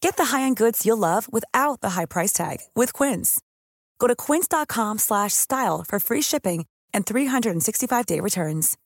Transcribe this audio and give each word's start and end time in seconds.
Get 0.00 0.16
the 0.16 0.36
high-end 0.36 0.56
goods 0.56 0.84
you'll 0.84 0.98
love 0.98 1.28
without 1.32 1.80
the 1.80 1.90
high 1.90 2.06
price 2.06 2.32
tag 2.32 2.58
with 2.74 2.92
Quince. 2.92 3.40
Go 3.98 4.08
to 4.08 4.16
quince.com 4.16 4.98
slash 4.98 5.32
style 5.32 5.84
for 5.86 6.00
free 6.00 6.22
shipping 6.22 6.66
and 6.92 7.06
365-day 7.06 8.18
returns. 8.20 8.76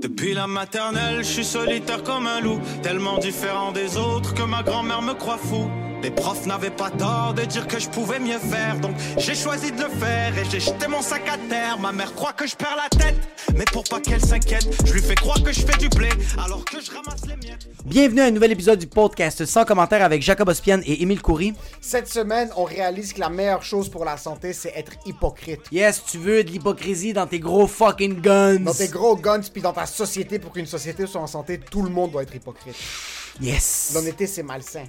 Depuis 0.00 0.34
la 0.34 0.46
maternelle, 0.46 1.18
je 1.18 1.32
suis 1.32 1.44
solitaire 1.44 2.02
comme 2.04 2.26
un 2.26 2.40
loup, 2.40 2.60
tellement 2.82 3.18
différent 3.18 3.72
des 3.72 3.96
autres 3.96 4.34
que 4.34 4.42
ma 4.42 4.62
grand-mère 4.62 5.02
me 5.02 5.14
croit 5.14 5.38
fou. 5.38 5.68
Les 6.04 6.10
profs 6.10 6.44
n'avaient 6.44 6.68
pas 6.68 6.90
tort 6.90 7.32
de 7.32 7.46
dire 7.46 7.66
que 7.66 7.78
je 7.78 7.88
pouvais 7.88 8.18
mieux 8.18 8.38
faire, 8.38 8.78
donc 8.78 8.94
j'ai 9.16 9.34
choisi 9.34 9.72
de 9.72 9.84
le 9.84 9.88
faire 9.88 10.36
et 10.36 10.44
j'ai 10.50 10.60
jeté 10.60 10.86
mon 10.86 11.00
sac 11.00 11.22
à 11.26 11.38
terre. 11.48 11.78
Ma 11.78 11.92
mère 11.92 12.14
croit 12.14 12.34
que 12.34 12.46
je 12.46 12.54
perds 12.54 12.76
la 12.76 12.90
tête, 12.90 13.16
mais 13.54 13.64
pour 13.72 13.84
pas 13.84 14.00
qu'elle 14.00 14.20
s'inquiète, 14.20 14.68
je 14.84 14.92
lui 14.92 15.00
fais 15.00 15.14
croire 15.14 15.42
que 15.42 15.50
je 15.50 15.60
fais 15.64 15.78
du 15.78 15.88
blé 15.88 16.10
alors 16.36 16.62
que 16.62 16.78
je 16.78 16.90
ramasse 16.90 17.24
les 17.26 17.36
miettes. 17.36 17.70
Bienvenue 17.86 18.20
à 18.20 18.24
un 18.24 18.30
nouvel 18.32 18.52
épisode 18.52 18.78
du 18.78 18.86
podcast 18.86 19.46
sans 19.46 19.64
commentaire 19.64 20.02
avec 20.02 20.20
Jacob 20.20 20.46
Ospian 20.46 20.80
et 20.84 21.00
Émile 21.00 21.22
Coury. 21.22 21.54
Cette 21.80 22.08
semaine, 22.08 22.50
on 22.54 22.64
réalise 22.64 23.14
que 23.14 23.20
la 23.20 23.30
meilleure 23.30 23.62
chose 23.62 23.88
pour 23.88 24.04
la 24.04 24.18
santé, 24.18 24.52
c'est 24.52 24.74
être 24.76 24.92
hypocrite. 25.06 25.62
Yes, 25.72 26.02
tu 26.04 26.18
veux 26.18 26.44
de 26.44 26.50
l'hypocrisie 26.50 27.14
dans 27.14 27.26
tes 27.26 27.40
gros 27.40 27.66
fucking 27.66 28.20
guns. 28.20 28.60
Dans 28.60 28.74
tes 28.74 28.88
gros 28.88 29.16
guns, 29.16 29.40
puis 29.50 29.62
dans 29.62 29.72
ta 29.72 29.86
société, 29.86 30.38
pour 30.38 30.52
qu'une 30.52 30.66
société 30.66 31.06
soit 31.06 31.22
en 31.22 31.26
santé, 31.26 31.58
tout 31.58 31.80
le 31.80 31.88
monde 31.88 32.10
doit 32.10 32.24
être 32.24 32.34
hypocrite. 32.34 32.76
Yes. 33.40 33.92
L'honnêteté, 33.94 34.26
c'est 34.26 34.42
malsain. 34.42 34.84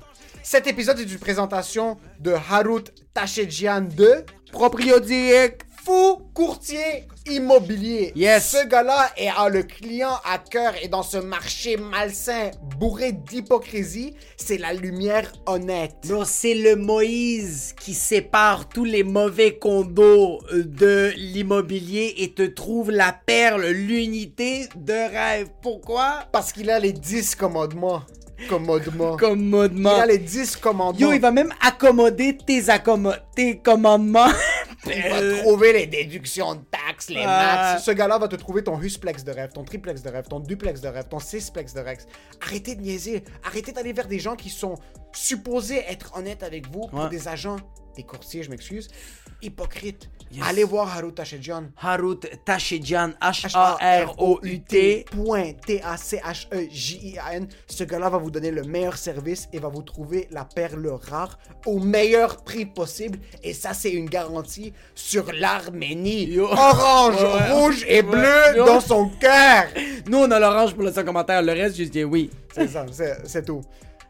Cet 0.47 0.67
épisode 0.67 0.99
est 0.99 1.11
une 1.11 1.17
présentation 1.17 1.97
de 2.19 2.31
Harut 2.31 2.83
Tachedjian 3.15 3.81
de 3.81 4.23
Propriodirect 4.51 5.65
Fou 5.83 6.21
Courtier 6.35 7.07
Immobilier. 7.25 8.13
Yes. 8.15 8.51
Ce 8.51 8.67
gars-là 8.67 9.09
est 9.17 9.29
a 9.29 9.49
le 9.49 9.63
client 9.63 10.13
à 10.23 10.37
cœur 10.37 10.73
et 10.83 10.87
dans 10.87 11.01
ce 11.01 11.17
marché 11.17 11.77
malsain, 11.77 12.51
bourré 12.77 13.13
d'hypocrisie, 13.13 14.13
c'est 14.37 14.59
la 14.59 14.73
lumière 14.73 15.33
honnête. 15.47 15.95
Bro, 16.07 16.25
c'est 16.25 16.53
le 16.53 16.75
Moïse 16.75 17.73
qui 17.79 17.95
sépare 17.95 18.69
tous 18.69 18.85
les 18.85 19.03
mauvais 19.03 19.57
condos 19.57 20.41
euh, 20.53 20.63
de 20.63 21.11
l'immobilier 21.17 22.13
et 22.19 22.33
te 22.33 22.43
trouve 22.43 22.91
la 22.91 23.13
perle, 23.13 23.65
l'unité 23.65 24.69
de 24.75 24.93
rêve. 24.93 25.47
Pourquoi? 25.63 26.25
Parce 26.31 26.53
qu'il 26.53 26.69
a 26.69 26.77
les 26.77 26.93
10 26.93 27.33
commandements. 27.33 28.03
Commandements. 28.49 29.17
Commodement. 29.17 29.97
Il 29.97 30.01
a 30.01 30.05
les 30.05 30.17
10 30.17 30.57
commandements. 30.57 30.99
Yo, 30.99 31.13
il 31.13 31.21
va 31.21 31.31
même 31.31 31.53
accommoder 31.65 32.37
tes, 32.37 32.63
tes 33.35 33.57
commandements. 33.59 34.27
Il 34.87 35.01
va 35.09 35.37
trouver 35.41 35.73
les 35.73 35.87
déductions 35.87 36.53
de 36.53 36.61
taxes, 36.69 37.09
les 37.09 37.23
Ah. 37.25 37.73
maths. 37.73 37.83
Ce 37.83 37.89
gars-là 37.89 38.19
va 38.19 38.27
te 38.27 38.35
trouver 38.35 38.63
ton 38.63 38.79
husplex 38.79 39.23
de 39.23 39.31
rêve, 39.31 39.51
ton 39.51 39.63
triplex 39.63 40.03
de 40.03 40.09
rêve, 40.09 40.25
ton 40.29 40.39
duplex 40.39 40.79
de 40.79 40.87
rêve, 40.87 41.05
ton 41.09 41.17
sixplex 41.17 41.73
de 41.73 41.79
rêve. 41.79 41.97
Arrêtez 42.45 42.75
de 42.75 42.81
niaiser. 42.81 43.23
Arrêtez 43.43 43.71
d'aller 43.71 43.93
vers 43.93 44.07
des 44.07 44.19
gens 44.19 44.35
qui 44.35 44.51
sont 44.51 44.75
supposés 45.11 45.83
être 45.89 46.15
honnêtes 46.15 46.43
avec 46.43 46.67
vous 46.71 46.87
pour 46.87 46.99
Ouais. 47.05 47.09
des 47.09 47.27
agents, 47.27 47.55
des 47.95 48.03
courtiers, 48.03 48.43
je 48.43 48.49
m'excuse, 48.49 48.87
hypocrites. 49.41 50.09
Yes. 50.31 50.43
Allez 50.47 50.63
voir 50.63 50.95
Harut 50.97 51.13
Tachedjian. 51.13 51.65
Harut 51.81 52.19
Tachedjian, 52.45 53.11
H-A-R-O-U-T. 53.21 55.05
Point 55.11 55.53
T-A-C-H-E-J-I-A-N. 55.65 57.47
Ce 57.67 57.83
gars-là 57.83 58.09
va 58.09 58.17
vous 58.17 58.31
donner 58.31 58.49
le 58.51 58.63
meilleur 58.63 58.97
service 58.97 59.47
et 59.53 59.59
va 59.59 59.67
vous 59.69 59.83
trouver 59.83 60.27
la 60.31 60.43
perle 60.43 60.87
rare 61.09 61.37
au 61.65 61.79
meilleur 61.79 62.43
prix 62.43 62.65
possible. 62.65 63.19
Et 63.43 63.53
ça, 63.53 63.73
c'est 63.73 63.91
une 63.91 64.09
garantie 64.09 64.73
sur 64.95 65.31
l'Arménie. 65.31 66.37
Orange, 66.39 67.15
Ouais, 67.21 67.51
rouge 67.51 67.85
et 67.87 67.97
Ouais. 67.97 68.01
bleu 68.01 68.57
Yo. 68.57 68.65
dans 68.65 68.81
son 68.81 69.09
cœur. 69.19 69.65
Nous, 70.07 70.17
on 70.17 70.31
a 70.31 70.39
l'orange 70.39 70.73
pour 70.73 70.83
le 70.83 70.91
son 70.91 71.03
commentaire. 71.03 71.41
Le 71.43 71.51
reste, 71.53 71.77
je 71.77 71.83
dis 71.83 72.03
oui. 72.03 72.29
C'est 72.53 72.67
ça, 72.67 72.85
c'est 73.25 73.45
tout. 73.45 73.61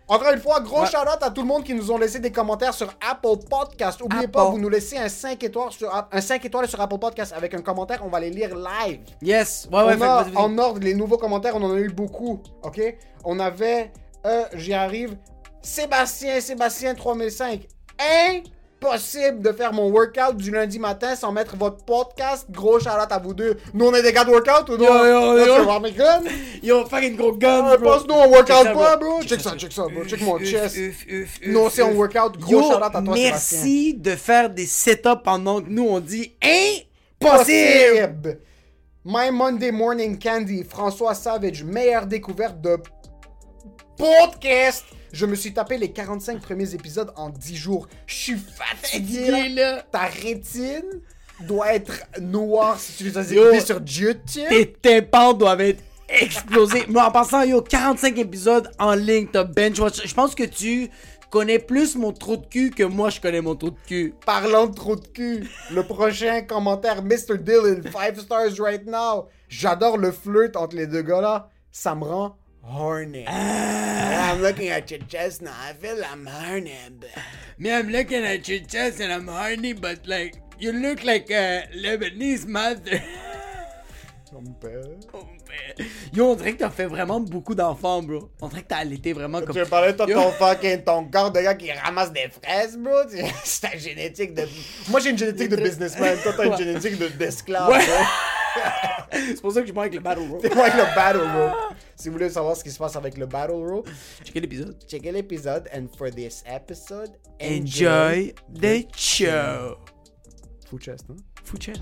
Encore 0.07 0.31
une 0.31 0.39
fois, 0.39 0.59
gros 0.59 0.81
Ouais. 0.81 0.85
shout-out 0.85 1.21
à 1.21 1.31
tout 1.31 1.41
le 1.41 1.47
monde 1.47 1.63
qui 1.63 1.73
nous 1.73 1.89
ont 1.91 1.97
laissé 1.97 2.19
des 2.19 2.31
commentaires 2.31 2.73
sur 2.75 2.93
Apple 3.09 3.43
Podcast. 3.49 3.99
Oubliez 4.01 4.25
Apple. 4.25 4.31
pas, 4.31 4.45
vous 4.51 4.59
nous 4.59 4.69
laissez 4.69 4.97
un 4.97 5.09
5 5.09 5.43
étoiles 5.43 5.71
sur, 5.71 5.91
un 6.11 6.21
5 6.21 6.45
étoiles 6.45 6.67
sur 6.67 6.79
Apple 6.79 6.99
Podcast 6.99 7.33
avec 7.35 7.53
un 7.55 7.61
commentaire, 7.61 8.01
on 8.05 8.09
va 8.09 8.19
les 8.19 8.29
lire 8.29 8.55
live. 8.55 8.99
Yes. 9.23 9.67
Ouais, 9.71 9.83
ouais, 9.83 9.95
on 9.95 9.97
fait- 9.97 10.35
a 10.35 10.39
en 10.39 10.57
ordre 10.59 10.79
les 10.79 10.93
nouveaux 10.93 11.17
commentaires, 11.17 11.55
on 11.55 11.63
en 11.63 11.73
a 11.73 11.79
eu 11.79 11.89
beaucoup, 11.89 12.39
ok? 12.63 12.79
On 13.23 13.39
avait, 13.39 13.91
euh, 14.27 14.43
j'y 14.53 14.73
arrive, 14.75 15.17
Sébastien, 15.63 16.39
Sébastien 16.39 16.93
3005. 16.93 17.67
Impossible 18.85 19.41
de 19.41 19.51
faire 19.51 19.73
mon 19.73 19.89
workout 19.89 20.37
du 20.37 20.51
lundi 20.51 20.77
matin 20.77 21.15
sans 21.15 21.31
mettre 21.31 21.55
votre 21.55 21.83
podcast. 21.85 22.45
Gros 22.51 22.79
shout 22.79 22.89
à 22.89 23.17
vous 23.19 23.33
deux. 23.33 23.57
Nous, 23.73 23.85
on 23.85 23.93
est 23.95 24.03
des 24.03 24.13
gars 24.13 24.23
de 24.23 24.29
workout 24.29 24.69
ou 24.69 24.77
non? 24.77 24.85
Yo, 24.85 25.37
yo, 25.39 25.45
yo. 25.57 25.63
voir 25.63 25.81
mes 25.81 25.91
guns? 25.91 26.21
Yo, 26.61 26.85
fucking 26.85 27.15
gros 27.15 27.33
gun, 27.33 27.65
Ah, 27.65 27.77
bro. 27.77 27.93
pense-nous, 27.93 28.13
on 28.13 28.29
workout 28.29 28.63
Check 28.63 28.73
pas, 28.73 28.97
bro. 28.97 29.19
Check 29.21 29.29
Check 29.29 29.41
ça, 29.41 29.57
check 29.57 29.71
ça, 29.71 29.83
bro. 29.91 30.05
Check 30.05 30.21
mon 30.21 30.37
chest. 30.39 30.77
uf, 30.77 31.05
uf, 31.07 31.37
uf, 31.41 31.47
Nous, 31.47 31.59
on 31.59 31.69
sait 31.69 31.81
en 31.81 31.91
uf. 31.91 31.97
workout. 31.97 32.37
Gros 32.39 32.51
Yo, 32.51 32.61
shout 32.61 32.73
à 32.83 32.89
toi, 32.91 33.01
Sébastien. 33.01 33.31
merci 33.31 33.93
de 33.95 34.11
faire 34.15 34.49
des 34.51 34.67
setups 34.67 35.21
pendant 35.23 35.61
que 35.61 35.69
nous, 35.69 35.87
on 35.87 35.99
dit 35.99 36.35
impossible. 36.43 36.87
Possible. 37.19 38.39
My 39.03 39.31
Monday 39.31 39.71
Morning 39.71 40.19
Candy, 40.19 40.63
François 40.63 41.15
Savage, 41.15 41.63
meilleure 41.63 42.05
découverte 42.05 42.61
de 42.61 42.77
podcast. 43.97 44.83
Je 45.15 45.25
me 45.25 45.35
suis 45.35 45.53
tapé 45.53 45.77
les 45.77 45.93
45 45.93 46.41
premiers 46.41 46.75
épisodes 46.75 47.09
en 47.15 47.29
10 47.29 47.55
jours. 47.55 47.87
Je 48.05 48.13
suis 48.13 48.37
fatigué, 48.37 49.47
là. 49.47 49.81
Ta 49.89 50.07
rétine 50.07 51.01
doit 51.39 51.73
être 51.73 52.03
noire 52.19 52.77
si 52.77 52.97
tu 52.97 53.05
les 53.05 53.17
as 53.17 53.31
écoutés 53.31 53.61
sur 53.61 53.77
YouTube. 53.77 54.49
Tes 54.49 54.73
tympans 54.73 55.31
doivent 55.31 55.61
être 55.61 55.81
explosés. 56.09 56.83
Mais 56.89 56.99
en 56.99 57.11
passant, 57.11 57.43
yo, 57.43 57.61
45 57.61 58.17
épisodes 58.17 58.69
en 58.77 58.93
ligne, 58.93 59.27
t'as 59.31 59.45
bench 59.45 59.79
watch. 59.79 60.05
Je 60.05 60.13
pense 60.13 60.35
que 60.35 60.43
tu 60.43 60.89
connais 61.31 61.59
plus 61.59 61.95
mon 61.95 62.11
trou 62.11 62.35
de 62.35 62.45
cul 62.47 62.71
que 62.71 62.83
moi, 62.83 63.09
je 63.09 63.21
connais 63.21 63.39
mon 63.39 63.55
trou 63.55 63.69
de 63.69 63.79
cul. 63.87 64.13
Parlant 64.25 64.67
de 64.67 64.75
trop 64.75 64.97
de 64.97 65.07
cul, 65.07 65.49
le 65.71 65.83
prochain 65.83 66.41
commentaire, 66.41 67.01
Mr. 67.01 67.37
Dylan, 67.39 67.83
5 67.89 68.19
stars 68.19 68.59
right 68.59 68.85
now. 68.85 69.29
J'adore 69.47 69.97
le 69.97 70.11
flirt 70.11 70.57
entre 70.57 70.75
les 70.75 70.87
deux 70.87 71.03
gars 71.03 71.21
là. 71.21 71.49
Ça 71.71 71.95
me 71.95 72.03
rend 72.03 72.35
horny. 72.65 73.25
I'm 73.27 74.41
looking 74.41 74.69
at 74.69 74.89
your 74.91 74.99
chest 75.07 75.41
now. 75.41 75.53
I 75.57 75.73
feel 75.73 76.03
I'm 76.03 76.25
horny. 76.25 76.75
Me, 77.57 77.71
I'm 77.71 77.89
looking 77.89 78.23
at 78.25 78.47
your 78.47 78.59
chest 78.59 78.99
and 78.99 79.11
I'm 79.13 79.27
horny, 79.27 79.73
but 79.73 80.05
like, 80.07 80.35
you 80.59 80.71
look 80.73 81.03
like 81.03 81.29
a 81.31 81.67
Lebanese 81.75 82.47
mother. 82.47 83.01
Yo, 86.13 86.31
on 86.31 86.35
dirait 86.35 86.53
que 86.53 86.57
t'as 86.59 86.69
fait 86.69 86.87
vraiment 86.87 87.21
beaucoup 87.21 87.55
d'enfants, 87.55 88.01
bro. 88.03 88.29
On 88.41 88.49
dirait 88.49 88.63
que 88.63 88.67
t'as 88.67 88.77
allaité 88.77 89.13
vraiment 89.13 89.39
comme. 89.39 89.53
Tu 89.53 89.59
veux 89.59 89.65
parler 89.65 89.93
de 89.93 90.03
Yo. 90.05 90.15
ton 90.21 90.31
fucking 90.31 90.83
ton 90.83 91.05
corps 91.05 91.31
de 91.31 91.39
gars 91.39 91.55
qui 91.55 91.71
ramasse 91.71 92.11
des 92.11 92.27
fraises, 92.29 92.75
bro? 92.77 92.91
C'est 93.45 93.61
ta 93.61 93.77
génétique 93.77 94.33
de. 94.33 94.45
Moi 94.89 94.99
j'ai 94.99 95.11
une 95.11 95.17
génétique 95.17 95.47
de 95.49 95.55
businessman, 95.55 96.17
toi 96.21 96.33
t'as 96.35 96.45
une 96.47 96.57
génétique 96.57 96.97
de- 96.97 97.07
d'esclave. 97.07 97.69
Ouais. 97.69 97.79
C'est 99.11 99.41
pour 99.41 99.51
ça 99.51 99.61
que 99.61 99.67
je 99.67 99.71
prends 99.71 99.81
avec 99.81 99.93
le 99.93 99.99
battle 100.01 100.21
rope. 100.29 100.39
C'est 100.41 100.53
moi 100.55 100.65
avec 100.65 100.75
le 100.75 100.95
battle 100.95 101.19
rope. 101.19 101.75
Si 101.95 102.07
vous 102.09 102.13
voulez 102.13 102.29
savoir 102.29 102.55
ce 102.55 102.63
qui 102.63 102.71
se 102.71 102.77
passe 102.77 102.95
avec 102.95 103.17
le 103.17 103.25
battle 103.25 103.51
rope, 103.53 103.89
Checkez 104.23 104.39
l'épisode. 104.41 104.77
checkez 104.87 105.11
l'épisode. 105.11 105.69
And 105.73 105.87
for 105.97 106.09
this 106.11 106.43
episode, 106.45 107.11
Enjoy 107.41 108.33
the 108.53 108.85
show. 108.95 109.77
Full 110.69 110.79
chest, 110.79 111.05
hein? 111.09 111.15
Fou 111.43 111.57
chess. 111.59 111.79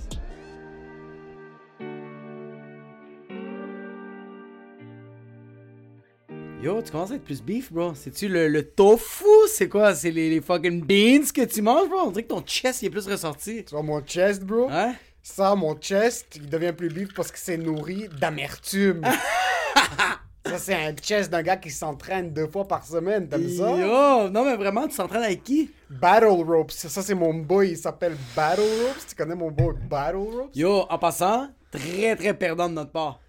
Yo, 6.62 6.81
tu 6.81 6.92
commences 6.92 7.12
à 7.12 7.16
être 7.16 7.24
plus 7.26 7.42
beef, 7.42 7.74
bro. 7.74 7.94
C'est-tu 7.94 8.30
le, 8.30 8.48
le 8.48 8.64
tofu? 8.64 9.26
C'est 9.50 9.68
quoi? 9.68 9.94
C'est 9.96 10.12
les, 10.12 10.30
les 10.30 10.40
fucking 10.40 10.81
beans 10.81 11.26
que 11.34 11.44
tu 11.44 11.62
manges, 11.62 11.90
bro? 11.90 12.04
On 12.06 12.12
dirait 12.12 12.24
que 12.24 12.30
ton 12.30 12.42
chest 12.46 12.81
il 12.81 12.86
est 12.86 12.90
plus 12.90 13.06
ressorti. 13.08 13.66
Tu 13.66 13.72
vois 13.72 13.84
mon 13.84 14.00
chest, 14.02 14.44
bro? 14.44 14.68
Hein? 14.72 14.94
Ça, 15.25 15.56
mon 15.56 15.75
chest, 15.75 16.36
il 16.36 16.50
devient 16.50 16.74
plus 16.74 16.90
bif 16.90 17.14
parce 17.14 17.31
que 17.31 17.40
c'est 17.40 17.56
nourri 17.58 18.10
d'amertume. 18.20 19.02
ça, 20.46 20.58
c'est 20.58 20.74
un 20.75 20.94
chest 20.96 21.31
d'un 21.31 21.42
gars 21.42 21.56
qui 21.56 21.72
s'entraîne 21.72 22.34
deux 22.34 22.48
fois 22.48 22.68
par 22.68 22.86
semaine. 22.86 23.30
T'aimes 23.30 23.48
ça? 23.50 23.70
Yo, 23.72 24.30
non, 24.30 24.44
mais 24.44 24.58
vraiment, 24.58 24.86
tu 24.86 24.96
s'entraînes 24.96 25.24
avec 25.24 25.44
qui? 25.46 25.72
Battle 25.90 26.25
Ropes. 26.46 26.72
Ça, 26.72 27.02
c'est 27.02 27.16
mon 27.16 27.34
boy. 27.34 27.70
Il 27.70 27.78
s'appelle 27.78 28.18
Battle 28.36 28.60
Ropes. 28.62 29.06
Tu 29.08 29.16
connais 29.16 29.36
mon 29.36 29.50
boy 29.50 29.75
Battle 29.90 30.18
Ropes? 30.18 30.52
Yo, 30.56 30.86
en 30.90 31.00
passant, 31.00 31.50
très 31.72 32.18
très 32.18 32.34
perdant 32.34 32.68
de 32.68 32.74
notre 32.74 32.92
part. 32.92 33.22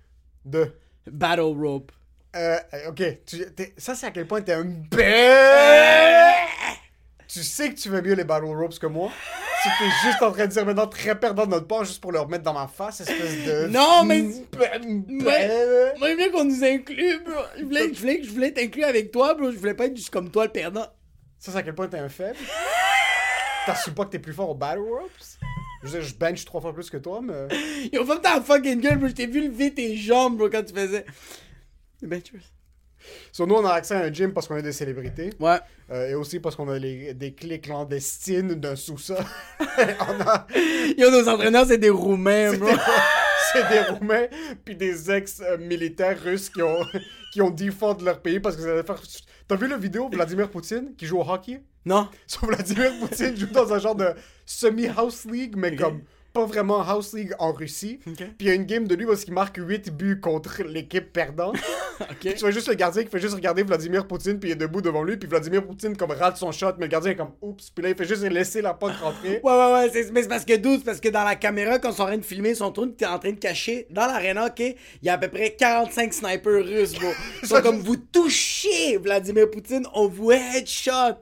De? 0.44 0.72
Battle 1.06 1.42
Rope. 1.56 1.92
Euh, 2.34 2.58
ok. 2.88 3.02
Tu- 3.24 3.46
ça, 3.78 3.94
c'est 3.94 4.06
à 4.06 4.10
quel 4.10 4.26
point 4.26 4.40
t'es 4.42 4.54
un 4.54 4.64
bête. 4.64 6.34
Tu 7.34 7.42
sais 7.42 7.70
que 7.70 7.74
tu 7.74 7.88
veux 7.88 8.00
mieux 8.00 8.14
les 8.14 8.22
Battle 8.22 8.44
Ropes 8.44 8.78
que 8.78 8.86
moi? 8.86 9.10
Si 9.60 9.68
t'es 9.80 9.90
juste 10.04 10.22
en 10.22 10.30
train 10.30 10.46
de 10.46 10.52
dire 10.52 10.64
maintenant 10.64 10.86
très 10.86 11.18
perdant 11.18 11.46
de 11.46 11.50
notre 11.50 11.66
part 11.66 11.84
juste 11.84 12.00
pour 12.00 12.12
le 12.12 12.20
remettre 12.20 12.44
dans 12.44 12.52
ma 12.52 12.68
face, 12.68 13.00
espèce 13.00 13.44
de. 13.44 13.66
Non, 13.66 14.04
mais-. 14.04 14.22
Moi, 14.22 15.32
je 15.96 16.12
voulais 16.12 16.30
qu'on 16.30 16.44
nous 16.44 16.62
inclue, 16.62 17.18
bro. 17.24 17.34
Je 17.58 17.64
voulais, 17.64 17.92
je 17.92 17.98
voulais, 17.98 18.22
je 18.22 18.30
voulais 18.30 18.52
t'inclure 18.52 18.86
avec 18.86 19.10
toi, 19.10 19.34
bro. 19.34 19.50
Je 19.50 19.56
voulais 19.56 19.74
pas 19.74 19.86
être 19.86 19.96
juste 19.96 20.10
comme 20.10 20.30
toi, 20.30 20.44
le 20.44 20.52
perdant. 20.52 20.86
Ça, 21.40 21.50
c'est 21.50 21.58
à 21.58 21.62
quel 21.64 21.74
point 21.74 21.88
t'es 21.88 21.98
un 21.98 22.08
faible. 22.08 22.38
T'assumes 23.66 23.94
pas 23.94 24.04
que 24.04 24.10
t'es 24.10 24.20
plus 24.20 24.32
fort 24.32 24.50
au 24.50 24.54
Battle 24.54 24.82
Ropes? 24.82 25.10
Je 25.82 25.88
veux 25.88 25.98
dire, 25.98 26.08
je 26.08 26.14
bench 26.14 26.44
trois 26.44 26.60
fois 26.60 26.72
plus 26.72 26.88
que 26.88 26.98
toi, 26.98 27.20
mais. 27.20 27.48
Yo, 27.92 28.04
ferme 28.04 28.20
ta 28.20 28.40
fucking 28.40 28.80
gueule, 28.80 28.98
bro. 28.98 29.08
Je 29.08 29.14
t'ai 29.14 29.26
vu 29.26 29.48
lever 29.48 29.74
tes 29.74 29.96
jambes, 29.96 30.36
bro, 30.36 30.48
quand 30.48 30.62
tu 30.62 30.72
faisais. 30.72 31.04
Ben, 32.00 32.22
Sur 33.32 33.46
nous, 33.46 33.54
on 33.54 33.64
a 33.64 33.72
accès 33.72 33.94
à 33.94 34.00
un 34.00 34.12
gym 34.12 34.32
parce 34.32 34.46
qu'on 34.48 34.56
est 34.56 34.62
des 34.62 34.72
célébrités. 34.72 35.30
Ouais. 35.40 35.58
euh, 35.90 36.08
et 36.10 36.14
aussi 36.14 36.40
parce 36.40 36.56
qu'on 36.56 36.68
a 36.68 36.78
les- 36.78 37.14
des 37.14 37.32
clés 37.34 37.60
clandestines 37.60 38.54
d'un 38.54 38.76
sous-sol. 38.76 39.18
on 39.60 40.20
a. 40.22 40.46
Yo, 40.96 41.10
nos 41.10 41.28
entraîneurs, 41.28 41.66
c'est 41.66 41.78
des 41.78 41.90
Roumains, 41.90 42.54
bro. 42.56 42.68
C'est 43.52 43.68
des 43.68 43.80
Roumains 43.82 44.26
puis 44.64 44.74
des 44.74 45.10
ex-militaires 45.12 46.20
russes 46.20 46.48
qui 46.50 46.60
ont, 46.62 46.80
qui 47.32 47.40
ont 47.40 47.50
défendu 47.50 48.04
leur 48.04 48.20
pays 48.20 48.40
parce 48.40 48.56
que 48.56 48.62
ça 48.62 48.82
faire. 48.82 49.00
T'as 49.46 49.56
vu 49.56 49.68
la 49.68 49.76
vidéo 49.76 50.08
Vladimir 50.08 50.50
Poutine 50.50 50.94
qui 50.96 51.06
joue 51.06 51.18
au 51.20 51.28
hockey? 51.30 51.62
Non. 51.84 52.08
So, 52.26 52.46
Vladimir 52.46 52.90
Poutine 52.98 53.36
joue 53.36 53.46
dans 53.52 53.72
un 53.72 53.78
genre 53.78 53.94
de 53.94 54.08
semi-house 54.46 55.26
league, 55.26 55.54
mais 55.56 55.76
comme 55.76 56.00
pas 56.34 56.44
vraiment 56.44 56.82
house 56.82 57.14
league 57.14 57.32
en 57.38 57.52
Russie. 57.52 58.00
Puis 58.04 58.26
il 58.40 58.46
y 58.46 58.50
a 58.50 58.54
une 58.54 58.64
game 58.64 58.88
de 58.88 58.94
lui 58.96 59.06
parce 59.06 59.24
qu'il 59.24 59.32
marque 59.32 59.56
8 59.56 59.96
buts 59.96 60.20
contre 60.20 60.62
l'équipe 60.64 61.12
perdante. 61.12 61.56
Ok. 62.00 62.34
Tu 62.34 62.38
vois 62.40 62.50
juste 62.50 62.66
le 62.66 62.74
gardien 62.74 63.04
qui 63.04 63.08
fait 63.08 63.20
juste 63.20 63.36
regarder 63.36 63.62
Vladimir 63.62 64.08
Poutine, 64.08 64.40
puis 64.40 64.50
il 64.50 64.52
est 64.54 64.56
debout 64.56 64.82
devant 64.82 65.04
lui, 65.04 65.16
puis 65.16 65.28
Vladimir 65.28 65.64
Poutine 65.64 65.96
comme 65.96 66.10
rate 66.10 66.36
son 66.36 66.50
shot, 66.50 66.72
mais 66.76 66.86
le 66.86 66.90
gardien 66.90 67.12
est 67.12 67.16
comme 67.16 67.30
oups, 67.40 67.70
puis 67.70 67.84
là 67.84 67.90
il 67.90 67.94
fait 67.94 68.04
juste 68.04 68.24
laisser 68.24 68.62
la 68.62 68.74
pote 68.74 68.94
rentrer. 69.00 69.40
Ouais, 69.44 69.52
ouais, 69.52 69.72
ouais, 69.74 69.90
c'est, 69.92 70.10
mais 70.10 70.22
c'est 70.22 70.28
parce 70.28 70.44
que, 70.44 70.56
dude, 70.56 70.78
c'est 70.78 70.84
parce 70.84 71.00
que 71.00 71.08
dans 71.08 71.22
la 71.22 71.36
caméra, 71.36 71.78
quand 71.78 71.90
ils 71.90 71.94
sont 71.94 72.02
en 72.02 72.06
train 72.06 72.18
de 72.18 72.24
filmer 72.24 72.56
son 72.56 72.72
tour, 72.72 72.88
t'es 72.98 73.06
en 73.06 73.20
train 73.20 73.30
de 73.30 73.38
cacher, 73.38 73.86
dans 73.90 74.06
l'aréna, 74.06 74.46
ok, 74.46 74.58
il 74.58 74.76
y 75.02 75.08
a 75.08 75.14
à 75.14 75.18
peu 75.18 75.28
près 75.28 75.54
45 75.54 76.12
snipers 76.12 76.64
russes, 76.64 76.94
bro. 76.94 77.10
Ils 77.42 77.48
sont 77.48 77.60
comme, 77.62 77.78
vous 77.78 77.96
touchez 77.96 78.96
Vladimir 78.96 79.48
Poutine, 79.50 79.86
on 79.94 80.08
vous 80.08 80.32
headshot. 80.32 81.14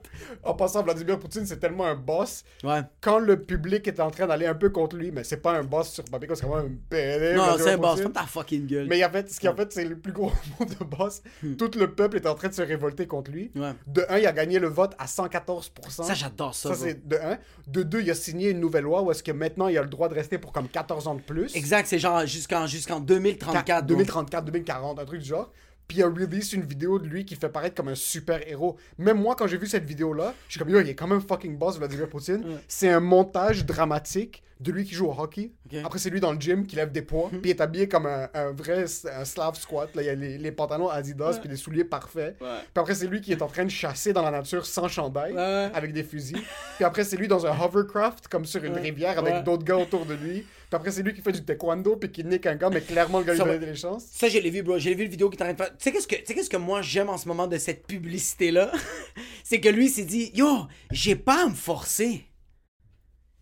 En 0.43 0.55
passant, 0.55 0.81
Vladimir 0.81 1.19
Poutine, 1.19 1.45
c'est 1.45 1.59
tellement 1.59 1.85
un 1.85 1.95
boss. 1.95 2.43
Ouais. 2.63 2.81
Quand 2.99 3.19
le 3.19 3.39
public 3.39 3.87
est 3.87 3.99
en 3.99 4.09
train 4.09 4.25
d'aller 4.25 4.47
un 4.47 4.55
peu 4.55 4.69
contre 4.69 4.95
lui, 4.95 5.02
mais 5.11 5.23
c'est 5.23 5.37
pas 5.37 5.53
un 5.53 5.63
boss 5.63 5.91
sur 5.91 6.03
papier, 6.03 6.29
c'est 6.33 6.45
vraiment 6.45 6.67
un 6.67 6.71
pédé. 6.89 7.33
Non, 7.35 7.55
c'est 7.57 7.71
un 7.71 7.77
boss, 7.77 7.99
ferme 7.99 8.11
ta 8.11 8.23
fucking 8.23 8.65
gueule. 8.65 8.87
Mais 8.87 9.03
en 9.03 9.09
fait, 9.09 9.31
ce 9.31 9.39
qui 9.39 9.47
en 9.47 9.55
fait, 9.55 9.71
c'est 9.71 9.85
le 9.85 9.97
plus 9.97 10.11
gros 10.11 10.31
mot 10.59 10.65
de 10.65 10.83
boss. 10.83 11.21
Tout 11.57 11.71
le 11.75 11.91
peuple 11.91 12.17
est 12.17 12.27
en 12.27 12.35
train 12.35 12.49
de 12.49 12.53
se 12.53 12.61
révolter 12.61 13.07
contre 13.07 13.31
lui. 13.31 13.51
Hmm. 13.55 13.61
Ouais. 13.61 13.73
De 13.87 14.05
un, 14.09 14.17
il 14.17 14.27
a 14.27 14.31
gagné 14.31 14.59
le 14.59 14.67
vote 14.67 14.93
à 14.97 15.05
114%. 15.05 15.69
Ça, 15.89 16.13
j'adore 16.13 16.53
ça, 16.55 16.75
c'est 16.75 17.07
de 17.07 17.15
un. 17.17 17.37
De 17.67 17.83
deux, 17.83 18.01
il 18.01 18.11
a 18.11 18.15
signé 18.15 18.49
une 18.49 18.59
nouvelle 18.59 18.83
loi 18.83 19.01
où 19.01 19.11
est-ce 19.11 19.23
que 19.23 19.31
maintenant, 19.31 19.67
il 19.67 19.77
a 19.77 19.81
le 19.81 19.89
droit 19.89 20.09
de 20.09 20.15
rester 20.15 20.37
pour 20.37 20.51
comme 20.51 20.67
14 20.67 21.07
ans 21.07 21.15
de 21.15 21.21
plus. 21.21 21.55
Exact, 21.55 21.87
c'est 21.87 21.99
genre 21.99 22.25
jusqu'en, 22.25 22.67
jusqu'en 22.67 22.99
2034. 22.99 23.85
bro. 23.85 23.95
2034, 23.95 24.45
2040, 24.45 24.99
un 24.99 25.05
truc 25.05 25.21
du 25.21 25.27
genre. 25.27 25.51
Puis 25.87 25.97
il 25.97 26.03
a 26.03 26.07
release 26.07 26.53
une 26.53 26.63
vidéo 26.63 26.97
de 26.97 27.05
lui 27.07 27.25
qui 27.25 27.35
fait 27.35 27.49
paraître 27.49 27.75
comme 27.75 27.89
un 27.89 27.95
super 27.95 28.47
héros. 28.47 28.77
Même 28.97 29.19
moi, 29.21 29.35
quand 29.35 29.47
j'ai 29.47 29.57
vu 29.57 29.67
cette 29.67 29.83
vidéo-là, 29.85 30.33
je 30.47 30.53
suis 30.53 30.59
comme, 30.59 30.69
yo, 30.69 30.79
il 30.79 30.89
est 30.89 30.95
quand 30.95 31.07
même 31.07 31.21
fucking 31.21 31.57
boss, 31.57 31.77
Vladimir 31.77 32.07
Poutine. 32.09 32.43
C'est 32.67 32.89
un 32.89 32.99
montage 32.99 33.65
dramatique 33.65 34.43
de 34.59 34.71
lui 34.71 34.85
qui 34.85 34.93
joue 34.93 35.07
au 35.07 35.15
hockey. 35.19 35.51
Après, 35.83 35.99
c'est 35.99 36.09
lui 36.09 36.21
dans 36.21 36.31
le 36.31 36.39
gym 36.39 36.65
qui 36.65 36.77
lève 36.77 36.91
des 36.91 37.01
poids. 37.01 37.27
Puis 37.41 37.41
il 37.43 37.49
est 37.49 37.59
habillé 37.61 37.89
comme 37.89 38.05
un, 38.05 38.29
un 38.33 38.51
vrai 38.51 38.85
un 39.13 39.25
slave 39.25 39.55
squat. 39.59 39.93
Là, 39.93 40.01
il 40.03 40.05
y 40.05 40.09
a 40.09 40.15
les, 40.15 40.37
les 40.37 40.51
pantalons 40.53 40.87
Adidas, 40.87 41.37
puis 41.39 41.49
les 41.49 41.57
souliers 41.57 41.83
parfaits. 41.83 42.37
Ouais. 42.39 42.47
Puis 42.73 42.81
après, 42.81 42.95
c'est 42.95 43.07
lui 43.07 43.19
qui 43.19 43.33
est 43.33 43.41
en 43.41 43.47
train 43.47 43.65
de 43.65 43.69
chasser 43.69 44.13
dans 44.13 44.21
la 44.21 44.31
nature 44.31 44.65
sans 44.65 44.87
chandail, 44.87 45.33
Ouais. 45.33 45.69
avec 45.73 45.91
des 45.91 46.03
fusils. 46.03 46.41
Puis 46.77 46.85
après, 46.85 47.03
c'est 47.03 47.17
lui 47.17 47.27
dans 47.27 47.45
un 47.45 47.59
hovercraft, 47.59 48.29
comme 48.29 48.45
sur 48.45 48.63
une 48.63 48.73
Ouais. 48.75 48.81
rivière, 48.81 49.19
avec 49.19 49.43
d'autres 49.43 49.65
gars 49.65 49.77
autour 49.77 50.05
de 50.05 50.13
lui. 50.13 50.45
Puis 50.73 50.77
après, 50.79 50.91
c'est 50.91 51.03
lui 51.03 51.13
qui 51.13 51.21
fait 51.21 51.31
du 51.31 51.45
taekwondo, 51.45 51.97
puis 51.97 52.11
qui 52.11 52.23
nique 52.23 52.47
un 52.47 52.55
gars, 52.55 52.71
mais 52.71 52.81
clairement, 52.81 53.19
le 53.19 53.25
gars 53.25 53.33
lui 53.35 53.39
donne 53.39 53.59
des 53.59 53.75
chances. 53.75 54.05
Ça, 54.11 54.27
je 54.27 54.39
l'ai 54.39 54.49
vu, 54.49 54.63
bro. 54.63 54.79
J'ai 54.79 54.95
vu 54.95 55.03
le 55.03 55.09
vidéo 55.11 55.29
qui 55.29 55.37
est 55.37 55.41
en 55.43 55.45
train 55.45 55.53
de 55.53 55.57
faire. 55.57 55.69
Tu 55.77 55.83
sais, 55.83 55.91
qu'est-ce 55.91 56.07
que, 56.07 56.15
tu 56.15 56.23
sais, 56.25 56.33
qu'est-ce 56.33 56.49
que 56.49 56.57
moi 56.57 56.81
j'aime 56.81 57.09
en 57.09 57.17
ce 57.19 57.27
moment 57.27 57.45
de 57.45 57.59
cette 57.59 57.85
publicité-là? 57.85 58.71
c'est 59.43 59.61
que 59.61 59.69
lui 59.69 59.87
s'est 59.87 60.05
dit 60.05 60.31
Yo, 60.33 60.47
j'ai 60.89 61.15
pas 61.15 61.43
à 61.43 61.47
me 61.47 61.53
forcer. 61.53 62.25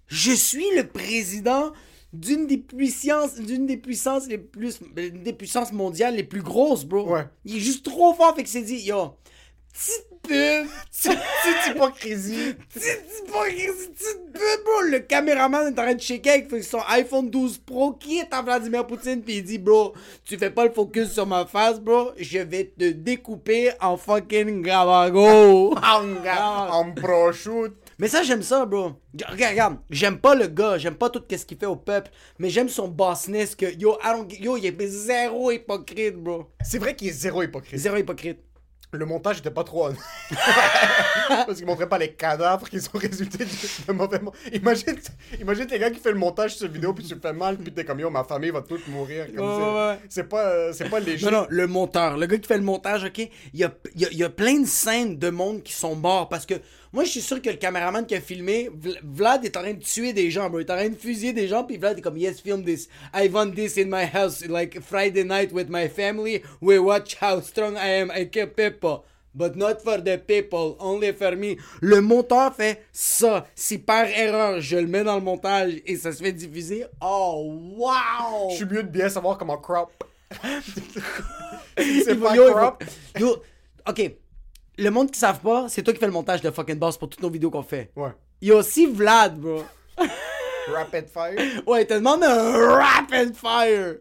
Je 0.08 0.34
suis 0.34 0.66
le 0.76 0.86
président 0.86 1.72
d'une 2.12 2.48
des 2.48 2.58
puissances, 2.58 3.36
d'une 3.36 3.66
des 3.66 3.78
puissances 3.78 4.28
les 4.28 4.38
plus, 4.38 4.82
une 4.98 5.24
des 5.24 5.32
puissances 5.32 5.72
mondiales 5.72 6.18
les 6.18 6.26
plus 6.26 6.42
grosses, 6.42 6.84
bro. 6.84 7.14
Ouais. 7.14 7.24
Il 7.46 7.56
est 7.56 7.60
juste 7.62 7.86
trop 7.86 8.14
fort, 8.14 8.36
fait 8.36 8.44
que 8.44 8.50
s'est 8.50 8.62
dit 8.62 8.76
Yo, 8.76 9.16
petite 9.74 10.08
pub, 10.22 10.68
Petite 10.92 11.68
hypocrisie. 11.76 12.54
petite 12.74 13.02
hypocrisie, 13.28 13.90
petite 13.90 14.32
pub, 14.34 14.64
bro. 14.64 14.82
Le 14.90 15.00
caméraman 15.00 15.68
est 15.68 15.72
en 15.80 15.84
train 15.84 15.96
de 15.96 16.02
shaker 16.02 16.34
avec 16.50 16.64
son 16.64 16.80
iPhone 16.88 17.30
12 17.30 17.58
Pro 17.60 17.94
qui 17.94 18.20
est 18.20 18.28
à 18.34 18.42
Vladimir 18.42 18.86
Poutine, 18.86 19.22
puis 19.22 19.38
il 19.38 19.44
dit, 19.44 19.58
bro, 19.58 19.94
tu 20.26 20.38
fais 20.38 20.50
pas 20.52 20.66
le 20.66 20.72
focus 20.72 21.12
sur 21.12 21.26
ma 21.26 21.46
face, 21.46 21.80
bro, 21.80 22.12
je 22.18 22.40
vais 22.40 22.66
te 22.78 22.90
découper 22.92 23.72
en 23.82 23.98
fucking 23.98 24.62
gabago. 24.62 25.76
En, 25.76 26.16
en 26.72 26.92
prosciutto. 26.94 27.74
Mais 28.00 28.08
ça, 28.08 28.24
j'aime 28.24 28.42
ça, 28.42 28.66
bro. 28.66 28.94
Regarde, 29.30 29.52
regarde, 29.52 29.78
j'aime 29.90 30.18
pas 30.18 30.34
le 30.34 30.48
gars, 30.48 30.78
j'aime 30.78 30.96
pas 30.96 31.10
tout 31.10 31.22
ce 31.30 31.46
qu'il 31.46 31.58
fait 31.58 31.66
au 31.68 31.76
peuple, 31.76 32.10
mais 32.40 32.50
j'aime 32.50 32.70
son 32.70 32.88
bossness 32.88 33.56
que, 33.56 33.66
yo, 33.78 33.98
I 34.04 34.08
don't- 34.16 34.40
yo, 34.40 34.58
il 34.58 34.66
est 34.66 34.88
zéro 34.88 35.52
hypocrite, 35.52 36.16
bro. 36.16 36.46
C'est 36.64 36.80
vrai 36.80 36.96
qu'il 36.96 37.10
est 37.10 37.12
zéro 37.12 37.44
hypocrite. 37.44 37.78
Zéro 37.80 37.98
hypocrite. 37.98 38.40
Le 38.94 39.06
montage 39.06 39.40
était 39.40 39.52
pas 39.52 39.64
trop 39.64 39.86
honnête. 39.88 40.00
Parce 41.28 41.56
qu'il 41.58 41.66
montrait 41.66 41.88
pas 41.88 41.98
les 41.98 42.12
cadavres 42.12 42.68
qui 42.70 42.80
sont 42.82 42.98
résultés 42.98 43.46
du- 43.46 43.86
de 43.88 43.92
mauvais 43.94 44.20
Imagine, 44.54 44.98
imagine 45.40 45.68
les 45.72 45.80
gars 45.80 45.90
qui 45.92 46.00
fait 46.00 46.12
le 46.12 46.18
montage 46.18 46.52
sur 46.52 46.62
cette 46.62 46.74
vidéo 46.74 46.94
puis 46.94 47.06
tu 47.06 47.16
fais 47.22 47.32
mal 47.34 47.58
puis 47.58 47.72
t'es 47.72 47.86
comme 47.86 48.00
yo 48.00 48.10
ma 48.10 48.24
famille 48.26 48.50
va 48.50 48.62
toute 48.62 48.86
mourir. 48.90 49.28
Comme 49.36 49.98
c'est- 50.10 50.22
ouais, 50.22 50.28
pas, 50.28 50.44
euh, 50.46 50.74
c'est 50.74 50.90
pas 50.90 51.00
léger. 51.00 51.26
Non, 51.26 51.32
non, 51.32 51.48
le 51.50 51.68
monteur. 51.68 52.18
Le 52.18 52.26
gars 52.26 52.38
qui 52.38 52.48
fait 52.48 52.58
le 52.58 52.64
montage, 52.64 53.06
ok? 53.06 53.20
Il 53.54 53.60
y 53.60 53.64
a, 53.64 53.72
il 53.96 54.02
y 54.02 54.06
a- 54.06 54.10
il 54.12 54.18
y 54.18 54.24
a 54.24 54.30
plein 54.30 54.60
de 54.60 54.68
scènes 54.68 55.18
de 55.18 55.30
monde 55.30 55.64
qui 55.64 55.74
sont 55.74 55.96
morts 55.96 56.28
parce 56.28 56.46
que 56.46 56.56
moi, 56.94 57.04
je 57.06 57.10
suis 57.10 57.22
sûr 57.22 57.42
que 57.42 57.50
le 57.50 57.56
caméraman 57.56 58.06
qui 58.06 58.16
a 58.16 58.22
filmé, 58.22 58.70
Vl- 58.70 59.00
Vlad 59.04 59.46
est 59.46 59.56
en 59.56 59.62
train 59.62 59.74
de 59.74 59.84
tuer 59.84 60.12
des 60.14 60.30
gens, 60.30 60.50
bro. 60.50 60.60
Il 60.60 60.66
est 60.66 60.72
en 60.72 60.76
train 60.76 60.90
de 60.90 60.96
fusiller 60.96 61.32
des 61.34 61.48
gens, 61.48 61.64
puis 61.64 61.78
Vlad 61.78 61.98
est 61.98 62.02
comme, 62.02 62.18
yes, 62.18 62.42
film 62.42 62.64
this. 62.66 62.88
I 63.14 63.30
want 63.30 63.52
this 63.56 63.78
in 63.78 63.86
my 63.90 64.06
house, 64.06 64.46
like 64.48 64.80
Friday 64.82 65.24
night 65.24 65.52
with 65.54 65.70
my 65.70 65.88
family. 65.88 66.42
We 66.62 66.80
watch 66.80 67.16
how 67.22 67.40
strong 67.42 67.76
I 67.78 68.02
am. 68.02 68.12
I 68.12 68.26
kill 68.26 68.48
people. 68.48 69.04
But 69.34 69.56
not 69.56 69.82
for 69.82 69.98
the 70.02 70.18
people, 70.18 70.76
only 70.80 71.14
for 71.14 71.38
me. 71.38 71.56
Le 71.80 72.02
monteur 72.02 72.54
fait 72.54 72.82
ça. 72.92 73.46
Si 73.56 73.78
par 73.78 74.06
erreur, 74.08 74.60
je 74.60 74.76
le 74.76 74.88
mets 74.88 75.06
dans 75.06 75.16
le 75.16 75.22
montage 75.22 75.76
et 75.86 75.96
ça 75.96 76.12
se 76.12 76.22
fait 76.22 76.34
diffuser. 76.34 76.84
Oh, 77.02 77.58
wow! 77.78 78.50
Je 78.52 78.56
suis 78.58 78.66
mieux 78.66 78.84
de 78.84 78.90
bien 78.90 79.08
savoir 79.08 79.38
comment 79.38 79.58
crop. 79.58 80.04
c'est 81.78 82.20
pas 82.20 82.36
crop. 82.36 82.84
yo, 83.18 83.42
ok. 83.88 84.12
Le 84.78 84.90
monde 84.90 85.12
qui 85.12 85.20
savent 85.20 85.42
pas, 85.42 85.68
c'est 85.70 85.84
toi 85.84 85.94
qui 85.94 86.00
fais 86.00 86.06
le 86.08 86.12
montage 86.12 86.42
de 86.42 86.50
fucking 86.50 86.78
boss 86.80 86.98
pour 86.98 87.10
toutes 87.10 87.22
nos 87.22 87.30
vidéos 87.30 87.52
qu'on 87.52 87.64
fait. 87.64 87.92
Ouais. 87.96 88.12
Yo, 88.42 88.58
aussi 88.58 88.86
Vlad, 88.88 89.38
bro. 89.40 89.64
Rapid 90.68 91.08
fire? 91.08 91.62
Ouais, 91.68 91.84
il 91.84 91.88
te 91.88 91.94
demande 91.96 92.24
un 92.24 92.76
rapid 92.76 93.36
fire. 93.36 93.96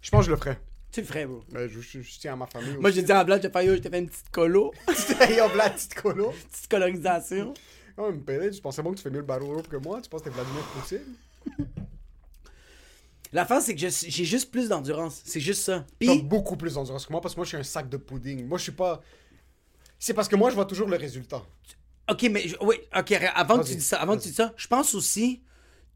Je 0.00 0.10
pense 0.10 0.20
que 0.20 0.26
je 0.26 0.30
le 0.30 0.36
ferais. 0.36 0.58
Tu 0.92 1.00
le 1.00 1.06
ferais, 1.06 1.26
bro. 1.26 1.42
Ben, 1.50 1.68
je, 1.68 1.80
je- 1.80 2.00
je 2.02 2.18
tiens 2.18 2.34
à 2.34 2.36
ma 2.36 2.46
famille. 2.46 2.76
Moi, 2.78 2.90
j'ai 2.90 3.02
dit 3.02 3.10
à 3.12 3.24
Vlad, 3.24 3.42
je 3.42 3.48
te 3.48 3.52
fais, 3.58 3.66
yo, 3.66 3.74
je 3.74 3.80
te 3.80 3.88
fais 3.88 3.98
une 3.98 4.08
petite 4.08 4.30
colo. 4.30 4.72
Yo, 4.88 5.44
la 5.56 5.70
petite 5.70 5.94
colo. 5.94 6.30
petite 6.52 6.68
colorisation. 6.70 7.52
Oh, 7.96 8.10
me 8.12 8.18
pédé, 8.20 8.50
tu 8.50 8.60
pensais 8.60 8.82
bon 8.82 8.90
que 8.92 8.96
tu 8.96 9.02
fais 9.02 9.10
mieux 9.10 9.18
le 9.18 9.24
battle 9.24 9.44
rope 9.44 9.68
que 9.68 9.76
moi? 9.76 10.00
Tu 10.00 10.08
penses 10.08 10.22
que 10.22 10.28
t'es 10.28 10.34
Vladimir 10.34 10.62
Poutine? 10.74 11.14
La 13.32 13.44
fin, 13.44 13.60
c'est 13.60 13.74
que 13.74 13.80
j'ai 13.80 14.24
juste 14.24 14.50
plus 14.52 14.68
d'endurance. 14.68 15.20
C'est 15.24 15.40
juste 15.40 15.62
ça. 15.62 15.80
T'as 15.80 16.06
Puis, 16.06 16.22
beaucoup 16.22 16.56
plus 16.56 16.74
d'endurance 16.74 17.04
que 17.06 17.12
moi 17.12 17.20
parce 17.20 17.34
que 17.34 17.40
moi, 17.40 17.44
je 17.44 17.48
suis 17.48 17.56
un 17.58 17.62
sac 17.64 17.88
de 17.88 17.96
pudding. 17.96 18.46
Moi, 18.46 18.58
je 18.58 18.64
suis 18.64 18.72
pas. 18.72 19.02
C'est 20.04 20.12
parce 20.12 20.28
que 20.28 20.36
moi, 20.36 20.50
je 20.50 20.54
vois 20.54 20.66
toujours 20.66 20.86
le 20.88 20.96
résultat. 20.96 21.42
ok, 22.10 22.22
mais, 22.30 22.46
je- 22.46 22.56
oui, 22.60 22.76
ok, 22.94 23.12
avant 23.34 23.58
que 23.58 23.64
tu 23.64 23.72
Vas-y, 23.72 23.80
ça, 23.80 23.96
avant 24.02 24.16
que 24.18 24.22
tu 24.22 24.28
dis 24.28 24.34
ça, 24.34 24.52
je 24.56 24.66
pense 24.68 24.94
aussi 24.94 25.40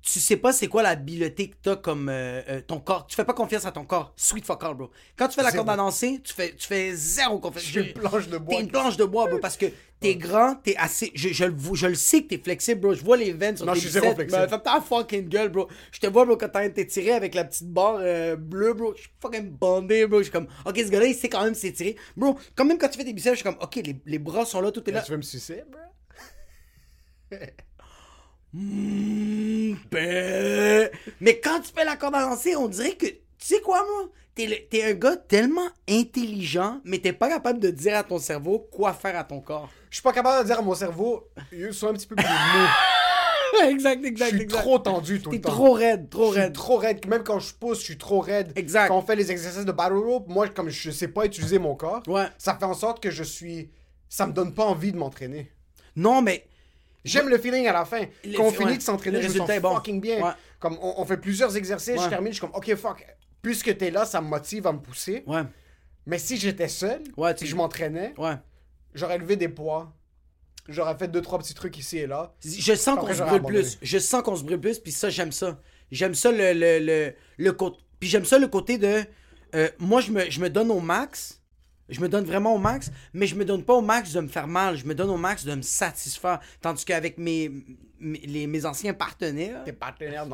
tu 0.00 0.20
sais 0.20 0.36
pas 0.36 0.52
c'est 0.52 0.68
quoi 0.68 0.82
l'habileté 0.84 1.50
que 1.50 1.56
t'as 1.60 1.74
comme 1.76 2.08
euh, 2.08 2.40
euh, 2.48 2.60
ton 2.66 2.78
corps. 2.78 3.06
Tu 3.08 3.16
fais 3.16 3.24
pas 3.24 3.34
confiance 3.34 3.66
à 3.66 3.72
ton 3.72 3.84
corps. 3.84 4.12
Sweet 4.16 4.46
fuck 4.46 4.62
all, 4.62 4.74
bro. 4.74 4.90
Quand 5.16 5.26
tu 5.26 5.34
fais 5.34 5.42
la 5.42 5.50
Zéro. 5.50 5.64
corde 5.64 5.74
à 5.74 5.76
danser, 5.76 6.20
tu 6.22 6.32
fais, 6.32 6.54
tu 6.54 6.66
fais 6.68 6.94
zéro 6.94 7.40
confiance. 7.40 7.64
Je 7.64 7.70
suis 7.70 7.80
une 7.80 7.92
planche 7.92 8.28
de 8.28 8.38
bois. 8.38 8.54
T'es 8.54 8.62
une 8.62 8.68
planche 8.70 8.96
de 8.96 9.04
bois, 9.04 9.26
bro, 9.28 9.38
parce 9.40 9.56
que 9.56 9.66
t'es 10.00 10.14
grand, 10.16 10.54
t'es 10.56 10.76
assez. 10.76 11.10
Je, 11.14 11.30
je, 11.30 11.44
le 11.44 11.52
vois- 11.54 11.76
je 11.76 11.86
le 11.88 11.94
sais 11.94 12.22
que 12.22 12.28
t'es 12.28 12.38
flexible, 12.38 12.80
bro. 12.80 12.94
Je 12.94 13.02
vois 13.04 13.16
les 13.16 13.32
veines 13.32 13.56
sur 13.56 13.66
Non, 13.66 13.72
tes 13.72 13.80
je 13.80 13.84
suis 13.84 13.92
zéro 13.92 14.14
flexible. 14.14 14.48
Fais 14.48 14.58
ta 14.60 14.80
fucking 14.80 15.28
gueule, 15.28 15.48
bro. 15.48 15.68
Je 15.92 15.98
te 16.00 16.06
vois, 16.06 16.24
bro, 16.24 16.36
quand 16.36 16.48
t'es 16.48 16.70
t'étirer 16.70 17.12
avec 17.12 17.34
la 17.34 17.44
petite 17.44 17.68
barre 17.68 17.98
euh, 18.00 18.36
bleue, 18.36 18.74
bro. 18.74 18.94
Je 18.94 19.02
suis 19.02 19.10
fucking 19.20 19.50
bandé, 19.50 20.06
bro. 20.06 20.18
Je 20.18 20.24
suis 20.24 20.32
comme, 20.32 20.48
ok, 20.66 20.76
ce 20.76 20.90
gars-là, 20.90 21.06
il 21.06 21.14
sait 21.14 21.28
quand 21.28 21.44
même 21.44 21.54
s'étirer. 21.54 21.96
Bro, 22.16 22.38
quand 22.54 22.64
même 22.64 22.78
quand 22.78 22.88
tu 22.88 22.98
fais 22.98 23.04
tes 23.04 23.12
biceps, 23.12 23.34
je 23.38 23.42
suis 23.42 23.44
comme, 23.44 23.58
ok, 23.62 23.76
les, 23.76 23.96
les 24.06 24.18
bras 24.18 24.44
sont 24.44 24.60
là, 24.60 24.70
tout 24.70 24.88
est 24.88 24.92
là. 24.92 25.02
Tu 25.02 25.10
veux 25.10 25.16
me 25.16 25.22
sucer, 25.22 25.62
bro? 25.70 25.80
Mm, 28.54 29.74
ben. 29.90 30.90
Mais 31.20 31.38
quand 31.40 31.60
tu 31.60 31.70
fais 31.74 31.84
la 31.84 31.96
corde 31.96 32.14
à 32.14 32.22
danser, 32.22 32.56
on 32.56 32.68
dirait 32.68 32.94
que. 32.96 33.06
Tu 33.06 33.18
sais 33.54 33.60
quoi, 33.60 33.84
moi? 33.84 34.10
T'es 34.34 34.84
un 34.84 34.94
gars 34.94 35.16
tellement 35.16 35.68
intelligent, 35.88 36.80
mais 36.84 36.98
t'es 36.98 37.12
pas 37.12 37.28
capable 37.28 37.58
de 37.58 37.70
dire 37.70 37.96
à 37.96 38.04
ton 38.04 38.18
cerveau 38.18 38.60
quoi 38.70 38.92
faire 38.92 39.16
à 39.18 39.24
ton 39.24 39.40
corps. 39.40 39.68
Je 39.90 39.96
suis 39.96 40.02
pas 40.02 40.12
capable 40.12 40.42
de 40.42 40.46
dire 40.48 40.58
à 40.58 40.62
mon 40.62 40.74
cerveau, 40.74 41.28
sois 41.72 41.90
un 41.90 41.94
petit 41.94 42.06
peu 42.06 42.16
plus 42.16 42.24
mou. 42.24 42.66
exact, 43.68 44.00
Je 44.02 44.06
exact, 44.08 44.28
suis 44.28 44.42
exact. 44.42 44.60
trop 44.60 44.78
tendu 44.78 45.20
tout 45.20 45.30
le 45.30 45.40
temps. 45.40 45.50
trop 45.50 45.72
raide, 45.72 46.10
trop 46.10 46.26
Je 46.28 46.32
suis 46.32 46.40
raide. 46.40 46.52
trop 46.52 46.76
raide. 46.76 47.06
Même 47.06 47.24
quand 47.24 47.38
je 47.38 47.54
pousse, 47.54 47.78
je 47.80 47.84
suis 47.84 47.98
trop 47.98 48.20
raide. 48.20 48.52
Exact. 48.56 48.88
Quand 48.88 48.98
on 48.98 49.02
fait 49.02 49.16
les 49.16 49.30
exercices 49.30 49.64
de 49.64 49.72
battle 49.72 49.94
rope, 49.96 50.28
moi, 50.28 50.48
comme 50.48 50.68
je 50.68 50.90
sais 50.90 51.08
pas 51.08 51.24
utiliser 51.24 51.58
mon 51.58 51.74
corps, 51.74 52.02
Ouais. 52.06 52.26
ça 52.38 52.54
fait 52.56 52.64
en 52.64 52.74
sorte 52.74 53.02
que 53.02 53.10
je 53.10 53.22
suis. 53.24 53.70
Ça 54.08 54.26
me 54.26 54.32
donne 54.32 54.54
pas 54.54 54.64
envie 54.64 54.92
de 54.92 54.96
m'entraîner. 54.98 55.50
Non, 55.96 56.22
mais. 56.22 56.44
J'aime 57.04 57.28
le 57.28 57.38
feeling 57.38 57.66
à 57.68 57.72
la 57.72 57.84
fin. 57.84 58.02
Quand 58.36 58.42
on 58.44 58.50
ouais. 58.50 58.56
finit 58.56 58.76
de 58.76 58.82
s'entraîner, 58.82 59.22
je 59.22 59.28
me 59.28 59.46
sens 59.46 59.60
bon. 59.60 59.74
fucking 59.76 60.00
bien. 60.00 60.34
Comme 60.60 60.76
on, 60.82 60.94
on 60.98 61.04
fait 61.06 61.16
plusieurs 61.16 61.56
exercices, 61.56 62.02
je 62.02 62.08
termine, 62.08 62.32
je 62.32 62.38
suis 62.38 62.40
comme, 62.46 62.54
ok, 62.54 62.74
fuck. 62.74 63.06
Puisque 63.40 63.76
t'es 63.78 63.90
là, 63.90 64.04
ça 64.04 64.20
me 64.20 64.26
motive 64.28 64.66
à 64.66 64.72
me 64.72 64.80
pousser. 64.80 65.22
Ouais, 65.26 65.42
Mais 66.06 66.18
si 66.18 66.36
j'étais 66.36 66.68
seul, 66.68 67.00
Ouais, 67.16 67.34
tu- 67.34 67.46
je 67.46 67.54
m'entraînais, 67.56 68.12
ouais. 68.18 68.34
J'aurais 68.98 69.18
levé 69.18 69.36
des 69.36 69.48
poids. 69.48 69.94
J'aurais 70.68 70.96
fait 70.98 71.08
deux, 71.08 71.22
trois 71.22 71.38
petits 71.38 71.54
trucs 71.54 71.78
ici 71.78 71.96
et 71.98 72.06
là. 72.06 72.34
Je 72.44 72.74
sens 72.74 72.96
qu'on 73.00 73.06
se 73.14 73.22
brûle 73.28 73.40
plus. 73.62 73.78
Je 73.80 73.98
sens 73.98 74.22
qu'on 74.22 74.36
se 74.36 74.44
brûle 74.44 74.60
plus, 74.60 74.78
puis 74.78 74.92
ça, 74.92 75.08
j'aime 75.08 75.32
ça. 75.32 75.58
J'aime 75.90 76.14
ça 76.14 76.30
le, 76.30 76.52
le, 76.52 76.78
le, 76.84 77.14
le 77.38 77.52
côté. 77.52 77.78
Puis 77.98 78.08
j'aime 78.10 78.26
ça 78.26 78.38
le 78.38 78.48
côté 78.48 78.76
de. 78.76 79.02
euh, 79.54 79.68
moi, 79.78 80.02
je 80.02 80.10
me, 80.12 80.28
je 80.28 80.40
me 80.40 80.50
donne 80.50 80.70
au 80.70 80.80
max. 80.80 81.40
Je 81.88 82.02
me 82.02 82.08
donne 82.10 82.24
vraiment 82.26 82.54
au 82.54 82.58
max, 82.58 82.90
mais 83.14 83.26
je 83.26 83.34
me 83.34 83.46
donne 83.46 83.64
pas 83.64 83.72
au 83.72 83.80
max 83.80 84.12
de 84.12 84.20
me 84.20 84.28
faire 84.28 84.46
mal. 84.46 84.76
Je 84.76 84.84
me 84.84 84.94
donne 84.94 85.08
au 85.08 85.16
max 85.16 85.46
de 85.46 85.54
me 85.54 85.62
satisfaire. 85.62 86.38
Tandis 86.60 86.84
qu'avec 86.84 87.16
mes, 87.16 87.50
mes, 87.98 88.18
les- 88.18 88.46
mes 88.46 88.66
anciens 88.66 88.92
partenaires 88.92 89.64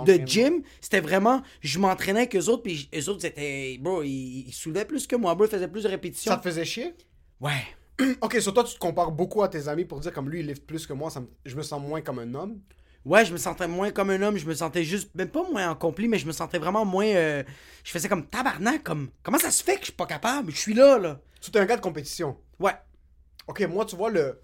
de 0.04 0.14
gym, 0.26 0.62
c'était 0.80 0.98
vraiment. 0.98 1.42
Je 1.60 1.78
m'entraînais 1.78 2.22
avec 2.22 2.34
eux 2.34 2.48
autres, 2.48 2.64
puis 2.64 2.90
eux 2.92 3.08
autres, 3.08 3.20
c'était. 3.22 3.78
Bro, 3.80 4.02
ils, 4.02 4.48
ils 4.48 4.52
soulevaient 4.52 4.84
plus 4.84 5.06
que 5.06 5.14
moi, 5.14 5.32
bro. 5.36 5.44
Ils 5.44 5.50
faisaient 5.50 5.68
plus 5.68 5.84
de 5.84 5.88
répétitions. 5.88 6.32
Ça 6.32 6.38
te 6.38 6.42
faisait 6.42 6.64
chier? 6.64 6.92
Ouais. 7.40 7.52
Ok, 8.20 8.36
sur 8.40 8.52
toi, 8.54 8.64
tu 8.64 8.74
te 8.74 8.78
compares 8.78 9.12
beaucoup 9.12 9.42
à 9.42 9.48
tes 9.48 9.68
amis 9.68 9.84
pour 9.84 10.00
dire 10.00 10.12
comme 10.12 10.28
lui, 10.30 10.40
il 10.40 10.46
lift 10.46 10.66
plus 10.66 10.86
que 10.86 10.92
moi, 10.92 11.10
ça 11.10 11.20
me- 11.20 11.28
je 11.44 11.54
me 11.56 11.62
sens 11.62 11.80
moins 11.80 12.00
comme 12.00 12.18
un 12.18 12.34
homme? 12.34 12.60
Ouais, 13.04 13.24
je 13.24 13.32
me 13.32 13.38
sentais 13.38 13.68
moins 13.68 13.90
comme 13.90 14.10
un 14.10 14.22
homme, 14.22 14.36
je 14.38 14.46
me 14.46 14.54
sentais 14.54 14.82
juste, 14.82 15.14
même 15.14 15.28
pas 15.28 15.42
moins 15.50 15.70
accompli, 15.70 16.08
mais 16.08 16.18
je 16.18 16.26
me 16.26 16.32
sentais 16.32 16.58
vraiment 16.58 16.84
moins. 16.86 17.04
euh, 17.06 17.42
je 17.84 17.90
faisais 17.90 18.08
comme 18.08 18.26
tabarnak, 18.26 18.82
comme. 18.82 19.10
Comment 19.22 19.38
ça 19.38 19.50
se 19.50 19.62
fait 19.62 19.74
que 19.74 19.80
je 19.80 19.84
suis 19.86 19.92
pas 19.92 20.06
capable? 20.06 20.50
Je 20.52 20.56
suis 20.58 20.72
là, 20.74 20.98
là. 20.98 21.20
Tu 21.40 21.50
es 21.50 21.58
un 21.58 21.66
gars 21.66 21.76
de 21.76 21.82
compétition. 21.82 22.36
Ouais. 22.58 22.72
Ok, 23.46 23.60
moi, 23.68 23.84
tu 23.84 23.94
vois, 23.96 24.10
le. 24.10 24.40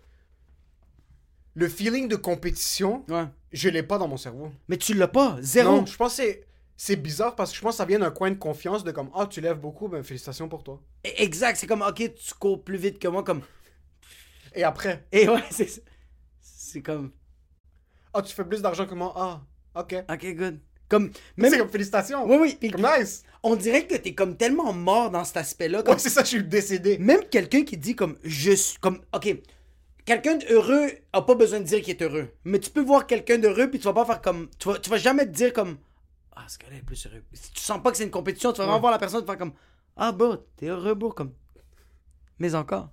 Le 1.55 1.69
feeling 1.69 2.07
de 2.07 2.17
compétition, 2.17 3.05
Ouais. 3.09 3.25
je 3.53 3.69
l'ai 3.69 3.83
pas 3.83 3.99
dans 3.99 4.07
mon 4.09 4.17
cerveau. 4.17 4.53
Mais 4.69 4.77
tu 4.77 4.95
l'as 4.95 5.09
pas, 5.09 5.37
zéro. 5.41 5.79
Non, 5.79 5.87
je 5.87 5.97
pense 5.97 6.17
que 6.19 6.23
c'est. 6.83 6.97
Bizarre 6.97 7.35
parce 7.35 7.51
que 7.51 7.57
je 7.57 7.63
pense 7.63 7.75
que 7.75 7.79
ça 7.79 7.85
vient 7.85 7.99
d'un 7.99 8.11
coin 8.11 8.31
de 8.31 8.37
confiance 8.37 8.85
de 8.85 8.91
comme 8.93 9.11
Ah, 9.15 9.27
tu 9.27 9.41
lèves 9.41 9.59
beaucoup, 9.59 9.89
ben 9.89 10.03
félicitations 10.03 10.49
pour 10.49 10.63
toi. 10.63 10.81
E- 11.07 11.11
Exact, 11.19 11.57
c'est 11.57 11.67
comme, 11.67 11.83
ok, 11.83 12.15
tu 12.15 12.35
cours 12.39 12.63
plus 12.63 12.77
vite 12.79 12.99
que 12.99 13.09
moi, 13.09 13.23
comme. 13.23 13.43
Et 14.55 14.65
après, 14.65 15.07
Et 15.13 15.29
ouais, 15.29 15.43
c'est 15.51 15.69
ça. 15.69 15.81
C'est 16.41 16.83
comme. 16.83 17.13
Ah, 18.13 18.23
tu 18.23 18.35
fais 18.35 18.45
plus 18.45 18.63
d'argent 18.63 18.87
que 18.87 18.95
moi. 18.95 19.13
Ah, 19.17 19.41
ok. 19.81 19.95
Ok, 20.11 20.35
good. 20.35 20.59
Comme. 20.89 21.11
Même. 21.37 21.51
c'est 21.51 21.59
comme 21.59 21.69
félicitations. 21.71 22.25
Oui, 22.27 22.57
oui. 22.61 22.71
Comme 22.71 22.83
nice. 22.99 23.23
on 23.43 23.55
dirait 23.57 23.87
que 23.87 23.95
t'es 23.95 24.15
comme 24.15 24.37
tellement 24.37 24.73
mort 24.73 25.11
dans 25.11 25.25
cet 25.25 25.37
aspect-là. 25.37 25.83
Comme... 25.83 25.95
Ouais, 25.95 26.01
c'est 26.01 26.11
ça, 26.11 26.23
je 26.23 26.29
suis 26.29 26.45
décédé. 26.45 26.99
Même 26.99 27.25
quelqu'un 27.31 27.63
qui 27.63 27.77
dit 27.77 27.95
comme 27.95 28.17
je 28.25 28.53
suis 28.53 28.79
comme 28.79 29.01
ok 29.15 29.37
quelqu'un 30.05 30.37
d'heureux 30.37 30.91
a 31.13 31.23
pas 31.23 31.35
besoin 31.37 31.61
de 31.61 31.65
dire 31.65 31.83
qu'il 31.83 31.91
est 31.95 32.03
heureux 32.03 32.31
mais 32.45 32.59
tu 32.59 32.71
peux 32.71 32.81
voir 32.81 33.07
quelqu'un 33.07 33.39
d'heureux 33.39 33.71
puis 33.71 33.79
tu 33.79 33.85
vas 33.85 33.93
pas 33.93 34.05
faire 34.05 34.21
comme 34.21 34.49
tu 34.59 34.69
vas, 34.69 34.79
tu 34.79 34.91
vas 34.91 34.97
jamais 34.97 35.25
te 35.27 35.31
dire 35.31 35.53
comme 35.53 35.77
ah 36.37 36.45
ce 36.49 36.59
gars-là 36.59 36.77
est 36.77 36.83
plus 36.83 37.07
heureux 37.07 37.23
si 37.33 37.51
tu 37.53 37.61
sens 37.61 37.83
pas 37.83 37.91
que 37.91 37.97
c'est 37.97 38.05
une 38.05 38.11
compétition 38.11 38.53
tu 38.53 38.59
vas 38.59 38.65
vraiment 38.65 38.77
Ouais. 38.77 38.81
voir 38.81 38.93
la 38.93 38.99
personne 38.99 39.23
et 39.23 39.27
faire 39.27 39.39
comme 39.39 39.53
ah 39.97 40.13
bro 40.13 40.37
t'es 40.57 40.67
heureux 40.67 40.95
bro 40.95 41.11
comme 41.13 41.33
mais 42.39 42.55
encore 42.55 42.89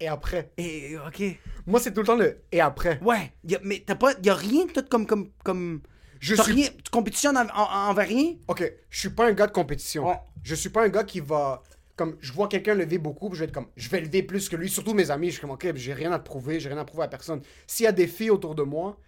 Et 0.00 0.08
après. 0.08 0.52
et 0.56 0.96
ok 0.98 1.22
Moi, 1.66 1.80
c'est 1.80 1.92
tout 1.92 2.00
le 2.00 2.06
temps 2.06 2.16
le 2.16 2.40
et 2.52 2.60
après. 2.60 2.98
ouais 3.02 3.32
y 3.44 3.56
a- 3.56 3.60
mais 3.62 3.82
t'as 3.86 3.94
pas 3.94 4.12
y 4.22 4.30
a 4.30 4.34
rien 4.34 4.66
tout 4.66 4.84
comme 4.88 5.06
comme 5.06 5.30
comme 5.44 5.80
Je 6.18 6.34
suis- 6.34 6.52
rien 6.52 6.68
tu 6.84 6.90
compétitionnes 6.90 7.36
en- 7.36 7.48
en- 7.54 7.88
envers 7.90 8.08
rien? 8.08 8.34
Ok, 8.48 8.62
je 8.88 8.98
suis 8.98 9.10
pas 9.10 9.26
un 9.28 9.32
gars 9.32 9.46
de 9.46 9.52
compétition. 9.52 10.06
Ouais. 10.08 10.18
Je 10.42 10.54
suis 10.54 10.68
pas 10.70 10.84
un 10.84 10.88
gars 10.88 11.04
qui 11.04 11.20
va. 11.20 11.62
Comme 11.96 12.16
je 12.20 12.32
vois 12.32 12.48
quelqu'un 12.48 12.74
lever 12.74 12.96
beaucoup, 12.98 13.28
puis 13.28 13.36
je 13.38 13.40
vais 13.44 13.48
être 13.48 13.54
comme. 13.54 13.68
Je 13.76 13.88
vais 13.90 14.00
lever 14.00 14.22
plus 14.22 14.48
que 14.48 14.56
lui. 14.56 14.70
Surtout 14.70 14.94
mes 14.94 15.10
amis. 15.10 15.26
Je 15.28 15.32
suis 15.32 15.40
comme, 15.42 15.50
ok, 15.50 15.72
j'ai 15.74 15.92
rien 15.92 16.12
à 16.12 16.18
te 16.18 16.24
prouver, 16.24 16.58
j'ai 16.60 16.68
rien 16.70 16.78
à 16.78 16.84
prouver 16.86 17.04
à 17.04 17.08
personne. 17.08 17.42
S'il 17.66 17.84
y 17.84 17.86
a 17.86 17.92
des 17.92 18.06
filles 18.06 18.30
autour 18.30 18.54
de 18.54 18.62
moi, 18.62 18.98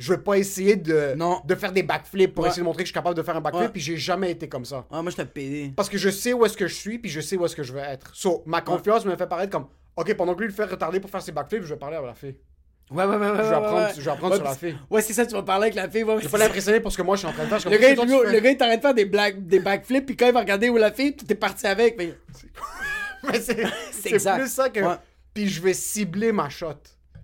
je 0.00 0.12
vais 0.12 0.18
pas 0.18 0.36
essayer 0.38 0.76
de, 0.76 1.14
Non. 1.14 1.40
de 1.44 1.54
faire 1.54 1.72
des 1.72 1.82
backflips 1.82 2.34
pour 2.34 2.42
Ouais. 2.44 2.50
essayer 2.50 2.62
de 2.62 2.66
montrer 2.66 2.82
que 2.82 2.86
je 2.86 2.92
suis 2.92 2.94
capable 2.94 3.14
de 3.16 3.22
faire 3.22 3.36
un 3.36 3.40
backflip, 3.40 3.66
Ouais. 3.66 3.72
puis 3.72 3.80
j'ai 3.80 3.96
jamais 3.96 4.30
été 4.32 4.48
comme 4.48 4.64
ça. 4.64 4.86
ah 4.90 5.02
moi 5.02 5.10
je 5.10 5.16
t'ai 5.16 5.24
pédé 5.26 5.72
Parce 5.76 5.88
que 5.88 5.98
je 5.98 6.08
sais 6.10 6.32
où 6.32 6.44
est-ce 6.44 6.56
que 6.56 6.66
je 6.66 6.74
suis, 6.74 6.98
puis 6.98 7.10
je 7.10 7.20
sais 7.20 7.36
où 7.36 7.44
est-ce 7.44 7.54
que 7.54 7.62
je 7.62 7.72
veux 7.72 7.78
être. 7.80 8.10
So, 8.14 8.42
ma 8.46 8.60
confiance 8.62 9.04
me 9.04 9.14
fait 9.14 9.26
paraître 9.28 9.52
comme. 9.52 9.66
Ok, 9.96 10.14
pendant 10.14 10.34
que 10.34 10.40
lui 10.40 10.48
le 10.48 10.54
fait 10.54 10.64
retarder 10.64 10.98
pour 11.00 11.10
faire 11.10 11.20
ses 11.22 11.32
backflips, 11.32 11.62
je 11.64 11.74
vais 11.74 11.78
parler 11.78 11.96
à 11.98 12.02
la 12.02 12.14
fille. 12.14 12.36
ouais 12.90 13.04
ouais 13.04 13.16
ouais 13.16 13.16
ouais 13.16 13.26
Je 13.36 13.42
vais 13.42 13.48
ouais, 13.48 13.54
apprendre, 13.54 13.76
ouais. 13.86 13.92
je 13.96 14.00
vais 14.00 14.10
apprendre 14.10 14.32
Ouais, 14.32 14.38
sur 14.38 14.44
la 14.48 14.54
fille. 14.56 14.76
ouais 14.90 15.02
c'est 15.02 15.12
ça 15.12 15.26
tu 15.26 15.34
vas 15.34 15.42
parler 15.42 15.64
avec 15.64 15.74
la 15.76 15.88
fille 15.88 16.02
ouais, 16.02 16.16
Je 16.18 16.24
vais 16.24 16.28
pas 16.30 16.38
l'impressionner 16.38 16.80
pour 16.80 16.90
ce 16.90 16.96
que 16.96 17.02
moi 17.02 17.14
je 17.16 17.20
suis 17.20 17.28
en 17.28 17.32
train 17.32 17.44
de 17.44 17.48
faire. 17.48 17.70
Le 17.70 17.76
gars, 17.78 17.94
le, 17.94 18.40
le 18.40 18.50
il 18.50 18.56
t'arrête 18.56 18.78
de 18.80 18.82
faire 18.82 18.94
des, 18.94 19.04
blagues, 19.04 19.46
des 19.46 19.60
backflips, 19.60 20.06
puis 20.06 20.16
quand 20.16 20.26
il 20.26 20.32
va 20.32 20.40
regarder 20.40 20.68
où 20.70 20.76
la 20.76 20.90
fille, 20.90 21.14
t'es 21.14 21.34
parti 21.34 21.66
avec. 21.66 21.96
mais- 21.98 22.14
Mais 23.24 23.38
c'est 23.40 23.54
plus 24.34 24.48
ça 24.48 24.70
que. 24.70 24.80
Ouais. 24.80 24.94
Puis 25.34 25.48
je 25.48 25.60
vais 25.60 25.74
cibler 25.74 26.32
ma 26.32 26.48
shot. 26.48 26.72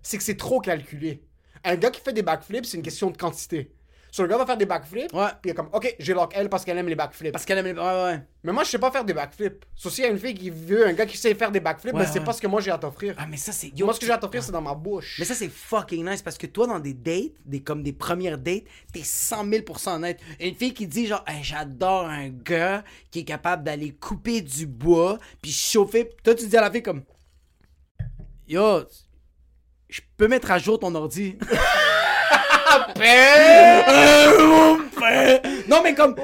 C'est 0.02 0.18
que 0.18 0.22
c'est 0.22 0.36
trop 0.36 0.60
calculé. 0.60 1.22
Un 1.66 1.76
gars 1.76 1.90
qui 1.90 2.00
fait 2.00 2.12
des 2.12 2.22
backflips, 2.22 2.64
c'est 2.64 2.76
une 2.76 2.82
question 2.82 3.10
de 3.10 3.16
quantité. 3.16 3.72
So, 4.12 4.22
le 4.22 4.28
gars 4.30 4.38
va 4.38 4.46
faire 4.46 4.56
des 4.56 4.64
backflips, 4.64 5.12
Ouais. 5.12 5.26
puis 5.42 5.46
il 5.46 5.50
est 5.50 5.54
comme, 5.54 5.68
ok, 5.74 5.94
j'ai 5.98 6.14
lock 6.14 6.32
elle 6.34 6.48
parce 6.48 6.64
qu'elle 6.64 6.78
aime 6.78 6.88
les 6.88 6.94
backflips. 6.94 7.32
Parce 7.32 7.44
qu'elle 7.44 7.58
aime 7.58 7.66
les. 7.66 7.72
Ouais, 7.72 7.78
ouais. 8.04 8.22
Mais 8.44 8.52
moi, 8.52 8.64
je 8.64 8.70
sais 8.70 8.78
pas 8.78 8.90
faire 8.90 9.04
des 9.04 9.12
backflips. 9.12 9.64
So, 9.74 9.90
s'il 9.90 10.04
y 10.04 10.06
a 10.06 10.10
une 10.10 10.18
fille 10.18 10.32
qui 10.32 10.48
veut 10.48 10.86
un 10.86 10.94
gars 10.94 11.04
qui 11.04 11.18
sait 11.18 11.34
faire 11.34 11.50
des 11.50 11.60
backflips, 11.60 11.92
Ouais, 11.92 12.00
mais 12.00 12.06
c'est 12.06 12.20
ouais. 12.20 12.24
pas 12.24 12.32
ce 12.32 12.40
que 12.40 12.46
moi 12.46 12.62
j'ai 12.62 12.70
à 12.70 12.78
t'offrir. 12.78 13.14
Ah, 13.18 13.26
mais 13.28 13.36
ça, 13.36 13.52
c'est. 13.52 13.72
Moi, 13.78 13.92
ce 13.92 14.00
que 14.00 14.06
j'ai 14.06 14.12
à 14.12 14.16
t'offrir, 14.18 14.42
c'est 14.42 14.52
dans 14.52 14.62
ma 14.62 14.74
bouche. 14.74 15.16
Mais 15.18 15.26
ça, 15.26 15.34
c'est 15.34 15.50
fucking 15.50 16.08
nice 16.08 16.22
parce 16.22 16.38
que 16.38 16.46
toi, 16.46 16.66
dans 16.66 16.78
des 16.78 16.94
dates, 16.94 17.32
des, 17.44 17.60
comme 17.62 17.82
des 17.82 17.92
premières 17.92 18.38
dates, 18.38 18.62
t'es 18.90 19.02
100 19.02 19.44
000 19.50 19.64
honnête. 19.86 20.20
Une 20.40 20.54
fille 20.54 20.72
qui 20.72 20.86
dit, 20.86 21.06
genre, 21.06 21.24
Hey, 21.26 21.42
j'adore 21.42 22.06
un 22.06 22.28
gars 22.30 22.84
qui 23.10 23.18
est 23.18 23.24
capable 23.24 23.64
d'aller 23.64 23.90
couper 23.92 24.40
du 24.40 24.66
bois, 24.66 25.18
puis 25.42 25.50
chauffer. 25.52 26.08
Toi, 26.24 26.34
tu 26.36 26.46
dis 26.46 26.56
à 26.56 26.62
la 26.62 26.70
fille, 26.70 26.82
comme, 26.82 27.02
Yo, 28.48 28.84
je 29.88 30.00
peux 30.16 30.28
mettre 30.28 30.50
à 30.50 30.58
jour 30.58 30.78
ton 30.78 30.94
ordi. 30.94 31.36
non, 35.68 35.82
mais 35.82 35.94
comme. 35.94 36.14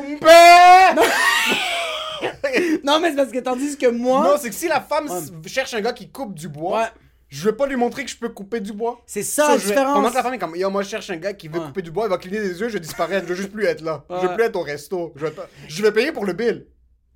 Non, 2.84 3.00
mais 3.00 3.10
c'est 3.10 3.16
parce 3.16 3.30
que 3.32 3.38
tandis 3.38 3.76
que 3.76 3.86
moi. 3.88 4.22
Non, 4.24 4.36
c'est 4.40 4.48
que 4.50 4.54
si 4.54 4.68
la 4.68 4.80
femme 4.80 5.08
cherche 5.46 5.74
un 5.74 5.80
gars 5.80 5.92
qui 5.92 6.10
coupe 6.10 6.34
du 6.34 6.48
bois, 6.48 6.80
Ouais. 6.80 6.86
je 7.28 7.44
vais 7.44 7.52
pas 7.56 7.66
lui 7.66 7.76
montrer 7.76 8.04
que 8.04 8.10
je 8.10 8.16
peux 8.16 8.28
couper 8.28 8.60
du 8.60 8.72
bois. 8.72 9.00
C'est 9.06 9.22
ça, 9.22 9.44
So, 9.44 9.50
la 9.52 9.56
vais- 9.56 9.66
différence. 9.66 9.94
Pendant 9.94 10.10
que 10.10 10.14
la 10.14 10.22
femme 10.22 10.34
est 10.34 10.38
comme, 10.38 10.56
yo, 10.56 10.70
moi 10.70 10.82
je 10.82 10.88
cherche 10.88 11.10
un 11.10 11.16
gars 11.16 11.32
qui 11.32 11.48
veut 11.48 11.58
Ouais. 11.60 11.66
couper 11.66 11.82
du 11.82 11.90
bois, 11.90 12.06
il 12.06 12.10
va 12.10 12.18
cligner 12.18 12.40
des 12.40 12.60
yeux, 12.60 12.68
je 12.68 12.74
vais 12.74 12.80
disparaître, 12.80 13.24
je 13.26 13.30
veux 13.32 13.36
juste 13.36 13.52
plus 13.52 13.64
être 13.64 13.80
là. 13.82 14.04
Je 14.10 14.26
veux 14.26 14.34
plus 14.34 14.44
être 14.44 14.56
au 14.56 14.62
resto. 14.62 15.12
Je 15.16 15.26
vais, 15.26 15.32
je 15.68 15.82
vais 15.82 15.92
payer 15.92 16.12
pour 16.12 16.24
le 16.24 16.32
bill. 16.32 16.66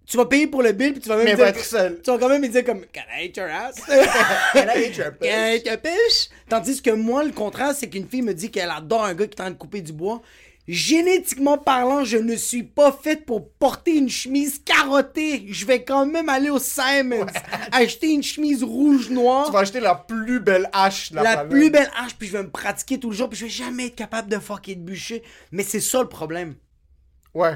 Tu 0.07 0.17
vas 0.17 0.27
payer 0.27 0.47
pour 0.47 0.63
le 0.63 0.71
bill, 0.73 0.93
puis 0.93 1.01
tu 1.03 1.09
vas 1.09 1.17
même 1.17 1.25
Mais 1.25 1.31
elle 1.33 1.37
dire. 1.37 1.45
va 1.47 1.51
être 1.51 1.65
seule. 1.65 2.01
Tu 2.03 2.11
vas 2.11 2.19
quand 2.19 2.29
même 2.29 2.41
me 2.43 2.49
dire 2.49 2.65
comme 2.65 2.83
Can 2.95 3.03
I 3.19 3.27
eat 3.27 3.37
your 3.37 3.49
ass? 3.49 3.75
Can 4.53 4.67
I 4.75 4.85
eat 4.87 4.97
your 4.97 5.11
puss? 5.13 5.29
Can 5.29 5.49
I 5.53 5.57
eat 5.57 5.67
your 5.67 5.79
puss? 5.79 6.31
Tandis 6.49 6.81
que 6.81 6.91
moi, 6.91 7.25
le 7.25 7.33
contraire, 7.33 7.75
c'est 7.75 7.89
qu'une 7.89 8.07
fille 8.09 8.23
me 8.23 8.33
dit 8.33 8.51
qu'elle 8.51 8.71
adore 8.71 9.05
un 9.05 9.15
gars 9.15 9.27
qui 9.27 9.33
est 9.37 9.41
en 9.41 9.45
train 9.45 9.51
de 9.51 9.57
couper 9.57 9.81
du 9.81 9.93
bois. 9.93 10.23
Génétiquement 10.69 11.59
parlant, 11.59 12.05
je 12.05 12.17
ne 12.19 12.35
suis 12.35 12.65
pas 12.65 12.91
faite 12.91 13.25
pour 13.25 13.51
porter 13.51 13.97
une 13.97 14.09
chemise 14.09 14.61
carottée. 14.65 15.47
Je 15.49 15.65
vais 15.65 15.85
quand 15.85 16.07
même 16.07 16.29
aller 16.29 16.51
au 16.51 16.59
Simons, 16.59 17.27
acheter 17.71 18.11
une 18.11 18.25
chemise 18.25 18.65
rouge-noire, 18.65 19.47
Tu 19.47 19.53
vas 19.53 19.61
acheter 19.61 19.79
la 19.79 19.95
plus 19.95 20.41
belle 20.41 20.69
hache 20.73 21.13
de 21.13 21.17
la, 21.17 21.23
la 21.23 21.45
plus 21.45 21.71
belle 21.71 21.89
hache, 21.97 22.17
puis 22.17 22.27
je 22.27 22.33
vais 22.33 22.43
me 22.43 22.51
pratiquer 22.51 22.99
tout 22.99 23.11
le 23.11 23.17
jour, 23.17 23.29
puis 23.29 23.39
je 23.39 23.45
vais 23.45 23.51
jamais 23.51 23.87
être 23.87 23.95
capable 23.95 24.29
de 24.29 24.39
fucker 24.41 24.75
de 24.75 24.81
bûcher. 24.81 25.23
Mais 25.53 25.63
c'est 25.63 25.81
ça 25.81 26.01
le 26.03 26.09
problème. 26.09 26.55
Ouais. 27.33 27.55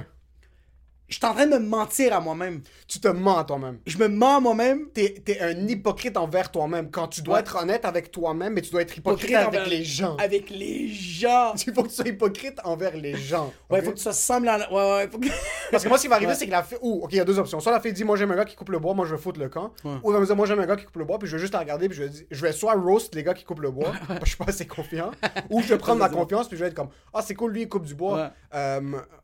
Je 1.10 1.16
suis 1.16 1.26
en 1.26 1.34
train 1.34 1.46
de 1.46 1.58
me 1.58 1.66
mentir 1.66 2.14
à 2.14 2.20
moi-même. 2.20 2.62
Tu 2.88 3.00
te 3.00 3.08
mens 3.08 3.36
à 3.38 3.44
toi-même. 3.44 3.78
Je 3.86 3.98
me 3.98 4.08
mens 4.08 4.36
à 4.38 4.40
moi-même. 4.40 4.88
T'es 4.94 5.22
es 5.26 5.40
un 5.40 5.68
hypocrite 5.68 6.16
envers 6.16 6.50
toi-même. 6.50 6.90
Quand 6.90 7.08
tu 7.08 7.20
dois 7.22 7.34
Ouais. 7.34 7.40
être 7.40 7.56
honnête 7.60 7.84
avec 7.84 8.10
toi-même, 8.10 8.54
mais 8.54 8.62
tu 8.62 8.70
dois 8.70 8.82
être 8.82 8.96
hypocrite, 8.96 9.28
Hypocrite 9.30 9.54
avec 9.58 9.68
les 9.68 9.84
gens. 9.84 10.16
Avec 10.16 10.50
les 10.50 10.88
gens. 10.88 11.52
Il 11.66 11.74
faut 11.74 11.82
que 11.82 11.88
tu 11.88 11.94
sois 11.94 12.08
hypocrite 12.08 12.58
envers 12.64 12.96
les 12.96 13.14
gens. 13.16 13.52
Ouais, 13.68 13.80
ok? 13.80 13.84
faut 13.84 13.90
que 13.92 13.96
tu 13.96 14.02
sois 14.02 14.12
semblant. 14.12 14.56
Ouais, 14.70 14.92
ouais, 14.96 15.08
faut 15.10 15.18
que. 15.18 15.28
Parce 15.70 15.82
que 15.84 15.88
moi, 15.88 15.98
ce 15.98 16.02
qui 16.02 16.08
va 16.08 16.14
arriver, 16.16 16.30
Ouais. 16.32 16.36
c'est 16.38 16.46
que 16.46 16.50
la 16.50 16.62
fille. 16.62 16.78
Ou, 16.80 17.02
ok, 17.04 17.12
il 17.12 17.16
y 17.16 17.20
a 17.20 17.24
deux 17.24 17.38
options. 17.38 17.60
Soit 17.60 17.72
la 17.72 17.80
fille 17.80 17.92
dit, 17.92 18.04
moi 18.04 18.16
j'aime 18.16 18.30
un 18.30 18.36
gars 18.36 18.44
qui 18.44 18.56
coupe 18.56 18.70
le 18.70 18.78
bois, 18.78 18.94
moi 18.94 19.04
je 19.06 19.14
vais 19.14 19.20
foutre 19.20 19.38
le 19.40 19.48
camp. 19.48 19.72
Ouais. 19.84 19.92
Ou 20.02 20.08
elle 20.10 20.14
va 20.14 20.20
me 20.20 20.26
dire, 20.26 20.36
moi 20.36 20.46
j'aime 20.46 20.60
un 20.60 20.66
gars 20.66 20.76
qui 20.76 20.84
coupe 20.84 20.96
le 20.96 21.04
bois, 21.04 21.18
puis 21.18 21.28
je 21.28 21.36
vais 21.36 21.40
juste 21.40 21.52
la 21.52 21.60
regarder, 21.60 21.88
puis 21.88 21.96
je 21.98 22.02
vais, 22.04 22.08
dire- 22.08 22.24
je 22.30 22.40
vais 22.42 22.52
soit 22.52 22.74
roast 22.74 23.14
les 23.14 23.22
gars 23.24 23.34
qui 23.34 23.44
coupent 23.44 23.60
le 23.60 23.70
bois, 23.70 23.92
parce 24.08 24.20
que 24.20 24.24
je 24.26 24.30
suis 24.30 24.38
pas 24.38 24.48
assez 24.48 24.66
confiant. 24.66 25.10
ou 25.50 25.60
je 25.62 25.68
vais 25.68 25.78
prendre 25.78 25.98
ma 26.00 26.08
confiance, 26.08 26.48
puis 26.48 26.56
je 26.56 26.62
vais 26.62 26.68
être 26.68 26.76
comme, 26.76 26.90
ah, 27.12 27.22
c'est 27.22 27.34
cool, 27.34 27.52
lui 27.52 27.62
il 27.62 27.68
coupe 27.68 27.84
du 27.84 27.94
bois. 27.94 28.30
Euh, 28.54 28.80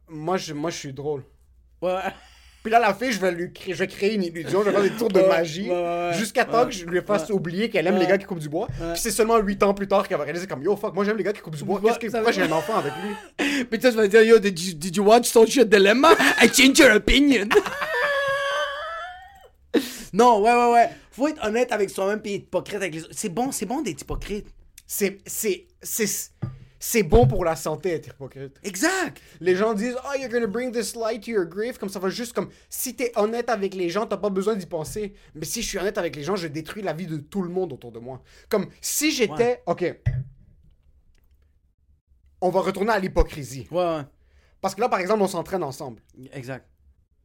moi, 0.09 0.37
je, 0.37 0.53
moi 0.55 0.71
je 0.71 0.77
suis 0.79 0.93
drôle. 0.93 1.23
Ouais. 1.83 2.01
Puis 2.67 2.73
là, 2.73 2.81
la 2.81 2.93
fille, 2.95 3.13
je 3.13 3.21
vais 3.21 3.31
lui 3.31 3.53
créer, 3.53 3.75
je 3.75 3.79
vais 3.79 3.87
créer 3.87 4.15
une 4.15 4.25
illusion, 4.25 4.61
je 4.61 4.71
vais 4.71 4.73
faire 4.73 4.83
des 4.83 4.91
tours 4.91 5.09
de 5.09 5.21
magie, 5.21 5.71
jusqu'à 6.19 6.45
temps 6.45 6.65
que 6.65 6.73
je 6.73 6.85
lui 6.85 7.01
fasse 7.01 7.31
oublier 7.31 7.71
qu'elle 7.71 7.87
aime 7.87 7.97
les 7.97 8.09
gars 8.09 8.19
qui 8.19 8.25
coupent 8.25 8.41
du 8.41 8.49
bois. 8.49 8.67
Puis 8.67 9.01
c'est 9.01 9.13
seulement 9.13 9.39
8 9.39 9.63
ans 9.63 9.73
plus 9.73 9.87
tard 9.87 10.09
qu'elle 10.09 10.19
va 10.19 10.25
réaliser 10.25 10.49
comme, 10.49 10.65
yo, 10.65 10.75
fuck, 10.75 10.93
moi 10.93 11.05
j'aime 11.05 11.17
les 11.17 11.23
gars 11.23 11.33
qui 11.33 11.41
coupent 11.41 11.55
du 11.55 11.63
bois. 11.63 11.81
Qu'est-ce 11.81 12.01
que, 12.01 12.11
pourquoi 12.11 12.33
j'ai 12.33 12.43
un 12.43 12.51
enfant 12.51 12.77
avec 12.77 12.93
lui? 12.95 13.65
Puis 13.71 13.79
tu 13.79 13.89
vas 13.89 14.09
dire, 14.09 14.23
yo, 14.23 14.41
did 14.41 14.59
you, 14.59 14.75
did 14.75 14.97
you 14.97 15.05
watch 15.05 15.29
Social 15.29 15.65
Dilemma? 15.65 16.09
I 16.43 16.49
changed 16.49 16.79
your 16.79 16.91
opinion. 16.97 17.49
non, 20.13 20.41
ouais, 20.41 20.53
ouais, 20.53 20.73
ouais. 20.73 20.91
Faut 21.13 21.29
être 21.29 21.47
honnête 21.47 21.71
avec 21.71 21.89
soi-même 21.89 22.21
puis 22.21 22.35
hypocrite 22.35 22.77
avec 22.77 22.95
les 22.95 23.05
autres. 23.05 23.15
C'est 23.15 23.29
bon, 23.29 23.53
c'est 23.53 23.67
bon 23.67 23.81
d'être 23.81 24.03
hypocrite. 24.03 24.49
C'est, 24.89 25.19
c'est, 25.25 25.67
c'est, 25.81 26.33
c'est 26.79 27.03
bon 27.03 27.27
pour 27.27 27.45
la 27.45 27.57
santé 27.57 27.91
être 27.91 28.09
hypocrite. 28.11 28.59
Exact. 28.63 29.21
Les 29.41 29.57
gens 29.57 29.75
disent 29.75 29.97
Oh, 30.05 30.19
you're 30.19 30.29
gonna 30.31 30.47
bring 30.47 30.73
this 30.73 30.95
light 30.95 31.23
to 31.25 31.31
your 31.31 31.47
grave. 31.47 31.79
Comme 31.79 31.89
ça 31.89 31.99
va 31.99 32.09
juste 32.09 32.33
comme. 32.35 32.49
Si 32.69 32.95
t'es 32.95 33.13
honnête 33.17 33.49
avec 33.49 33.75
les 33.75 33.89
gens, 33.89 34.07
t'as 34.07 34.17
pas 34.19 34.31
besoin 34.31 34.55
d'y 34.57 34.67
penser. 34.67 35.15
Mais 35.35 35.45
si 35.47 35.63
je 35.63 35.69
suis 35.69 35.79
honnête 35.79 35.99
avec 35.99 36.15
les 36.17 36.23
gens, 36.23 36.37
je 36.37 36.49
détruis 36.49 36.83
la 36.83 36.93
vie 36.93 37.07
de 37.07 37.17
tout 37.19 37.43
le 37.43 37.49
monde 37.49 37.73
autour 37.73 37.93
de 37.93 37.99
moi. 37.99 38.23
Comme 38.49 38.67
si 38.81 39.11
j'étais. 39.11 39.35
Ouais. 39.35 39.63
Ok. 39.67 40.01
On 42.41 42.51
va 42.51 42.61
retourner 42.61 42.93
à 42.93 42.99
l'hypocrisie. 42.99 43.67
Ouais, 43.71 43.79
ouais. 43.79 44.03
Parce 44.61 44.75
que 44.75 44.81
là, 44.81 44.89
par 44.89 45.01
exemple, 45.01 45.23
on 45.23 45.29
s'entraîne 45.29 45.63
ensemble. 45.63 46.01
Exact. 46.33 46.67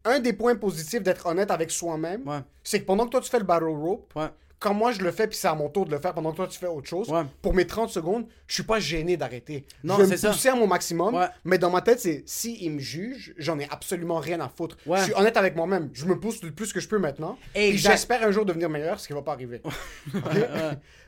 Un 0.05 0.19
des 0.19 0.33
points 0.33 0.55
positifs 0.55 1.03
d'être 1.03 1.25
honnête 1.27 1.51
avec 1.51 1.69
soi-même, 1.69 2.27
Ouais. 2.27 2.39
c'est 2.63 2.79
que 2.79 2.85
pendant 2.85 3.05
que 3.05 3.11
toi 3.11 3.21
tu 3.21 3.29
fais 3.29 3.37
le 3.37 3.45
battle 3.45 3.65
rope, 3.65 4.11
Ouais. 4.15 4.29
Quand 4.61 4.73
moi 4.75 4.91
je 4.93 5.01
le 5.01 5.11
fais, 5.11 5.27
puis 5.27 5.37
c'est 5.37 5.47
à 5.49 5.55
mon 5.55 5.67
tour 5.69 5.85
de 5.85 5.91
le 5.91 5.99
faire 5.99 6.13
pendant 6.13 6.31
que 6.31 6.37
toi 6.37 6.47
tu 6.47 6.57
fais 6.57 6.67
autre 6.67 6.87
chose, 6.87 7.09
Ouais. 7.09 7.23
pour 7.41 7.53
mes 7.53 7.65
30 7.67 7.89
secondes, 7.89 8.25
je 8.47 8.53
suis 8.53 8.63
pas 8.63 8.79
gêné 8.79 9.17
d'arrêter. 9.17 9.65
Non, 9.83 9.95
je 9.97 10.01
vais 10.03 10.05
c'est 10.05 10.13
me 10.13 10.17
ça. 10.17 10.29
pousser 10.31 10.49
à 10.49 10.55
mon 10.55 10.67
maximum, 10.67 11.15
Ouais. 11.15 11.25
mais 11.43 11.57
dans 11.57 11.71
ma 11.71 11.81
tête, 11.81 11.99
c'est 11.99 12.23
si 12.27 12.57
il 12.61 12.71
me 12.71 12.79
juge, 12.79 13.33
j'en 13.37 13.57
ai 13.59 13.67
absolument 13.71 14.19
rien 14.19 14.39
à 14.39 14.47
foutre. 14.49 14.77
Ouais. 14.85 14.99
Je 14.99 15.03
suis 15.05 15.13
honnête 15.15 15.35
avec 15.35 15.55
moi-même. 15.55 15.89
Je 15.93 16.05
me 16.05 16.17
pousse 16.19 16.41
le 16.43 16.51
plus 16.51 16.71
que 16.71 16.79
je 16.79 16.87
peux 16.87 16.99
maintenant. 16.99 17.37
Et 17.55 17.75
j'espère 17.75 18.21
un 18.23 18.31
jour 18.31 18.45
devenir 18.45 18.69
meilleur, 18.69 18.99
ce 18.99 19.07
qui 19.07 19.13
va 19.13 19.21
pas 19.23 19.33
arriver. 19.33 19.61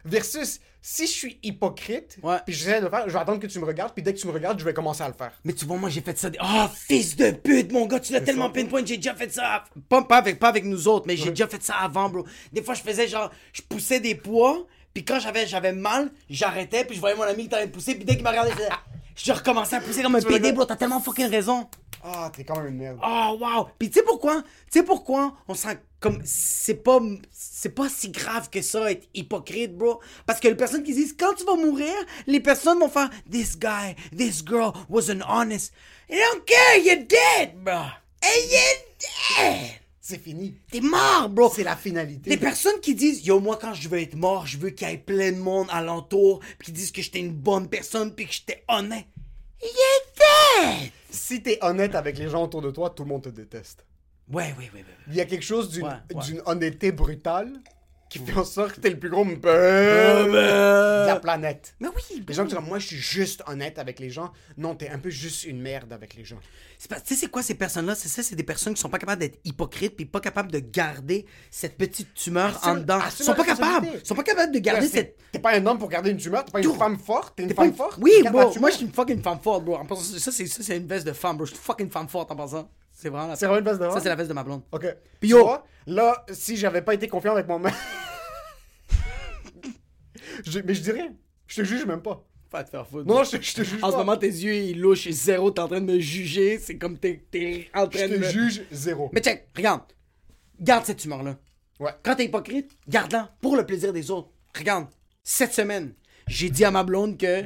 Versus, 0.06 0.60
si 0.82 1.08
je 1.08 1.12
suis 1.12 1.40
hypocrite, 1.44 2.18
Ouais. 2.22 2.38
puis 2.46 2.54
j'essaie 2.54 2.80
de 2.80 2.86
le 2.86 2.90
faire, 2.92 3.04
je 3.08 3.14
vais 3.14 3.20
attendre 3.20 3.40
que 3.40 3.48
tu 3.48 3.58
me 3.60 3.66
regardes, 3.66 3.94
puis 3.94 4.04
dès 4.04 4.14
que 4.14 4.20
tu 4.20 4.28
me 4.28 4.34
regardes, 4.34 4.60
je 4.60 4.66
vais 4.66 4.74
commencer 4.74 5.02
à 5.04 5.08
le 5.08 5.14
faire. 5.14 5.32
Mais 5.46 5.54
tu 5.54 5.66
vois, 5.66 5.78
moi, 5.78 5.90
j'ai 5.90 6.02
fait 6.02 6.18
ça. 6.18 6.30
des- 6.30 6.38
Oh, 6.44 6.66
fils 6.88 7.16
de 7.16 7.32
pute, 7.32 7.72
mon 7.72 7.86
gars, 7.86 8.00
tu 8.00 8.12
l'as 8.14 8.22
tellement 8.22 8.48
ça. 8.48 8.54
pinpoint, 8.54 8.86
j'ai 8.86 8.98
déjà 8.98 9.16
fait 9.16 9.32
ça. 9.32 9.64
Pas, 9.88 10.02
pas, 10.04 10.18
avec, 10.18 10.40
pas 10.40 10.50
avec 10.50 10.66
nous 10.66 10.88
autres, 10.88 11.06
mais 11.08 11.16
j'ai 11.16 11.30
déjà 11.30 11.48
fait 11.48 11.64
ça 11.64 11.76
avant, 11.76 12.10
bro. 12.10 12.26
Des 12.52 12.62
fois, 12.62 12.74
je 12.74 12.82
faisais 12.82 13.08
genre, 13.08 13.32
je 13.54 13.62
poussais 13.62 14.00
des 14.02 14.16
poids, 14.16 14.66
puis 14.94 15.06
quand 15.06 15.20
j'avais, 15.20 15.48
j'avais 15.48 15.72
mal, 15.74 16.12
j'arrêtais, 16.30 16.84
puis 16.84 16.96
je 16.96 17.00
voyais 17.00 17.16
mon 17.16 17.24
ami 17.24 17.48
qui 17.48 17.56
de 17.56 17.66
pousser, 17.72 17.96
puis 17.96 18.04
dès 18.04 18.16
qu'il 18.16 18.24
m'a 18.24 18.32
regardé, 18.32 18.52
je 18.52 18.64
je 19.26 19.32
recommençais 19.32 19.78
à 19.78 19.80
pousser 19.82 20.04
comme 20.04 20.16
un 20.16 20.22
PD, 20.22 20.52
bro. 20.52 20.66
T'as 20.66 20.76
tellement 20.76 21.00
fucking 21.00 21.28
raison. 21.30 21.68
Ah, 22.06 22.30
t'es 22.36 22.44
quand 22.44 22.58
même 22.58 22.68
une 22.68 22.78
merde. 22.78 23.00
Oh, 23.02 23.38
wow. 23.40 23.68
Puis 23.80 23.90
tu 23.90 24.00
sais 24.00 24.06
pourquoi? 24.06 24.44
Tu 24.70 24.80
sais 24.80 24.84
pourquoi 24.84 25.38
on 25.48 25.54
sent 25.54 25.78
comme. 26.02 26.22
C'est 26.26 26.84
pas. 26.84 27.00
C'est 27.32 27.74
pas 27.74 27.88
si 27.88 28.10
grave 28.10 28.50
que 28.50 28.62
ça, 28.62 28.92
être 28.92 29.08
hypocrite, 29.14 29.78
bro? 29.78 30.02
Parce 30.26 30.42
que 30.42 30.50
les 30.50 30.56
personnes 30.56 30.84
qui 30.84 30.94
disent 30.94 31.16
quand 31.18 31.34
tu 31.34 31.46
vas 31.46 31.56
mourir, 31.56 31.94
les 32.28 32.42
personnes 32.42 32.80
vont 32.80 32.90
faire 32.90 33.10
This 33.32 33.58
guy, 33.58 33.96
this 34.16 34.44
girl 34.46 34.74
wasn't 34.90 35.24
honest. 35.28 35.74
They 36.10 36.20
don't 36.20 36.44
care, 36.46 36.78
you're 36.84 37.06
dead, 37.06 37.64
bro. 37.64 37.74
And 37.74 38.42
you're 38.52 39.40
dead. 39.40 39.80
C'est 40.02 40.22
fini. 40.22 40.56
T'es 40.70 40.82
mort, 40.82 41.30
bro. 41.30 41.50
C'est 41.56 41.64
la 41.64 41.78
finalité. 41.78 42.30
Les 42.30 42.36
personnes 42.36 42.82
qui 42.82 42.94
disent 42.94 43.26
Yo, 43.26 43.40
moi, 43.40 43.58
quand 43.60 43.74
je 43.74 43.88
veux 43.88 44.02
être 44.02 44.18
mort, 44.18 44.46
je 44.46 44.58
veux 44.58 44.72
qu'il 44.72 44.90
y 44.90 44.92
ait 44.92 44.98
plein 44.98 45.32
de 45.32 45.38
monde 45.38 45.68
alentour, 45.72 46.42
puis 46.60 46.66
qui 46.66 46.72
disent 46.74 46.92
que 46.92 47.02
j'étais 47.02 47.20
une 47.20 47.32
bonne 47.32 47.70
personne, 47.70 48.14
puis 48.14 48.26
que 48.26 48.34
j'étais 48.34 48.66
honnête. 48.68 49.06
You're 49.64 50.70
dead. 50.82 50.92
Si 51.10 51.42
t'es 51.42 51.58
honnête 51.62 51.96
avec 51.96 52.18
les 52.18 52.30
gens 52.30 52.44
autour 52.44 52.62
de 52.62 52.72
toi, 52.72 52.90
tout 52.90 53.04
le 53.04 53.10
monde 53.10 53.24
te 53.24 53.30
déteste. 53.30 53.86
Ouais, 54.32 54.54
ouais, 54.58 54.70
ouais, 54.74 54.80
ouais. 54.80 54.86
Il 55.08 55.16
y 55.16 55.22
a 55.22 55.26
quelque 55.26 55.44
chose 55.44 55.70
d'une 55.70 55.84
Ouais, 55.86 55.94
ouais. 56.16 56.24
d'une 56.24 56.42
honnêteté 56.46 56.92
brutale 56.92 57.54
qui 58.14 58.20
fait 58.20 58.38
en 58.38 58.44
sorte 58.46 58.74
que 58.74 58.80
t'es 58.82 58.90
le 58.92 59.00
plus 59.00 59.10
gros 59.10 59.26
de 59.26 61.08
la 61.08 61.16
planète. 61.20 61.76
Mais 61.80 61.88
oui, 61.88 62.24
Les 62.28 62.34
gens 62.34 62.46
qui 62.46 62.54
comme 62.56 62.66
moi, 62.66 62.80
je 62.80 62.88
suis 62.88 62.98
juste 62.98 63.44
honnête 63.48 63.80
avec 63.80 64.00
les 64.00 64.10
gens. 64.10 64.32
Non, 64.58 64.76
t'es 64.76 64.90
un 64.90 65.00
peu 65.00 65.10
juste 65.10 65.44
une 65.46 65.62
merde 65.62 65.92
avec 65.94 66.16
les 66.16 66.24
gens. 66.24 66.40
C'est 66.78 66.90
pas- 66.90 67.00
Tu 67.00 67.14
sais, 67.14 67.22
c'est 67.22 67.28
quoi 67.32 67.42
ces 67.44 67.56
personnes-là? 67.56 67.96
C'est 67.96 68.10
ça, 68.10 68.22
c'est 68.24 68.36
des 68.36 68.44
personnes 68.44 68.74
qui 68.74 68.82
sont 68.82 68.90
pas 68.90 68.98
capables 69.00 69.22
d'être 69.22 69.40
hypocrites 69.46 69.96
puis 69.96 70.06
pas 70.06 70.20
capables 70.20 70.52
de 70.52 70.60
garder 70.60 71.26
cette 71.50 71.78
petite 71.78 72.14
tumeur 72.14 72.58
Assume- 72.58 72.70
en 72.72 72.76
dedans. 72.76 73.00
assume 73.00 73.18
Ils 73.20 73.24
sont 73.26 73.32
la 73.32 73.38
pas 73.38 73.44
capables. 73.46 73.62
responsabilité. 73.64 74.00
Ils 74.04 74.08
sont 74.08 74.16
pas 74.16 74.24
capables 74.24 74.54
de 74.54 74.60
garder 74.60 74.90
T'es- 74.90 74.98
cette. 74.98 75.18
T'es 75.32 75.40
pas 75.40 75.56
un 75.56 75.66
homme 75.66 75.80
pour 75.80 75.90
garder 75.90 76.12
une 76.12 76.18
tumeur, 76.18 76.44
t'es 76.46 76.52
pas 76.52 76.60
une 76.60 76.66
Tout. 76.66 76.76
femme 76.76 76.98
forte, 77.00 77.36
t'es 77.38 77.44
une 77.44 77.54
femme 77.54 77.72
pas- 77.72 77.78
forte. 77.86 78.00
Oui, 78.02 78.12
la 78.24 78.32
bro. 78.32 78.42
tumeur. 78.46 78.60
Moi, 78.60 78.70
je 78.72 78.76
suis 78.78 78.86
une 78.86 78.92
fucking 78.94 79.22
femme 79.24 79.40
forte, 79.42 79.64
bro. 79.66 79.76
En 79.78 79.86
passant, 79.86 80.02
ça, 80.04 80.32
c'est 80.32 80.46
ça, 80.46 80.62
c'est 80.62 80.78
une 80.78 80.88
veste 80.88 81.08
de 81.08 81.14
femme, 81.14 81.38
bro. 81.38 81.46
Je 81.46 81.52
suis 81.54 81.60
fucking 81.64 81.90
femme 81.90 82.08
forte 82.08 82.32
en 82.32 82.36
passant. 82.36 82.70
C'est 83.04 83.10
vraiment 83.10 83.28
la. 83.28 83.36
C'est 83.36 83.46
vraiment 83.48 83.60
une 83.60 83.66
veste 83.66 83.82
de 83.82 83.90
Ça, 83.90 84.00
c'est 84.00 84.08
la 84.08 84.16
veste 84.16 84.30
de 84.30 84.34
ma 84.34 84.44
blonde. 84.46 84.62
Ok. 84.72 84.86
Puis 85.20 85.28
Tu 85.30 85.36
yo- 85.36 85.44
vois, 85.44 85.66
là, 85.88 86.26
si 86.32 86.56
j'avais 86.56 86.82
pas 86.82 86.94
été 86.94 87.10
confiant 87.10 87.34
avec 87.34 87.46
moi-même. 87.48 87.74
Je- 90.46 90.60
mais 90.62 90.74
je 90.74 90.82
dirais, 90.82 91.12
je 91.48 91.62
te 91.62 91.66
juge 91.68 91.86
même 91.86 92.02
pas. 92.02 92.26
Pas 92.50 92.64
te 92.64 92.70
faire 92.70 92.88
foutre. 92.88 93.06
Non, 93.08 93.24
je, 93.24 93.38
je 93.42 93.54
te 93.56 93.64
juge 93.64 93.80
En 93.84 93.88
pas. 93.88 93.92
ce 93.92 93.98
moment, 93.98 94.16
tes 94.18 94.28
yeux, 94.28 94.54
ils 94.56 94.80
louchent 94.80 95.10
zéro. 95.10 95.52
T'es 95.52 95.60
en 95.60 95.68
train 95.68 95.82
de 95.82 95.92
me 95.92 96.00
juger. 96.00 96.60
C'est 96.60 96.78
comme 96.78 96.98
t'es 96.98 97.26
t'es 97.30 97.68
en 97.74 97.86
je 97.86 97.98
train 97.98 98.08
te 98.08 98.14
de 98.14 98.18
me. 98.20 98.24
juge 98.30 98.62
zéro. 98.72 99.10
Mais 99.14 99.22
check, 99.22 99.50
regarde. 99.56 99.82
Garde 100.62 100.86
cette 100.86 100.98
tumeur-là. 101.00 101.38
Ouais. 101.80 101.92
Quand 102.04 102.16
t'es 102.16 102.26
hypocrite, 102.26 102.72
garde-la 102.88 103.36
pour 103.42 103.58
le 103.58 103.66
plaisir 103.66 103.92
des 103.92 104.12
autres. 104.12 104.30
Regarde, 104.58 104.86
cette 105.24 105.52
semaine, 105.54 105.94
j'ai 106.28 106.50
dit 106.50 106.64
à 106.64 106.72
ma 106.72 106.84
blonde 106.84 107.18
que 107.18 107.44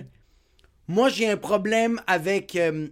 moi, 0.87 1.09
j'ai 1.09 1.29
un 1.29 1.37
problème 1.37 1.99
avec. 2.05 2.55
euh, 2.55 2.89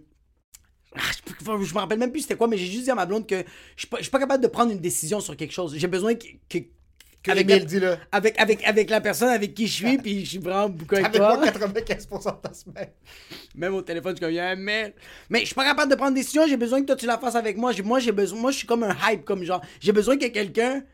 je, 0.96 1.64
je 1.64 1.74
me 1.74 1.78
rappelle 1.78 1.98
même 1.98 2.12
plus 2.12 2.22
c'était 2.22 2.36
quoi, 2.36 2.48
mais 2.48 2.56
j'ai 2.56 2.66
juste 2.66 2.84
dit 2.84 2.90
à 2.90 2.94
ma 2.94 3.06
blonde 3.06 3.26
que 3.26 3.36
je 3.76 3.80
suis 3.80 3.88
pas, 3.88 3.98
je 3.98 4.02
suis 4.02 4.10
pas 4.10 4.18
capable 4.18 4.42
de 4.42 4.48
prendre 4.48 4.72
une 4.72 4.80
décision 4.80 5.20
sur 5.20 5.36
quelque 5.36 5.52
chose. 5.52 5.74
J'ai 5.76 5.86
besoin 5.88 6.14
que. 6.14 6.26
que 6.48 6.58
Que 7.22 7.32
avec, 7.32 7.48
la, 7.48 7.58
dis-le. 7.58 7.96
avec, 8.12 8.38
avec, 8.38 8.62
avec 8.64 8.88
la 8.88 9.00
personne 9.00 9.30
avec 9.30 9.52
qui 9.52 9.66
je 9.66 9.72
suis, 9.72 9.98
puis 9.98 10.24
je 10.24 10.30
suis 10.30 10.38
vraiment 10.38 10.68
beaucoup 10.68 10.94
avec 10.94 11.06
Avec 11.06 11.18
toi. 11.18 11.36
moi, 11.36 11.46
95% 11.46 12.36
de 12.36 12.40
ta 12.40 12.54
semaine. 12.54 12.90
Même 13.56 13.74
au 13.74 13.82
téléphone, 13.82 14.12
je 14.12 14.16
suis 14.18 14.24
comme, 14.26 14.32
yeah, 14.32 14.54
man. 14.54 14.92
Mais 15.28 15.40
je 15.40 15.46
suis 15.46 15.54
pas 15.54 15.64
capable 15.64 15.90
de 15.90 15.96
prendre 15.96 16.14
des 16.14 16.20
décisions, 16.20 16.46
j'ai 16.46 16.56
besoin 16.56 16.80
que 16.82 16.86
toi 16.86 16.94
tu 16.96 17.06
la 17.06 17.18
fasses 17.18 17.34
avec 17.34 17.56
moi. 17.56 17.72
Moi, 17.82 17.98
j'ai 17.98 18.12
besoin, 18.12 18.38
moi, 18.38 18.50
je 18.52 18.58
suis 18.58 18.66
comme 18.66 18.84
un 18.84 18.94
hype, 19.10 19.24
comme 19.24 19.42
genre, 19.42 19.60
j'ai 19.80 19.92
besoin 19.92 20.14
qu'il 20.14 20.24
y 20.24 20.28
ait 20.28 20.32
quelqu'un, 20.32 20.84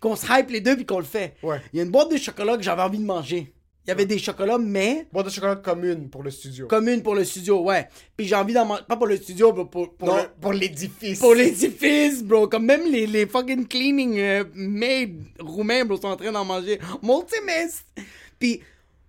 qu'on 0.00 0.16
se 0.16 0.26
hype 0.28 0.50
les 0.50 0.60
deux 0.60 0.74
puis 0.76 0.84
qu'on 0.86 0.98
le 0.98 1.04
fait. 1.04 1.36
Ouais. 1.42 1.60
Il 1.72 1.76
y 1.76 1.80
a 1.80 1.84
une 1.84 1.90
boîte 1.92 2.10
de 2.10 2.16
chocolat 2.16 2.56
que 2.56 2.62
j'avais 2.64 2.82
envie 2.82 2.98
de 2.98 3.04
manger. 3.04 3.52
Il 3.86 3.90
y 3.90 3.92
avait 3.92 4.04
des 4.06 4.18
chocolats, 4.18 4.58
mais 4.58 5.06
Boîte 5.12 5.26
de 5.26 5.30
chocolat 5.30 5.56
commune 5.56 6.10
pour 6.10 6.22
le 6.24 6.30
studio. 6.30 6.66
commune 6.66 7.02
pour 7.02 7.14
le 7.14 7.24
studio, 7.24 7.60
ouais. 7.62 7.86
Puis 8.16 8.26
j'ai 8.26 8.34
envie 8.34 8.52
d'en 8.52 8.64
manger, 8.66 8.82
pas 8.88 8.96
pour 8.96 9.06
le 9.06 9.16
studio, 9.16 9.52
mais 9.56 9.64
pour, 9.64 9.94
pour, 9.94 10.08
non, 10.08 10.16
le- 10.16 10.28
pour 10.40 10.52
l'édifice. 10.52 11.18
pour 11.20 11.34
l'édifice, 11.34 12.24
bro. 12.24 12.48
Comme 12.48 12.64
même 12.66 12.82
les, 12.90 13.06
les 13.06 13.26
fucking 13.26 13.66
cleaning 13.68 14.18
euh, 14.18 14.44
maids 14.54 15.12
roumains, 15.38 15.84
bro, 15.84 15.96
sont 15.96 16.08
en 16.08 16.16
train 16.16 16.32
d'en 16.32 16.44
manger. 16.44 16.80
Multimist! 17.02 17.84
Puis 18.38 18.60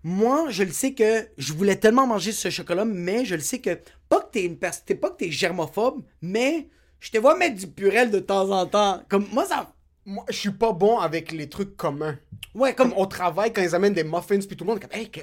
moi, 0.03 0.45
je 0.49 0.63
le 0.63 0.71
sais 0.71 0.93
que 0.93 1.27
je 1.37 1.53
voulais 1.53 1.75
tellement 1.77 2.05
manger 2.07 2.31
ce 2.31 2.49
chocolat, 2.49 2.85
mais 2.85 3.25
je 3.25 3.35
le 3.35 3.41
sais 3.41 3.59
que, 3.59 3.79
pas 4.07 4.21
que 4.21 4.31
t'es 4.31 4.43
une 4.45 4.57
personne, 4.57 4.95
pas 4.97 5.09
que 5.09 5.17
t'es 5.17 5.31
germophobe, 5.31 6.03
mais 6.21 6.67
je 6.99 7.09
te 7.11 7.17
vois 7.17 7.35
mettre 7.37 7.55
du 7.57 7.67
purel 7.67 8.11
de 8.11 8.19
temps 8.19 8.49
en 8.51 8.65
temps. 8.67 9.01
Comme 9.09 9.25
moi, 9.33 9.45
ça. 9.45 9.73
Moi, 10.09 10.23
je 10.29 10.37
suis 10.37 10.51
pas 10.51 10.71
bon 10.71 10.99
avec 10.99 11.33
les 11.33 11.49
trucs 11.49 11.75
communs. 11.75 12.17
Ouais, 12.55 12.73
comme. 12.73 12.91
Comme 12.91 12.97
au 12.99 13.05
travail, 13.05 13.51
quand 13.51 13.61
ils 13.61 13.75
amènent 13.75 13.93
des 13.93 14.05
muffins, 14.05 14.39
puis 14.39 14.55
tout 14.55 14.63
le 14.63 14.69
monde 14.69 14.77
est 14.77 14.87
comme, 14.87 14.97
hey, 14.99 15.11
que... 15.11 15.19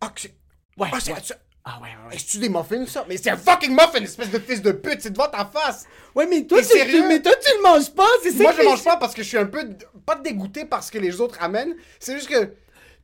ah, 0.00 0.08
que 0.14 0.20
c'est... 0.22 0.34
Ouais, 0.78 0.88
ah, 0.90 0.98
c'est... 0.98 1.12
ouais. 1.12 1.18
Ah 1.66 1.78
ouais, 1.82 1.88
ouais, 1.88 2.08
ouais. 2.08 2.16
Est-ce-tu 2.16 2.38
des 2.38 2.48
muffins, 2.48 2.86
ça? 2.86 3.04
Mais 3.08 3.18
c'est 3.18 3.28
un 3.30 3.36
fucking 3.36 3.72
muffin, 3.72 4.02
espèce 4.02 4.30
de 4.30 4.38
fils 4.38 4.62
de 4.62 4.72
pute, 4.72 5.00
c'est 5.02 5.10
devant 5.10 5.28
ta 5.28 5.44
face! 5.44 5.84
Ouais, 6.14 6.26
mais 6.26 6.46
toi, 6.46 6.60
tu, 6.62 6.68
tu- 6.68 7.02
mais 7.06 7.20
toi, 7.22 7.32
tu 7.42 7.50
le 7.56 7.62
manges 7.62 7.90
pas, 7.90 8.08
c'est 8.22 8.30
ça 8.32 8.42
Moi, 8.42 8.52
que 8.52 8.56
je 8.58 8.62
les- 8.62 8.68
mange 8.68 8.84
pas 8.84 8.96
parce 8.96 9.14
que 9.14 9.22
je 9.22 9.28
suis 9.28 9.38
un 9.38 9.46
peu... 9.46 9.68
Pas 10.06 10.16
dégoûté 10.16 10.64
par 10.64 10.82
ce 10.82 10.90
que 10.90 10.98
les 10.98 11.20
autres 11.20 11.36
amènent, 11.42 11.74
c'est 12.00 12.14
juste 12.16 12.28
que... 12.28 12.54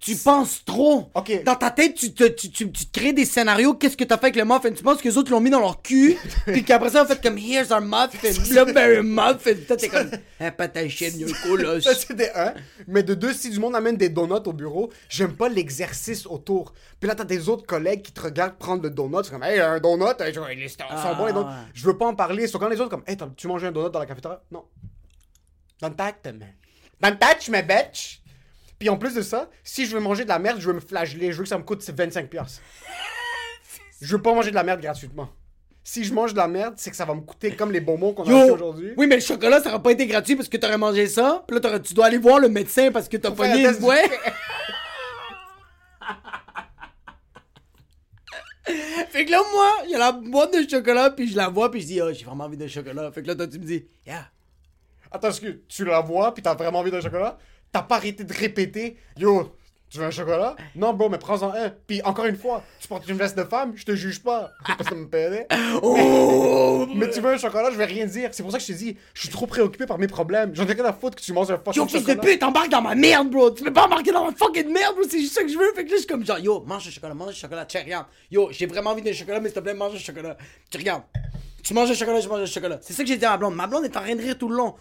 Tu 0.01 0.17
penses 0.17 0.65
trop. 0.65 1.11
Dans 1.45 1.57
ta 1.57 1.71
tête, 1.71 1.95
tu 1.95 2.15
te, 2.15 2.25
tu, 2.25 2.51
tu, 2.51 2.73
tu 2.73 2.87
te 2.87 2.99
crées 2.99 3.13
des 3.13 3.27
scénarios. 3.27 3.75
Qu'est-ce 3.75 3.99
que 3.99 4.05
t'as 4.05 4.17
fait 4.17 4.27
avec 4.29 4.37
le 4.37 4.47
muffin? 4.47 4.73
Tu 4.73 4.83
penses 4.83 5.03
que 5.03 5.07
les 5.09 5.19
autres 5.19 5.31
l'ont 5.31 5.41
mis 5.41 5.51
dans 5.51 5.61
leur 5.61 5.83
cul? 5.83 6.17
puis 6.47 6.65
qu'après 6.65 6.89
ça, 6.89 7.03
on 7.03 7.07
fait 7.07 7.21
comme, 7.23 7.37
here's 7.37 7.71
our 7.71 7.83
muffin. 7.83 8.33
Blueberry 8.49 9.03
muffin. 9.03 9.57
Toi, 9.67 9.77
t'es 9.77 9.89
comme, 9.91 10.11
hein, 10.41 10.51
pas 10.53 10.69
ta 10.69 10.89
chienne, 10.89 11.19
y'a 11.19 11.27
un 11.27 11.43
colosse. 11.43 11.85
Ça, 11.85 11.95
c'est 11.95 12.15
de 12.17 12.25
un. 12.35 12.55
Mais 12.89 13.03
de 13.03 13.13
deux, 13.13 13.35
si 13.35 13.51
du 13.51 13.59
monde 13.59 13.77
amène 13.77 13.99
des 13.99 14.09
donuts 14.09 14.33
au 14.47 14.55
bureau, 14.55 14.91
j'aime 15.11 15.37
pas 15.37 15.51
l'exercice 15.51 16.25
autour. 16.27 16.73
Puis 16.99 17.07
là, 17.07 17.15
t'as 17.15 17.25
des 17.25 17.51
autres 17.51 17.67
collègues 17.67 18.01
qui 18.01 18.13
te 18.13 18.23
regardent 18.23 18.57
prendre 18.57 18.83
le 18.83 18.89
donut. 18.89 19.23
C'est 19.25 19.31
comme, 19.33 19.43
hey, 19.43 19.61
un 19.61 19.81
donut, 19.81 20.15
ils 20.27 20.35
sont 20.35 20.41
Ah, 20.89 21.13
bons 21.13 21.27
les 21.27 21.33
donuts. 21.35 21.47
ouais. 21.47 21.53
Je 21.75 21.85
veux 21.85 21.99
pas 21.99 22.07
en 22.07 22.15
parler. 22.15 22.47
Sauf 22.47 22.59
quand 22.59 22.71
les 22.71 22.81
autres, 22.81 22.89
comme, 22.91 23.05
hey, 23.07 23.19
tu 23.37 23.47
manges 23.49 23.65
un 23.65 23.71
donut 23.73 23.91
dans 23.93 23.99
la 24.01 24.07
cafétéria? 24.07 24.41
Non. 24.51 24.65
Don't 25.83 25.95
touch, 25.95 26.25
man. 26.25 26.55
Don't 27.03 27.19
touch, 27.19 27.51
my 27.51 27.63
bitch. 27.63 28.20
Puis 28.81 28.89
en 28.89 28.97
plus 28.97 29.15
de 29.15 29.21
ça, 29.21 29.49
si 29.63 29.85
je 29.85 29.95
veux 29.95 30.01
manger 30.01 30.25
de 30.25 30.31
la 30.31 30.39
merde, 30.39 30.59
je 30.59 30.67
veux 30.67 30.73
me 30.73 30.81
flageller. 30.81 31.31
Je 31.33 31.37
veux 31.37 31.43
que 31.43 31.49
ça 31.51 31.59
me 31.59 31.63
coûte 31.63 31.83
25$. 31.83 32.27
piastres. 32.29 32.63
Je 34.01 34.17
veux 34.17 34.23
pas 34.23 34.33
manger 34.33 34.49
de 34.49 34.55
la 34.55 34.63
merde 34.63 34.81
gratuitement. 34.81 35.29
Si 35.85 36.05
je 36.05 36.15
mange 36.15 36.33
de 36.33 36.39
la 36.39 36.49
merde, 36.49 36.73
c'est 36.79 36.91
que 36.91 36.97
ça 36.97 37.05
va 37.05 37.15
me 37.15 37.21
coûter 37.21 37.55
comme 37.55 37.71
les 37.71 37.83
bonbons 37.83 38.15
qu'on 38.15 38.25
a 38.25 38.31
Yo! 38.31 38.55
aujourd'hui. 38.55 38.95
Oui, 38.97 39.07
mais 39.07 39.17
le 39.17 39.21
chocolat, 39.21 39.63
ça 39.63 39.69
aurait 39.69 39.83
pas 39.83 39.93
été 39.93 40.07
gratuit 40.07 40.37
parce 40.37 40.49
que 40.49 40.57
t'aurais 40.57 40.79
mangé 40.79 41.07
ça. 41.07 41.45
Puis 41.47 41.61
là, 41.61 41.79
tu 41.79 41.93
dois 41.93 42.07
aller 42.07 42.17
voir 42.17 42.39
le 42.39 42.49
médecin 42.49 42.91
parce 42.91 43.11
que 43.11 43.19
t'as 43.19 43.31
pogné 43.31 43.67
un 43.67 43.75
une 43.75 43.85
ouais. 43.85 44.09
Fait 49.11 49.27
que 49.27 49.31
là, 49.31 49.43
moi, 49.53 49.69
il 49.85 49.91
y 49.91 49.95
a 49.95 49.99
la 49.99 50.13
boîte 50.13 50.55
de 50.55 50.67
chocolat, 50.67 51.11
puis 51.11 51.29
je 51.29 51.37
la 51.37 51.51
vois, 51.51 51.71
puis 51.71 51.83
je 51.83 51.87
dis, 51.87 52.01
oh, 52.01 52.11
j'ai 52.15 52.25
vraiment 52.25 52.45
envie 52.45 52.57
de 52.57 52.67
chocolat. 52.67 53.13
Fait 53.13 53.21
que 53.21 53.27
là, 53.27 53.35
toi, 53.35 53.47
tu 53.47 53.59
me 53.59 53.65
dis, 53.65 53.87
yeah. 54.07 54.31
Attends, 55.11 55.29
est-ce 55.29 55.43
que 55.43 55.61
tu 55.69 55.85
la 55.85 56.01
vois 56.01 56.33
puis 56.33 56.43
t'as 56.43 56.55
vraiment 56.55 56.79
envie 56.79 56.91
d'un 56.91 57.03
chocolat? 57.03 57.37
T'as 57.73 57.83
pas 57.83 57.97
arrêté 57.97 58.25
de 58.25 58.33
répéter 58.33 58.97
Yo, 59.19 59.55
tu 59.89 59.99
veux 59.99 60.05
un 60.05 60.11
chocolat? 60.11 60.55
Non, 60.77 60.93
bro, 60.93 61.09
mais 61.09 61.19
prends-en 61.19 61.53
un. 61.53 61.71
Puis 61.87 62.01
encore 62.03 62.25
une 62.27 62.37
fois, 62.37 62.63
tu 62.81 62.87
portes 62.89 63.09
une 63.09 63.17
veste 63.17 63.37
de 63.37 63.45
femme, 63.45 63.73
je 63.75 63.85
te 63.85 63.95
juge 63.95 64.23
pas. 64.23 64.51
C'est 64.67 64.77
pas 64.77 64.85
ça 64.85 64.95
me 64.95 65.09
paierait. 65.09 65.47
Oh! 65.83 66.87
Mais 66.95 67.11
tu 67.11 67.21
veux 67.21 67.31
un 67.33 67.39
chocolat, 67.39 67.71
je 67.71 67.77
vais 67.77 67.85
rien 67.87 68.07
dire. 68.07 68.31
C'est 68.33 68.43
pour 68.43 68.53
ça 68.53 68.59
que 68.59 68.65
je 68.65 68.73
te 68.73 68.77
dis, 68.79 68.97
je 69.15 69.21
suis 69.21 69.29
trop 69.29 69.47
préoccupé 69.47 69.87
par 69.87 69.99
mes 69.99 70.07
problèmes. 70.07 70.55
J'en 70.55 70.67
ai 70.67 70.73
rien 70.73 70.85
à 70.85 70.93
foutre 70.93 71.17
que 71.17 71.23
tu 71.23 71.33
manges 71.33 71.51
un 71.51 71.59
fucking 71.59 71.75
Yo, 71.83 71.87
fils 71.89 72.05
de 72.05 72.13
chocolat. 72.13 72.33
pute, 72.33 72.43
embarque 72.43 72.69
dans 72.71 72.83
ma 72.83 72.95
merde, 72.95 73.31
bro. 73.31 73.51
Tu 73.51 73.65
peux 73.65 73.73
pas 73.73 73.87
embarquer 73.87 74.13
dans 74.13 74.25
ma 74.25 74.33
fucking 74.33 74.73
merde, 74.73 74.95
bro. 74.95 75.05
C'est 75.09 75.21
juste 75.21 75.35
ça 75.35 75.43
que 75.43 75.49
je 75.49 75.59
veux. 75.59 75.73
Fait 75.75 75.85
que 75.85 75.91
là, 75.91 75.97
je 75.97 76.01
suis 76.03 76.07
comme 76.07 76.25
genre, 76.25 76.39
yo, 76.39 76.61
mange 76.67 76.85
le 76.87 76.91
chocolat, 76.93 77.15
mange 77.15 77.29
le 77.31 77.35
chocolat. 77.35 77.65
Tiens, 77.67 77.83
regarde. 77.85 78.07
Yo, 78.31 78.49
j'ai 78.53 78.67
vraiment 78.67 78.91
envie 78.91 79.03
de 79.03 79.13
chocolat, 79.13 79.41
mais 79.41 79.49
s'il 79.49 79.57
te 79.57 79.61
plaît, 79.61 79.75
mange 79.75 79.93
le 79.95 79.99
chocolat. 79.99 80.37
Tu 80.71 80.79
regardes. 80.79 81.03
Tu 81.63 81.75
manges 81.75 81.89
le 81.89 81.95
chocolat, 81.95 82.21
je 82.21 82.29
mange 82.29 82.41
le 82.41 82.47
chocolat. 82.47 82.79
C'est 82.81 82.93
ça 82.93 83.03
que 83.03 83.09
j'ai 83.09 83.17
dit 83.17 83.25
à 83.25 83.31
ma 83.31 83.37
blonde. 83.39 83.55
Ma 83.55 83.67
blonde 83.67 83.85
est 83.85 83.97
en 83.97 84.01
train 84.01 84.15
de 84.15 84.23
rire 84.23 84.39
tout 84.39 84.49
le 84.49 84.57
long. 84.57 84.75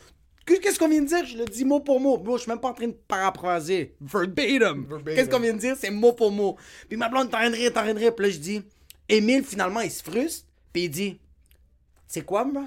Qu'est- 0.49 0.59
Qu'est-ce 0.59 0.79
qu'on 0.79 0.89
vient 0.89 1.01
de 1.01 1.07
dire? 1.07 1.25
Je 1.25 1.37
le 1.37 1.45
dis 1.45 1.63
mot 1.63 1.79
pour 1.79 1.99
mot. 1.99 2.17
Bro, 2.17 2.37
je 2.37 2.41
suis 2.43 2.49
même 2.51 2.59
pas 2.59 2.69
en 2.69 2.73
train 2.73 2.87
de 2.87 2.93
paraphraser. 3.07 3.95
Verbatim. 4.01 4.85
Verbatim. 4.87 5.15
Qu'est-ce 5.15 5.29
qu'on 5.29 5.39
vient 5.39 5.53
de 5.53 5.59
dire? 5.59 5.75
C'est 5.77 5.91
mot 5.91 6.13
pour 6.13 6.31
mot. 6.31 6.57
Puis 6.87 6.97
ma 6.97 7.07
blonde 7.07 7.25
est 7.29 7.35
en 7.35 7.39
train 7.39 7.49
de 7.49 7.55
rire, 7.55 7.65
est 7.71 7.77
en 7.77 7.83
train 7.83 7.93
de 7.93 7.99
rire. 7.99 8.15
Puis 8.15 8.25
là, 8.25 8.31
je 8.31 8.37
dis, 8.39 8.61
Émile, 9.07 9.43
finalement, 9.43 9.81
il 9.81 9.91
se 9.91 10.03
frustre. 10.03 10.47
Puis 10.73 10.83
il 10.85 10.89
dit, 10.89 11.19
c'est 12.07 12.23
quoi, 12.25 12.43
bro? 12.45 12.63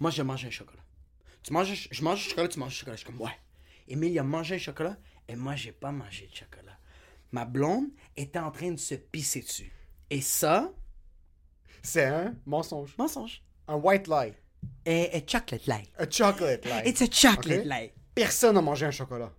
Moi, 0.00 0.10
je 0.10 0.22
mange 0.22 0.44
un 0.44 0.50
chocolat. 0.50 0.82
Tu 1.42 1.52
manges, 1.52 1.70
un 1.72 1.74
je 1.90 2.02
mange 2.04 2.18
un 2.26 2.28
chocolat, 2.30 2.48
tu 2.48 2.58
manges 2.60 2.68
un 2.72 2.76
chocolat. 2.76 2.96
Je 2.96 3.02
suis 3.02 3.10
comme, 3.12 3.20
ouais. 3.20 3.36
Émile, 3.88 4.12
il 4.12 4.18
a 4.18 4.22
mangé 4.22 4.54
un 4.54 4.58
chocolat 4.58 4.96
et 5.28 5.34
moi, 5.36 5.56
j'ai 5.56 5.72
pas 5.72 5.90
mangé 5.90 6.28
de 6.30 6.36
chocolat. 6.36 6.78
Ma 7.32 7.44
blonde 7.44 7.86
était 8.16 8.38
en 8.38 8.50
train 8.52 8.70
de 8.70 8.78
se 8.78 8.94
pisser 8.94 9.40
dessus. 9.40 9.72
Et 10.10 10.20
ça, 10.20 10.72
C'est 11.82 12.04
un 12.04 12.34
mensonge. 12.46 12.94
mensonge. 12.96 13.42
Un 13.66 13.74
white 13.76 14.06
lie. 14.06 14.34
Et, 14.84 15.16
et 15.16 15.24
chocolate 15.26 15.66
lie. 15.66 15.88
Un 15.98 16.10
chocolate 16.10 16.64
lie. 16.64 16.82
It's 16.88 17.02
a 17.02 17.06
chocolate 17.10 17.60
Ok. 17.60 17.64
lie. 17.66 17.92
Personne 18.14 18.54
n'a 18.54 18.60
mangé 18.62 18.84
un 18.86 18.90
chocolat. 18.90 19.30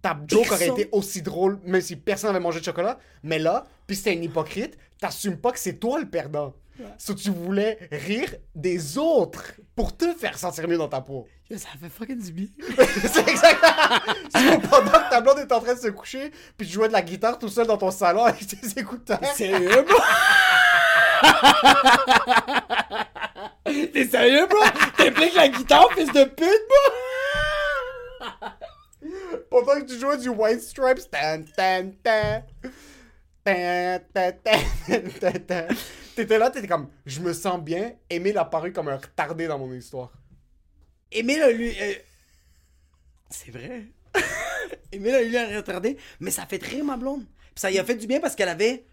Ta 0.00 0.18
joke 0.26 0.50
aurait 0.52 0.68
été 0.68 0.88
aussi 0.92 1.20
drôle, 1.20 1.60
même 1.64 1.82
si 1.82 1.96
personne 1.96 2.30
n'avait 2.32 2.42
mangé 2.42 2.60
de 2.60 2.64
chocolat. 2.64 2.98
Mais 3.22 3.38
là, 3.38 3.66
puis 3.86 3.96
c'était 3.96 4.16
un 4.16 4.22
hypocrite, 4.22 4.78
t'assumes 4.98 5.36
pas 5.36 5.52
que 5.52 5.58
c'est 5.58 5.74
toi 5.74 6.00
le 6.00 6.08
perdant. 6.08 6.54
So, 6.96 7.12
tu 7.14 7.28
voulais 7.30 7.76
rire 7.92 8.34
des 8.54 8.96
autres 8.96 9.52
pour 9.76 9.94
te 9.94 10.14
faire 10.14 10.38
sentir 10.38 10.66
mieux 10.66 10.78
dans 10.78 10.88
ta 10.88 11.02
peau. 11.02 11.28
Ça 11.50 11.68
fait 11.78 11.90
fucking 11.90 12.18
du 12.22 12.32
bien. 12.32 12.46
c'est 13.02 13.28
exactement. 13.28 13.98
C'est 14.30 14.58
pendant 14.66 14.90
que 14.92 15.10
ta 15.10 15.20
blonde 15.20 15.40
est 15.40 15.52
en 15.52 15.60
train 15.60 15.74
de 15.74 15.78
se 15.80 15.88
coucher, 15.88 16.30
puis 16.56 16.66
tu 16.66 16.72
jouais 16.72 16.88
de 16.88 16.94
la 16.94 17.02
guitare 17.02 17.38
tout 17.38 17.50
seul 17.50 17.66
dans 17.66 17.76
ton 17.76 17.90
salon 17.90 18.24
avec 18.24 18.46
tes 18.46 18.80
écouteurs. 18.80 19.20
Sérieux? 19.34 19.84
T'es 23.92 24.06
sérieux, 24.06 24.46
bro? 24.46 24.58
T'impliques 24.96 25.34
la 25.34 25.48
guitare, 25.48 25.92
fils 25.94 26.12
de 26.12 26.24
pute, 26.24 26.68
bro? 26.68 26.94
Pendant 29.50 29.80
que 29.80 29.86
tu 29.86 29.98
jouais 29.98 30.18
du 30.18 30.28
White 30.28 30.60
Stripes. 30.60 31.10
Tan, 31.10 31.42
tan, 31.56 31.90
tan. 32.02 32.42
Tan, 33.44 34.00
tan, 34.12 34.32
tan, 34.44 34.60
tan, 35.20 35.32
tan. 35.46 35.66
T'étais 36.14 36.38
là, 36.38 36.50
t'étais 36.50 36.66
comme, 36.68 36.88
je 37.06 37.20
me 37.20 37.32
sens 37.32 37.60
bien. 37.60 37.94
Emile 38.10 38.38
a 38.38 38.44
paru 38.44 38.72
comme 38.72 38.88
un 38.88 38.96
retardé 38.96 39.46
dans 39.46 39.58
mon 39.58 39.72
histoire. 39.72 40.12
Emile 41.10 41.42
a 41.42 41.50
lui. 41.50 41.74
euh, 41.80 41.94
C'est 43.30 43.50
vrai. 43.50 43.84
Emile 44.92 45.14
a 45.14 45.22
eu 45.22 45.30
l'air 45.30 45.56
retardé, 45.56 45.96
mais 46.18 46.30
ça 46.30 46.46
fait 46.46 46.62
rire 46.62 46.84
ma 46.84 46.96
blonde. 46.96 47.24
Puis 47.54 47.60
ça 47.60 47.70
y 47.70 47.78
a 47.78 47.84
fait 47.84 47.94
du 47.94 48.06
bien 48.06 48.20
parce 48.20 48.34
qu'elle 48.36 48.48
avait 48.48 48.84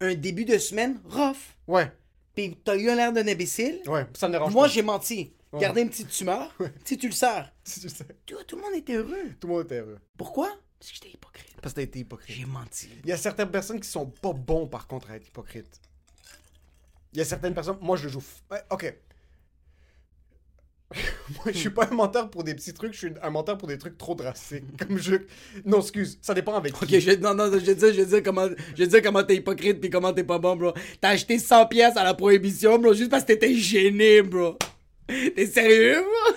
un 0.00 0.14
début 0.14 0.44
de 0.44 0.58
semaine 0.58 1.00
rough. 1.04 1.36
Ouais, 1.66 1.90
Puis 2.36 2.56
t'as 2.62 2.76
eu 2.76 2.84
l'air 2.84 3.12
d'un 3.12 3.26
imbécile. 3.26 3.80
ouais, 3.86 4.06
ça 4.14 4.28
me 4.28 4.32
dérange 4.32 4.52
Moi, 4.52 4.66
pas. 4.66 4.72
j'ai 4.72 4.82
menti. 4.82 5.32
Gardé 5.58 5.80
une 5.80 5.88
petite 5.88 6.10
tumeur. 6.10 6.54
Si 6.84 6.98
tu 6.98 7.06
le 7.08 7.12
sers. 7.14 7.50
Si 7.64 7.80
tu 7.80 7.88
Tu 8.26 8.34
vois, 8.34 8.44
tout 8.44 8.56
le 8.56 8.62
monde 8.62 8.74
était 8.74 8.94
heureux. 8.94 9.30
tout 9.40 9.48
le 9.48 9.54
monde 9.54 9.64
était 9.64 9.78
heureux. 9.80 9.98
Pourquoi? 10.18 10.48
Parce 10.78 10.90
que 10.90 10.94
j'étais 10.96 11.08
hypocrite. 11.14 11.56
Parce 11.62 11.72
que 11.72 11.76
t'as 11.76 11.82
été 11.84 12.00
hypocrite. 12.00 12.36
J'ai 12.36 12.44
menti. 12.44 12.90
Il 13.04 13.08
y 13.08 13.12
a 13.12 13.16
certaines 13.16 13.50
personnes 13.50 13.80
qui 13.80 13.88
sont 13.88 14.06
pas 14.06 14.34
bons, 14.34 14.66
par 14.66 14.86
contre, 14.86 15.10
à 15.10 15.16
être 15.16 15.26
hypocrites. 15.26 15.80
Il 17.14 17.18
y 17.18 17.22
a 17.22 17.24
certaines 17.24 17.54
personnes... 17.54 17.78
Moi, 17.80 17.96
je 17.96 18.04
le 18.04 18.08
joue... 18.10 18.22
Ouais, 18.50 18.62
ok. 18.70 18.94
Moi, 21.34 21.46
je 21.46 21.58
suis 21.58 21.70
pas 21.70 21.88
un 21.90 21.94
menteur 21.94 22.30
pour 22.30 22.44
des 22.44 22.54
petits 22.54 22.72
trucs, 22.72 22.92
je 22.92 22.98
suis 22.98 23.08
un 23.22 23.30
menteur 23.30 23.58
pour 23.58 23.66
des 23.68 23.76
trucs 23.76 23.98
trop 23.98 24.14
drastiques. 24.14 24.64
Comme 24.86 24.98
je... 24.98 25.16
Non, 25.64 25.80
excuse, 25.80 26.18
ça 26.22 26.32
dépend 26.32 26.54
avec 26.54 26.74
Ok, 26.80 26.86
qui. 26.88 27.00
je, 27.00 27.10
non, 27.12 27.34
non, 27.34 27.46
je 27.52 27.58
vais 27.58 27.74
dire, 27.74 27.92
je 27.92 28.00
vais 28.02 28.06
dire 28.06 28.22
comment, 28.22 28.46
je 28.74 28.84
vais 28.84 28.86
dire 28.86 29.02
comment 29.02 29.22
t'es 29.24 29.36
hypocrite 29.36 29.80
puis 29.80 29.90
comment 29.90 30.12
t'es 30.12 30.22
pas 30.24 30.38
bon, 30.38 30.54
bro. 30.56 30.72
T'as 31.00 31.10
acheté 31.10 31.38
100 31.38 31.66
pièces 31.66 31.96
à 31.96 32.04
la 32.04 32.14
prohibition, 32.14 32.78
bro, 32.78 32.94
juste 32.94 33.10
parce 33.10 33.24
que 33.24 33.32
t'étais 33.32 33.54
gêné, 33.54 34.22
bro. 34.22 34.56
T'es 35.08 35.46
sérieux, 35.46 36.02
bro? 36.02 36.34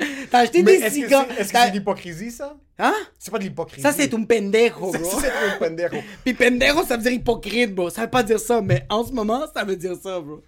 T'as 0.30 0.40
acheté 0.40 0.62
Mais 0.62 0.78
des 0.80 0.90
cigares. 0.90 1.26
est-ce 1.36 1.52
que 1.52 1.58
c'est 1.58 1.70
de 1.70 1.74
l'hypocrisie, 1.76 2.30
ça? 2.30 2.56
Hein? 2.78 2.94
C'est 3.18 3.32
pas 3.32 3.38
de 3.38 3.44
l'hypocrisie. 3.44 3.82
Ça, 3.82 3.92
c'est 3.92 4.14
un 4.14 4.22
pendejo, 4.22 4.92
Ça, 4.92 4.98
bro. 4.98 5.20
c'est 5.20 5.30
un 5.32 5.58
pendejo. 5.58 5.96
Puis 6.24 6.34
pendejo, 6.34 6.84
ça 6.84 6.96
veut 6.96 7.02
dire 7.02 7.12
hypocrite, 7.12 7.74
bro. 7.74 7.90
Ça 7.90 8.02
veut 8.02 8.10
pas 8.10 8.22
dire 8.22 8.38
ça, 8.38 8.60
mais 8.60 8.86
en 8.88 9.04
ce 9.04 9.10
moment, 9.12 9.44
ça 9.52 9.64
veut 9.64 9.74
dire 9.74 9.96
ça, 10.00 10.20
bro. 10.20 10.40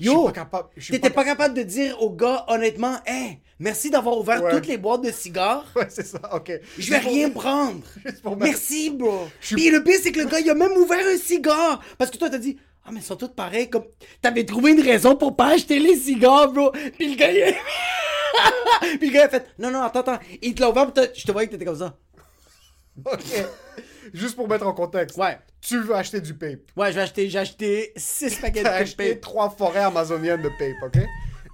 Yo, 0.00 0.28
pas 0.30 0.70
t'étais 0.90 1.10
pas 1.10 1.24
capable 1.24 1.54
de 1.54 1.62
dire 1.62 2.00
au 2.02 2.10
gars, 2.10 2.44
honnêtement, 2.48 2.96
hey, 3.06 3.38
merci 3.58 3.90
d'avoir 3.90 4.18
ouvert 4.18 4.42
Ouais. 4.42 4.50
toutes 4.52 4.66
les 4.66 4.76
boîtes 4.78 5.02
de 5.02 5.10
cigares. 5.10 5.64
Ouais, 5.76 5.86
c'est 5.88 6.06
ça, 6.06 6.20
ok. 6.34 6.52
Je 6.78 6.90
vais 6.90 6.98
rien 6.98 7.30
prendre. 7.30 7.80
Pour 8.22 8.36
Merci, 8.36 8.90
bro. 8.90 9.28
suis- 9.40 9.56
Puis 9.56 9.70
le 9.70 9.82
pire, 9.84 9.98
c'est 10.02 10.12
que 10.12 10.20
le 10.20 10.26
gars, 10.26 10.40
il 10.40 10.50
a 10.50 10.54
même 10.54 10.72
ouvert 10.72 11.06
un 11.06 11.16
cigare. 11.18 11.80
Parce 11.98 12.10
que 12.10 12.16
toi, 12.16 12.28
t'as 12.30 12.38
dit, 12.38 12.58
ah, 12.84 12.90
mais 12.92 13.00
ils 13.00 13.04
sont 13.04 13.16
tous 13.16 13.28
pareils. 13.28 13.70
Comme, 13.70 13.84
t'avais 14.20 14.44
trouvé 14.44 14.72
une 14.72 14.80
raison 14.80 15.14
pour 15.16 15.36
pas 15.36 15.52
acheter 15.54 15.78
les 15.78 15.96
cigares, 15.96 16.50
bro. 16.52 16.72
Puis 16.98 17.10
le 17.12 17.16
gars, 17.16 17.30
il. 17.32 17.54
Puis 18.98 19.08
le 19.08 19.12
gars, 19.14 19.20
il 19.20 19.24
a 19.24 19.28
fait, 19.28 19.46
non, 19.58 19.70
non, 19.70 19.82
attends, 19.82 20.00
attends. 20.00 20.18
Il 20.40 20.54
te 20.54 20.60
l'a 20.60 20.70
ouvert, 20.70 20.90
je 21.14 21.22
te 21.24 21.30
voyais 21.32 21.46
que 21.46 21.52
t'étais 21.52 21.64
comme 21.64 21.78
ça. 21.78 21.96
Ok. 23.04 23.20
Juste 24.12 24.36
pour 24.36 24.48
mettre 24.48 24.66
en 24.66 24.72
contexte. 24.72 25.16
Ouais. 25.16 25.38
Tu 25.60 25.78
veux 25.80 25.94
acheter 25.94 26.20
du 26.20 26.34
pape. 26.34 26.60
Ouais, 26.76 26.90
je 26.90 26.96
vais 26.96 27.02
acheter, 27.02 27.28
j'ai 27.30 27.38
acheté 27.38 27.92
6 27.96 28.36
paquets 28.40 28.62
de 28.62 28.68
acheté 28.68 29.10
pape. 29.12 29.20
trois 29.20 29.50
forêts 29.50 29.80
amazoniennes 29.80 30.42
de 30.42 30.48
pape, 30.48 30.82
ok? 30.96 31.02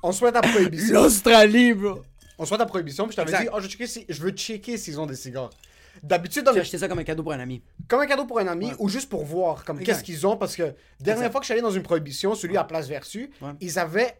On 0.03 0.13
souhaite 0.13 0.35
la 0.35 0.41
prohibition. 0.43 0.95
L'Australie, 0.95 1.73
bro. 1.75 2.03
On 2.39 2.45
souhaite 2.47 2.61
la 2.61 2.67
prohibition, 2.67 3.05
puis 3.07 3.13
je 3.13 3.17
t'avais 3.23 3.37
dit, 3.45 3.49
oh, 3.53 3.57
je, 3.59 3.63
vais 3.65 3.69
checker 3.69 3.87
si- 3.87 4.07
je 4.09 4.23
veux 4.23 4.31
checker 4.31 4.77
s'ils 4.77 5.01
ont 5.01 5.07
des 5.07 5.17
cigares. 5.17 5.51
D'habitude, 6.03 6.45
dans 6.45 6.53
J'ai 6.53 6.57
les... 6.57 6.61
acheté 6.61 6.79
ça 6.79 6.87
comme 6.87 7.01
un 7.01 7.05
cadeau 7.05 7.25
pour 7.25 7.33
un 7.33 7.41
ami. 7.41 7.61
comme 7.89 8.01
un 8.01 8.07
cadeau 8.07 8.25
pour 8.25 8.39
un 8.39 8.47
ami 8.47 8.71
ou 8.79 8.89
juste 8.89 9.09
pour 9.09 9.25
voir 9.25 9.65
comme 9.65 9.81
qu'est-ce 9.81 10.05
qu'ils 10.05 10.25
ont 10.27 10.37
parce 10.37 10.55
que 10.55 10.63
dernière 11.01 11.25
Exact. 11.25 11.33
fois 11.33 11.41
que 11.41 11.45
je 11.45 11.47
suis 11.47 11.53
allé 11.55 11.63
dans 11.63 11.73
une 11.73 11.83
prohibition, 11.83 12.37
celui 12.37 12.57
à 12.57 12.63
Place 12.63 12.89
Ouais. 12.89 13.01
ils 13.61 13.79
avaient 13.81 14.17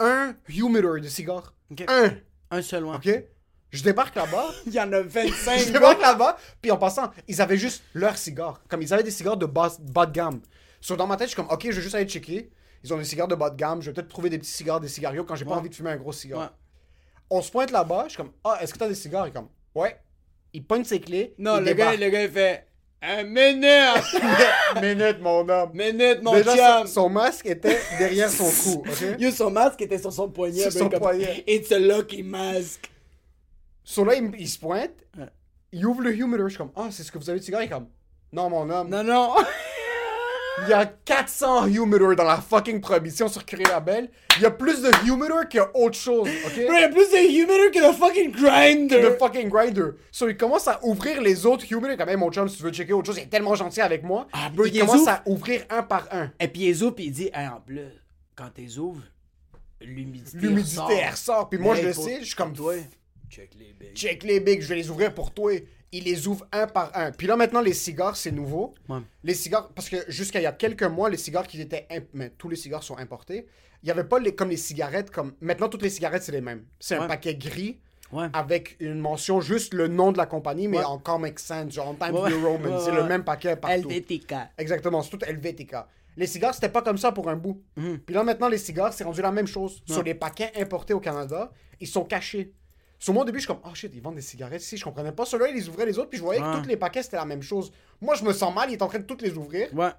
un 0.00 0.34
humidor 0.48 0.98
de 1.00 1.08
cigares. 1.08 1.52
Un, 1.88 2.12
Un 2.50 2.62
seul, 2.62 2.84
ouais. 2.86 2.96
ok? 2.96 3.22
Je 3.70 3.82
débarque 3.82 4.14
là-bas, 4.14 4.46
Il 4.66 4.72
y 4.72 4.80
en 4.80 4.90
a 4.92 5.00
25, 5.00 5.58
je 5.58 5.72
débarque 5.72 6.00
là-bas, 6.00 6.38
puis 6.62 6.70
en 6.70 6.76
passant, 6.78 7.10
ils 7.26 7.40
avaient 7.42 7.58
juste 7.58 7.82
leurs 7.94 8.16
cigares. 8.16 8.60
Comme 8.68 8.80
ils 8.82 8.92
avaient 8.94 9.02
des 9.02 9.10
cigares 9.10 9.36
de 9.36 9.46
bas, 9.46 9.70
bas 9.80 10.06
de 10.06 10.12
gamme. 10.12 10.40
So, 10.80 10.96
dans 10.96 11.06
ma 11.06 11.16
tête, 11.16 11.28
je 11.28 11.34
suis 11.34 11.36
comme, 11.36 11.50
ok, 11.50 11.64
je 11.64 11.76
vais 11.76 11.82
juste 11.82 11.94
aller 11.94 12.06
checker. 12.06 12.50
Ils 12.84 12.94
ont 12.94 12.98
des 12.98 13.04
cigares 13.04 13.28
de 13.28 13.34
bas 13.34 13.50
de 13.50 13.56
gamme, 13.56 13.82
je 13.82 13.90
vais 13.90 13.94
peut-être 13.94 14.08
trouver 14.08 14.30
des 14.30 14.38
petits 14.38 14.50
cigares, 14.52 14.80
des 14.80 14.88
cigarios 14.88 15.24
quand 15.24 15.34
j'ai 15.34 15.44
pas 15.44 15.54
envie 15.56 15.68
de 15.68 15.74
fumer 15.74 15.90
un 15.90 15.96
gros 15.96 16.12
cigare. 16.12 16.40
Ouais. 16.40 16.46
On 17.30 17.42
se 17.42 17.50
pointe 17.50 17.70
là-bas, 17.70 18.04
je 18.04 18.10
suis 18.10 18.16
comme, 18.16 18.32
ah, 18.44 18.58
est-ce 18.62 18.72
que 18.72 18.78
t'as 18.78 18.88
des 18.88 18.94
cigares? 18.94 19.26
Il 19.26 19.30
est 19.30 19.32
comme, 19.32 19.48
ouais. 19.74 19.98
Il 20.54 20.64
pointe 20.64 20.86
ses 20.86 21.00
clés. 21.00 21.34
Non, 21.38 21.58
il 21.58 21.64
le 21.64 21.74
gars, 21.74 21.94
le 21.94 22.08
gars, 22.08 22.22
il 22.22 22.30
fait, 22.30 22.68
un 23.00 23.22
minute, 23.24 24.22
Minute, 24.82 25.20
mon 25.20 25.48
homme. 25.48 25.70
minute, 25.72 26.20
mon 26.22 26.34
Déjà, 26.34 26.84
son 26.86 27.08
masque 27.08 27.46
était 27.46 27.78
derrière 27.98 28.30
son 28.30 28.50
cou, 28.62 28.82
ok? 28.88 29.20
Yo, 29.20 29.30
son 29.30 29.50
masque 29.50 29.80
était 29.82 29.98
sur 29.98 30.12
son 30.12 30.28
poignet. 30.28 30.62
Sur 30.62 30.72
ben, 30.72 30.78
son 30.78 30.88
comme, 30.88 31.00
poignet. 31.00 31.44
It's 31.46 31.70
a 31.70 31.78
lucky 31.78 32.22
mask. 32.22 32.90
So 33.88 34.04
là, 34.04 34.16
il, 34.16 34.30
il 34.38 34.46
se 34.46 34.58
pointe. 34.58 34.90
Ouais. 35.16 35.24
Il 35.72 35.86
ouvre 35.86 36.02
le 36.02 36.14
humidor, 36.14 36.46
je 36.48 36.54
suis 36.54 36.58
comme, 36.58 36.72
ah, 36.76 36.88
c'est 36.90 37.02
ce 37.02 37.10
que 37.10 37.16
vous 37.16 37.30
avez 37.30 37.38
de 37.38 37.44
cigare? 37.44 37.62
Il 37.62 37.66
est 37.66 37.68
comme, 37.68 37.88
non, 38.34 38.50
mon 38.50 38.68
homme. 38.68 38.90
Non, 38.90 39.02
non. 39.02 39.34
Il 40.62 40.68
y 40.68 40.72
a 40.74 40.84
400 40.84 41.68
humidors 41.68 42.14
dans 42.16 42.24
la 42.24 42.36
fucking 42.38 42.82
prohibition 42.82 43.28
sur 43.28 43.46
Curie 43.46 43.62
Label. 43.64 44.10
Il 44.36 44.42
y 44.42 44.44
a 44.46 44.50
plus 44.50 44.82
de 44.82 44.90
humidor 45.06 45.48
que 45.48 45.58
autre 45.72 45.96
chose, 45.96 46.28
ok? 46.46 46.52
Il 46.56 46.64
y 46.64 46.84
a 46.84 46.88
plus 46.90 47.08
de 47.10 47.16
humidor 47.32 47.70
que 47.72 47.88
de 47.88 47.92
fucking 47.96 48.30
grinder. 48.32 49.00
de 49.00 49.10
fucking 49.18 49.48
grinder. 49.48 49.92
So, 50.12 50.28
il 50.28 50.36
commence 50.36 50.68
à 50.68 50.84
ouvrir 50.84 51.22
les 51.22 51.46
autres 51.46 51.64
humidors. 51.72 51.96
Quand 51.96 52.04
même, 52.06 52.20
mon 52.20 52.30
chum, 52.30 52.46
si 52.46 52.58
tu 52.58 52.64
veux 52.64 52.72
checker 52.72 52.92
autre 52.92 53.06
chose, 53.06 53.16
il 53.18 53.22
est 53.22 53.30
tellement 53.30 53.54
gentil 53.54 53.80
avec 53.80 54.02
moi. 54.02 54.26
Ah, 54.34 54.50
bro, 54.52 54.66
il 54.66 54.74
il 54.74 54.80
commence 54.80 55.00
ouvre. 55.00 55.08
à 55.10 55.22
ouvrir 55.24 55.64
un 55.70 55.82
par 55.82 56.06
un. 56.12 56.30
Et 56.40 56.48
puis 56.48 56.66
il 56.68 56.82
ouvre, 56.82 56.94
puis 56.94 57.06
il 57.06 57.12
dit, 57.12 57.30
Hey, 57.32 57.48
en 57.48 57.60
plus, 57.60 57.80
quand 58.36 58.50
t'es 58.52 58.76
ouvres, 58.76 59.02
l'humidité 59.80 60.36
L'humidité, 60.38 61.08
ressort. 61.10 61.48
Puis 61.48 61.58
moi, 61.58 61.74
je 61.76 61.86
le 61.86 61.92
sais, 61.94 62.18
je 62.20 62.26
suis 62.26 62.34
comme, 62.36 62.52
toi, 62.52 62.74
check 63.30 63.54
les 63.58 63.72
bigs. 63.72 63.94
check 63.94 64.22
les 64.24 64.40
bigs, 64.40 64.60
je 64.62 64.68
vais 64.68 64.76
les 64.76 64.90
ouvrir 64.90 65.14
pour 65.14 65.32
toi. 65.32 65.52
Il 65.90 66.04
les 66.04 66.26
ouvre 66.28 66.46
un 66.52 66.66
par 66.66 66.90
un. 66.94 67.12
Puis 67.12 67.26
là, 67.26 67.34
maintenant, 67.36 67.62
les 67.62 67.72
cigares, 67.72 68.14
c'est 68.16 68.30
nouveau. 68.30 68.74
Ouais. 68.90 68.98
Les 69.24 69.32
cigares, 69.34 69.70
parce 69.74 69.88
que 69.88 69.96
jusqu'à 70.08 70.38
il 70.40 70.42
y 70.42 70.46
a 70.46 70.52
quelques 70.52 70.82
mois, 70.82 71.08
les 71.08 71.16
cigares 71.16 71.46
qui 71.46 71.58
étaient. 71.60 71.86
imp- 71.90 72.08
Mais 72.12 72.30
tous 72.30 72.48
les 72.50 72.56
cigares 72.56 72.82
sont 72.82 72.98
importés. 72.98 73.46
Il 73.82 73.86
n'y 73.86 73.90
avait 73.90 74.04
pas 74.04 74.18
les, 74.18 74.34
comme 74.34 74.50
les 74.50 74.56
cigarettes, 74.58 75.10
comme. 75.10 75.32
Maintenant, 75.40 75.68
toutes 75.70 75.80
les 75.82 75.88
cigarettes, 75.90 76.22
c'est 76.24 76.32
les 76.32 76.42
mêmes. 76.42 76.64
C'est 76.78 76.96
un 76.96 77.02
Ouais. 77.02 77.08
paquet 77.08 77.34
gris. 77.36 77.78
Ouais. 78.12 78.26
Avec 78.32 78.76
une 78.80 78.98
mention, 78.98 79.40
juste 79.40 79.72
le 79.74 79.86
nom 79.88 80.12
de 80.12 80.18
la 80.18 80.24
compagnie, 80.26 80.66
mais 80.68 80.78
Ouais. 80.78 80.84
en 80.84 80.98
Comic 80.98 81.38
Sans, 81.38 81.70
genre 81.70 81.88
en 81.88 81.94
Times 81.94 82.14
Ouais, 82.14 82.30
New 82.30 82.46
Roman. 82.46 82.76
ouais, 82.76 82.82
c'est 82.84 82.90
ouais. 82.90 82.96
le 82.96 83.04
même 83.04 83.22
paquet 83.24 83.54
partout. 83.56 83.88
LVTK. 83.88 84.34
Exactement, 84.58 85.02
c'est 85.02 85.10
tout 85.10 85.18
LVTK. 85.26 85.74
Les 86.16 86.26
cigares, 86.26 86.54
c'était 86.54 86.70
pas 86.70 86.82
comme 86.82 86.98
ça 86.98 87.12
pour 87.12 87.28
un 87.28 87.36
bout. 87.36 87.62
Mhm. 87.76 87.98
Puis 88.00 88.14
là, 88.14 88.24
maintenant, 88.24 88.48
les 88.48 88.58
cigares, 88.58 88.92
c'est 88.92 89.04
rendu 89.04 89.20
la 89.22 89.30
même 89.30 89.46
chose. 89.46 89.82
Sur 89.86 90.02
les 90.02 90.14
paquets 90.14 90.52
importés 90.56 90.92
au 90.94 91.00
Canada, 91.00 91.50
ils 91.80 91.86
sont 91.86 92.04
cachés. 92.04 92.52
Sur 92.98 93.14
moi, 93.14 93.22
au 93.22 93.26
début, 93.26 93.38
je 93.38 93.44
suis 93.44 93.46
comme, 93.54 93.60
oh 93.64 93.74
shit, 93.74 93.92
ils 93.94 94.02
vendent 94.02 94.16
des 94.16 94.20
cigarettes 94.22 94.62
ici. 94.62 94.76
Je 94.76 94.84
comprenais 94.84 95.12
pas. 95.12 95.24
Ceux-là, 95.24 95.48
ils 95.48 95.54
les 95.54 95.68
ouvraient 95.68 95.86
les 95.86 95.98
autres, 95.98 96.08
puis 96.10 96.18
je 96.18 96.22
voyais 96.24 96.40
Ouais. 96.42 96.56
que 96.56 96.62
tous 96.62 96.68
les 96.68 96.76
paquets, 96.76 97.02
c'était 97.02 97.16
la 97.16 97.24
même 97.24 97.42
chose. 97.42 97.72
Moi, 98.00 98.14
je 98.16 98.24
me 98.24 98.32
sens 98.32 98.52
mal, 98.54 98.70
il 98.70 98.74
est 98.74 98.82
en 98.82 98.88
train 98.88 98.98
de 98.98 99.04
toutes 99.04 99.22
les 99.22 99.32
ouvrir. 99.36 99.68
Ouais. 99.72 99.84
Là, 99.86 99.94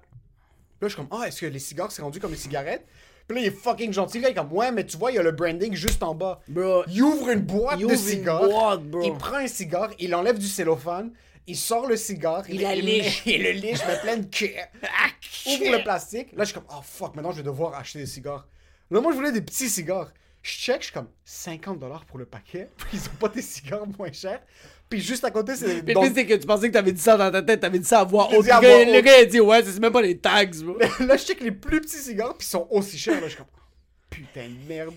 je 0.82 0.88
suis 0.88 0.96
comme, 0.96 1.08
ah, 1.10 1.26
est-ce 1.26 1.40
que 1.40 1.46
les 1.46 1.58
cigares, 1.58 1.90
c'est 1.92 2.02
rendu 2.02 2.20
comme 2.20 2.30
les 2.30 2.36
cigarettes? 2.36 2.86
Puis 3.26 3.36
là, 3.36 3.42
il 3.42 3.46
est 3.48 3.56
fucking 3.56 3.92
gentil. 3.92 4.18
Il 4.18 4.24
est 4.26 4.34
comme, 4.34 4.52
ouais, 4.52 4.70
mais 4.72 4.84
tu 4.84 4.96
vois, 4.96 5.12
il 5.12 5.14
y 5.14 5.18
a 5.18 5.22
le 5.22 5.30
branding 5.32 5.72
juste 5.74 6.02
en 6.02 6.14
bas. 6.14 6.40
Bro, 6.48 6.84
Il 6.88 7.02
ouvre 7.02 7.28
une 7.30 7.40
boîte 7.40 7.78
Il 7.80 7.86
de 7.86 7.92
une 7.92 7.98
cigares. 7.98 8.44
boîte, 8.48 8.82
bro. 8.82 9.02
Il 9.02 9.12
prend 9.14 9.36
un 9.36 9.46
cigare, 9.46 9.90
il 9.98 10.14
enlève 10.14 10.38
du 10.38 10.46
cellophane, 10.48 11.12
il 11.46 11.56
sort 11.56 11.86
le 11.86 11.96
cigare, 11.96 12.48
Il 12.50 12.60
la 12.62 12.74
liche. 12.74 13.22
il 13.26 13.42
le 13.42 13.52
liche, 13.52 13.86
met 13.86 13.98
plein 14.02 14.16
de 14.18 14.26
queue. 14.26 14.50
Ouvre 15.46 15.72
le 15.76 15.82
plastique. 15.82 16.32
Là, 16.32 16.44
je 16.44 16.50
suis 16.50 16.54
comme, 16.54 16.68
oh 16.70 16.80
fuck, 16.82 17.14
maintenant 17.14 17.30
je 17.32 17.38
vais 17.38 17.42
devoir 17.42 17.74
acheter 17.74 17.98
des 18.00 18.06
cigares. 18.06 18.46
Là, 18.90 19.00
moi, 19.00 19.12
je 19.12 19.16
voulais 19.16 19.32
des 19.32 19.40
petits 19.42 19.68
cigares. 19.70 20.12
Je 20.42 20.50
check, 20.52 20.78
je 20.80 20.84
suis 20.86 20.92
comme 20.94 21.08
50$ 21.26 22.04
pour 22.06 22.18
le 22.18 22.24
paquet. 22.24 22.68
Puis 22.78 22.88
ils 22.98 23.06
ont 23.08 23.16
pas 23.20 23.28
des 23.28 23.42
cigares 23.42 23.86
moins 23.98 24.10
chers. 24.12 24.40
Puis 24.88 25.00
juste 25.00 25.24
à 25.24 25.30
côté, 25.30 25.54
c'est. 25.54 25.82
Mais 25.82 25.92
donc- 25.94 26.10
c'est 26.14 26.26
que 26.26 26.34
tu 26.34 26.46
pensais 26.46 26.68
que 26.68 26.72
t'avais 26.72 26.92
dit 26.92 27.00
ça 27.00 27.16
dans 27.16 27.30
ta 27.30 27.42
tête, 27.42 27.60
t'avais 27.60 27.78
dit 27.78 27.86
ça 27.86 28.00
à 28.00 28.04
voix 28.04 28.26
haute. 28.32 28.44
Le 28.46 29.00
gars, 29.00 29.18
il 29.18 29.22
a 29.22 29.24
dit, 29.26 29.38
ouais, 29.40 29.62
c'est 29.64 29.78
même 29.78 29.92
pas 29.92 30.02
les 30.02 30.18
tags, 30.18 30.44
bro. 30.64 30.76
là, 31.00 31.16
je 31.16 31.24
check 31.24 31.40
les 31.40 31.52
plus 31.52 31.80
petits 31.80 31.98
cigares, 31.98 32.36
puis 32.36 32.46
ils 32.46 32.50
sont 32.50 32.66
aussi 32.70 32.98
chers. 32.98 33.14
Là, 33.20 33.22
je 33.28 33.28
suis 33.28 33.36
comme, 33.38 33.46
putain 34.08 34.48
de 34.48 34.68
merde. 34.68 34.94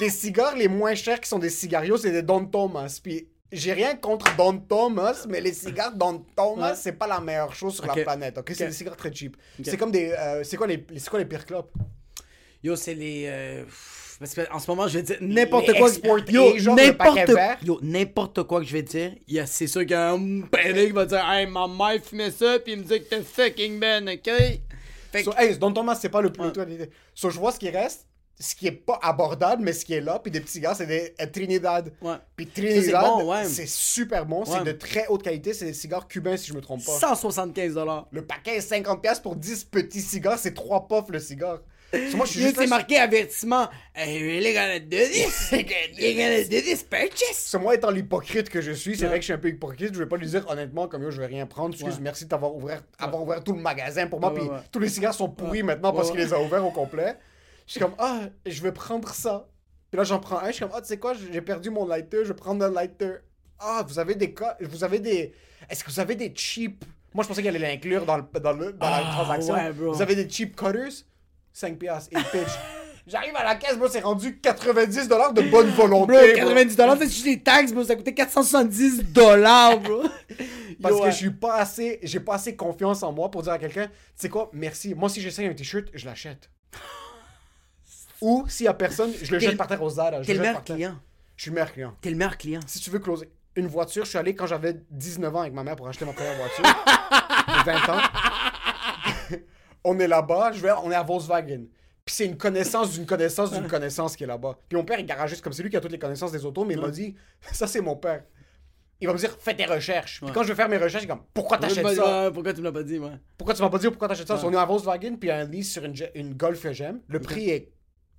Les 0.00 0.08
cigares 0.10 0.56
les 0.56 0.68
moins 0.68 0.94
chers 0.94 1.20
qui 1.20 1.28
sont 1.28 1.38
des 1.38 1.50
cigarios, 1.50 1.98
c'est 1.98 2.10
des 2.10 2.22
Don 2.22 2.44
Thomas. 2.46 2.98
Puis 3.02 3.28
j'ai 3.52 3.72
rien 3.74 3.94
contre 3.94 4.34
Don 4.36 4.56
Thomas, 4.58 5.26
mais 5.28 5.40
les 5.42 5.52
cigares 5.52 5.94
Don 5.94 6.24
Thomas, 6.34 6.70
Ouais. 6.70 6.76
c'est 6.76 6.92
pas 6.92 7.06
la 7.06 7.20
meilleure 7.20 7.54
chose 7.54 7.74
sur 7.74 7.86
la 7.86 7.94
planète. 8.02 8.38
Ok, 8.38 8.52
c'est 8.56 8.66
des 8.66 8.72
cigares 8.72 8.96
très 8.96 9.12
cheap. 9.12 9.36
C'est 9.62 9.76
comme 9.76 9.90
des. 9.92 10.10
euh, 10.10 10.42
c'est 10.44 10.56
quoi 10.56 10.66
les, 10.66 10.84
c'est 10.96 11.08
quoi 11.10 11.18
les 11.18 11.26
pires 11.26 11.44
clopes? 11.44 11.70
Yo, 12.64 12.74
c'est 12.74 12.94
les. 12.94 13.24
euh, 13.26 13.64
parce 14.22 14.34
que 14.34 14.52
en 14.54 14.58
ce 14.58 14.70
moment, 14.70 14.88
je 14.88 14.98
vais 14.98 15.02
dire 15.02 15.16
n'importe 15.20 15.72
quoi. 15.76 15.88
exportés, 15.88 16.32
Yo, 16.32 16.74
n'importe. 16.74 17.30
Yo, 17.64 17.78
n'importe 17.82 18.42
quoi 18.44 18.60
que 18.60 18.66
je 18.66 18.72
vais 18.72 18.82
dire, 18.82 19.12
il 19.28 19.34
y 19.34 19.40
a- 19.40 19.46
c'est 19.46 19.66
sûr 19.66 19.80
qu'il 19.82 19.90
y 19.90 19.94
a 19.94 20.12
un 20.12 20.40
père 20.42 20.72
qui 20.74 20.92
va 20.92 21.04
dire 21.06 21.24
Hey, 21.28 21.46
ma 21.46 21.66
mère 21.68 22.00
fumait 22.02 22.30
ça, 22.30 22.58
puis 22.58 22.72
il 22.72 22.78
me 22.78 22.84
dit 22.84 23.00
que 23.00 23.08
t'es 23.08 23.22
fucking 23.22 23.78
ben, 23.80 24.08
ok? 24.08 24.30
Fait 25.12 25.18
que- 25.18 25.24
So, 25.24 25.32
hey, 25.36 25.58
Don 25.58 25.72
Thomas, 25.72 25.96
c'est 26.00 26.08
pas 26.08 26.22
le 26.22 26.32
plus. 26.32 26.42
Ouais. 26.44 26.88
So, 27.14 27.28
je 27.30 27.38
vois 27.38 27.52
ce 27.52 27.58
qui 27.58 27.68
reste. 27.68 28.06
Ce 28.40 28.54
qui 28.56 28.66
est 28.66 28.72
pas 28.72 28.98
abordable, 29.02 29.62
mais 29.62 29.72
ce 29.72 29.84
qui 29.84 29.92
est 29.94 30.00
là, 30.00 30.18
puis 30.18 30.32
des 30.32 30.40
petits 30.40 30.58
gars, 30.58 30.74
c'est 30.74 30.86
des 30.86 31.14
euh, 31.20 31.26
Trinidad. 31.26 31.92
Ouais. 32.00 32.14
Puis 32.34 32.48
c'est 32.52 32.62
Trinidad, 32.62 33.04
bon, 33.04 33.30
ouais. 33.30 33.44
c'est 33.44 33.68
super 33.68 34.26
bon, 34.26 34.44
c'est 34.44 34.64
de 34.64 34.72
très 34.72 35.06
haute 35.08 35.22
qualité, 35.22 35.52
c'est 35.52 35.66
des 35.66 35.74
cigares 35.74 36.08
cubains 36.08 36.36
si 36.36 36.48
je 36.48 36.54
me 36.54 36.60
trompe 36.60 36.84
pas. 36.84 36.98
175 36.98 37.74
dollars. 37.74 38.08
Le 38.10 38.24
paquet 38.24 38.56
est 38.56 38.60
50$ 38.60 39.20
pour 39.20 39.36
10 39.36 39.64
petits 39.64 40.00
cigares, 40.00 40.38
c'est 40.38 40.54
3 40.54 40.88
puffs 40.88 41.10
le 41.10 41.20
cigare. 41.20 41.60
Moi, 42.14 42.26
je 42.26 42.30
suis 42.30 42.40
juste 42.40 42.56
C'est 42.58 42.66
marqué 42.66 42.96
avertissement. 42.98 43.68
Hey, 43.94 44.18
you're 44.42 44.54
gonna 44.54 44.78
do 44.78 44.96
this? 44.96 45.50
You're 45.52 46.14
gonna 46.14 46.42
do 46.44 46.60
this 46.60 46.82
purchase? 46.82 47.54
Moi, 47.60 47.74
étant 47.74 47.90
l'hypocrite 47.90 48.48
que 48.48 48.60
je 48.60 48.72
suis, 48.72 48.96
c'est 48.96 49.06
vrai 49.06 49.16
que 49.16 49.22
je 49.22 49.26
suis 49.26 49.32
un 49.34 49.38
peu 49.38 49.48
hypocrite. 49.48 49.92
Je 49.94 49.98
vais 49.98 50.06
pas 50.06 50.16
lui 50.16 50.26
dire 50.26 50.48
honnêtement, 50.48 50.88
comme 50.88 51.02
yo, 51.02 51.10
je 51.10 51.20
vais 51.20 51.26
rien 51.26 51.46
prendre. 51.46 51.74
Excuse, 51.74 52.00
merci 52.00 52.26
d'avoir 52.26 52.54
ouvert, 52.54 52.82
avoir 52.98 53.22
ouvert 53.22 53.44
tout 53.44 53.52
le 53.52 53.60
magasin 53.60 54.06
pour 54.06 54.20
moi. 54.20 54.32
Puis 54.34 54.44
tous 54.70 54.78
les 54.78 54.88
cigares 54.88 55.14
sont 55.14 55.28
pourris 55.28 55.62
maintenant 55.62 55.92
parce 55.92 56.10
qu'il 56.10 56.20
les 56.20 56.32
a 56.32 56.40
ouverts 56.40 56.64
au 56.66 56.70
complet. 56.70 57.16
Je 57.66 57.72
suis 57.72 57.80
comme, 57.80 57.94
ah, 57.98 58.20
je 58.46 58.62
vais 58.62 58.72
prendre 58.72 59.08
ça. 59.14 59.48
Puis 59.90 59.98
là, 59.98 60.04
j'en 60.04 60.18
prends 60.18 60.38
un. 60.38 60.46
Je 60.48 60.52
suis 60.52 60.60
comme, 60.62 60.72
ah, 60.74 60.80
tu 60.80 60.88
sais 60.88 60.96
quoi, 60.98 61.12
j'ai 61.14 61.42
perdu 61.42 61.70
mon 61.70 61.86
lighter, 61.86 62.18
je 62.24 62.28
vais 62.28 62.34
prendre 62.34 62.64
un 62.64 62.70
lighter. 62.70 63.16
Ah, 63.60 63.84
vous 63.86 63.98
avez 63.98 64.14
des 64.14 64.32
cas, 64.32 64.56
vous 64.60 64.82
avez 64.82 64.98
des. 64.98 65.32
Est-ce 65.68 65.84
que 65.84 65.90
vous 65.90 66.00
avez 66.00 66.14
des 66.16 66.32
cheap. 66.34 66.84
Moi, 67.14 67.22
je 67.22 67.28
pensais 67.28 67.42
qu'elle 67.42 67.54
allait 67.54 67.72
l'inclure 67.74 68.06
dans, 68.06 68.16
le, 68.16 68.24
dans, 68.40 68.52
le, 68.54 68.72
dans 68.72 68.88
la 68.88 68.96
Ah, 69.06 69.10
transaction. 69.22 69.54
ouais, 69.54 69.70
bro. 69.72 69.92
vous 69.92 70.00
avez 70.02 70.16
des 70.16 70.28
cheap 70.28 70.56
cutters? 70.56 71.04
5 71.52 71.78
piastres, 71.78 72.10
et 72.12 72.16
pitch. 72.16 72.50
J'arrive 73.06 73.34
à 73.34 73.42
la 73.42 73.56
caisse, 73.56 73.76
moi, 73.76 73.88
c'est 73.90 74.00
rendu 74.00 74.38
90$ 74.40 75.08
dollars 75.08 75.32
de 75.32 75.42
bonne 75.42 75.68
volonté. 75.70 76.12
Bro, 76.12 76.22
bro. 76.22 76.34
90 76.36 76.76
dollars, 76.76 76.96
c'est 76.98 77.10
juste 77.10 77.26
les 77.26 77.40
taxes, 77.40 77.72
bro? 77.72 77.82
Ça 77.82 77.96
coûtait 77.96 78.14
470 78.14 79.04
dollars, 79.12 79.80
bro. 79.80 80.02
Parce 80.82 80.94
Yo, 80.94 81.00
que 81.00 81.04
ouais. 81.06 81.10
je 81.10 81.16
suis 81.16 81.30
pas 81.30 81.56
assez, 81.56 81.98
j'ai 82.02 82.20
pas 82.20 82.34
assez 82.34 82.54
confiance 82.54 83.02
en 83.02 83.12
moi 83.12 83.28
pour 83.30 83.42
dire 83.42 83.52
à 83.52 83.58
quelqu'un, 83.58 83.86
tu 83.86 83.92
sais 84.16 84.28
quoi, 84.28 84.50
merci. 84.52 84.94
Moi, 84.94 85.08
si 85.08 85.20
j'essaye 85.20 85.46
un 85.48 85.54
t-shirt, 85.54 85.86
je 85.92 86.06
l'achète. 86.06 86.48
Ou 88.20 88.44
s'il 88.48 88.66
y 88.66 88.68
a 88.68 88.74
personne, 88.74 89.12
je 89.20 89.32
le 89.32 89.40
jette 89.40 89.56
par 89.56 89.66
terre 89.66 89.82
aux 89.82 89.90
je 89.90 90.24
T'es 90.24 90.34
le 90.34 90.40
meilleur 90.40 90.54
par 90.54 90.64
terre. 90.64 90.76
client. 90.76 90.96
Je 91.36 91.42
suis 91.42 91.50
le 91.50 91.54
meilleur 91.56 91.72
client. 91.72 91.94
T'es 92.00 92.10
le 92.10 92.16
meilleur 92.16 92.38
client. 92.38 92.60
Si 92.66 92.78
tu 92.78 92.90
veux 92.90 93.00
closer 93.00 93.28
une 93.56 93.66
voiture, 93.66 94.04
je 94.04 94.10
suis 94.10 94.18
allé 94.18 94.34
quand 94.36 94.46
j'avais 94.46 94.76
19 94.90 95.34
ans 95.34 95.40
avec 95.40 95.52
ma 95.52 95.64
mère 95.64 95.74
pour 95.74 95.88
acheter 95.88 96.04
ma 96.04 96.12
première 96.12 96.36
voiture. 96.36 96.64
J'ai 97.48 97.72
20 97.72 97.88
ans. 97.88 98.00
On 99.84 99.98
est 99.98 100.08
là-bas, 100.08 100.52
je 100.52 100.60
vais, 100.60 100.72
on 100.82 100.90
est 100.90 100.94
à 100.94 101.02
Volkswagen. 101.02 101.64
Puis 102.04 102.14
c'est 102.16 102.26
une 102.26 102.36
connaissance 102.36 102.92
d'une 102.92 103.06
connaissance 103.06 103.52
d'une 103.52 103.68
connaissance 103.68 104.16
qui 104.16 104.24
est 104.24 104.26
là-bas. 104.26 104.58
Puis 104.68 104.76
mon 104.76 104.84
père 104.84 104.98
est 104.98 105.04
garagiste 105.04 105.42
comme 105.42 105.52
c'est 105.52 105.62
lui 105.62 105.70
qui 105.70 105.76
a 105.76 105.80
toutes 105.80 105.92
les 105.92 105.98
connaissances 105.98 106.32
des 106.32 106.44
autos, 106.44 106.64
mais 106.64 106.74
il 106.74 106.80
m'a 106.80 106.90
dit, 106.90 107.14
ça 107.52 107.66
c'est 107.66 107.80
mon 107.80 107.96
père. 107.96 108.24
Il 109.00 109.06
va 109.06 109.14
me 109.14 109.18
dire, 109.18 109.36
fais 109.38 109.54
tes 109.54 109.64
recherches. 109.64 110.20
Puis 110.20 110.32
quand 110.32 110.42
je 110.42 110.48
vais 110.48 110.54
faire 110.54 110.68
mes 110.68 110.78
recherches, 110.78 111.04
il 111.04 111.08
comme, 111.08 111.22
pourquoi 111.34 111.58
t'achètes 111.58 111.86
ça? 111.88 112.30
Pourquoi 112.32 112.52
tu 112.52 112.60
me 112.60 112.66
l'as 112.66 112.72
pas 112.72 112.82
dit, 112.82 112.98
ouais? 112.98 113.18
Pourquoi 113.36 113.54
tu 113.54 113.62
m'as 113.62 113.68
pas 113.68 113.78
dit 113.78 113.88
pourquoi 113.88 114.08
t'achètes 114.08 114.28
ça? 114.28 114.40
On 114.44 114.52
est 114.52 114.56
à 114.56 114.64
Volkswagen, 114.64 115.16
puis 115.16 115.28
il 115.28 115.28
y 115.28 115.30
a 115.30 115.38
un 115.38 115.44
lease 115.44 115.70
sur 115.70 115.84
une, 115.84 115.94
une 116.14 116.34
Golf 116.34 116.66
j'aime. 116.72 117.00
Le 117.08 117.20
prix 117.20 117.50
est 117.50 117.72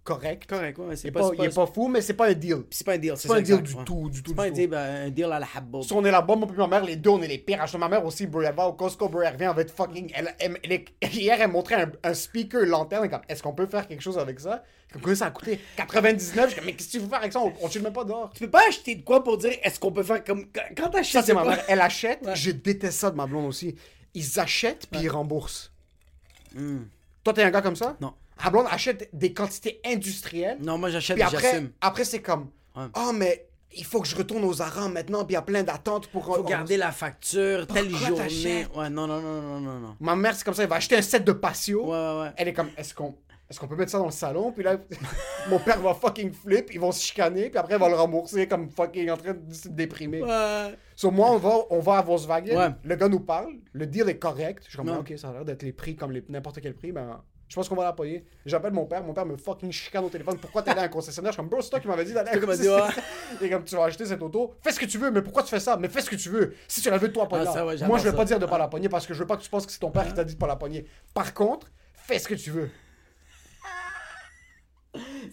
correct. 0.04 0.46
Correct, 0.48 0.78
ouais. 0.78 0.86
Il 0.92 0.98
C'est 0.98 1.08
est 1.08 1.12
pas, 1.12 1.30
il 1.38 1.46
est 1.46 1.56
pas 1.56 1.66
fou, 1.66 1.88
mais 1.88 2.02
c'est 2.02 2.14
pas 2.14 2.28
un 2.30 2.34
deal. 2.34 2.64
c'est 2.70 2.86
pas 2.86 2.94
un 2.94 2.98
deal. 2.98 3.14
C'est 3.16 3.28
pas 3.28 3.38
un 3.38 3.42
deal 3.42 3.62
du 3.62 3.76
tout, 3.86 4.10
du 4.10 4.22
tout, 4.22 4.32
C'est 4.32 4.36
pas 4.36 4.44
un 4.46 4.52
deal, 4.52 4.70
ben, 4.70 5.08
un 5.08 5.10
deal 5.10 5.26
à 5.26 5.40
la 5.40 5.48
habbo. 5.56 5.82
Si 5.82 5.94
on 5.94 6.04
est 6.06 6.12
là-bas, 6.12 6.36
moi 6.36 6.48
et 6.52 6.58
ma 6.58 6.68
mère, 6.68 6.84
les 6.84 6.96
deux, 6.96 7.12
on 7.12 7.22
est 7.22 7.28
les 7.28 7.38
pires. 7.38 7.62
Acheter 7.62 7.78
ma 7.78 7.90
mère 7.90 8.06
aussi, 8.06 8.28
bro, 8.28 8.42
elle 8.42 8.54
va 8.54 8.68
au 8.68 8.74
Costco, 8.74 9.10
bro, 9.10 9.22
elle 9.22 9.34
revient, 9.34 9.54
être 9.58 9.74
fucking... 9.74 10.12
Hier, 11.14 11.38
elle 11.40 11.52
montrait 11.52 11.92
un, 12.04 12.14
speaker 12.14 12.66
lanterne, 12.66 13.10
comme, 13.10 13.22
est-ce 13.30 13.42
qu'on 13.42 13.54
peut 13.54 13.68
faire 13.68 13.88
quelque 13.88 14.02
chose 14.02 14.18
avec 14.18 14.40
ça? 14.40 14.64
Comme, 15.02 15.16
ça 15.16 15.28
a 15.28 15.32
coûté? 15.32 15.60
99, 15.78 16.50
je 16.52 16.56
comme, 16.56 16.66
mais 16.66 16.74
qu'est-ce 16.74 16.88
que 16.88 16.92
tu 16.92 17.00
veux 17.00 17.08
faire 17.08 17.20
avec 17.20 17.34
ça? 17.34 17.40
On, 17.40 17.52
on 17.62 17.70
chill 17.70 17.82
même 17.82 17.94
pas 17.94 18.04
dehors. 18.04 18.32
Tu 18.34 18.42
peux 18.42 18.50
pas 18.50 18.68
acheter 18.68 18.96
de 18.96 19.02
quoi 19.02 19.24
pour 19.24 19.38
dire 19.38 19.54
est-ce 19.64 19.80
qu'on 19.80 19.92
peut 19.92 20.04
faire 20.04 20.24
comme. 20.24 20.46
Quand- 20.78 20.90
t'achètes. 20.90 21.14
Ça, 21.14 21.24
c'est 21.24 21.34
ma 21.34 21.44
mère. 21.44 21.64
Elle 21.68 21.82
achète, 21.82 22.28
je 22.36 22.52
déteste 22.52 23.00
ça 23.00 23.10
de 23.10 23.16
ma 23.16 23.26
blonde 23.26 23.46
aussi. 23.46 23.76
Ils 24.14 24.40
achètent, 24.40 24.88
puis 24.92 25.02
ils 25.02 25.10
remboursent. 25.10 25.72
Hmm. 26.54 26.84
Toi, 27.24 27.34
t'es 27.34 27.44
un 27.44 27.50
gars 27.50 27.62
comme 27.62 27.76
ça? 27.76 27.98
Non. 28.00 28.14
Ma 28.44 28.50
blonde 28.50 28.68
achète 28.70 29.10
des 29.14 29.34
quantités 29.34 29.80
industrielles. 29.86 30.58
Non, 30.62 30.78
moi 30.78 30.90
j'achète 30.90 31.16
Puis 31.16 31.24
après, 31.24 31.42
j'assume. 31.42 31.72
après 31.82 32.04
c'est 32.06 32.22
comme, 32.22 32.50
Ouais. 32.76 32.86
oh, 32.98 33.12
mais 33.14 33.48
il 33.76 33.86
faut 33.86 34.02
que 34.02 34.08
je 34.08 34.16
retourne 34.16 34.44
aux 34.44 34.62
Aram 34.62 34.92
maintenant, 34.94 35.24
puis 35.26 35.34
il 35.34 35.36
y 35.36 35.38
a 35.38 35.42
plein 35.42 35.64
d'attentes 35.64 36.08
pour... 36.08 36.26
Faut 36.26 36.44
garder 36.44 36.78
la 36.78 36.92
facture, 36.92 37.66
telle 37.68 37.88
Pourquoi 37.90 38.08
journée. 38.08 38.24
t'achètes? 38.24 38.76
Ouais, 38.76 38.90
non, 38.90 39.08
non, 39.08 39.22
non, 39.22 39.42
non, 39.42 39.60
non, 39.60 39.80
non. 39.80 39.96
Ma 40.00 40.16
mère, 40.16 40.36
c'est 40.36 40.44
comme 40.44 40.54
ça, 40.54 40.64
elle 40.64 40.70
va 40.70 40.76
acheter 40.76 40.96
un 40.98 41.02
set 41.02 41.24
de 41.24 41.32
patio. 41.32 41.86
Ouais, 41.86 41.92
ouais, 41.92 42.22
ouais. 42.22 42.30
Elle 42.38 42.48
est 42.50 42.54
comme, 42.54 42.70
est-ce 42.78 42.94
qu'on 42.94 43.16
est 43.50 43.58
qu'on 43.60 43.68
peut 43.68 43.76
mettre 43.76 43.92
ça 43.92 44.00
dans 44.00 44.06
le 44.06 44.12
salon? 44.12 44.52
Puis 44.52 44.64
là, 44.64 44.78
mon 45.50 45.60
père 45.60 45.80
va 45.82 45.94
fucking 45.94 46.32
flip, 46.34 46.70
ils 46.74 46.80
vont 46.80 46.92
se 46.92 47.04
chicaner, 47.04 47.50
puis 47.50 47.58
après, 47.60 47.76
il 47.76 47.80
va 47.80 47.90
le 47.90 47.96
rembourser 47.96 48.48
comme 48.48 48.70
fucking 48.70 49.10
en 49.12 49.18
train 49.18 49.34
de 49.34 49.54
se 49.54 49.68
déprimer. 49.70 50.24
Ouais. 50.24 50.76
So, 50.96 51.12
moi, 51.12 51.32
on 51.32 51.38
va, 51.38 51.54
on 51.70 51.80
va 51.80 51.98
à 51.98 52.02
Volkswagen, 52.02 52.56
Ouais. 52.58 52.70
le 52.84 52.96
gars 52.96 53.08
nous 53.10 53.20
parle, 53.20 53.54
le 53.74 53.86
deal 53.88 54.10
est 54.10 54.18
correct. 54.18 54.64
Je 54.66 54.70
suis 54.70 54.78
comme, 54.78 54.90
ok, 54.90 55.14
ça 55.18 55.30
a 55.30 55.34
l'air 55.34 55.46
d'être 55.46 55.62
les 55.64 55.74
prix 55.74 55.96
comme 55.96 56.12
les- 56.12 56.24
n'importe 56.30 56.60
quel 56.62 56.74
prix, 56.76 56.92
ben... 56.92 57.22
Je 57.50 57.56
pense 57.56 57.70
qu'on 57.70 57.76
va 57.76 57.84
la 57.84 57.94
payer. 57.94 58.26
J'appelle 58.46 58.74
mon 58.74 58.86
père, 58.86 59.04
mon 59.04 59.14
père 59.14 59.26
me 59.26 59.38
fucking 59.38 59.72
chicane 59.72 60.04
au 60.04 60.10
téléphone. 60.10 60.38
Pourquoi 60.40 60.64
t'es 60.64 60.72
allé 60.72 60.80
à 60.82 60.84
un 60.84 60.88
concessionnaire? 60.88 61.32
Je 61.32 61.36
suis 61.36 61.42
comme, 61.42 61.50
bro, 61.50 61.62
c'est 61.62 61.70
toi 61.70 61.80
qui 61.80 61.88
m'avais 61.88 62.04
dit 62.06 62.14
d'aller 62.14 62.30
à 62.32 62.36
un 62.36 62.40
concessionnaire. 62.40 63.00
Est 63.42 63.50
comme, 63.50 63.64
tu 63.64 63.76
vas 63.76 63.84
acheter 63.86 64.06
cette 64.06 64.22
auto. 64.24 64.56
Fais 64.62 64.72
ce 64.72 64.80
que 64.80 64.86
tu 64.86 64.98
veux, 64.98 65.12
mais 65.12 65.22
pourquoi 65.22 65.44
tu 65.44 65.50
fais 65.50 65.60
ça? 65.60 65.78
Mais 65.78 65.88
fais 65.88 66.02
ce 66.02 66.10
que 66.10 66.16
tu 66.16 66.30
veux. 66.30 66.56
Si 66.68 66.82
tu 66.82 66.90
la 66.90 66.98
veux, 66.98 67.12
toi, 67.12 67.28
pas 67.28 67.42
Ah, 67.42 67.46
j'adore 67.76 67.88
Moi, 67.88 68.00
je 68.00 68.06
vais 68.10 68.16
pas 68.16 68.26
dire 68.26 68.40
de 68.40 68.46
pas 68.48 68.56
Ah. 68.56 68.60
la 68.60 68.68
pogner 68.70 68.90
parce 68.90 69.06
que 69.06 69.14
je 69.14 69.20
veux 69.20 69.28
pas 69.28 69.38
que 69.38 69.44
tu 69.44 69.50
penses 69.50 69.66
que 69.68 69.72
c'est 69.72 69.80
ton 69.80 69.92
père 69.92 70.08
qui 70.08 70.14
t'a 70.14 70.24
dit 70.24 70.34
de 70.34 70.40
pas 70.40 70.48
la 70.48 70.56
pogner. 70.56 70.86
Par 71.14 71.34
contre, 71.34 71.68
fais 71.94 72.18
ce 72.18 72.28
que 72.28 72.34
tu 72.36 72.50
veux. 72.50 72.70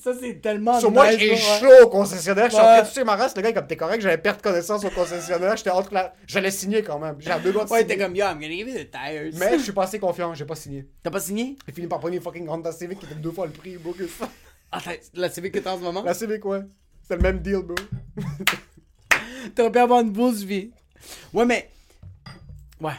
Ça, 0.02 0.12
c'est 0.18 0.40
tellement. 0.40 0.80
Sur 0.80 0.90
moi, 0.90 1.10
j'ai 1.12 1.36
chaud 1.36 1.82
au 1.82 1.88
concessionnaire. 1.88 2.46
Je 2.46 2.52
suis 2.52 2.58
en 2.58 2.64
train 2.64 2.82
de 2.82 2.88
tuer 2.88 3.04
ma 3.04 3.16
race. 3.16 3.36
Le 3.36 3.42
gars, 3.42 3.52
comme, 3.52 3.66
t'es 3.66 3.76
correct, 3.76 4.00
j'avais 4.00 4.16
perdu 4.16 4.40
connaissance 4.40 4.82
au 4.84 4.90
concessionnaire. 4.90 5.56
J'étais 5.58 5.70
entre 5.70 5.92
la. 5.92 6.14
J'allais 6.26 6.50
signer 6.50 6.82
quand 6.82 6.98
même. 6.98 7.16
J'avais 7.18 7.42
deux 7.42 7.52
doigts 7.52 7.66
de 7.66 7.70
Ouais, 7.70 7.84
t'es 7.84 7.98
comme, 7.98 8.16
yo, 8.16 8.24
I'm 8.24 8.40
gonna 8.40 8.48
give 8.48 8.68
you 8.68 8.78
the 8.78 8.90
tires. 8.90 9.30
Mais 9.34 9.58
je 9.58 9.64
suis 9.64 9.72
pas 9.72 9.84
assez 9.84 9.98
confiant, 9.98 10.32
j'ai 10.32 10.46
pas 10.46 10.54
signé. 10.54 10.88
T'as 11.02 11.10
pas 11.10 11.20
signé? 11.20 11.56
J'ai 11.66 11.74
fini 11.74 11.86
par 11.86 11.98
prendre 11.98 12.14
une 12.14 12.22
fucking 12.22 12.48
Honda 12.48 12.72
Civic 12.72 12.98
qui 12.98 13.06
était 13.06 13.14
deux 13.14 13.30
fois 13.30 13.46
le 13.46 13.52
prix, 13.52 13.76
bro, 13.76 13.92
que 13.92 14.06
ça. 14.06 14.28
Ah, 14.72 14.80
la 15.14 15.28
Civic 15.28 15.52
que 15.52 15.58
t'as 15.58 15.74
en 15.74 15.78
ce 15.78 15.82
moment? 15.82 16.02
La 16.02 16.14
Civic, 16.14 16.44
ouais. 16.46 16.60
C'est 17.06 17.16
le 17.16 17.22
même 17.22 17.40
deal, 17.40 17.58
bro. 17.58 17.74
T'aurais 19.54 19.72
pu 19.72 19.78
avoir 19.78 20.00
une 20.00 20.10
bourse 20.10 20.40
vie. 20.40 20.70
Ouais, 21.34 21.44
mais. 21.44 21.70
Ouais. 22.80 22.92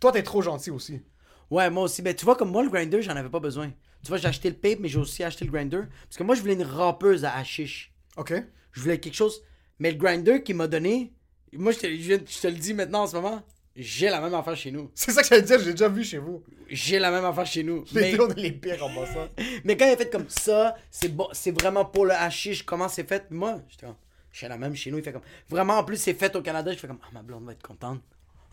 Toi, 0.00 0.10
t'es 0.10 0.22
trop 0.22 0.42
gentil 0.42 0.70
aussi. 0.70 1.02
Ouais, 1.50 1.70
moi 1.70 1.84
aussi. 1.84 2.02
Ben, 2.02 2.14
tu 2.16 2.24
vois, 2.24 2.34
comme 2.34 2.50
moi, 2.50 2.64
le 2.64 2.70
grinder, 2.70 3.00
j'en 3.00 3.14
avais 3.14 3.28
pas 3.28 3.40
besoin. 3.40 3.70
Tu 4.08 4.12
vois, 4.12 4.16
j'ai 4.16 4.28
acheté 4.28 4.48
le 4.48 4.56
pape, 4.56 4.78
mais 4.80 4.88
j'ai 4.88 4.98
aussi 4.98 5.22
acheté 5.22 5.44
le 5.44 5.50
grinder. 5.50 5.82
Parce 6.04 6.16
que 6.16 6.22
moi, 6.22 6.34
je 6.34 6.40
voulais 6.40 6.54
une 6.54 6.62
rampeuse 6.62 7.26
à 7.26 7.36
hashish. 7.36 7.92
Ok? 8.16 8.32
Je 8.72 8.80
voulais 8.80 8.98
quelque 8.98 9.12
chose. 9.12 9.42
Mais 9.78 9.90
le 9.90 9.98
grinder 9.98 10.42
qu'il 10.42 10.56
m'a 10.56 10.66
donné, 10.66 11.12
moi, 11.52 11.72
je 11.72 11.78
te, 11.80 11.86
je 11.86 12.40
te 12.40 12.46
le 12.46 12.54
dis 12.54 12.72
maintenant 12.72 13.02
en 13.02 13.06
ce 13.06 13.16
moment, 13.16 13.42
j'ai 13.76 14.08
la 14.08 14.22
même 14.22 14.32
affaire 14.32 14.56
chez 14.56 14.70
nous. 14.70 14.90
C'est 14.94 15.10
ça 15.10 15.20
que 15.20 15.28
j'allais 15.28 15.42
dire, 15.42 15.58
j'ai 15.58 15.72
déjà 15.72 15.90
vu 15.90 16.02
chez 16.04 16.16
vous. 16.16 16.42
J'ai 16.70 16.98
la 16.98 17.10
même 17.10 17.26
affaire 17.26 17.44
chez 17.44 17.62
nous. 17.62 17.84
Les 17.92 18.12
Mais, 18.12 18.20
on 18.20 18.30
est 18.30 18.40
les 18.40 18.52
pires 18.52 18.82
en 18.82 18.94
passant. 18.94 19.28
mais 19.64 19.76
quand 19.76 19.84
il 19.84 19.92
a 19.92 19.96
fait 19.98 20.08
comme 20.08 20.30
ça, 20.30 20.74
c'est 20.90 21.14
bon, 21.14 21.28
c'est 21.32 21.50
vraiment 21.50 21.84
pour 21.84 22.06
le 22.06 22.12
hashish, 22.12 22.62
comment 22.62 22.88
c'est 22.88 23.06
fait? 23.06 23.30
Moi, 23.30 23.60
j'étais 23.68 23.84
comme, 23.84 23.96
j'ai 24.32 24.48
la 24.48 24.56
même 24.56 24.74
chez 24.74 24.90
nous. 24.90 24.96
Il 24.96 25.04
fait 25.04 25.12
comme, 25.12 25.20
vraiment, 25.50 25.76
en 25.76 25.84
plus, 25.84 25.98
c'est 25.98 26.14
fait 26.14 26.34
au 26.34 26.40
Canada. 26.40 26.72
Je 26.72 26.78
fais 26.78 26.88
comme, 26.88 27.00
ah, 27.02 27.10
ma 27.12 27.20
blonde 27.20 27.44
va 27.44 27.52
être 27.52 27.62
contente. 27.62 28.00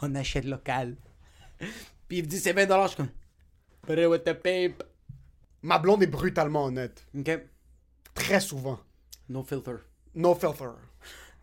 On 0.02 0.14
achète 0.16 0.44
local. 0.44 0.98
Puis 2.10 2.18
il 2.18 2.24
me 2.24 2.28
dit, 2.28 2.40
c'est 2.40 2.52
20$. 2.52 2.84
Je 2.84 2.88
suis 2.90 2.98
comme, 2.98 3.10
put 3.88 4.02
it 4.02 4.08
with 4.10 4.26
the 4.26 4.34
pape. 4.34 4.84
Ma 5.66 5.80
blonde 5.80 6.04
est 6.04 6.08
brutalement 6.08 6.66
honnête. 6.66 7.04
Ok. 7.18 7.40
Très 8.14 8.40
souvent. 8.40 8.80
No 9.28 9.42
filter. 9.44 9.78
No 10.14 10.36
filter. 10.36 10.70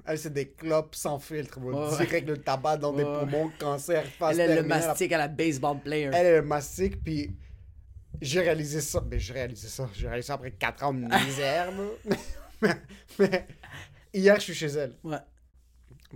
Elle, 0.07 0.19
c'est 0.19 0.33
des 0.33 0.51
clopes 0.51 0.95
sans 0.95 1.19
filtre, 1.19 1.59
bro. 1.59 1.73
Ouais, 1.73 1.91
ouais. 1.91 2.05
Direct 2.07 2.29
le 2.29 2.37
tabac 2.39 2.77
dans 2.77 2.93
des 2.93 3.03
Ouais. 3.03 3.19
poumons, 3.21 3.51
cancer, 3.59 4.05
face 4.07 4.39
Elle 4.39 4.51
est 4.53 4.55
le 4.57 4.63
mastic 4.63 5.13
à 5.13 5.19
la 5.19 5.27
baseball 5.29 5.81
player. 5.81 6.11
Elle 6.13 6.27
est 6.27 6.37
le 6.37 6.43
mastic, 6.43 7.03
puis 7.03 7.37
j'ai 8.21 8.41
réalisé 8.41 8.81
ça. 8.81 9.01
Ben, 9.01 9.19
j'ai 9.19 9.33
réalisé 9.33 9.67
ça. 9.69 9.89
J'ai 9.93 10.07
réalisé 10.07 10.27
ça 10.29 10.35
après 10.35 10.53
4 10.53 10.85
ans 10.85 10.95
de 10.95 11.01
misère, 11.25 11.73
mais, 12.63 12.77
mais 13.19 13.47
hier, 14.15 14.37
je 14.37 14.41
suis 14.43 14.55
chez 14.55 14.67
elle. 14.69 14.97
Ouais. 15.03 15.19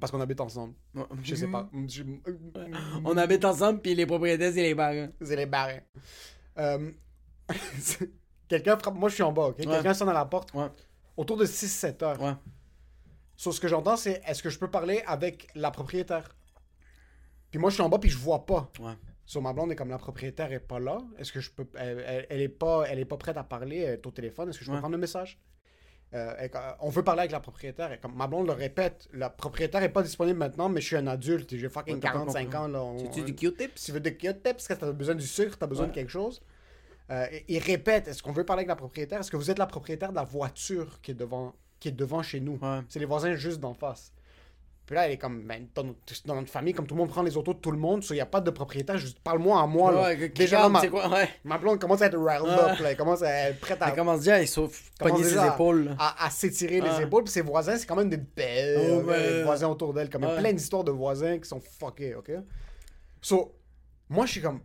Parce 0.00 0.12
qu'on 0.12 0.20
habite 0.20 0.40
ensemble. 0.40 0.74
Ouais. 0.94 1.02
Je 1.24 1.34
sais 1.34 1.48
pas. 1.48 1.68
Je- 1.88 2.02
On 3.04 3.16
habite 3.16 3.44
ensemble, 3.44 3.80
puis 3.80 3.94
les 3.96 4.06
propriétaires, 4.06 4.52
c'est 4.54 4.62
les 4.62 4.74
barres. 4.74 5.08
C'est 5.20 5.36
les 5.36 5.46
barres. 5.46 5.80
Euh, 6.58 6.90
Quelqu'un 8.48 8.76
frappe. 8.78 8.94
Moi, 8.94 9.08
je 9.08 9.14
suis 9.14 9.22
en 9.22 9.32
bas, 9.32 9.48
ok? 9.48 9.56
Quelqu'un 9.56 9.94
sonne 9.94 10.08
à 10.08 10.12
la 10.12 10.24
porte. 10.24 10.52
Ouais. 10.54 10.68
Autour 11.16 11.36
de 11.36 11.46
6-7 11.46 12.04
heures. 12.04 12.20
Ouais. 12.22 12.34
Sur 13.36 13.52
ce 13.52 13.60
que 13.60 13.68
j'entends, 13.68 13.96
c'est 13.96 14.22
est-ce 14.26 14.42
que 14.42 14.50
je 14.50 14.58
peux 14.58 14.70
parler 14.70 15.02
avec 15.06 15.48
la 15.54 15.70
propriétaire? 15.70 16.28
Puis 17.50 17.58
moi, 17.58 17.70
je 17.70 17.74
suis 17.74 17.82
en 17.82 17.88
bas, 17.88 17.98
puis 17.98 18.10
je 18.10 18.18
vois 18.18 18.46
pas. 18.46 18.70
Ouais. 18.80 18.92
Sur 19.24 19.42
ma 19.42 19.52
blonde, 19.52 19.72
est 19.72 19.76
comme 19.76 19.90
la 19.90 19.98
propriétaire 19.98 20.52
est 20.52 20.60
pas 20.60 20.78
là. 20.78 20.98
Est-ce 21.18 21.32
que 21.32 21.40
je 21.40 21.50
peux. 21.50 21.66
Elle, 21.76 21.98
elle- 22.06 22.26
elle 22.30 22.40
est 22.40 22.48
pas, 22.48 22.84
elle 22.88 22.98
est 23.00 23.04
pas 23.04 23.16
prête 23.16 23.36
à 23.36 23.42
parler, 23.44 23.78
elle 23.78 23.94
est 23.94 24.06
au 24.06 24.10
téléphone. 24.10 24.48
Est-ce 24.50 24.58
que 24.60 24.64
je 24.64 24.70
peux 24.70 24.78
prendre 24.78 24.92
le 24.94 24.98
message? 25.00 25.40
Euh, 26.14 26.34
elle- 26.38 26.50
on 26.80 26.88
veut 26.90 27.02
parler 27.02 27.20
avec 27.20 27.32
la 27.32 27.40
propriétaire. 27.40 27.92
Et 27.92 27.98
comme 27.98 28.14
ma 28.14 28.28
blonde 28.28 28.46
le 28.46 28.52
répète, 28.52 29.08
la 29.12 29.28
propriétaire 29.28 29.82
est 29.82 29.88
pas 29.88 30.02
disponible 30.02 30.38
maintenant, 30.38 30.68
mais 30.68 30.80
je 30.80 30.86
suis 30.86 30.96
un 30.96 31.08
adulte 31.08 31.56
j'ai 31.56 31.68
fucking 31.68 31.94
Ouais, 31.94 32.00
t'as 32.00 32.08
pas 32.12 32.18
45 32.18 32.44
compris. 32.44 32.58
ans. 32.58 32.68
Là, 32.68 32.82
On- 32.84 32.98
C'est-tu 32.98 33.20
on- 33.22 33.24
du 33.24 33.34
Q-tips? 33.34 33.72
si 33.74 33.86
tu 33.86 33.92
veux 33.92 34.00
des 34.00 34.16
Q-tips, 34.16 34.68
que 34.68 34.74
tu 34.74 34.84
as 34.84 34.92
besoin 34.92 35.16
du 35.16 35.26
sucre, 35.26 35.58
tu 35.58 35.64
as 35.64 35.66
besoin 35.66 35.86
Ouais. 35.86 35.90
de 35.90 35.94
quelque 35.94 36.10
chose? 36.12 36.40
Euh, 37.10 37.26
et- 37.30 37.44
il 37.48 37.58
répète, 37.58 38.08
est-ce 38.08 38.22
qu'on 38.22 38.32
veut 38.32 38.44
parler 38.44 38.60
avec 38.60 38.68
la 38.68 38.76
propriétaire? 38.76 39.20
Est-ce 39.20 39.30
que 39.30 39.36
vous 39.36 39.50
êtes 39.50 39.58
la 39.58 39.66
propriétaire 39.66 40.10
de 40.10 40.16
la 40.16 40.24
voiture 40.24 41.00
qui 41.02 41.12
est 41.12 41.14
devant, 41.14 41.54
qui 41.78 41.88
est 41.88 41.92
devant 41.92 42.22
chez 42.22 42.40
nous? 42.40 42.58
Ouais. 42.60 42.80
C'est 42.88 42.98
les 42.98 43.04
voisins 43.06 43.34
juste 43.34 43.60
d'en 43.60 43.74
face. 43.74 44.12
Puis 44.86 44.94
là, 44.94 45.06
elle 45.06 45.12
est 45.12 45.16
comme, 45.18 45.42
ben, 45.42 45.66
dans, 45.74 45.82
notre, 45.82 46.26
dans 46.26 46.36
notre 46.36 46.48
famille, 46.50 46.72
comme 46.72 46.86
tout 46.86 46.94
le 46.94 47.00
monde 47.00 47.08
prend 47.10 47.22
les 47.22 47.36
autos 47.36 47.54
de 47.54 47.58
tout 47.58 47.72
le 47.72 47.78
monde, 47.78 48.04
il 48.08 48.12
n'y 48.12 48.20
a 48.20 48.26
pas 48.26 48.40
de 48.40 48.50
propriétaire, 48.52 48.96
juste 48.98 49.18
parle-moi 49.18 49.60
à 49.60 49.66
moi. 49.66 49.90
là. 49.90 50.02
Ouais, 50.02 50.16
que- 50.16 50.26
Déjà, 50.38 50.58
là, 50.58 50.62
regarde, 50.68 50.72
ma, 50.74 50.80
c'est 50.80 50.88
quoi? 50.90 51.08
Ouais. 51.08 51.28
ma 51.42 51.58
blonde 51.58 51.80
commence 51.80 52.02
à 52.02 52.06
être 52.06 52.16
riled 52.16 52.42
Ouais. 52.42 52.70
up, 52.72 52.78
là, 52.78 52.90
elle 52.92 52.96
commence 52.96 53.20
à 53.22 53.48
être 53.50 53.58
prête 53.58 53.82
à, 53.82 53.88
Elle 53.88 53.96
commence 53.96 54.20
déjà, 54.20 54.44
commence 54.44 54.70
pogner 55.00 55.24
ses 55.24 55.38
à- 55.38 55.54
épaules. 55.54 55.84
là. 55.86 55.96
à, 55.98 56.26
à 56.26 56.30
s'étirer 56.30 56.80
les 56.80 57.02
épaules. 57.02 57.24
Puis 57.24 57.32
ses 57.32 57.40
voisins, 57.42 57.76
c'est 57.76 57.86
quand 57.86 57.96
même 57.96 58.08
des 58.10 58.16
belles 58.16 58.78
Oh, 58.80 59.10
euh, 59.10 59.38
ben. 59.40 59.44
voisins 59.44 59.68
autour 59.68 59.92
d'elle. 59.92 60.08
Comme 60.08 60.22
plein 60.22 60.52
d'histoires 60.52 60.84
de 60.84 60.92
voisins 60.92 61.36
qui 61.38 61.48
sont 61.48 61.60
fuckés, 61.60 62.14
ok? 62.14 62.30
So, 63.20 63.56
moi, 64.08 64.24
je 64.26 64.32
suis 64.32 64.40
comme, 64.40 64.60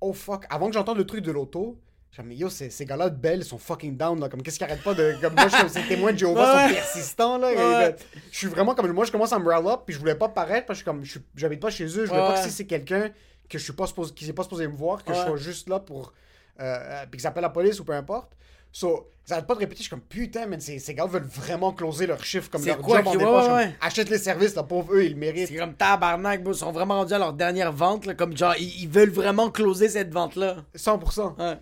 oh 0.00 0.12
fuck. 0.12 0.44
Avant 0.50 0.66
que 0.68 0.74
j'entende 0.74 0.98
le 0.98 1.06
truc 1.06 1.20
de 1.22 1.30
l'auto, 1.32 1.78
mais 2.24 2.34
yo, 2.34 2.48
ces, 2.48 2.70
ces 2.70 2.86
gars-là 2.86 3.10
de 3.10 3.16
belles, 3.16 3.40
ils 3.40 3.44
sont 3.44 3.58
fucking 3.58 3.96
down, 3.96 4.18
là. 4.18 4.28
Comme, 4.30 4.42
qu'est-ce 4.42 4.56
qu'ils 4.58 4.64
arrêtent 4.66 4.82
pas 4.82 4.94
de. 4.94 5.14
Comme, 5.20 5.34
moi, 5.34 5.44
je 5.48 5.48
suis 5.50 5.58
comme, 5.60 5.68
ces 5.68 5.86
témoins 5.86 6.12
de 6.14 6.18
Jéhovah 6.18 6.54
Ouais. 6.56 6.68
sont 6.68 6.74
persistants, 6.74 7.36
là. 7.38 7.52
Et, 7.52 7.56
ben, 7.56 7.96
je 8.32 8.36
suis 8.38 8.46
vraiment 8.46 8.74
comme, 8.74 8.90
moi, 8.92 9.04
je 9.04 9.12
commence 9.12 9.32
à 9.34 9.38
me 9.38 9.46
rile 9.54 9.66
up, 9.66 9.80
puis 9.84 9.94
je 9.94 9.98
voulais 10.00 10.14
pas 10.14 10.28
paraître, 10.30 10.66
parce 10.66 10.80
que 10.80 10.84
comme, 10.86 11.04
je 11.04 11.18
j'habite 11.34 11.60
pas 11.60 11.68
chez 11.70 11.84
eux, 11.84 12.06
je 12.06 12.10
voulais 12.10 12.20
Ouais. 12.22 12.26
pas 12.26 12.32
que 12.34 12.40
si 12.40 12.50
c'est 12.50 12.66
quelqu'un 12.66 13.10
que 13.50 13.58
je 13.58 13.64
suis 13.64 13.74
pas 13.74 13.86
supposé, 13.86 14.14
qui 14.14 14.24
s'est 14.24 14.32
pas 14.32 14.44
supposé 14.44 14.66
me 14.66 14.74
voir, 14.74 15.04
que 15.04 15.12
je 15.12 15.18
sois 15.20 15.36
juste 15.36 15.68
là 15.68 15.78
pour. 15.78 16.12
euh, 16.58 16.62
euh, 16.64 17.04
puis 17.10 17.18
qu'ils 17.18 17.26
appellent 17.26 17.42
la 17.42 17.50
police 17.50 17.78
ou 17.80 17.84
peu 17.84 17.92
importe. 17.92 18.32
So, 18.78 19.08
ils 19.26 19.32
arrêtent 19.32 19.46
pas 19.46 19.54
de 19.54 19.60
répéter, 19.60 19.78
je 19.78 19.82
suis 19.84 19.90
comme 19.90 20.02
putain, 20.02 20.44
mais 20.44 20.60
ces, 20.60 20.78
ces 20.78 20.94
gars 20.94 21.06
veulent 21.06 21.22
vraiment 21.22 21.72
closer 21.72 22.06
leur 22.06 22.22
chiffre 22.22 22.50
comme 22.50 22.62
leur 22.62 22.76
quoi 22.76 22.98
job 22.98 23.06
en 23.06 23.46
ouais, 23.46 23.54
ouais. 23.54 23.74
Achète 23.80 24.10
les 24.10 24.18
services, 24.18 24.54
là, 24.54 24.64
pauvre 24.64 24.96
eux, 24.96 25.04
ils 25.06 25.12
le 25.12 25.16
méritent. 25.16 25.48
C'est 25.48 25.56
comme 25.56 25.72
tabarnak, 25.72 26.42
bro. 26.42 26.52
Ils 26.52 26.58
sont 26.58 26.72
vraiment 26.72 26.96
rendus 26.96 27.14
à 27.14 27.18
leur 27.18 27.32
dernière 27.32 27.72
vente, 27.72 28.04
là. 28.04 28.12
Comme 28.12 28.36
genre, 28.36 28.54
ils, 28.58 28.82
ils 28.82 28.88
veulent 28.88 29.08
vraiment 29.08 29.50
closer 29.50 29.88
cette 29.88 30.12
vente-là. 30.12 30.66
100%. 30.76 31.38
Ouais. 31.38 31.58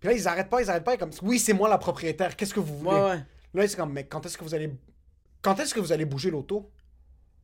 Puis 0.00 0.08
là, 0.08 0.14
ils 0.14 0.26
arrêtent 0.26 0.48
pas, 0.48 0.62
ils 0.62 0.70
arrêtent 0.70 0.84
pas. 0.84 0.96
Comme, 0.96 1.10
oui, 1.20 1.38
c'est 1.38 1.52
moi 1.52 1.68
la 1.68 1.76
propriétaire, 1.76 2.34
qu'est-ce 2.34 2.54
que 2.54 2.60
vous 2.60 2.78
voulez? 2.78 3.18
Là, 3.52 3.68
c'est 3.68 3.76
comme, 3.76 3.92
mais 3.92 4.06
quand 4.06 4.24
est-ce 4.24 4.38
que 4.38 4.44
vous 4.44 4.54
allez. 4.54 4.72
Quand 5.42 5.60
est-ce 5.60 5.74
que 5.74 5.80
vous 5.80 5.92
allez 5.92 6.06
bouger 6.06 6.30
l'auto? 6.30 6.70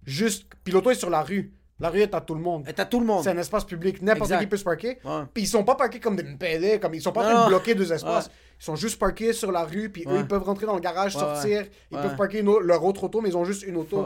Juste. 0.07 0.47
Puis 0.65 0.73
l'auto 0.73 0.91
est 0.91 0.95
sur 0.95 1.11
la 1.11 1.21
rue. 1.21 1.53
La 1.81 1.91
rue 1.91 2.01
est 2.01 2.15
à 2.15 2.21
tout 2.21 2.35
le 2.35 2.41
monde. 2.41 2.69
Et 2.69 2.73
t'as 2.73 2.87
tout 2.87 2.99
le 2.99 3.07
monde. 3.07 3.23
C'est 3.23 3.31
un 3.31 3.39
espace 3.39 3.65
public. 3.65 4.03
N'importe 4.03 4.37
qui 4.39 4.47
peut 4.47 4.57
se 4.57 4.65
parquer. 4.65 4.99
Ouais. 5.05 5.23
Puis 5.33 5.45
ils 5.45 5.47
sont 5.47 5.63
pas 5.63 5.77
parqués 5.77 6.01
comme 6.01 6.17
des 6.17 6.25
MPD, 6.25 6.81
comme 6.81 6.95
ils 6.95 7.01
sont 7.01 7.13
pas 7.13 7.21
en 7.21 7.31
train 7.31 7.45
de 7.45 7.49
bloquer 7.49 7.75
deux 7.75 7.93
espaces. 7.93 8.27
Ouais. 8.27 8.33
Ils 8.61 8.65
sont 8.65 8.75
juste 8.75 8.99
parqués 8.99 9.33
sur 9.33 9.53
la 9.53 9.65
rue, 9.65 9.89
puis 9.89 10.05
eux, 10.09 10.19
ils 10.19 10.27
peuvent 10.27 10.43
rentrer 10.43 10.67
dans 10.67 10.75
le 10.75 10.81
garage, 10.81 11.13
sortir. 11.13 11.67
Ils 11.91 11.99
peuvent 11.99 12.17
parquer 12.17 12.41
une 12.41 12.59
leur 12.59 12.85
autre 12.85 13.05
auto, 13.05 13.21
mais 13.21 13.29
ils 13.29 13.37
ont 13.37 13.45
juste 13.45 13.63
une 13.63 13.77
auto. 13.77 14.05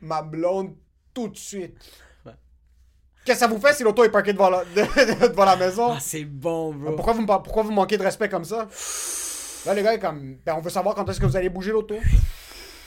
Ma 0.00 0.22
blonde, 0.22 0.74
tout 1.12 1.28
de 1.28 1.36
suite. 1.36 1.76
Qu'est-ce 3.24 3.38
que 3.38 3.46
ça 3.46 3.46
vous 3.46 3.60
fait 3.60 3.72
si 3.72 3.84
l'auto 3.84 4.02
est 4.02 4.08
parquée 4.08 4.32
devant 4.32 4.50
la, 4.50 4.64
devant 4.74 5.44
la 5.44 5.54
maison? 5.54 5.92
Ah, 5.92 5.98
c'est 6.00 6.24
bon, 6.24 6.74
bro. 6.74 6.96
Pourquoi 6.96 7.12
vous, 7.12 7.24
pourquoi 7.24 7.62
vous 7.62 7.70
manquez 7.70 7.96
de 7.96 8.02
respect 8.02 8.28
comme 8.28 8.44
ça? 8.44 8.66
Là, 9.64 9.74
les 9.74 9.82
gars, 9.84 9.94
est 9.94 10.00
comme, 10.00 10.38
ben, 10.44 10.56
on 10.56 10.60
veut 10.60 10.70
savoir 10.70 10.96
quand 10.96 11.08
est-ce 11.08 11.20
que 11.20 11.26
vous 11.26 11.36
allez 11.36 11.48
bouger 11.48 11.70
l'auto. 11.70 11.94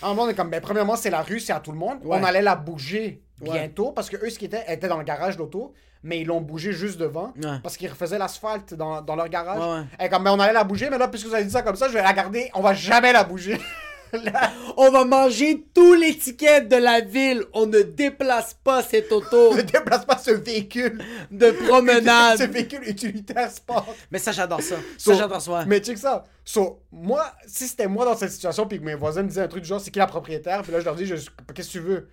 En 0.02 0.18
on 0.18 0.28
est 0.28 0.34
comme, 0.34 0.50
ben, 0.50 0.60
premièrement, 0.60 0.98
c'est 0.98 1.10
la 1.10 1.22
rue, 1.22 1.40
c'est 1.40 1.54
à 1.54 1.62
tout 1.62 1.72
le 1.72 1.78
monde. 1.78 2.00
On 2.04 2.22
allait 2.22 2.42
la 2.42 2.56
bouger 2.56 3.25
Ouais. 3.42 3.52
bientôt 3.52 3.92
parce 3.92 4.10
que 4.10 4.18
eux, 4.26 4.30
ce 4.30 4.40
qui 4.40 4.46
était, 4.46 4.64
étaient 4.68 4.88
dans 4.88 4.98
le 4.98 5.04
garage 5.04 5.36
d'auto, 5.38 5.74
mais 6.04 6.20
ils 6.22 6.26
l'ont 6.28 6.40
bougé 6.42 6.72
juste 6.72 6.98
devant 6.98 7.34
Ouais. 7.44 7.60
parce 7.64 7.76
qu'ils 7.78 7.90
refaisaient 7.90 8.18
l'asphalte 8.18 8.74
dans, 8.74 9.02
dans 9.02 9.16
leur 9.16 9.28
garage. 9.30 9.60
Ouais. 10.00 10.06
Et 10.06 10.10
comme, 10.10 10.24
ben, 10.24 10.32
on 10.32 10.40
allait 10.40 10.54
la 10.54 10.64
bouger, 10.64 10.90
mais 10.90 10.98
là, 10.98 11.08
puisque 11.08 11.28
vous 11.28 11.34
avez 11.34 11.44
dit 11.46 11.52
ça 11.52 11.62
comme 11.62 11.76
ça, 11.76 11.88
je 11.88 11.94
vais 11.94 12.02
la 12.04 12.14
garder. 12.14 12.50
On 12.54 12.62
va 12.62 12.74
jamais 12.74 13.12
la 13.14 13.24
bouger. 13.24 13.60
Là, 14.14 14.50
On 14.78 14.92
va 14.92 15.04
manger 15.04 15.66
tous 15.74 15.94
les 15.96 16.16
tickets 16.18 16.70
de 16.70 16.78
la 16.78 17.02
ville. 17.02 17.44
On 17.54 17.66
ne 17.66 17.82
déplace 17.82 18.54
pas 18.54 18.82
cette 18.82 19.12
auto 19.12 19.54
ne 19.58 19.62
déplace 19.62 20.06
pas 20.06 20.18
ce 20.18 20.32
véhicule. 20.32 21.04
de 21.32 21.48
ce 21.60 21.68
promenade. 21.68 22.40
véhicule 22.44 22.84
utilitaire 22.88 23.52
sport. 23.52 23.94
Mais 24.12 24.20
ça, 24.20 24.32
j'adore 24.32 24.62
ça. 24.62 24.76
So, 24.98 25.12
Ça, 25.12 25.18
j'adore 25.18 25.42
ça. 25.42 25.66
Mais 25.68 25.80
check 25.80 25.98
ça. 25.98 26.24
So, 26.46 26.82
moi, 26.94 27.26
si 27.46 27.68
c'était 27.68 27.88
moi 27.88 28.06
dans 28.06 28.16
cette 28.16 28.32
situation, 28.32 28.66
puis 28.68 28.80
que 28.80 28.86
mes 28.86 28.96
voisins 28.96 29.24
me 29.24 29.28
disaient 29.28 29.42
un 29.42 29.48
truc 29.50 29.64
du 29.64 29.68
genre, 29.68 29.82
c'est 29.82 29.92
qui 29.92 30.00
la 30.00 30.08
propriétaire, 30.08 30.62
puis 30.62 30.72
là, 30.72 30.80
je 30.80 30.86
leur 30.86 30.96
dis, 30.96 31.06
je- 31.08 31.16
qu'est-ce 31.54 31.68
que 31.68 31.72
tu 31.74 31.80
veux? 31.80 32.08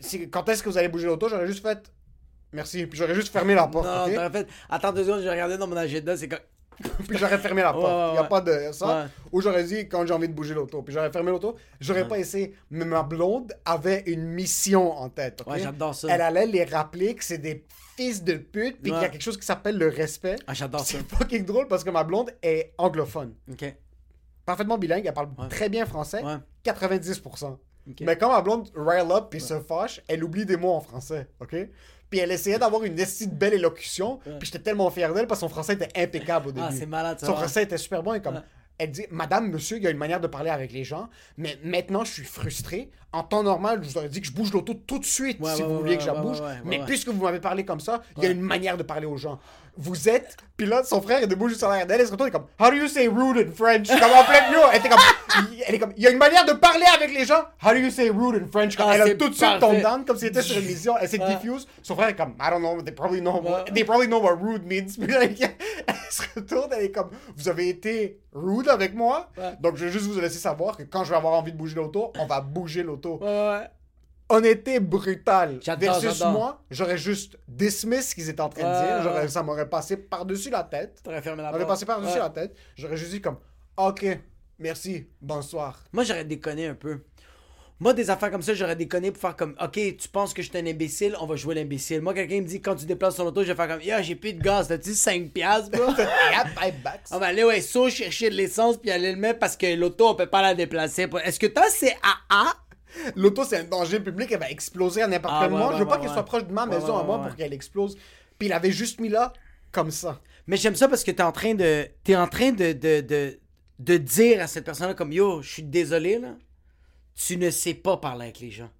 Si- 0.00 0.28
Quand 0.30 0.48
est-ce 0.48 0.62
que 0.62 0.68
vous 0.68 0.78
allez 0.78 0.88
bouger 0.88 1.06
l'auto 1.06 1.28
J'aurais 1.28 1.46
juste 1.46 1.62
fait, 1.66 1.90
merci, 2.52 2.86
puis 2.86 2.98
j'aurais 2.98 3.14
juste 3.14 3.32
fermé 3.32 3.54
la 3.54 3.66
porte, 3.66 3.86
Non, 3.86 4.04
ok? 4.06 4.14
t'aurais 4.14 4.30
fait. 4.30 4.48
Attends 4.68 4.92
deux 4.92 5.04
secondes, 5.04 5.22
j'ai 5.22 5.30
regardé 5.30 5.56
dans 5.56 5.66
mon 5.66 5.76
agenda, 5.76 6.16
c'est 6.16 6.28
comme. 6.28 6.40
Puis 7.08 7.16
j'aurais 7.18 7.38
fermé 7.38 7.62
la 7.62 7.72
porte. 7.72 7.84
Ouais, 7.86 7.92
ouais, 7.92 8.10
Il 8.10 8.14
y 8.14 8.18
a 8.18 8.22
ouais. 8.22 8.28
pas 8.28 8.40
de 8.40 8.72
ça. 8.72 8.86
Ouais. 9.04 9.08
Ou 9.30 9.40
j'aurais 9.40 9.62
dit 9.62 9.88
quand 9.88 10.04
j'ai 10.06 10.12
envie 10.12 10.26
de 10.28 10.32
bouger 10.32 10.54
l'auto, 10.54 10.82
puis 10.82 10.92
j'aurais 10.92 11.12
fermé 11.12 11.30
l'auto. 11.30 11.54
J'aurais 11.80 12.02
Ouais. 12.02 12.08
pas 12.08 12.18
essayé. 12.18 12.56
Mais 12.68 12.84
ma 12.84 13.04
blonde 13.04 13.52
avait 13.64 14.02
une 14.06 14.24
mission 14.26 14.90
en 14.90 15.08
tête, 15.08 15.44
Ouais, 15.46 15.60
j'adore 15.60 15.94
ça. 15.94 16.08
Elle 16.10 16.20
allait 16.20 16.46
les 16.46 16.64
rappeler 16.64 17.14
que 17.14 17.22
c'est 17.22 17.38
des 17.38 17.64
fils 17.96 18.24
de 18.24 18.34
pute, 18.34 18.82
puis 18.82 18.90
qu'il 18.90 18.92
y 18.92 18.94
a 18.96 19.00
Ouais. 19.02 19.10
quelque 19.10 19.22
chose 19.22 19.36
qui 19.38 19.46
s'appelle 19.46 19.78
le 19.78 19.86
respect. 19.88 20.34
Ah, 20.48 20.54
j'adore 20.54 20.80
ça. 20.80 20.98
C'est 20.98 21.16
fucking 21.16 21.44
drôle 21.44 21.68
parce 21.68 21.84
que 21.84 21.90
ma 21.90 22.02
blonde 22.02 22.32
est 22.42 22.72
anglophone. 22.76 23.34
Ok. 23.52 23.72
parfaitement 24.44 24.76
bilingue, 24.76 25.06
elle 25.06 25.14
parle 25.14 25.28
Ouais. 25.38 25.48
très 25.48 25.68
bien 25.70 25.86
français, 25.86 26.22
Ouais. 26.24 26.36
90%. 26.64 27.58
Mais 28.00 28.16
quand 28.16 28.30
ma 28.30 28.40
blonde 28.40 28.70
rile 28.74 29.10
up 29.12 29.26
puis 29.30 29.40
se 29.40 29.60
fâche, 29.60 30.00
elle 30.08 30.24
oublie 30.24 30.46
des 30.46 30.56
mots 30.56 30.72
en 30.72 30.80
français, 30.80 31.28
ok? 31.40 31.56
Puis 32.10 32.20
elle 32.20 32.30
essayait 32.30 32.58
d'avoir 32.58 32.84
une 32.84 32.94
de 32.94 33.34
belle 33.34 33.54
élocution, 33.54 34.20
puis 34.24 34.46
j'étais 34.46 34.60
tellement 34.60 34.90
fier 34.90 35.12
d'elle 35.12 35.26
parce 35.26 35.40
que 35.40 35.46
son 35.46 35.50
français 35.50 35.74
était 35.74 36.00
impeccable 36.00 36.48
au 36.48 36.52
début. 36.52 36.66
Ah, 36.68 36.72
c'est 36.72 36.86
malade, 36.86 37.18
ça. 37.18 37.26
Son 37.26 37.32
ouais. 37.32 37.38
français 37.38 37.64
était 37.64 37.78
super 37.78 38.02
bon 38.02 38.14
et 38.14 38.22
comme... 38.22 38.36
Ouais. 38.36 38.42
Elle 38.76 38.90
dit 38.90 39.06
Madame, 39.10 39.50
monsieur, 39.50 39.76
il 39.76 39.84
y 39.84 39.86
a 39.86 39.90
une 39.90 39.98
manière 39.98 40.20
de 40.20 40.26
parler 40.26 40.50
avec 40.50 40.72
les 40.72 40.82
gens, 40.82 41.08
mais 41.36 41.56
maintenant 41.62 42.04
je 42.04 42.12
suis 42.12 42.24
frustré. 42.24 42.90
En 43.12 43.22
temps 43.22 43.44
normal, 43.44 43.78
je 43.80 43.88
vous 43.88 43.98
aurais 43.98 44.08
dit 44.08 44.20
que 44.20 44.26
je 44.26 44.32
bouge 44.32 44.52
l'auto 44.52 44.74
tout 44.74 44.98
de 44.98 45.04
suite 45.04 45.38
si 45.46 45.62
vous 45.62 45.78
vouliez 45.78 45.96
que 45.96 46.02
je 46.02 46.08
la 46.08 46.20
bouge. 46.20 46.38
mais 46.64 46.80
puisque 46.84 47.08
vous 47.08 47.22
m'avez 47.22 47.38
parlé 47.38 47.64
comme 47.64 47.78
ça, 47.78 48.02
il 48.16 48.24
y 48.24 48.26
a 48.26 48.30
une 48.30 48.40
manière 48.40 48.76
de 48.76 48.82
parler 48.82 49.06
aux 49.06 49.16
gens. 49.16 49.38
Vous 49.76 50.08
êtes. 50.08 50.36
Puis 50.56 50.66
là, 50.66 50.84
son 50.84 51.02
frère 51.02 51.20
est 51.22 51.26
debout 51.26 51.48
juste 51.48 51.64
en 51.64 51.68
arrière 51.70 51.86
d'elle. 51.86 52.00
Elle 52.00 52.06
se 52.06 52.12
retourne 52.12 52.28
et 52.28 52.30
est 52.30 52.32
comme 52.32 52.46
How 52.60 52.70
do 52.70 52.76
you 52.76 52.86
say 52.86 53.08
rude 53.08 53.36
in 53.38 53.50
French? 53.52 53.88
Comme 53.88 54.12
en 54.12 54.22
plein 54.24 54.46
milieu. 54.48 54.60
Elle 54.72 54.78
était 54.78 54.88
comme. 54.88 55.00
Elle 55.66 55.74
est 55.74 55.78
comme. 55.80 55.92
Il 55.96 56.02
y 56.02 56.06
a 56.06 56.10
une 56.10 56.18
manière 56.18 56.44
de 56.44 56.52
parler 56.52 56.84
avec 56.94 57.12
les 57.12 57.24
gens. 57.24 57.42
How 57.64 57.70
do 57.70 57.76
you 57.78 57.90
say 57.90 58.08
rude 58.08 58.40
in 58.40 58.46
French? 58.50 58.76
Comme 58.76 58.86
Ah, 58.88 58.94
Elle 58.94 59.02
a 59.02 59.14
tout 59.16 59.28
de 59.28 59.34
suite 59.34 59.58
tombé 59.58 59.80
down 59.80 60.04
comme 60.04 60.16
si 60.16 60.26
elle 60.26 60.30
était 60.30 60.42
sur 60.42 60.56
une 60.58 60.66
mission. 60.66 60.94
Elle 61.00 61.08
s'est 61.08 61.20
Ouais. 61.20 61.34
diffuse. 61.34 61.66
Son 61.82 61.96
frère 61.96 62.08
est 62.08 62.14
comme 62.16 62.34
I 62.40 62.50
don't 62.50 62.60
know. 62.60 62.80
They 62.82 62.94
probably 62.94 63.20
know. 63.20 63.40
Ouais. 63.42 63.64
They 63.74 63.84
probably 63.84 64.06
know 64.06 64.20
what 64.20 64.36
rude 64.40 64.64
means. 64.64 64.94
Puis 64.98 65.08
là, 65.12 65.24
elle 65.24 65.36
se 66.10 66.22
retourne. 66.36 66.70
Elle 66.76 66.84
est 66.84 66.90
comme 66.92 67.10
Vous 67.36 67.48
avez 67.48 67.68
été 67.68 68.20
rude 68.32 68.68
avec 68.68 68.94
moi? 68.94 69.30
Ouais. 69.36 69.54
Donc 69.60 69.76
je 69.76 69.86
vais 69.86 69.90
juste 69.92 70.06
vous 70.06 70.20
laisser 70.20 70.38
savoir 70.38 70.76
que 70.76 70.84
quand 70.84 71.02
je 71.04 71.10
vais 71.10 71.16
avoir 71.16 71.34
envie 71.34 71.52
de 71.52 71.56
bouger 71.58 71.74
l'auto, 71.74 72.12
on 72.18 72.26
va 72.26 72.40
bouger 72.40 72.82
l'auto 72.84 73.18
ouais. 73.22 73.62
Honnêteté 74.34 74.80
brutale. 74.80 75.60
Versus 75.78 76.20
moi, 76.24 76.62
j'aurais 76.70 76.98
juste 76.98 77.38
dismiss 77.48 78.10
ce 78.10 78.14
qu'ils 78.14 78.28
étaient 78.28 78.40
en 78.40 78.48
train 78.48 78.62
de 78.62 79.02
dire. 79.02 79.14
ouais. 79.14 79.28
Ça 79.28 79.42
m'aurait 79.42 79.68
passé 79.68 79.96
par-dessus 79.96 80.50
la 80.50 80.62
tête. 80.64 81.00
T'aurais 81.02 81.22
fermé 81.22 81.42
la 81.42 81.50
porte. 81.50 81.66
passé 81.66 81.86
par-dessus 81.86 82.14
Ouais. 82.14 82.18
la 82.18 82.30
tête. 82.30 82.54
J'aurais 82.76 82.96
juste 82.96 83.10
dit 83.12 83.20
comme, 83.20 83.38
ok, 83.76 84.06
merci, 84.58 85.06
bonsoir. 85.20 85.82
Moi, 85.92 86.04
j'aurais 86.04 86.24
déconné 86.24 86.66
un 86.66 86.74
peu. 86.74 87.00
Moi, 87.80 87.92
des 87.92 88.08
affaires 88.08 88.30
comme 88.30 88.40
ça, 88.40 88.54
j'aurais 88.54 88.76
déconné 88.76 89.10
pour 89.10 89.20
faire 89.20 89.34
comme, 89.34 89.56
OK, 89.60 89.72
tu 89.72 90.08
penses 90.08 90.32
que 90.32 90.42
je 90.42 90.48
suis 90.48 90.56
un 90.56 90.64
imbécile, 90.64 91.16
on 91.20 91.26
va 91.26 91.34
jouer 91.34 91.56
l'imbécile. 91.56 92.00
Moi, 92.00 92.14
quelqu'un 92.14 92.36
me 92.40 92.46
dit, 92.46 92.62
quand 92.62 92.76
tu 92.76 92.86
déplaces 92.86 93.16
ton 93.16 93.26
auto, 93.26 93.42
je 93.42 93.48
vais 93.48 93.54
faire 93.56 93.66
comme, 93.66 93.82
yo, 93.82 93.96
j'ai 94.00 94.14
plus 94.14 94.32
de 94.32 94.40
gaz, 94.40 94.68
t'as-tu 94.68 94.94
5 94.94 95.30
piastres, 95.32 95.70
bro? 95.70 95.82
On 97.10 97.18
va 97.18 97.26
aller 97.26 97.42
au 97.42 97.50
SO 97.60 97.90
chercher 97.90 98.30
de 98.30 98.36
l'essence 98.36 98.76
puis 98.76 98.92
aller 98.92 99.10
le 99.12 99.18
mettre 99.18 99.40
parce 99.40 99.56
que 99.56 99.74
l'auto, 99.74 100.08
on 100.08 100.14
peut 100.14 100.26
pas 100.26 100.40
la 100.40 100.54
déplacer. 100.54 101.08
Est-ce 101.24 101.38
que 101.40 101.46
t'as 101.48 101.68
CAA? 101.68 102.54
L'auto, 103.16 103.44
c'est 103.44 103.58
un 103.58 103.64
danger 103.64 104.00
public, 104.00 104.30
elle 104.32 104.40
va 104.40 104.50
exploser 104.50 105.02
à 105.02 105.06
n'importe 105.06 105.34
Ah, 105.36 105.40
quel 105.44 105.52
ouais, 105.52 105.58
moment. 105.58 105.70
ouais, 105.70 105.78
je 105.78 105.82
veux 105.82 105.88
pas 105.88 105.98
qu'elle 105.98 106.10
soit 106.10 106.24
proche 106.24 106.44
de 106.46 106.52
ma 106.52 106.66
maison 106.66 106.96
à 106.96 107.02
moi 107.02 107.18
pour 107.22 107.34
qu'elle 107.36 107.52
explose. 107.52 107.96
Puis 108.38 108.48
il 108.48 108.52
avait 108.52 108.72
juste 108.72 109.00
mis 109.00 109.08
là, 109.08 109.32
comme 109.72 109.90
ça. 109.90 110.20
Mais 110.46 110.56
j'aime 110.56 110.74
ça 110.76 110.88
parce 110.88 111.04
que 111.04 111.10
t'es 111.10 111.22
en 111.22 111.32
train 111.32 111.54
de. 111.54 111.86
T'es 112.04 112.16
en 112.16 112.26
train 112.28 112.52
de, 112.52 112.72
de, 112.72 113.00
de, 113.00 113.38
de 113.78 113.96
dire 113.96 114.42
à 114.42 114.46
cette 114.46 114.64
personne-là 114.64 114.94
comme 114.94 115.12
yo, 115.12 115.40
je 115.42 115.50
suis 115.50 115.62
désolé 115.62 116.18
là. 116.18 116.36
Tu 117.16 117.36
ne 117.36 117.50
sais 117.50 117.74
pas 117.74 117.96
parler 117.96 118.24
avec 118.24 118.40
les 118.40 118.50
gens. 118.50 118.70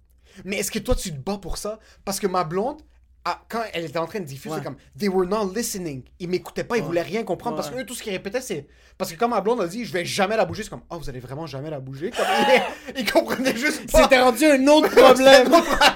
Mais 0.43 0.57
est-ce 0.57 0.69
que 0.71 0.79
toi, 0.79 0.95
tu 0.95 1.11
te 1.11 1.17
bats 1.17 1.37
pour 1.37 1.57
ça? 1.57 1.79
Parce 2.03 2.19
que 2.19 2.27
ma 2.27 2.43
blonde, 2.43 2.81
ah, 3.27 3.41
quand 3.49 3.63
elle 3.73 3.85
était 3.85 3.97
en 3.97 4.05
train 4.05 4.19
de 4.19 4.25
diffuser, 4.25 4.55
Ouais. 4.55 4.61
comme 4.63 4.75
They 4.97 5.09
were 5.09 5.27
not 5.27 5.51
listening. 5.53 6.03
Ils 6.19 6.29
m'écoutaient 6.29 6.63
pas, 6.63 6.77
ils 6.77 6.83
voulaient 6.83 7.01
rien 7.01 7.23
comprendre. 7.23 7.55
Parce 7.55 7.69
que 7.69 7.75
Ouais. 7.75 7.81
eux, 7.81 7.85
tout 7.85 7.95
ce 7.95 8.03
qu'ils 8.03 8.13
répétaient, 8.13 8.39
c'est. 8.41 8.67
Parce 8.97 9.11
que 9.11 9.17
quand 9.17 9.27
ma 9.27 9.41
blonde 9.41 9.59
a 9.61 9.67
dit, 9.67 9.83
je 9.83 9.91
vais 9.91 10.05
jamais 10.05 10.37
la 10.37 10.45
bouger, 10.45 10.63
c'est 10.63 10.69
comme, 10.69 10.83
oh, 10.89 10.97
vous 10.99 11.09
allez 11.09 11.19
vraiment 11.19 11.45
jamais 11.47 11.69
la 11.69 11.79
bouger. 11.79 12.11
Comme, 12.11 12.25
ils, 12.95 13.01
ils 13.01 13.11
comprenaient 13.11 13.55
juste 13.57 13.91
pas. 13.91 14.03
C'était 14.03 14.21
rendu 14.21 14.45
un 14.45 14.67
autre 14.67 14.89
problème. 14.95 15.51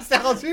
C'est 0.08 0.18
rendu. 0.18 0.48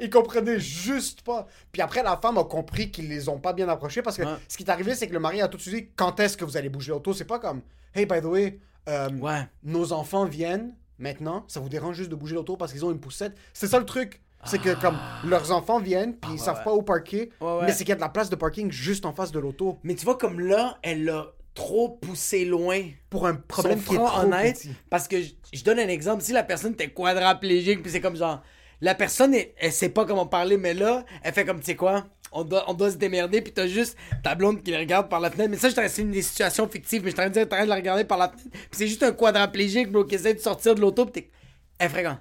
Ils 0.00 0.10
comprenaient 0.10 0.58
juste 0.58 1.22
pas. 1.22 1.46
Puis 1.70 1.82
après, 1.82 2.02
la 2.02 2.16
femme 2.16 2.38
a 2.38 2.44
compris 2.44 2.90
qu'ils 2.90 3.08
les 3.08 3.28
ont 3.28 3.38
pas 3.38 3.52
bien 3.52 3.68
approchés 3.68 4.02
parce 4.02 4.16
que 4.16 4.22
Ouais. 4.22 4.34
ce 4.48 4.56
qui 4.56 4.64
est 4.64 4.70
arrivé, 4.70 4.94
c'est 4.94 5.06
que 5.08 5.12
le 5.12 5.20
mari 5.20 5.40
a 5.42 5.48
tout 5.48 5.58
de 5.58 5.62
suite 5.62 5.74
dit 5.74 5.88
quand 5.94 6.18
est-ce 6.18 6.36
que 6.36 6.44
vous 6.44 6.56
allez 6.56 6.68
bouger 6.70 6.90
l'auto. 6.92 7.12
C'est 7.12 7.24
pas 7.24 7.38
comme 7.38 7.60
Hey, 7.94 8.06
by 8.06 8.20
the 8.20 8.24
way, 8.24 8.58
euh, 8.88 9.10
Ouais. 9.20 9.46
nos 9.62 9.92
enfants 9.92 10.24
viennent 10.24 10.74
maintenant, 10.98 11.44
ça 11.46 11.60
vous 11.60 11.68
dérange 11.68 11.96
juste 11.96 12.08
de 12.10 12.14
bouger 12.16 12.34
l'auto 12.34 12.56
parce 12.56 12.72
qu'ils 12.72 12.84
ont 12.84 12.90
une 12.90 13.00
poussette? 13.00 13.34
C'est 13.52 13.66
ça 13.68 13.78
le 13.78 13.84
truc. 13.84 14.22
C'est 14.46 14.58
que 14.58 14.80
comme 14.80 14.96
leurs 15.24 15.50
enfants 15.50 15.80
viennent, 15.80 16.14
puis 16.16 16.32
ils 16.34 16.38
savent 16.38 16.62
pas 16.62 16.72
où 16.72 16.84
ouais. 16.88 17.30
mais 17.62 17.72
c'est 17.72 17.78
qu'il 17.78 17.88
y 17.88 17.92
a 17.92 17.96
de 17.96 18.00
la 18.00 18.08
place 18.08 18.30
de 18.30 18.36
parking 18.36 18.70
juste 18.70 19.04
en 19.04 19.12
face 19.12 19.32
de 19.32 19.38
l'auto. 19.40 19.78
Mais 19.82 19.94
tu 19.94 20.04
vois, 20.04 20.16
comme 20.16 20.40
là, 20.40 20.78
elle 20.82 21.04
l'a 21.04 21.32
trop 21.54 21.88
poussé 21.88 22.44
loin. 22.44 22.82
Pour 23.10 23.26
un 23.26 23.34
problème 23.34 23.82
qui 23.82 23.94
est 23.94 23.98
trop 23.98 24.20
honnête, 24.20 24.58
petit. 24.58 24.70
Parce 24.88 25.08
que 25.08 25.20
je, 25.20 25.32
je 25.52 25.64
donne 25.64 25.78
un 25.78 25.88
exemple. 25.88 26.22
Si 26.22 26.32
la 26.32 26.44
personne 26.44 26.72
était 26.72 26.90
quadraplégique, 26.90 27.82
puis 27.82 27.90
c'est 27.90 28.00
comme 28.00 28.16
genre. 28.16 28.42
La 28.82 28.94
personne, 28.94 29.34
elle, 29.34 29.52
elle 29.56 29.72
sait 29.72 29.88
pas 29.88 30.04
comment 30.04 30.26
parler, 30.26 30.58
mais 30.58 30.74
là, 30.74 31.04
elle 31.22 31.32
fait 31.32 31.46
comme, 31.46 31.60
tu 31.60 31.64
sais 31.64 31.76
quoi, 31.76 32.04
on 32.30 32.44
doit, 32.44 32.64
on 32.68 32.74
doit 32.74 32.90
se 32.90 32.96
démerder, 32.96 33.40
puis 33.40 33.52
t'as 33.52 33.66
juste 33.66 33.96
ta 34.22 34.34
blonde 34.34 34.62
qui 34.62 34.70
le 34.70 34.76
regarde 34.76 35.08
par 35.08 35.20
la 35.20 35.30
fenêtre. 35.30 35.50
Mais 35.50 35.56
ça, 35.56 35.70
je 35.70 35.88
c'est 35.88 36.02
une 36.02 36.10
des 36.10 36.22
situations 36.22 36.68
fictives, 36.68 37.02
mais 37.02 37.10
je 37.10 37.16
t'aurais 37.16 37.30
dit, 37.30 37.46
t'arrêtes 37.46 37.64
de 37.64 37.70
la 37.70 37.76
regarder 37.76 38.04
par 38.04 38.18
la 38.18 38.28
fenêtre. 38.28 38.48
Puis 38.52 38.68
c'est 38.72 38.86
juste 38.86 39.02
un 39.02 39.12
quadraplégique, 39.12 39.90
bro, 39.90 40.04
qui 40.04 40.16
essaie 40.16 40.34
de 40.34 40.40
sortir 40.40 40.74
de 40.74 40.80
l'auto, 40.80 41.06
puis 41.06 41.30
t'es. 41.78 41.88
Ferait 41.88 42.04
comme, 42.04 42.18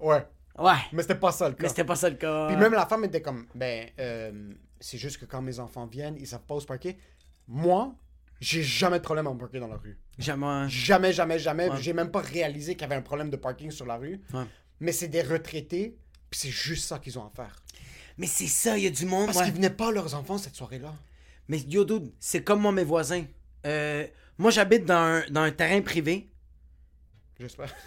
Ouais. 0.00 0.24
Ouais. 0.60 0.76
Mais 0.92 1.02
c'était 1.02 1.16
pas 1.16 1.32
ça 1.32 1.48
le 1.48 1.54
cas. 1.54 1.62
Mais 1.62 1.68
c'était 1.68 1.84
pas 1.84 1.96
ça 1.96 2.10
le 2.10 2.16
cas. 2.16 2.48
Puis 2.48 2.56
même 2.56 2.72
la 2.72 2.86
femme 2.86 3.04
était 3.04 3.22
comme, 3.22 3.46
ben, 3.54 3.88
euh, 3.98 4.52
c'est 4.78 4.98
juste 4.98 5.18
que 5.18 5.24
quand 5.24 5.42
mes 5.42 5.58
enfants 5.58 5.86
viennent, 5.86 6.16
ils 6.18 6.26
savent 6.26 6.44
pas 6.46 6.54
où 6.54 6.60
se 6.60 6.66
parquer. 6.66 6.98
Moi, 7.48 7.94
j'ai 8.40 8.62
jamais 8.62 8.98
de 8.98 9.02
problème 9.02 9.26
à 9.26 9.32
me 9.32 9.38
parquer 9.38 9.58
dans 9.58 9.68
la 9.68 9.76
rue. 9.76 9.98
Jamais. 10.18 10.68
Jamais, 10.68 11.12
jamais, 11.12 11.38
jamais. 11.38 11.70
Ouais. 11.70 11.76
J'ai 11.80 11.92
même 11.92 12.10
pas 12.10 12.20
réalisé 12.20 12.74
qu'il 12.74 12.82
y 12.82 12.84
avait 12.84 12.94
un 12.94 13.02
problème 13.02 13.30
de 13.30 13.36
parking 13.36 13.70
sur 13.70 13.86
la 13.86 13.96
rue. 13.96 14.20
Ouais. 14.32 14.44
Mais 14.80 14.92
c'est 14.92 15.08
des 15.08 15.22
retraités, 15.22 15.96
puis 16.30 16.40
c'est 16.40 16.50
juste 16.50 16.86
ça 16.86 16.98
qu'ils 16.98 17.18
ont 17.18 17.24
à 17.24 17.30
faire. 17.34 17.62
Mais 18.18 18.26
c'est 18.26 18.46
ça, 18.46 18.76
il 18.76 18.84
y 18.84 18.86
a 18.86 18.90
du 18.90 19.06
monde. 19.06 19.26
Parce 19.26 19.38
ouais. 19.38 19.44
qu'ils 19.44 19.54
venaient 19.54 19.70
pas 19.70 19.90
leurs 19.90 20.14
enfants 20.14 20.38
cette 20.38 20.54
soirée-là. 20.54 20.94
Mais 21.48 21.58
yo, 21.58 21.84
dude, 21.84 22.12
c'est 22.20 22.44
comme 22.44 22.60
moi, 22.60 22.72
mes 22.72 22.84
voisins. 22.84 23.24
Euh, 23.66 24.06
moi, 24.38 24.50
j'habite 24.50 24.84
dans 24.84 24.94
un, 24.94 25.24
dans 25.30 25.42
un 25.42 25.50
terrain 25.50 25.80
privé. 25.80 26.30
J'espère. 27.38 27.74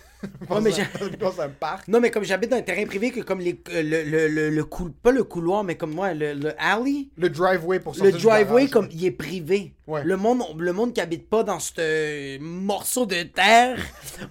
Ouais, 0.50 0.62
mais 0.62 0.72
j'ai- 0.72 1.18
dans 1.18 1.40
un 1.42 1.50
parc. 1.50 1.88
Non, 1.88 2.00
mais 2.00 2.10
comme 2.12 2.24
j'habite 2.24 2.50
dans 2.52 2.58
un 2.58 2.62
terrain 2.62 2.86
privé, 2.86 3.12
que 3.12 3.20
comme 3.22 3.40
les, 3.40 3.60
euh, 3.70 3.82
le, 3.84 4.04
le, 4.04 4.28
le, 4.28 4.50
le 4.50 4.64
cou- 4.66 4.90
pas 4.92 5.12
le 5.12 5.24
couloir, 5.24 5.64
mais 5.64 5.76
comme 5.76 5.92
moi, 5.94 6.14
le, 6.14 6.34
le 6.34 6.54
alley, 6.62 7.08
Le 7.18 7.30
driveway 7.30 7.80
pour 7.80 7.94
le 7.94 7.98
sortir 8.00 8.18
du 8.18 8.24
driveway, 8.24 8.62
garage, 8.62 8.70
comme 8.72 8.86
ouais. 8.86 8.92
il 8.94 9.06
est 9.06 9.12
privé. 9.12 9.74
Ouais. 9.88 10.04
Le, 10.04 10.16
monde, 10.18 10.42
le 10.58 10.72
monde 10.74 10.94
qui 10.94 11.02
habite 11.02 11.30
pas 11.30 11.44
dans 11.44 11.60
ce 11.60 12.38
morceau 12.40 13.06
de 13.06 13.24
terre 13.24 13.78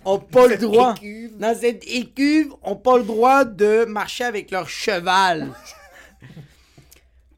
ont 0.04 0.18
pas 0.18 0.46
le 0.46 0.56
droit. 0.56 0.94
écuve. 0.96 1.36
Dans 1.38 1.54
cette 1.58 1.84
écuve, 1.86 2.52
ont 2.62 2.76
pas 2.76 2.96
le 2.98 3.04
droit 3.04 3.44
de 3.44 3.84
marcher 3.84 4.24
avec 4.24 4.50
leur 4.50 4.68
cheval. 4.68 5.48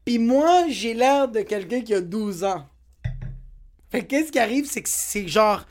Puis 0.05 0.19
moi, 0.19 0.65
j'ai 0.69 0.93
l'air 0.93 1.27
de 1.27 1.41
quelqu'un 1.41 1.81
qui 1.81 1.93
a 1.93 2.01
12 2.01 2.43
ans. 2.43 2.65
Fait 3.91 4.01
que 4.01 4.05
qu'est-ce 4.07 4.31
qui 4.31 4.39
arrive, 4.39 4.65
c'est 4.69 4.81
que 4.81 4.89
c'est 4.89 5.27
genre. 5.27 5.65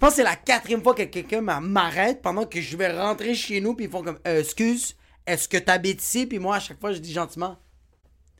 Je 0.00 0.06
pense 0.06 0.14
que 0.14 0.16
c'est 0.16 0.22
la 0.22 0.36
quatrième 0.36 0.82
fois 0.82 0.94
que 0.94 1.02
quelqu'un 1.02 1.42
m'a- 1.42 1.60
m'arrête 1.60 2.22
pendant 2.22 2.46
que 2.46 2.58
je 2.58 2.74
vais 2.74 2.90
rentrer 2.90 3.34
chez 3.34 3.60
nous, 3.60 3.74
puis 3.74 3.84
ils 3.84 3.90
font 3.90 4.02
comme 4.02 4.18
Euh, 4.26 4.40
Excuse, 4.40 4.96
est-ce 5.26 5.46
que 5.46 5.58
t'habites 5.58 6.02
ici? 6.02 6.24
Puis 6.26 6.38
moi, 6.38 6.56
à 6.56 6.60
chaque 6.60 6.80
fois, 6.80 6.92
je 6.94 7.00
dis 7.00 7.12
gentiment 7.12 7.58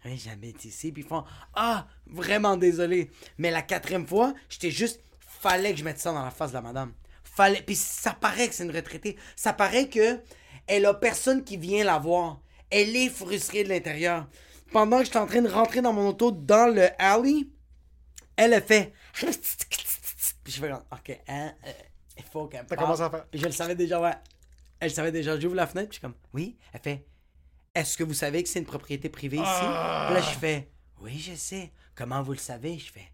Oui, 0.07 0.17
j'habite 0.17 0.65
ici. 0.65 0.91
Puis 0.91 1.03
ils 1.03 1.07
font 1.07 1.23
Ah, 1.53 1.87
vraiment 2.07 2.57
désolé. 2.57 3.11
Mais 3.37 3.51
la 3.51 3.61
quatrième 3.61 4.07
fois, 4.07 4.33
j'étais 4.49 4.71
juste. 4.71 5.03
Fallait 5.19 5.73
que 5.73 5.79
je 5.79 5.85
mette 5.85 5.99
ça 6.01 6.13
dans 6.13 6.25
la 6.25 6.31
face 6.31 6.49
de 6.49 6.55
la 6.55 6.63
madame. 6.63 6.95
Fallait. 7.25 7.61
Puis 7.61 7.77
ça 7.77 8.13
paraît 8.15 8.49
que 8.49 8.55
c'est 8.55 8.65
une 8.65 8.75
retraitée. 8.75 9.17
Ça 9.37 9.53
paraît 9.53 9.91
que 9.91 10.19
elle 10.67 10.87
a 10.87 10.95
personne 10.95 11.45
qui 11.45 11.59
vient 11.59 11.85
la 11.85 11.99
voir. 11.99 12.41
Elle 12.71 12.97
est 12.97 13.11
frustrée 13.11 13.65
de 13.65 13.69
l'intérieur. 13.69 14.27
Pendant 14.73 15.01
que 15.01 15.05
j'étais 15.05 15.19
en 15.19 15.27
train 15.27 15.43
de 15.43 15.51
rentrer 15.51 15.83
dans 15.83 15.93
mon 15.93 16.09
auto 16.09 16.31
dans 16.33 16.75
le 16.75 16.89
alley, 16.99 17.49
elle 18.37 18.55
a 18.55 18.63
fait. 18.63 18.95
Puis 20.51 20.57
je 20.57 20.67
fais 20.67 20.73
comme, 20.73 20.83
ok, 20.91 21.21
hein, 21.29 21.55
euh, 21.65 21.73
il 22.17 22.25
faut 22.25 22.49
qu'elle 22.49 22.67
T'as 22.67 22.75
commencé 22.75 23.03
à 23.03 23.11
faire. 23.11 23.25
Puis 23.27 23.39
je 23.39 23.47
le 23.47 23.53
savais 23.53 23.77
déjà, 23.77 24.01
ouais. 24.01 24.15
Elle 24.81 24.91
savait 24.91 25.13
déjà. 25.13 25.39
J'ouvre 25.39 25.55
la 25.55 25.69
fenêtre, 25.69 25.91
puis 25.91 25.97
je 25.97 26.01
suis 26.01 26.03
comme, 26.03 26.17
oui. 26.35 26.59
Elle 26.73 26.81
fait, 26.81 27.07
est-ce 27.73 27.97
que 27.97 28.03
vous 28.03 28.15
savez 28.15 28.43
que 28.43 28.49
c'est 28.49 28.59
une 28.59 28.67
propriété 28.67 29.09
privée 29.09 29.37
ici? 29.37 29.47
Ah. 29.47 30.07
Puis 30.09 30.17
là, 30.17 30.23
je 30.23 30.39
fais, 30.39 30.69
oui, 31.03 31.21
je 31.21 31.37
sais. 31.37 31.73
Comment 31.95 32.21
vous 32.25 32.33
le 32.33 32.39
savez? 32.39 32.79
Je 32.79 32.91
fais, 32.91 33.13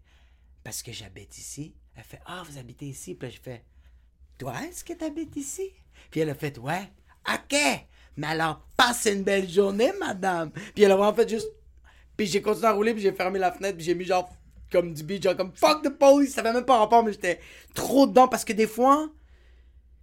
parce 0.63 0.81
que 0.81 0.91
j'habite 0.91 1.37
ici. 1.37 1.75
Elle 1.95 2.03
fait, 2.05 2.19
ah, 2.25 2.41
vous 2.43 2.57
habitez 2.57 2.87
ici? 2.87 3.13
Puis 3.13 3.27
là, 3.27 3.35
je 3.35 3.39
fais, 3.39 3.63
toi, 4.39 4.55
est-ce 4.63 4.83
que 4.83 4.93
tu 4.93 5.05
habites 5.05 5.35
ici? 5.35 5.71
Puis 6.09 6.21
elle 6.21 6.31
a 6.31 6.35
fait, 6.35 6.57
ouais. 6.57 6.89
OK. 7.29 7.55
Mais 8.15 8.27
alors, 8.27 8.65
passe 8.75 9.05
une 9.05 9.21
belle 9.21 9.47
journée, 9.47 9.91
madame. 9.99 10.49
Puis 10.73 10.83
elle 10.83 10.91
a 10.91 10.95
vraiment 10.95 11.13
fait 11.13 11.29
juste. 11.29 11.49
Puis 12.15 12.25
j'ai 12.25 12.41
continué 12.41 12.67
à 12.67 12.71
rouler, 12.71 12.93
puis 12.93 13.03
j'ai 13.03 13.11
fermé 13.11 13.37
la 13.37 13.51
fenêtre, 13.51 13.77
puis 13.77 13.85
j'ai 13.85 13.93
mis 13.93 14.05
genre 14.05 14.27
comme 14.71 14.93
du 14.93 15.03
beat, 15.03 15.23
genre 15.23 15.35
comme 15.37 15.51
fuck 15.53 15.81
the 15.83 15.89
police. 15.89 16.33
Ça 16.33 16.43
fait 16.43 16.53
même 16.53 16.65
pas 16.65 16.77
rapport, 16.79 17.03
mais 17.03 17.11
j'étais 17.13 17.39
trop 17.73 18.07
dedans 18.07 18.27
parce 18.27 18.43
que 18.45 18.53
des 18.53 18.67
fois, 18.67 19.09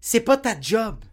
c'est 0.01 0.21
pas 0.21 0.37
ta 0.37 0.59
job, 0.61 1.05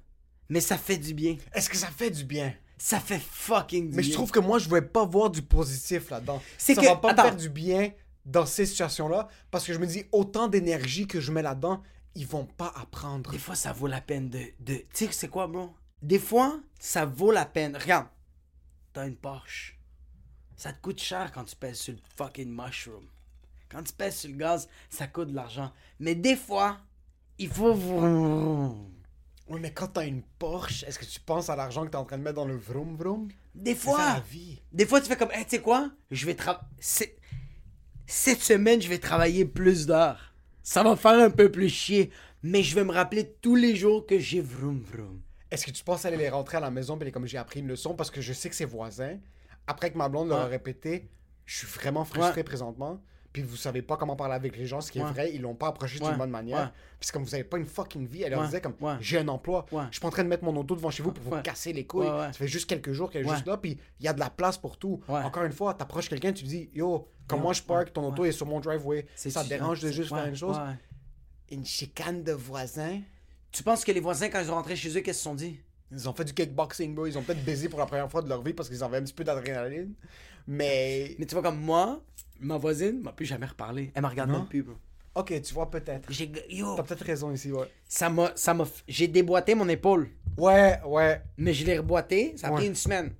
mais 0.49 0.62
ça 0.62 0.78
fait 0.78 0.97
du 0.97 1.14
bien. 1.14 1.38
Est-ce 1.54 1.70
que 1.70 1.78
ça 1.78 1.88
fait 1.88 2.10
du 2.12 2.24
bien? 2.24 2.54
Ça 2.78 2.99
fait 2.99 3.20
fucking 3.20 3.89
du 3.89 3.95
Mais 3.95 4.02
bien. 4.02 4.10
je 4.12 4.16
trouve 4.16 4.32
que 4.32 4.39
moi, 4.39 4.58
je 4.60 4.68
vais 4.70 4.82
pas 4.82 5.06
voir 5.06 5.30
du 5.30 5.41
positif 5.41 6.10
là-dedans. 6.10 6.41
C'est 6.58 6.74
ça 6.76 6.82
que- 6.82 6.88
va 6.88 6.95
pas 6.95 7.12
attends. 7.12 7.24
me 7.24 7.28
faire 7.30 7.38
du 7.38 7.49
bien 7.49 7.91
dans 8.26 8.45
ces 8.45 8.66
situations-là 8.66 9.28
parce 9.52 9.66
que 9.66 9.74
je 9.74 9.78
me 9.80 9.86
dis, 9.86 10.06
autant 10.12 10.47
d'énergie 10.47 11.06
que 11.08 11.20
je 11.20 11.32
mets 11.32 11.41
là-dedans, 11.43 11.82
ils 12.16 12.26
vont 12.28 12.45
pas 12.45 12.74
apprendre. 12.76 13.32
Des 13.32 13.38
fois, 13.38 13.56
ça 13.56 13.72
vaut 13.72 13.88
la 13.88 14.02
peine 14.02 14.30
de. 14.30 14.39
de... 14.60 14.74
Tu 14.76 14.86
sais, 14.93 15.10
c'est 15.12 15.28
quoi, 15.28 15.47
bro? 15.47 15.72
Des 16.02 16.20
fois, 16.20 16.60
ça 16.80 17.06
vaut 17.06 17.32
la 17.32 17.45
peine. 17.45 17.78
Regarde, 17.78 18.08
t'as 18.93 19.08
une 19.08 19.16
Porsche. 19.16 19.78
Ça 20.58 20.74
te 20.74 20.82
coûte 20.82 20.99
cher 21.02 21.32
quand 21.32 21.43
tu 21.43 21.56
pèses 21.56 21.78
sur 21.80 21.93
le 21.93 21.99
fucking 22.18 22.49
mushroom. 22.49 23.06
Quand 23.72 23.84
tu 23.84 23.93
pèses 23.93 24.17
sur 24.17 24.30
le 24.30 24.36
gaz, 24.36 24.67
ça 24.89 25.07
coûte 25.07 25.30
de 25.30 25.36
l'argent. 25.36 25.72
Mais 25.99 26.15
des 26.15 26.36
fois, 26.36 26.78
il 27.38 27.49
faut. 27.49 27.74
Oui, 29.47 29.59
mais 29.59 29.72
quand 29.74 29.88
t'as 29.88 30.05
une 30.05 30.22
Porsche, 30.39 30.84
est-ce 30.84 30.97
que 30.99 31.05
tu 31.05 31.19
penses 31.19 31.49
à 31.49 31.55
l'argent 31.55 31.86
que 31.86 31.89
t'es 31.91 31.97
en 31.97 32.05
train 32.05 32.17
de 32.17 32.24
mettre 32.24 32.36
dans 32.38 32.45
le 32.45 32.55
vroom 32.55 32.95
vroom? 32.95 33.28
Des 33.53 33.74
C'est 33.76 33.80
ça 33.82 33.91
fois, 33.91 34.13
la 34.13 34.19
vie. 34.22 34.61
des 34.72 34.86
fois, 34.86 35.01
tu 35.01 35.07
fais 35.07 35.17
comme, 35.17 35.32
hey, 35.32 35.43
tu 35.43 35.51
sais 35.51 35.61
quoi? 35.61 35.91
Je 36.09 36.26
vais 36.26 36.36
travailler. 36.36 36.63
Cette 38.07 38.41
semaine, 38.41 38.82
je 38.82 38.88
vais 38.89 38.97
travailler 38.99 39.45
plus 39.45 39.86
d'heures. 39.86 40.34
ça 40.63 40.84
va 40.84 40.95
faire 40.95 41.19
un 41.19 41.30
peu 41.30 41.49
plus 41.51 41.69
chier. 41.69 42.11
Mais 42.43 42.63
je 42.63 42.74
vais 42.76 42.84
me 42.84 42.91
rappeler 42.91 43.36
tous 43.41 43.55
les 43.55 43.76
jours 43.76 44.05
que 44.05 44.17
j'ai 44.19 44.41
vroom 44.41 44.82
vroom. 44.82 45.22
Est-ce 45.51 45.65
que 45.65 45.72
tu 45.72 45.84
penses 45.84 46.05
aller 46.05 46.17
les 46.17 46.30
rentrer 46.30 46.57
à 46.57 46.59
la 46.59 46.72
maison, 46.72 46.97
puis 46.97 47.11
comme 47.11 47.28
j'ai 47.28 47.38
appris 47.38 47.59
une 47.59 47.67
leçon, 47.67 47.93
parce 47.93 48.09
que 48.09 48.22
je 48.22 48.34
sais 48.34 48.49
que 48.49 48.55
ses 48.55 48.65
voisins, 48.65 49.17
après 49.67 49.91
que 49.91 49.97
ma 49.97 50.07
blonde 50.09 50.30
leur 50.30 50.39
a 50.39 50.45
répété, 50.45 51.09
je 51.45 51.57
suis 51.59 51.67
vraiment 51.67 52.03
frustré 52.05 52.38
Ouais. 52.39 52.43
présentement, 52.43 53.01
puis 53.34 53.43
vous 53.43 53.55
savez 53.55 53.82
pas 53.82 53.97
comment 53.97 54.15
parler 54.15 54.36
avec 54.36 54.57
les 54.57 54.65
gens, 54.65 54.82
ce 54.82 54.91
qui 54.91 54.99
est 54.99 55.03
vrai, 55.03 55.32
ils 55.34 55.41
l'ont 55.41 55.55
pas 55.55 55.67
approché 55.67 55.97
d'une 55.99 56.07
Ouais. 56.07 56.15
bonne 56.17 56.29
manière. 56.29 56.59
Ouais. 56.59 56.67
Puis 56.99 57.09
comme 57.11 57.23
vous 57.23 57.34
avez 57.34 57.43
pas 57.43 57.57
une 57.57 57.65
fucking 57.65 58.05
vie, 58.05 58.23
elle 58.23 58.32
leur 58.32 58.43
disait 58.45 58.61
comme 58.61 58.75
j'ai 58.99 59.19
un 59.19 59.27
emploi, 59.27 59.65
je 59.71 59.77
suis 59.91 59.99
pas 60.01 60.07
en 60.07 60.11
train 60.11 60.23
de 60.23 60.29
mettre 60.29 60.43
mon 60.43 60.55
auto 60.57 60.75
devant 60.75 60.89
chez 60.91 61.01
vous 61.03 61.11
pour 61.11 61.23
vous 61.23 61.41
casser 61.41 61.73
les 61.73 61.86
couilles. 61.86 62.07
Ça 62.07 62.34
fait 62.34 62.47
juste 62.47 62.67
quelques 62.69 62.91
jours 62.91 63.09
qu'elle 63.09 63.25
est 63.25 63.29
juste 63.29 63.47
là, 63.47 63.57
puis 63.57 63.77
il 63.99 64.05
y 64.05 64.07
a 64.07 64.13
de 64.13 64.19
la 64.19 64.29
place 64.29 64.57
pour 64.57 64.77
tout. 64.77 65.01
Encore 65.07 65.43
une 65.43 65.53
fois, 65.53 65.73
t'approches 65.73 66.09
quelqu'un, 66.09 66.34
tu 66.34 66.43
dis 66.45 66.69
yo, 66.73 67.07
comme 67.27 67.39
Yo, 67.39 67.43
moi 67.43 67.53
je 67.53 67.61
park, 67.61 67.93
ton 67.93 68.05
auto 68.07 68.25
est 68.25 68.32
sur 68.34 68.45
mon 68.45 68.59
driveway, 68.59 69.05
ça 69.15 69.43
te 69.43 69.49
dérange 69.49 69.79
de 69.82 69.91
juste 69.91 70.09
faire 70.09 70.25
une 70.25 70.36
chose? 70.36 70.59
Une 71.49 71.65
chicane 71.65 72.23
de 72.23 72.32
voisins? 72.32 72.99
Tu 73.51 73.63
penses 73.63 73.84
que 73.84 73.91
les 73.91 73.99
voisins, 73.99 74.29
quand 74.29 74.39
ils 74.39 74.45
sont 74.47 74.53
rentrés 74.55 74.77
chez 74.77 74.89
eux, 74.89 75.01
qu'est-ce 75.01 75.03
qu'ils 75.03 75.13
se 75.15 75.21
sont 75.23 75.36
dit? 75.36 75.59
Ils 75.91 76.07
ont 76.07 76.13
fait 76.13 76.23
du 76.23 76.34
kickboxing, 76.34 76.95
bro. 76.95 77.05
Ils 77.05 77.17
ont 77.17 77.21
peut-être 77.21 77.43
baisé 77.43 77.67
pour 77.67 77.77
la 77.77 77.86
première 77.86 78.09
fois 78.09 78.21
de 78.21 78.29
leur 78.29 78.41
vie 78.41 78.53
parce 78.53 78.69
qu'ils 78.69 78.82
avaient 78.82 78.95
un 78.97 79.01
petit 79.03 79.13
peu 79.13 79.25
d'adrénaline. 79.25 79.93
Mais. 80.47 81.15
Mais 81.19 81.25
tu 81.25 81.36
vois, 81.36 81.43
comme 81.43 81.59
moi, 81.59 82.01
ma 82.41 82.57
voisine 82.57 83.01
m'a 83.01 83.11
plus 83.13 83.25
jamais 83.25 83.45
reparlé. 83.45 83.91
Elle 83.95 84.01
m'a 84.01 84.09
regardé 84.09 84.33
Non? 84.33 84.39
même 84.39 84.47
plus, 84.47 84.63
bro. 84.63 84.75
Ok, 85.13 85.41
tu 85.41 85.53
vois, 85.53 85.69
peut-être. 85.69 86.09
J'ai... 86.11 86.31
Yo! 86.49 86.75
T'as 86.75 86.83
peut-être 86.83 87.03
raison 87.05 87.31
ici, 87.31 87.51
ouais. 87.51 87.67
Ça 87.87 88.09
m'a... 88.09 88.31
Ça 88.35 88.53
m'a... 88.53 88.65
J'ai 88.87 89.07
déboîté 89.07 89.55
mon 89.55 89.67
épaule. 89.67 90.09
Ouais, 90.37 90.79
ouais. 90.85 91.21
Mais 91.37 91.53
je 91.53 91.65
l'ai 91.65 91.77
reboîté, 91.77 92.33
ça 92.37 92.47
a 92.47 92.51
Ouais. 92.51 92.57
pris 92.57 92.67
une 92.67 92.75
semaine. 92.75 93.13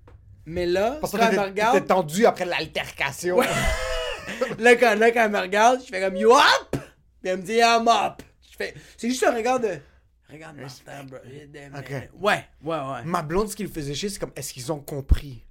Mais 0.46 0.66
là, 0.66 0.98
Parce 1.02 1.12
que 1.14 1.18
quand 1.18 1.24
elle 1.24 1.32
me 1.32 1.36
t'étais 1.38 1.50
t'étais 1.50 1.68
regarde, 1.68 1.88
tendu 1.88 2.26
après 2.26 2.46
l'altercation. 2.46 3.42
là, 4.60 4.76
quand, 4.76 4.96
là, 4.98 5.12
quand 5.12 5.26
elle 5.26 5.32
me 5.32 5.40
regarde, 5.40 5.82
je 5.82 5.88
fais 5.88 6.00
comme 6.02 6.16
You 6.16 6.32
up? 6.32 6.72
Puis 6.72 7.30
elle 7.30 7.38
me 7.38 7.44
dit 7.44 7.58
I'm 7.58 7.88
up. 7.88 8.22
Je 8.50 8.56
fais... 8.58 8.74
C'est 8.98 9.10
juste 9.10 9.24
un 9.24 9.36
regard 9.36 9.60
de... 9.60 9.78
Regarde 10.32 10.56
Martin, 10.58 11.04
bro. 11.04 11.18
Ok. 11.78 11.92
Ouais, 12.22 12.46
ouais, 12.64 12.78
ouais. 12.78 13.04
Ma 13.04 13.22
blonde, 13.22 13.50
ce 13.50 13.56
qui 13.56 13.64
le 13.64 13.70
faisait 13.70 13.94
chier, 13.94 14.08
c'est 14.08 14.18
comme, 14.20 14.32
est-ce 14.36 14.54
qu'ils 14.54 14.72
ont 14.72 14.80
compris? 14.80 15.44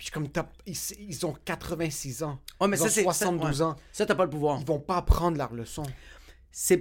Puis 0.00 0.06
je 0.06 0.12
suis 0.12 0.12
comme, 0.32 0.46
ils, 0.64 0.76
ils 1.10 1.26
ont 1.26 1.34
86 1.44 2.22
ans. 2.22 2.38
Mais 2.66 2.68
ils 2.68 2.78
ça, 2.78 2.84
ont 2.86 2.88
c'est... 2.88 3.02
72 3.02 3.58
ça, 3.58 3.64
ouais. 3.66 3.70
ans. 3.70 3.76
Ça, 3.92 4.06
t'as 4.06 4.14
pas 4.14 4.24
le 4.24 4.30
pouvoir. 4.30 4.58
Ils 4.58 4.66
vont 4.66 4.78
pas 4.80 4.96
apprendre 4.96 5.36
leur 5.36 5.52
leçon. 5.52 5.82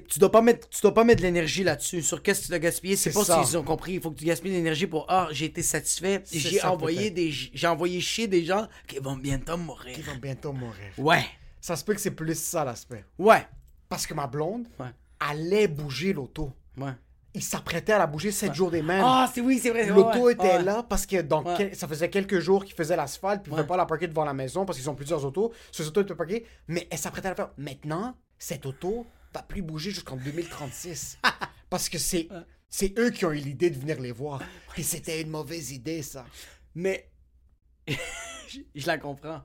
tu 0.08 0.20
dois 0.20 0.32
pas 0.32 0.42
mettre 0.42 0.70
tu 0.70 0.80
dois 0.82 0.94
pas 0.94 1.04
mettre 1.04 1.18
de 1.22 1.26
l'énergie 1.28 1.66
là-dessus 1.66 2.02
sur 2.02 2.24
qu'est-ce 2.24 2.40
que 2.40 2.46
tu 2.46 2.50
dois 2.52 2.60
gaspiller 2.60 2.96
c'est 2.96 3.12
pas 3.12 3.26
ça. 3.26 3.44
s'ils 3.44 3.58
ont 3.58 3.64
compris 3.64 3.96
il 3.96 4.02
faut 4.02 4.10
que 4.12 4.18
tu 4.18 4.24
gaspilles 4.24 4.52
de 4.52 4.56
l'énergie 4.56 4.88
pour 4.88 5.06
ah 5.10 5.28
j'ai 5.32 5.46
été 5.48 5.62
satisfait 5.62 6.24
j'ai 6.32 6.62
envoyé 6.64 7.12
des 7.12 7.30
j'ai 7.30 7.68
envoyé 7.68 8.00
chier 8.00 8.28
des 8.30 8.46
gens 8.46 8.68
qui 8.88 8.98
vont 9.00 9.18
bientôt 9.18 9.58
mourir 9.58 9.96
Ils 9.98 10.04
vont 10.06 10.16
bientôt 10.16 10.54
mourir. 10.54 10.94
ouais 10.98 11.26
Ça 11.60 11.76
se 11.76 11.84
peut 11.84 11.94
que 11.94 12.00
c'est 12.02 12.12
plus 12.12 12.40
ça 12.40 12.64
l'aspect. 12.64 13.04
ouais 13.20 13.46
Parce 13.90 14.08
que 14.08 14.14
ma 14.14 14.28
blonde 14.28 14.66
ouais 14.80 14.88
allait 15.20 15.68
bouger 15.68 16.14
l'auto. 16.14 16.54
ouais 16.78 16.94
Il 17.36 17.44
s'apprêtait 17.44 17.94
à 17.94 18.00
la 18.00 18.08
bouger 18.08 18.32
7 18.32 18.54
jours 18.56 18.72
des 18.72 18.82
mêmes. 18.82 19.04
ah 19.06 19.30
c'est 19.34 19.42
oui 19.42 19.60
c'est 19.60 19.70
vrai 19.70 19.86
L'auto 19.86 20.20
ouais, 20.22 20.34
était 20.34 20.44
ouais. 20.58 20.64
là 20.64 20.82
parce 20.84 21.06
que 21.06 21.22
dans 21.22 21.44
quel- 21.56 21.76
ça 21.76 21.88
faisait 21.88 22.10
quelques 22.10 22.40
jours 22.40 22.66
qu'ils 22.66 22.74
faisaient 22.76 22.96
l'asphalte 22.96 23.44
puis 23.44 23.52
ils 23.52 23.56
ne 23.56 23.58
pouvaient 23.62 23.68
pas 23.68 23.78
la 23.78 23.86
parquer 23.86 24.08
devant 24.08 24.26
la 24.26 24.34
maison 24.34 24.66
parce 24.66 24.80
qu'ils 24.80 24.90
ont 24.90 24.96
plusieurs 24.96 25.24
autos. 25.24 25.54
Ces 25.72 25.86
autos 25.88 26.02
étaient 26.02 26.16
parquées, 26.16 26.46
mais 26.68 26.88
elle 26.90 26.98
s'apprêtait 26.98 27.28
à 27.28 27.32
la 27.32 27.36
faire. 27.36 27.52
Maintenant, 27.58 28.16
cette 28.40 28.66
auto 28.66 29.06
va 29.34 29.44
plus 29.44 29.62
bouger 29.62 29.92
jusqu'en 29.92 30.16
2036 30.16 31.20
parce 31.70 31.88
que 31.88 32.00
c'est 32.00 32.28
c'est 32.68 32.98
eux 33.00 33.12
qui 33.12 33.26
ont 33.26 33.32
eu 33.32 33.38
l'idée 33.38 33.70
de 33.70 33.78
venir 33.80 34.00
les 34.00 34.12
voir. 34.12 34.42
Et 34.78 34.84
c'était 34.84 35.22
une 35.22 35.30
mauvaise 35.30 35.72
idée 35.72 36.02
ça. 36.02 36.26
mais 36.74 37.12
je, 37.88 38.60
je 38.76 38.88
la 38.88 38.98
comprends 38.98 39.42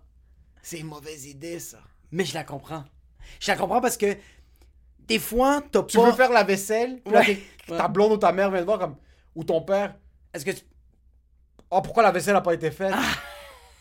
C'est 0.63 0.79
une 0.81 0.87
mauvaise 0.87 1.27
idée 1.27 1.59
ça. 1.59 1.79
mais 2.11 2.25
je 2.25 2.35
la 2.35 2.45
comprends 2.45 2.85
je 3.41 3.51
la 3.51 3.57
comprends 3.57 3.81
parce 3.81 3.97
que 3.97 4.17
des 5.07 5.19
fois 5.19 5.63
t'as 5.71 5.83
Tu 5.85 5.97
pas 5.99 6.07
veux 6.07 6.13
faire 6.17 6.31
la 6.33 6.45
vaisselle, 6.45 7.01
puis 7.05 7.13
là, 7.15 7.21
Ouais. 7.21 7.39
t'es- 7.67 7.77
ta 7.77 7.89
blonde 7.89 8.13
ou 8.13 8.17
ta 8.17 8.33
mère 8.33 8.51
vient 8.51 8.61
te 8.61 8.65
voir 8.67 8.79
comme 8.79 8.97
ou 9.35 9.45
ton 9.45 9.61
père. 9.63 9.95
est-ce 10.33 10.45
que 10.45 10.51
tu 10.51 10.63
Oh 11.71 11.81
pourquoi 11.83 12.03
la 12.03 12.13
vaisselle 12.13 12.35
n'a 12.35 12.41
pas 12.41 12.55
été 12.55 12.71
faite? 12.71 12.93
Ah. 12.95 13.03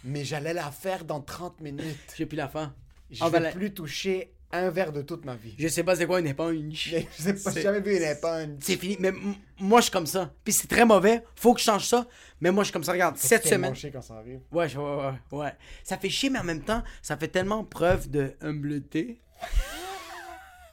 Mais 0.04 0.24
j'allais 0.26 0.54
la 0.54 0.72
faire 0.72 1.06
dans 1.06 1.22
30 1.22 1.60
minutes. 1.62 1.98
j'ai 2.18 2.26
plus 2.26 2.36
la 2.38 2.48
faim 2.48 2.74
Je 3.12 3.20
Ah, 3.24 3.28
vais 3.30 3.38
ben, 3.38 3.44
la- 3.44 3.52
plus 3.52 3.74
toucher 3.74 4.34
un 4.52 4.70
verre 4.70 4.92
de 4.92 5.02
toute 5.02 5.26
ma 5.26 5.36
vie. 5.36 5.54
je 5.58 5.68
sais 5.68 5.84
pas 5.84 5.96
c'est 5.96 6.06
quoi 6.06 6.20
une 6.20 6.28
éponge 6.28 6.90
Mais 6.92 7.08
je 7.18 7.22
sais 7.24 7.34
pas, 7.34 7.40
j'ai 7.52 7.56
C'est- 7.56 7.62
jamais 7.62 7.80
vu 7.82 7.96
une 7.98 8.04
éponge. 8.04 8.58
C'est 8.62 8.78
fini. 8.78 8.98
Mais 9.00 9.08
m- 9.10 9.36
moi, 9.60 9.80
je 9.80 9.84
suis 9.86 9.92
comme 9.92 10.06
ça. 10.08 10.32
Puis 10.44 10.54
c'est 10.54 10.68
très 10.68 10.86
mauvais. 10.86 11.24
Faut 11.36 11.54
que 11.54 11.60
je 11.60 11.66
change 11.66 11.86
ça. 11.86 12.06
Mais 12.40 12.52
moi, 12.52 12.64
je 12.64 12.68
suis 12.68 12.74
comme 12.74 12.84
ça. 12.84 12.92
Regarde, 12.92 13.18
cette 13.18 13.44
tellement 13.44 13.68
semaine. 13.68 13.76
chier 13.76 13.92
quand 13.92 14.02
ça 14.02 14.16
arrive. 14.16 14.42
Ouais, 14.52 14.68
je- 14.70 14.78
ouais, 14.78 14.96
ouais, 15.32 15.38
ouais. 15.40 15.54
Ça 15.84 15.98
fait 15.98 16.10
chier, 16.10 16.30
mais 16.30 16.40
en 16.40 16.44
même 16.44 16.62
temps, 16.64 16.84
ça 17.02 17.18
fait 17.18 17.28
tellement 17.30 17.64
preuve 17.64 18.10
de 18.10 18.36
humbleté. 18.42 19.20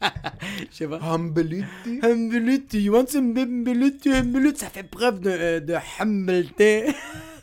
Je 0.71 0.77
sais 0.77 0.89
pas. 0.89 0.99
Humbleity. 1.03 2.01
Humbleté. 2.03 2.81
You 2.81 2.95
want 2.95 3.07
some 3.09 3.37
humbleté? 3.37 4.13
Humbleté. 4.15 4.59
Ça 4.61 4.71
fait 4.71 4.83
preuve 4.83 5.21
de, 5.21 5.31
euh, 5.31 5.61
de 5.61 5.75
humbleté. 5.99 6.87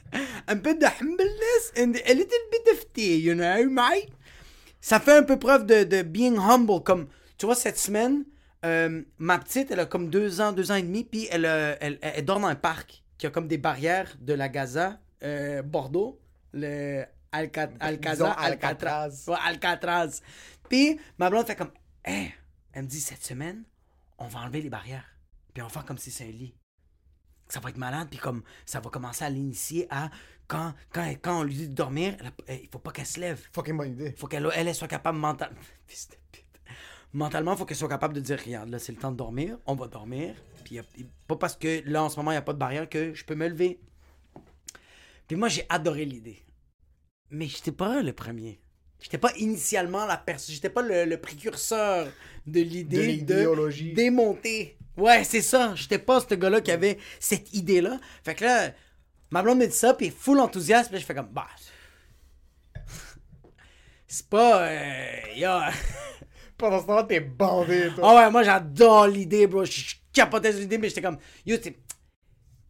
un 0.48 0.58
peu 0.58 0.74
de 0.76 0.86
humbleness 0.86 1.74
and 1.78 1.94
a 2.06 2.14
little 2.14 2.44
bit 2.52 2.72
of 2.74 2.92
tea, 2.94 3.20
you 3.20 3.34
know, 3.36 3.70
mate? 3.70 4.08
Ça 4.82 5.00
fait 5.00 5.18
un 5.18 5.24
peu 5.24 5.38
preuve 5.38 5.66
de, 5.66 5.84
de 5.84 6.02
being 6.02 6.38
humble. 6.38 6.82
Comme, 6.84 7.08
tu 7.38 7.46
vois, 7.46 7.56
cette 7.56 7.78
semaine, 7.78 8.24
euh, 8.66 9.02
ma 9.18 9.38
petite, 9.38 9.70
elle 9.72 9.82
a 9.82 9.86
comme 9.86 10.10
deux 10.10 10.40
ans, 10.42 10.52
deux 10.54 10.72
ans 10.72 10.76
et 10.76 10.82
demi, 10.84 11.04
puis 11.04 11.28
elle, 11.30 11.46
euh, 11.46 11.76
elle, 11.80 12.00
elle, 12.02 12.14
elle 12.16 12.26
dort 12.26 12.40
dans 12.40 12.48
un 12.48 12.56
parc 12.56 13.04
qui 13.18 13.28
a 13.28 13.30
comme 13.30 13.48
des 13.48 13.58
barrières 13.58 14.16
de 14.22 14.34
la 14.34 14.48
Gaza, 14.50 15.00
euh, 15.24 15.62
Bordeaux, 15.62 16.20
le 16.54 17.04
Alca- 17.34 17.70
Alcazar, 17.80 18.36
Disons 18.36 18.46
Alcatraz. 18.46 19.26
Ouais, 19.28 19.36
Alcatraz. 19.46 20.22
Puis 20.70 20.98
ma 21.18 21.30
blonde 21.30 21.46
fait 21.48 21.56
comme, 21.56 21.72
hey, 22.06 22.34
elle 22.78 22.84
me 22.84 22.88
dit, 22.88 23.02
cette 23.02 23.26
semaine, 23.26 23.64
on 24.20 24.28
va 24.28 24.42
enlever 24.42 24.62
les 24.62 24.70
barrières, 24.70 25.18
puis 25.52 25.64
on 25.64 25.66
va 25.66 25.72
faire 25.74 25.84
comme 25.86 25.98
si 25.98 26.12
c'est 26.12 26.26
un 26.26 26.32
lit. 26.32 26.54
Ça 27.50 27.60
va 27.60 27.70
être 27.72 27.78
malade, 27.78 28.08
puis 28.08 28.20
comme 28.20 28.44
ça 28.68 28.80
va 28.80 28.92
commencer 28.92 29.26
à 29.26 29.32
l'initier 29.32 29.88
à 29.90 30.12
quand, 30.48 30.76
quand, 30.92 31.40
on 31.40 31.44
lui 31.44 31.56
dit 31.56 31.70
de 31.70 31.74
dormir, 31.74 32.16
a- 32.48 32.54
il 32.54 32.70
faut 32.70 32.78
pas 32.78 32.92
qu'elle 32.92 33.08
se 33.08 33.20
lève 33.20 33.42
Fucking 33.52 33.76
bonne 33.76 33.94
idée. 33.94 34.14
faut 34.16 34.28
qu'elle 34.28 34.48
elle, 34.54 34.68
elle 34.68 34.76
soit 34.76 34.88
capable 34.88 35.18
mentalement. 35.18 35.58
Mentalement, 37.14 37.56
faut 37.56 37.66
qu'elle 37.66 37.78
soit 37.78 37.90
capable 37.90 38.14
de 38.14 38.20
dire 38.20 38.38
regarde, 38.46 38.70
là, 38.70 38.78
c'est 38.78 38.92
le 38.92 39.00
temps 39.00 39.12
de 39.12 39.18
dormir, 39.18 39.58
on 39.66 39.74
va 39.74 39.88
dormir. 39.88 40.36
Puis 40.64 40.80
pas 41.28 41.36
parce 41.38 41.56
que 41.56 41.82
là, 41.90 42.04
en 42.04 42.10
ce 42.10 42.18
moment, 42.18 42.30
il 42.30 42.36
n'y 42.36 42.40
a 42.40 42.44
pas 42.44 42.54
de 42.54 42.60
barrière 42.60 42.88
que 42.88 43.14
je 43.16 43.26
peux 43.26 43.34
me 43.34 43.48
lever. 43.48 43.82
Puis 45.28 45.36
moi, 45.36 45.50
j'ai 45.50 45.66
adoré 45.70 46.06
l'idée. 46.06 46.46
Mais 47.32 47.48
j'étais 47.48 47.72
pas 47.72 48.04
le 48.04 48.14
premier. 48.14 48.60
J'étais 49.00 49.18
pas 49.18 49.32
initialement 49.38 50.06
la 50.06 50.18
personne. 50.18 50.54
J'étais 50.56 50.70
pas 50.70 50.82
le, 50.82 51.06
le 51.06 51.18
précurseur 51.18 52.08
de 52.46 52.60
De 52.60 52.60
l'idée 52.62 52.98
de, 52.98 53.02
l'idéologie. 53.04 53.94
démonter. 53.94 54.78
Ouais, 54.98 55.24
c'est 55.24 55.42
ça. 55.42 55.74
J'étais 55.76 56.00
pas 56.00 56.20
ce 56.20 56.34
gars-là 56.34 56.62
qui 56.62 56.72
avait 56.72 56.98
cette 57.20 57.54
idée-là. 57.54 58.00
Fait 58.24 58.34
que 58.36 58.44
là, 58.44 58.72
ma 59.30 59.44
blonde 59.44 59.60
me 59.60 59.68
dit 59.68 59.76
ça, 59.76 59.94
puis 59.94 60.10
full 60.10 60.40
enthousiasme, 60.40 60.90
puis 60.92 61.00
je 61.00 61.06
fais 61.06 61.14
comme, 61.16 61.30
bah. 61.32 61.48
C'est 64.08 64.28
pas. 64.28 64.62
Euh. 64.68 65.12
Pendant 66.58 66.82
ce 66.82 66.88
temps-là, 66.88 67.04
t'es 67.04 67.20
bandé, 67.20 67.90
toi. 67.96 68.10
Ah 68.12 68.16
ouais, 68.16 68.32
moi 68.32 68.42
j'adore 68.42 69.08
l'idée, 69.08 69.46
bro. 69.46 69.64
Je 69.66 69.72
je 69.72 69.96
capotais 70.14 70.52
sur 70.52 70.62
l'idée, 70.62 70.80
mais 70.80 70.90
j'étais 70.90 71.02
comme, 71.04 71.20
yo, 71.46 71.58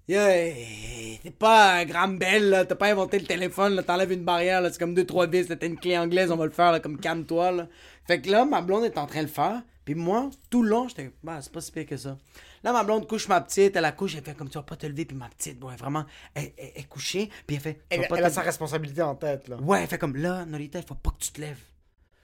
t'es. 0.07 0.55
Eh, 0.57 1.19
t'es 1.23 1.31
pas 1.31 1.83
Graham 1.85 2.17
Bell, 2.17 2.49
là. 2.49 2.65
T'as 2.65 2.75
pas 2.75 2.87
inventé 2.91 3.19
le 3.19 3.25
téléphone, 3.25 3.73
là. 3.75 3.83
T'enlèves 3.83 4.11
une 4.11 4.23
barrière, 4.23 4.61
là. 4.61 4.71
C'est 4.71 4.79
comme 4.79 4.93
deux, 4.93 5.05
trois 5.05 5.27
vis. 5.27 5.47
T'as 5.47 5.65
une 5.67 5.77
clé 5.79 5.97
anglaise, 5.97 6.31
on 6.31 6.37
va 6.37 6.45
le 6.45 6.51
faire, 6.51 6.71
là. 6.71 6.79
Comme 6.79 6.99
calme-toi, 6.99 7.51
là. 7.51 7.67
Fait 8.05 8.21
que 8.21 8.29
là, 8.29 8.45
ma 8.45 8.61
blonde 8.61 8.85
est 8.85 8.97
en 8.97 9.05
train 9.07 9.19
de 9.21 9.27
le 9.27 9.31
faire. 9.31 9.61
Puis 9.85 9.95
moi, 9.95 10.29
tout 10.49 10.63
le 10.63 10.69
long, 10.69 10.87
j'étais, 10.89 11.11
bah, 11.23 11.39
c'est 11.41 11.51
pas 11.51 11.61
si 11.61 11.71
pire 11.71 11.85
que 11.85 11.95
ça. 11.95 12.17
Là, 12.63 12.73
ma 12.73 12.83
blonde 12.83 13.07
couche 13.07 13.29
ma 13.29 13.39
petite, 13.39 13.73
elle 13.75 13.81
la 13.83 13.93
couche, 13.93 14.15
elle 14.15 14.23
fait 14.23 14.35
comme 14.35 14.49
tu 14.49 14.57
vas 14.57 14.63
pas 14.63 14.75
te 14.75 14.85
lever, 14.85 15.05
puis 15.05 15.15
ma 15.15 15.29
petite, 15.29 15.57
bon, 15.59 15.69
elle, 15.71 15.77
vraiment, 15.77 16.03
elle, 16.33 16.51
elle- 16.57 16.71
elle 16.75 16.81
est 16.81 16.87
couchée, 16.89 17.29
puis 17.45 17.55
elle 17.55 17.61
fait, 17.61 17.81
Elle, 17.89 18.01
vas 18.01 18.07
pas 18.07 18.17
elle 18.17 18.25
a 18.25 18.29
sa 18.29 18.41
responsabilité 18.41 19.01
en 19.01 19.15
tête, 19.15 19.47
là. 19.47 19.55
Ouais, 19.61 19.81
elle 19.83 19.87
fait 19.87 19.97
comme 19.97 20.17
là, 20.17 20.43
Norita, 20.45 20.79
il 20.79 20.85
faut 20.85 20.95
pas 20.95 21.11
que 21.11 21.23
tu 21.23 21.31
te 21.31 21.39
lèves. 21.39 21.61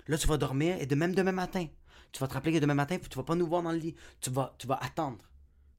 Là, 0.08 0.18
tu 0.18 0.28
vas 0.28 0.36
dormir 0.36 0.76
et 0.82 0.86
de 0.86 0.96
même 0.96 1.16
demain 1.16 1.32
matin, 1.32 1.66
tu 2.12 2.20
vas 2.20 2.28
te 2.28 2.34
rappeler 2.34 2.52
que 2.52 2.60
demain 2.60 2.74
matin, 2.74 2.98
tu 3.10 3.16
vas 3.18 3.24
pas 3.24 3.36
nous 3.36 3.48
voir 3.48 3.64
dans 3.64 3.72
le 3.72 3.78
lit. 3.78 3.96
Tu 4.20 4.30
vas, 4.30 4.54
tu 4.58 4.68
vas 4.68 4.80
attendre. 4.84 5.20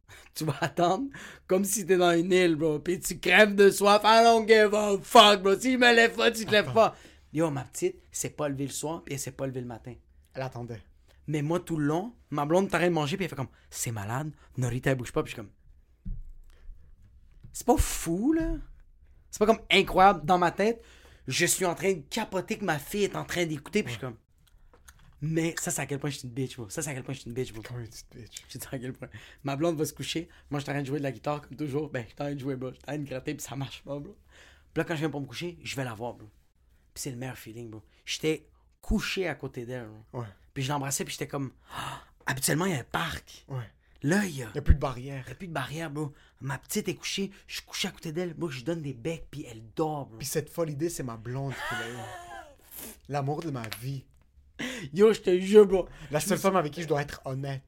tu 0.35 0.45
vas 0.45 0.57
attendre 0.61 1.09
comme 1.47 1.65
si 1.65 1.87
t'es 1.87 1.97
dans 1.97 2.13
une 2.13 2.33
île, 2.33 2.57
bro. 2.57 2.79
Puis 2.79 3.01
tu 3.01 3.19
crèves 3.19 3.55
de 3.55 3.71
soif. 3.71 4.03
I 4.05 4.23
don't 4.23 4.47
give 4.47 4.75
a 4.75 4.99
fuck, 5.03 5.43
bro. 5.43 5.59
Si 5.59 5.73
je 5.73 5.79
me 5.79 5.95
lève 5.95 6.15
pas, 6.15 6.31
tu 6.31 6.45
te 6.45 6.51
lèves 6.51 6.73
pas. 6.73 6.95
Yo, 7.33 7.51
ma 7.51 7.65
petite, 7.65 7.97
c'est 8.13 8.37
pas 8.37 8.49
lever 8.49 8.67
le 8.67 8.73
soir, 8.73 9.03
puis 9.05 9.15
elle 9.15 9.21
s'est 9.21 9.33
pas 9.33 9.47
lever 9.47 9.61
le 9.61 9.67
matin. 9.67 9.95
Elle 10.35 10.43
attendait. 10.43 10.81
Mais 11.27 11.43
moi, 11.43 11.59
tout 11.59 11.77
le 11.77 11.87
long, 11.87 12.15
ma 12.31 12.45
blonde 12.45 12.71
t'arrête 12.71 12.91
de 12.91 12.95
manger, 12.95 13.17
puis 13.17 13.25
elle 13.25 13.31
fait 13.31 13.37
comme, 13.37 13.49
c'est 13.71 13.91
malade, 13.91 14.31
Norita, 14.57 14.91
elle 14.91 14.99
bouge 14.99 15.11
pas, 15.11 15.23
puis 15.23 15.31
je 15.31 15.35
suis 15.35 15.43
comme, 15.43 15.51
c'est 17.53 17.67
pas 17.67 17.77
fou, 17.77 18.35
là? 18.35 18.57
C'est 19.31 19.39
pas 19.39 19.47
comme 19.47 19.61
incroyable 19.71 20.25
dans 20.25 20.39
ma 20.39 20.51
tête. 20.51 20.85
Je 21.27 21.47
suis 21.47 21.65
en 21.65 21.75
train 21.75 21.95
de 21.95 22.03
capoter 22.11 22.59
que 22.59 22.65
ma 22.65 22.79
fille 22.79 23.05
est 23.05 23.17
en 23.17 23.25
train 23.25 23.47
d'écouter, 23.47 23.83
puis 23.83 23.95
je 23.95 23.99
suis 23.99 24.07
comme, 24.07 24.17
mais 25.23 25.55
ça, 25.61 25.71
c'est 25.71 25.81
à 25.81 25.87
quel 25.87 25.99
point 25.99 26.11
je 26.11 26.19
suis 26.19 26.29
une 26.29 26.35
bitch, 26.35 26.57
bro. 26.57 26.69
Ça, 26.69 26.83
c'est 26.83 26.91
à 26.91 26.95
quel 26.95 27.03
point 27.03 27.15
je 27.15 27.21
suis 27.21 27.29
une 27.29 27.35
bitch, 27.35 27.53
bro. 27.53 27.63
Comme 27.63 27.81
une 27.81 27.87
petite 27.89 28.07
bitch. 28.15 28.43
Je 28.49 28.59
sais 28.59 28.67
à 28.71 28.79
quel 28.79 28.93
point. 28.93 29.09
Ma 29.43 29.57
blonde 29.57 29.77
va 29.77 29.85
se 29.85 29.93
coucher. 29.93 30.29
Moi, 30.51 30.61
je 30.61 30.65
suis 30.65 30.71
en 30.71 30.75
train 30.75 30.83
de 30.83 30.87
jouer 30.87 30.99
de 30.99 31.05
la 31.05 31.13
guitare, 31.13 31.41
comme 31.43 31.57
toujours. 31.57 31.89
Ben, 31.91 32.03
je 32.03 32.09
suis 32.09 32.15
en 32.21 32.25
train 32.25 32.35
de 32.35 32.41
jouer, 32.41 32.57
bro. 32.57 32.71
Je 32.71 32.75
suis 32.75 32.83
en 32.83 32.87
train 32.87 32.99
de 32.99 33.05
gratter, 33.09 33.35
puis 33.35 33.43
ça 33.43 33.57
marche 33.57 33.83
pas, 33.83 33.99
bro. 33.99 34.17
Puis 34.73 34.81
là, 34.81 34.85
quand 34.85 34.95
je 34.95 35.01
viens 35.01 35.11
pour 35.11 35.21
me 35.21 35.27
coucher, 35.27 35.59
je 35.63 35.77
vais 35.77 35.85
la 35.85 35.95
voir, 35.95 36.15
bro. 36.15 36.27
Puis 36.93 37.03
c'est 37.03 37.11
le 37.11 37.17
meilleur 37.17 37.39
feeling, 37.39 37.71
bro. 37.71 37.83
J'étais 38.05 38.47
couché 38.81 39.29
à 39.29 39.35
côté 39.35 39.65
d'elle, 39.65 39.87
bro. 40.13 40.21
Ouais. 40.21 40.27
Puis 40.53 40.63
je 40.63 40.69
l'embrassais, 40.71 41.05
puis 41.05 41.13
j'étais 41.13 41.29
comme, 41.29 41.53
Ah, 41.73 42.03
habituellement, 42.27 42.67
il 42.67 42.73
y 42.73 42.75
a 42.75 42.81
un 42.81 42.85
parc. 42.85 43.45
Ouais. 43.49 43.71
Là, 44.03 44.25
il 44.27 44.37
y 44.37 44.43
a, 44.43 44.49
Il 44.49 44.53
n'y 44.53 44.59
a 44.59 44.63
plus 44.63 44.75
de 44.75 44.81
barrière. 44.81 45.25
il 45.27 45.31
y 45.31 45.33
a 45.33 45.35
plus 45.35 45.49
de 45.49 45.53
barrière, 45.53 45.91
bro. 45.91 46.13
Ma 46.41 46.59
petite 46.59 46.89
est 46.89 46.95
couchée, 46.95 47.31
je 47.47 47.55
suis 47.55 47.65
couché 47.65 47.89
à 47.89 47.91
côté 47.91 48.13
d'elle, 48.13 48.35
bro, 48.35 48.51
je 48.51 48.57
lui 48.59 48.65
donne 48.65 48.83
des 48.83 48.93
becs, 48.93 49.27
puis 49.31 49.47
elle 49.51 49.63
dort, 49.75 50.07
bro. 50.07 50.19
Puis 50.19 50.27
cette 50.27 50.51
folle 50.51 50.71
idée, 50.71 50.91
c'est 50.91 51.03
ma 51.03 51.17
blonde 51.17 51.55
qui 51.55 51.75
l'a. 51.75 51.87
L'amour 53.09 53.41
de 53.41 53.51
ma 53.51 53.63
vie. 53.81 54.05
Yo, 54.93 55.13
je 55.13 55.21
te 55.21 55.39
jure, 55.39 55.67
bro. 55.67 55.89
La 56.11 56.21
seule 56.21 56.39
femme 56.39 56.57
avec 56.57 56.73
qui 56.73 56.83
je 56.83 56.89
dois 56.89 57.03
être 57.03 57.21
honnête. 57.25 57.63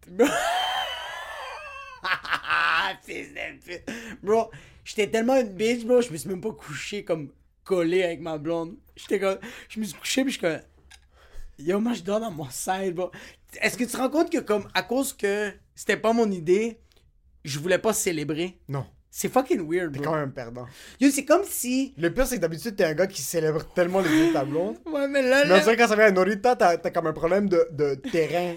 Fils 3.05 3.29
de 3.35 3.59
pute. 3.65 3.83
Bro, 4.23 4.51
j'étais 4.85 5.09
tellement 5.09 5.37
une 5.37 5.49
bitch, 5.49 5.85
bro, 5.85 6.01
je 6.01 6.11
me 6.11 6.17
suis 6.17 6.29
même 6.29 6.41
pas 6.41 6.53
couché 6.53 7.05
comme 7.05 7.33
collé 7.65 8.03
avec 8.03 8.21
ma 8.21 8.39
blonde. 8.39 8.77
J'étais 8.95 9.21
comme. 9.21 9.39
Je 9.69 9.81
me 9.81 9.85
suis 9.85 9.99
couché, 9.99 10.23
puis 10.23 10.33
je 10.33 10.39
suis 10.39 10.47
comme. 10.47 10.61
Yo, 11.59 11.81
moi, 11.81 11.95
je 11.95 12.03
dors 12.03 12.21
dans 12.21 12.31
mon 12.31 12.49
side, 12.51 12.95
bro. 12.95 13.11
Est-ce 13.61 13.77
que 13.77 13.85
tu 13.85 13.91
te 13.91 13.97
rends 13.97 14.11
compte 14.11 14.31
que, 14.31 14.39
comme, 14.39 14.69
à 14.75 14.83
cause 14.83 15.13
que 15.13 15.53
c'était 15.75 15.97
pas 15.97 16.13
mon 16.13 16.31
idée, 16.31 16.81
je 17.45 17.59
voulais 17.59 17.79
pas 17.79 17.93
célébrer? 17.93 18.59
Non. 18.69 18.87
C'est 19.19 19.31
fucking 19.31 19.67
weird, 19.67 19.93
T'es 19.95 20.01
bro. 20.01 20.11
quand 20.13 20.17
même 20.19 20.31
perdant. 20.33 20.67
Yo, 21.01 21.11
c'est 21.11 21.25
comme 21.25 21.43
si. 21.45 21.95
Le 21.97 22.13
pire, 22.13 22.27
c'est 22.27 22.37
que 22.37 22.43
d'habitude, 22.43 22.77
t'es 22.77 22.85
un 22.85 22.93
gars 22.93 23.07
qui 23.07 23.23
célèbre 23.23 23.65
tellement 23.73 24.01
les 24.01 24.11
idées 24.15 24.29
de 24.29 24.33
ta 24.35 24.45
blonde. 24.45 24.77
Ouais, 24.85 25.09
mais 25.09 25.23
là, 25.23 25.43
Mais 25.47 25.53
on 25.53 25.55
là. 25.55 25.61
dirait 25.61 25.75
que 25.75 25.81
quand 25.81 25.89
ça 25.89 25.97
vient 25.97 26.05
à 26.05 26.11
Norita, 26.11 26.55
t'as 26.55 26.77
t'as 26.77 26.91
comme 26.91 27.07
un 27.07 27.15
problème 27.15 27.49
de, 27.49 27.67
de 27.73 27.95
terrain. 27.95 28.57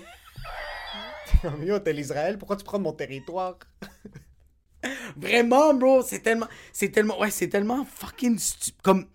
T'es 1.32 1.47
comme, 1.47 1.64
Yo, 1.64 1.80
t'es 1.80 1.93
l'Israël, 1.93 2.38
pourquoi 2.38 2.57
tu 2.57 2.66
prends 2.66 2.78
mon 2.80 2.91
territoire? 2.91 3.57
Vraiment, 5.16 5.74
bro, 5.74 6.01
c'est 6.01 6.20
tellement. 6.20 6.47
C'est 6.74 6.89
tellement. 6.89 7.18
Ouais, 7.20 7.32
c'est 7.32 7.47
tellement 7.47 7.86
fucking 7.86 8.38
stu- 8.38 8.72
Comme. 8.84 9.05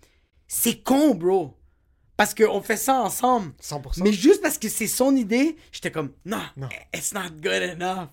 C'est 0.47 0.81
con, 0.81 1.13
bro. 1.13 1.55
Parce 2.17 2.33
qu'on 2.33 2.61
fait 2.61 2.77
ça 2.77 3.01
ensemble. 3.01 3.51
100%. 3.61 4.01
Mais 4.03 4.13
juste 4.13 4.41
parce 4.41 4.57
que 4.57 4.69
c'est 4.69 4.87
son 4.87 5.15
idée, 5.15 5.57
j'étais 5.71 5.91
comme, 5.91 6.11
non, 6.25 6.41
Non. 6.57 6.69
it's 6.95 7.13
not 7.13 7.29
good 7.41 7.61
enough. 7.79 8.07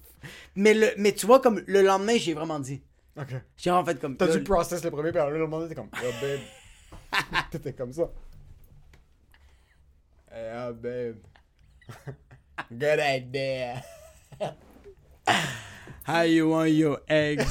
Mais, 0.56 0.74
le, 0.74 0.88
mais 0.98 1.12
tu 1.12 1.24
vois, 1.24 1.40
comme 1.40 1.62
le 1.66 1.82
lendemain, 1.82 2.16
j'ai 2.18 2.34
vraiment 2.34 2.58
dit. 2.58 2.82
Ok. 3.16 3.28
J'ai 3.56 3.70
en 3.70 3.84
fait 3.84 4.00
comme. 4.00 4.16
T'as 4.16 4.28
dû 4.28 4.42
process 4.42 4.82
le 4.82 4.90
premier, 4.90 5.10
puis 5.10 5.18
alors, 5.20 5.30
le 5.32 5.38
lendemain, 5.38 5.66
t'es 5.68 5.74
comme, 5.74 5.90
oh 5.92 6.10
babe. 6.20 6.40
T'étais 7.50 7.72
comme 7.74 7.92
ça. 7.92 8.10
Hey, 10.30 10.50
oh 10.68 10.72
babe. 10.72 11.18
Good 12.70 13.00
idea. 13.00 13.82
How 16.06 16.22
you 16.24 16.48
want 16.50 16.68
your 16.70 17.00
eggs? 17.08 17.44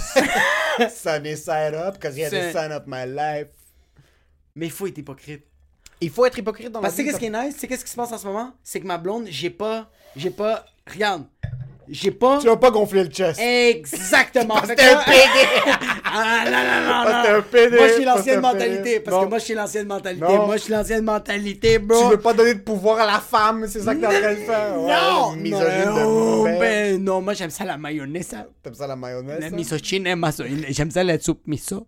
Sunny 0.89 1.35
side 1.35 1.73
up, 1.75 1.93
because 1.95 2.17
you 2.17 2.25
had 2.25 2.31
C'est- 2.31 2.49
the 2.51 2.53
sun 2.53 2.71
up 2.71 2.85
my 2.87 3.05
life. 3.05 3.49
mais 4.55 4.65
il 4.67 4.71
faut 4.71 4.87
être 4.87 4.97
hypocrite. 4.97 5.45
Il 6.01 6.09
faut 6.09 6.25
être 6.25 6.37
hypocrite 6.39 6.71
dans 6.71 6.81
Parce 6.81 6.95
que 6.95 7.01
la 7.01 7.03
sais 7.03 7.03
vie. 7.03 7.09
qu'est-ce 7.09 7.19
qui 7.19 7.25
est 7.27 7.45
nice? 7.45 7.57
Sais 7.57 7.67
qu'est-ce 7.67 7.85
qui 7.85 7.91
se 7.91 7.95
passe 7.95 8.11
en 8.11 8.17
ce 8.17 8.25
moment? 8.25 8.53
C'est 8.63 8.81
que 8.81 8.87
ma 8.87 8.97
blonde, 8.97 9.27
j'ai 9.29 9.51
pas. 9.51 9.89
J'ai 10.15 10.31
pas. 10.31 10.65
Regarde. 10.91 11.25
J'ai 11.93 12.11
pas. 12.11 12.39
Tu 12.39 12.47
vas 12.47 12.55
pas 12.55 12.71
gonfler 12.71 13.03
le 13.03 13.09
chest. 13.09 13.39
Exactement. 13.39 14.53
Parce 14.55 14.69
que 14.69 14.75
t'es 14.75 14.83
un 14.83 15.03
PD. 15.03 15.71
Ah 16.13 16.43
non, 16.45 16.51
non, 16.51 16.87
non, 16.87 17.03
Parce 17.05 17.29
non. 17.29 17.35
un 17.35 17.41
PD, 17.41 17.75
Moi, 17.77 17.87
je 17.87 17.93
suis 17.93 18.03
l'ancienne 18.05 18.39
mentalité. 18.41 18.99
Parce 18.99 19.23
que 19.23 19.29
moi, 19.29 19.37
je 19.39 19.43
suis 19.45 19.53
l'ancienne 19.53 19.87
mentalité. 19.87 20.25
Non. 20.25 20.45
Moi, 20.45 20.57
je 20.57 20.61
suis 20.63 20.73
l'ancienne 20.73 21.03
mentalité, 21.05 21.79
bro. 21.79 22.03
Tu 22.03 22.09
veux 22.11 22.19
pas 22.19 22.33
donner 22.33 22.53
de 22.55 22.59
pouvoir 22.59 22.99
à 22.99 23.05
la 23.05 23.19
femme, 23.19 23.65
c'est 23.69 23.79
ça 23.81 23.95
que 23.95 24.01
t'es 24.01 24.07
en 24.07 24.09
train 24.09 24.33
de 24.33 24.39
faire? 24.39 24.75
Non! 24.75 25.35
de 25.35 25.49
non, 25.49 26.43
merde. 26.43 26.59
ben, 26.59 27.01
non, 27.03 27.21
moi, 27.21 27.33
j'aime 27.33 27.49
ça 27.49 27.63
la 27.63 27.77
mayonnaise. 27.77 28.33
hein. 28.33 28.45
T'aimes 28.61 28.73
ça 28.73 28.87
la 28.87 28.95
mayonnaise? 28.97 29.39
La 29.39 29.49
ça? 29.49 29.55
misogyne, 29.55 30.07
hein, 30.07 30.31
j'aime 30.69 30.91
ça 30.91 31.03
la 31.03 31.17
soupe 31.19 31.47
miso. 31.47 31.87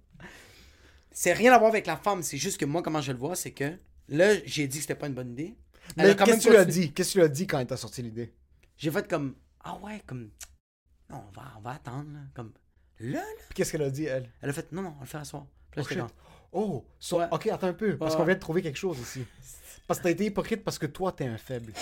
C'est 1.12 1.34
rien 1.34 1.54
à 1.54 1.58
voir 1.58 1.70
avec 1.72 1.86
la 1.86 1.97
femme, 1.97 2.24
c'est 2.24 2.38
juste 2.38 2.58
que 2.60 2.66
moi, 2.66 2.82
comment 2.82 3.01
je 3.01 3.12
le 3.12 3.18
vois, 3.18 3.36
c'est 3.36 3.51
que 3.51 3.74
là, 4.10 4.34
j'ai 4.45 4.68
dit 4.68 4.78
que 4.78 4.82
c'était 4.84 4.95
pas 4.95 5.08
une 5.08 5.14
bonne 5.14 5.32
idée. 5.32 5.54
Mais 5.97 6.16
qu'est-ce 6.16 6.47
que 6.47 6.51
tu 6.54 6.58
as 6.58 6.66
dit? 6.66 6.91
Qu'est-ce 6.93 7.10
que 7.10 7.14
tu 7.14 7.18
lui 7.20 7.26
as 7.26 7.30
dit 7.30 7.45
quand 7.45 7.60
elle 7.60 7.68
t'a 7.68 7.78
sorti 7.78 8.01
l'idée? 8.01 8.34
J'ai 8.78 8.89
fait 8.89 9.08
comme, 9.08 9.36
ah 9.64 9.78
ouais, 9.84 10.01
comme, 10.05 10.30
non, 11.09 11.24
on 11.30 11.39
va, 11.39 11.47
on 11.57 11.61
va 11.61 11.72
attendre, 11.72 12.07
là. 12.14 12.20
Comme, 12.36 12.51
là, 12.99 13.20
là. 13.20 13.24
Puis 13.49 13.55
qu'est-ce 13.55 13.72
qu'elle 13.72 13.82
a 13.84 13.89
dit, 13.89 14.05
elle? 14.05 14.30
Elle 14.41 14.49
a 14.49 14.53
fait, 14.53 14.72
non, 14.72 14.82
non, 14.82 14.95
on 14.97 15.01
le 15.01 15.07
fait 15.07 15.18
à 15.18 15.24
soir. 15.24 15.45
Puis 15.72 15.80
là, 15.80 15.84
Oh, 15.86 15.89
j'étais 15.89 16.01
comme, 16.01 16.09
Oh, 16.55 16.86
so- 16.99 17.18
Ouais. 17.20 17.26
ok, 17.32 17.47
attends 17.47 17.68
un 17.68 17.74
peu, 17.74 17.97
parce 17.97 18.14
Ouais. 18.14 18.18
qu'on 18.20 18.26
vient 18.26 18.36
de 18.36 18.39
trouver 18.39 18.61
quelque 18.61 18.78
chose 18.78 18.99
ici. 18.99 19.26
Parce 19.88 19.99
que 19.99 20.03
t'as 20.03 20.11
été 20.11 20.26
hypocrite 20.26 20.64
parce 20.64 20.78
que 20.78 20.86
toi, 20.86 21.11
t'es 21.11 21.26
un 21.26 21.38
faible. 21.38 21.74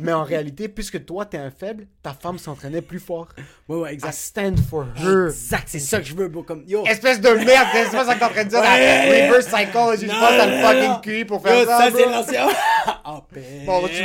Mais 0.00 0.12
en 0.12 0.22
réalité, 0.22 0.68
puisque 0.68 1.04
toi, 1.04 1.26
t'es 1.26 1.38
un 1.38 1.50
faible, 1.50 1.88
ta 2.02 2.12
femme 2.14 2.38
s'entraînait 2.38 2.82
plus 2.82 3.00
fort. 3.00 3.28
ouais, 3.68 3.76
ouais, 3.76 3.90
I 3.90 3.94
exact. 3.94 4.12
stand 4.14 4.60
for 4.60 4.86
her. 4.96 5.26
Exact, 5.26 5.64
c'est 5.66 5.80
ça 5.80 5.98
que 5.98 6.06
je 6.06 6.14
veux, 6.14 6.28
bro. 6.28 6.42
Comme, 6.44 6.62
yo. 6.66 6.84
Espèce 6.86 7.20
de 7.20 7.28
merde, 7.30 7.66
c'est 7.74 7.90
pas 7.90 8.04
ça 8.06 8.14
que 8.14 8.18
t'es 8.20 8.24
en 8.24 8.30
train 8.30 8.44
de 8.44 8.48
dire. 8.48 8.60
Ouais. 8.60 8.64
la 9.10 9.26
reverse 9.28 9.46
psychology, 9.46 10.06
je 10.06 10.12
pense 10.12 10.22
à 10.22 10.46
le 10.46 10.62
fucking 10.62 11.00
cul 11.02 11.26
pour 11.26 11.42
faire 11.42 11.58
Yo, 11.60 11.66
ça. 11.66 11.78
ça, 11.78 11.96
c'est 11.96 12.06
l'ancien. 12.06 12.48
oh. 13.06 13.22
Bon, 13.66 13.88
tu 13.88 14.02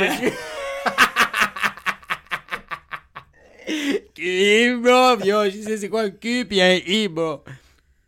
Q, 4.24 4.76
bro. 4.82 5.18
Yo, 5.24 5.44
je 5.50 5.62
sais 5.62 5.76
c'est 5.76 5.88
quoi 5.88 6.02
un 6.02 6.10
Q 6.10 6.44
puis 6.46 6.60
un 6.60 6.74
I, 6.86 7.08
bro. 7.08 7.42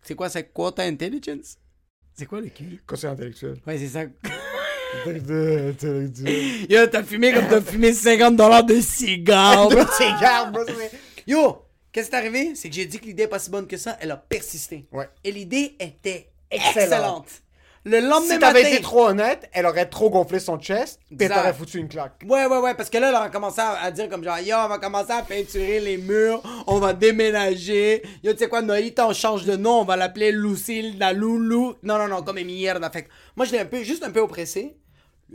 C'est 0.03 0.15
quoi, 0.15 0.29
c'est 0.31 0.45
quota 0.53 0.83
intelligence? 0.83 1.57
C'est 2.15 2.27
quoi 2.27 2.41
le 2.41 2.49
Q? 2.49 2.81
Conseil 2.87 3.11
intellectuel. 3.11 3.57
Ouais, 3.67 3.77
c'est 3.79 3.89
ça. 3.89 4.01
Intellectuel. 5.07 6.67
Yo, 6.71 6.87
t'as 6.87 7.03
fumé 7.03 7.33
comme 7.33 7.49
t'as 7.49 7.61
fumé 7.61 7.93
50 7.93 8.37
dollars 8.37 8.65
de 8.65 8.81
cigares. 8.81 9.69
De 9.69 9.77
cigare, 9.97 10.51
bro. 10.53 10.63
Yo, 11.27 11.63
qu'est-ce 11.93 12.09
qui 12.09 12.15
est 12.15 12.19
arrivé? 12.19 12.55
C'est 12.55 12.69
que 12.71 12.75
j'ai 12.75 12.87
dit 12.87 12.99
que 12.99 13.05
l'idée 13.07 13.25
est 13.25 13.29
pas 13.29 13.39
si 13.39 13.51
bonne 13.51 13.67
que 13.67 13.77
ça. 13.77 13.97
Elle 14.01 14.11
a 14.13 14.17
persisté. 14.17 14.87
Ouais. 14.93 15.09
Et 15.25 15.33
l'idée 15.33 15.77
était 15.81 16.31
Excellente. 16.51 16.77
excellente. 16.77 17.29
Le 17.89 18.01
lendemain 18.01 18.35
Si 18.35 18.39
t'avais 18.41 18.63
été 18.73 18.83
trop 18.83 19.07
honnête, 19.07 19.49
elle 19.53 19.65
aurait 19.65 19.87
trop 19.87 20.11
gonflé 20.11 20.41
son 20.41 20.59
chest, 20.59 20.99
puis 21.07 21.17
elle 21.21 21.29
t'aurait 21.31 21.55
foutu 21.55 21.79
une 21.79 21.87
claque. 21.89 22.21
Ouais, 22.29 22.45
ouais, 22.47 22.59
ouais, 22.59 22.75
parce 22.75 22.91
que 22.91 22.99
là, 22.99 23.11
elle 23.11 23.15
a 23.15 23.29
commencé 23.29 23.61
à, 23.61 23.81
à 23.81 23.91
dire 23.93 24.09
comme 24.09 24.25
genre, 24.25 24.41
yo, 24.41 24.57
on 24.57 24.67
va 24.69 24.79
commencer 24.79 25.13
à 25.13 25.23
peinturer 25.23 25.79
les 25.79 25.97
murs, 25.97 26.43
on 26.67 26.81
va 26.81 26.93
déménager. 26.95 28.03
Yo, 28.25 28.33
tu 28.33 28.41
sais 28.41 28.49
quoi, 28.49 28.61
Noïta, 28.61 29.07
on 29.07 29.13
change 29.13 29.45
de 29.45 29.55
nom, 29.57 29.81
on 29.81 29.85
va 29.85 29.95
l'appeler 29.97 30.33
Lucille, 30.33 30.99
la 30.99 31.13
Loulou. 31.13 31.75
Non, 31.85 31.97
non, 31.99 32.09
non, 32.09 32.23
comme 32.23 32.41
mierda. 32.43 32.91
Fait 32.91 33.07
moi, 33.37 33.47
je 33.47 33.53
l'ai 33.53 33.61
un 33.61 33.67
peu, 33.67 33.83
juste 33.85 34.03
un 34.03 34.11
peu 34.11 34.21
oppressé. 34.21 34.77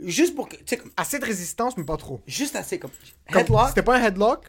Juste 0.04 0.34
pour 0.34 0.48
que, 0.48 0.56
tu 0.56 0.62
sais, 0.66 0.76
comme- 0.76 0.90
Assez 0.96 1.18
de 1.18 1.24
résistance, 1.24 1.76
mais 1.78 1.84
pas 1.84 1.96
trop. 1.96 2.20
juste 2.26 2.54
assez 2.56 2.78
comme. 2.78 2.90
Comme- 3.32 3.42
Headlock. 3.42 3.68
C'était 3.68 3.82
pas 3.82 3.96
un 3.96 4.02
headlock. 4.02 4.44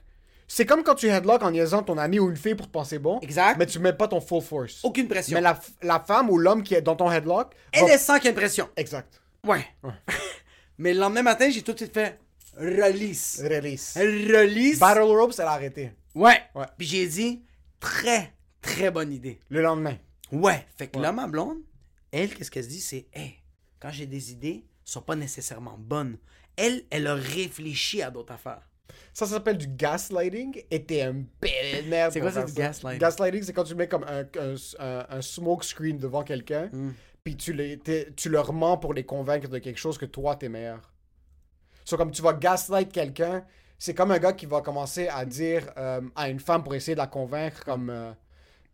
C'est 0.56 0.68
comme 0.68 0.84
quand 0.84 0.94
tu 0.94 1.08
headlock 1.08 1.42
en 1.42 1.50
niaisant 1.50 1.82
ton 1.82 1.98
ami 1.98 2.20
ou 2.20 2.30
une 2.30 2.38
fille 2.38 2.54
pour 2.54 2.68
te 2.68 2.72
penser 2.72 3.00
bon. 3.00 3.20
Exact. 3.22 3.58
Mais 3.58 3.66
tu 3.66 3.80
mets 3.80 3.92
pas 3.92 4.08
ton 4.08 4.22
full 4.22 4.40
force. 4.40 4.82
Aucune 4.84 5.08
pression. 5.08 5.34
Mais 5.34 5.42
la, 5.82 6.00
femme 6.00 6.30
ou 6.30 6.38
l'homme 6.38 6.62
qui 6.62 6.76
est 6.76 6.82
dans 6.84 6.96
ton 6.96 7.12
headlock. 7.12 7.56
Elle 7.72 7.86
va- 7.86 7.94
est 7.96 7.98
sans 7.98 8.18
qu'il 8.18 8.26
y 8.26 8.28
ait 8.28 8.30
une 8.34 8.36
pression. 8.36 8.70
Exact. 8.78 9.20
Ouais. 9.44 9.66
Mais 10.78 10.94
le 10.94 11.00
lendemain 11.00 11.24
matin, 11.24 11.50
j'ai 11.50 11.64
tout 11.64 11.74
de 11.74 11.78
suite 11.78 11.94
fait 11.96 12.20
release. 12.56 13.42
Release. 13.44 13.98
Release. 13.98 14.78
Battle 14.78 15.02
ropes, 15.02 15.34
elle 15.40 15.46
a 15.46 15.54
arrêté. 15.54 15.92
Ouais. 16.14 16.40
Ouais. 16.54 16.68
Puis 16.78 16.86
j'ai 16.86 17.08
dit, 17.08 17.44
très, 17.80 18.32
très 18.62 18.92
bonne 18.92 19.12
idée. 19.12 19.40
Le 19.50 19.64
lendemain. 19.64 19.98
Ouais. 20.32 20.68
Fait 20.78 20.86
que 20.86 21.00
là, 21.00 21.12
ma 21.12 21.26
blonde, 21.26 21.64
elle, 22.12 22.32
qu'est-ce 22.32 22.52
qu'elle 22.52 22.66
se 22.66 22.70
dit, 22.70 22.82
c'est, 22.82 23.08
hey, 23.12 23.40
quand 23.80 23.90
j'ai 23.90 24.06
des 24.06 24.32
idées, 24.32 24.64
sont 24.86 25.02
pas 25.02 25.16
nécessairement 25.16 25.78
bonnes. 25.80 26.20
Elle, 26.58 26.84
elle 26.92 27.08
a 27.08 27.16
réfléchi 27.16 28.04
à 28.04 28.12
d'autres 28.12 28.34
affaires. 28.34 28.62
Ça, 29.14 29.26
ça 29.26 29.34
s'appelle 29.36 29.58
du 29.58 29.68
gaslighting 29.68 30.64
et 30.72 30.84
t'es 30.84 31.02
un 31.04 31.14
de 31.14 31.90
merde. 31.90 32.12
C'est 32.12 32.20
quoi 32.20 32.32
ça, 32.32 32.44
du 32.44 32.54
gaslighting? 32.54 33.00
Gaslighting, 33.00 33.44
c'est 33.44 33.54
quand 33.54 33.64
tu 33.64 33.76
mets 33.76 33.88
comme 33.88 34.04
un, 34.06 34.22
un, 34.40 34.56
un- 34.80 35.06
un 35.10 35.22
smoke 35.22 35.64
screen 35.64 35.98
devant 35.98 36.24
quelqu'un, 36.24 36.70
Hmm. 36.74 36.92
puis 37.24 37.36
tu, 37.38 37.54
les, 37.54 37.80
tu 38.16 38.30
leur 38.30 38.52
mens 38.54 38.78
pour 38.78 38.94
les 38.94 39.06
convaincre 39.06 39.48
de 39.50 39.60
quelque 39.60 39.80
chose 39.80 39.98
que 39.98 40.06
toi, 40.06 40.36
t'es 40.36 40.50
meilleur. 40.50 40.92
So, 41.86 41.96
comme 41.98 42.12
tu 42.12 42.22
vas 42.22 42.34
gaslight 42.34 42.92
quelqu'un, 42.92 43.46
c'est 43.78 43.94
comme 43.94 44.12
un 44.12 44.20
gars 44.20 44.34
qui 44.34 44.46
va 44.46 44.62
commencer 44.62 45.08
à 45.10 45.26
dire 45.26 45.72
euh, 45.78 46.02
à 46.16 46.30
une 46.30 46.40
femme 46.40 46.64
pour 46.64 46.74
essayer 46.76 46.96
de 46.96 47.00
la 47.00 47.08
convaincre, 47.08 47.64
comme. 47.64 47.90
euh, 47.90 48.12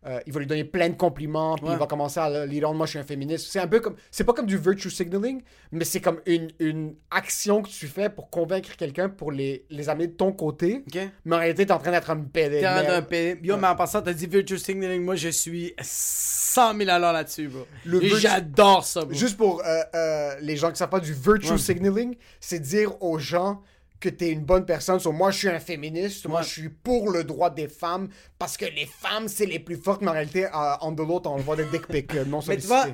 euh, 0.06 0.20
il 0.26 0.32
va 0.34 0.39
lui 0.39 0.47
donner 0.47 0.64
plein 0.64 0.88
de 0.89 0.95
compliments, 0.95 1.56
puis 1.56 1.66
Ouais. 1.68 1.74
il 1.74 1.78
va 1.78 1.86
commencer 1.88 2.20
à 2.20 2.45
lui 2.45 2.64
rendre 2.64 2.78
moi 2.78 2.86
je 2.86 2.91
suis 2.91 3.00
un 3.00 3.04
féministe. 3.04 3.47
C'est 3.52 3.60
un 3.60 3.68
peu 3.68 3.80
comme. 3.82 3.95
C'est 4.12 4.24
pas 4.24 4.32
comme 4.34 4.45
du 4.45 4.58
virtue 4.58 4.89
signaling, 4.89 5.41
mais 5.72 5.84
c'est 5.84 6.00
comme 6.00 6.22
une, 6.26 6.50
une 6.60 6.95
action 7.12 7.62
que 7.62 7.68
tu 7.70 7.88
fais 7.88 8.10
pour 8.10 8.30
convaincre 8.30 8.76
quelqu'un 8.78 9.10
pour 9.10 9.32
les, 9.32 9.66
les 9.70 9.89
amener 9.89 10.08
de 10.08 10.14
ton 10.14 10.32
côté. 10.32 10.86
Mais 11.26 11.36
en 11.36 11.39
réalité, 11.39 11.66
t'es 11.66 11.74
en 11.74 11.80
train 11.80 11.91
d'être 11.91 12.10
un 12.12 12.18
pédé. 12.22 12.62
T'es 12.62 12.68
en 12.68 12.76
train 12.76 12.84
d'un 12.84 13.02
pays- 13.02 13.36
Yo, 13.43 13.58
mais 13.58 13.68
en 13.68 13.76
passant, 13.76 14.02
t'as 14.02 14.14
dit 14.14 14.28
virtue 14.28 14.58
signaling. 14.58 15.04
Moi, 15.04 15.16
je 15.16 15.30
suis 15.30 15.74
100 15.82 16.78
000 16.78 16.89
à 16.89 16.97
l'heure 17.00 17.14
là-dessus, 17.14 17.47
bro. 17.50 17.66
Le 17.86 18.04
Et 18.04 18.10
J'adore 18.10 18.86
ça, 18.86 19.02
bro. 19.06 19.14
Juste 19.14 19.38
pour 19.38 19.62
euh, 19.66 19.82
euh, 19.95 20.36
les 20.41 20.56
gens 20.56 20.70
qui 20.72 20.78
savent 20.78 20.89
pas 20.89 21.00
du 21.00 21.14
virtue 21.14 21.52
Ouais. 21.52 21.58
signaling, 21.58 22.16
c'est 22.39 22.60
dire 22.60 23.02
aux 23.04 23.20
gens 23.20 23.62
que 24.00 24.10
t'es 24.10 24.30
une 24.32 24.43
bonne 24.43 24.66
personne. 24.66 25.00
So, 25.00 25.12
moi, 25.12 25.32
je 25.32 25.39
suis 25.39 25.50
un 25.50 25.60
féministe. 25.60 26.28
Moi, 26.28 26.41
je 26.41 26.50
suis 26.50 26.70
pour 26.70 27.12
le 27.12 27.24
droit 27.24 27.50
des 27.50 27.68
femmes 27.68 28.10
parce 28.38 28.58
que 28.58 28.66
les 28.66 28.86
femmes, 28.86 29.28
c'est 29.28 29.45
les 29.45 29.60
plus 29.60 29.78
fortes. 29.78 30.02
Mais 30.02 30.10
en 30.10 30.14
réalité, 30.14 30.45
euh, 30.45 30.76
en 30.82 30.91
de 30.91 31.04
l'autre, 31.04 31.30
on 31.30 31.38
voit 31.38 31.56
des 31.56 31.66
dick 31.66 31.88
pics 31.88 32.16
euh, 32.16 32.26
non 32.26 32.39
Mais 32.47 32.58
tu 32.58 32.68
vois, 32.68 32.88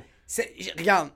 regarde, 0.78 1.12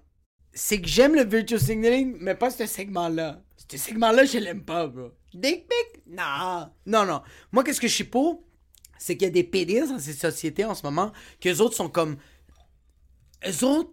c'est 0.53 0.81
que 0.81 0.87
j'aime 0.87 1.15
le 1.15 1.23
virtual 1.23 1.59
signaling, 1.59 2.17
mais 2.19 2.35
pas 2.35 2.49
ce 2.49 2.65
segment-là. 2.65 3.41
Ce 3.69 3.77
segment-là, 3.77 4.25
je 4.25 4.37
l'aime 4.37 4.63
pas, 4.63 4.87
bro. 4.87 5.11
Dick 5.33 5.67
pic? 5.67 6.03
Non. 6.07 6.69
Non, 6.85 7.05
non. 7.05 7.21
Moi, 7.51 7.63
qu'est-ce 7.63 7.81
que 7.81 7.87
je 7.87 7.93
suis 7.93 8.03
pour? 8.03 8.43
C'est 8.97 9.15
qu'il 9.15 9.27
y 9.27 9.31
a 9.31 9.33
des 9.33 9.43
pédistes 9.43 9.89
dans 9.89 9.99
cette 9.99 10.19
société 10.19 10.65
en 10.65 10.75
ce 10.75 10.83
moment, 10.83 11.11
qu'eux 11.39 11.59
autres 11.59 11.75
sont 11.75 11.89
comme. 11.89 12.17
Eux 13.47 13.63
autres, 13.63 13.91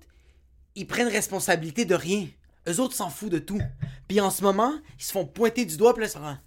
ils 0.74 0.86
prennent 0.86 1.08
responsabilité 1.08 1.84
de 1.84 1.94
rien. 1.94 2.26
Eux 2.68 2.80
autres 2.80 2.94
s'en 2.94 3.10
foutent 3.10 3.32
de 3.32 3.38
tout. 3.38 3.60
Puis 4.08 4.20
en 4.20 4.30
ce 4.30 4.42
moment, 4.42 4.72
ils 4.98 5.04
se 5.04 5.12
font 5.12 5.24
pointer 5.26 5.64
du 5.64 5.76
doigt, 5.76 5.92
puis 5.94 6.02
là, 6.02 6.06
ils 6.08 6.10
sont 6.10 6.20
comme, 6.20 6.38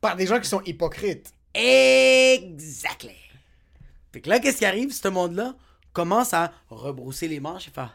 Par 0.00 0.16
des 0.16 0.26
gens 0.26 0.40
qui 0.40 0.48
sont 0.48 0.62
hypocrites. 0.62 1.32
Exactly. 1.54 3.14
Fait 4.12 4.20
que 4.20 4.28
là, 4.28 4.38
qu'est-ce 4.40 4.58
qui 4.58 4.64
arrive? 4.64 4.92
Ce 4.92 5.08
monde-là 5.08 5.54
commence 5.92 6.32
à 6.34 6.52
rebrousser 6.70 7.28
les 7.28 7.40
manches 7.40 7.68
et 7.68 7.70
faire. 7.70 7.94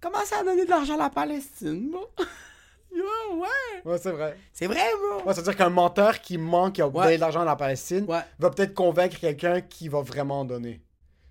Commence 0.00 0.32
à 0.32 0.42
donner 0.42 0.64
de 0.64 0.70
l'argent 0.70 0.94
à 0.94 0.98
la 0.98 1.10
Palestine, 1.10 1.90
bro. 1.90 2.06
Yo, 2.94 3.04
ouais. 3.36 3.48
Ouais, 3.84 3.98
c'est 3.98 4.10
vrai. 4.10 4.36
C'est 4.52 4.66
vrai, 4.66 4.88
bro. 4.98 5.22
Ouais, 5.26 5.34
c'est-à-dire 5.34 5.56
qu'un 5.56 5.68
menteur 5.70 6.20
qui 6.20 6.38
ment, 6.38 6.70
qui 6.70 6.82
a 6.82 6.88
Ouais. 6.88 7.04
donné 7.04 7.16
de 7.16 7.20
l'argent 7.20 7.42
à 7.42 7.44
la 7.44 7.56
Palestine, 7.56 8.04
Ouais. 8.08 8.20
va 8.38 8.50
peut-être 8.50 8.74
convaincre 8.74 9.18
quelqu'un 9.18 9.60
qui 9.60 9.88
va 9.88 10.00
vraiment 10.00 10.40
en 10.40 10.44
donner. 10.44 10.80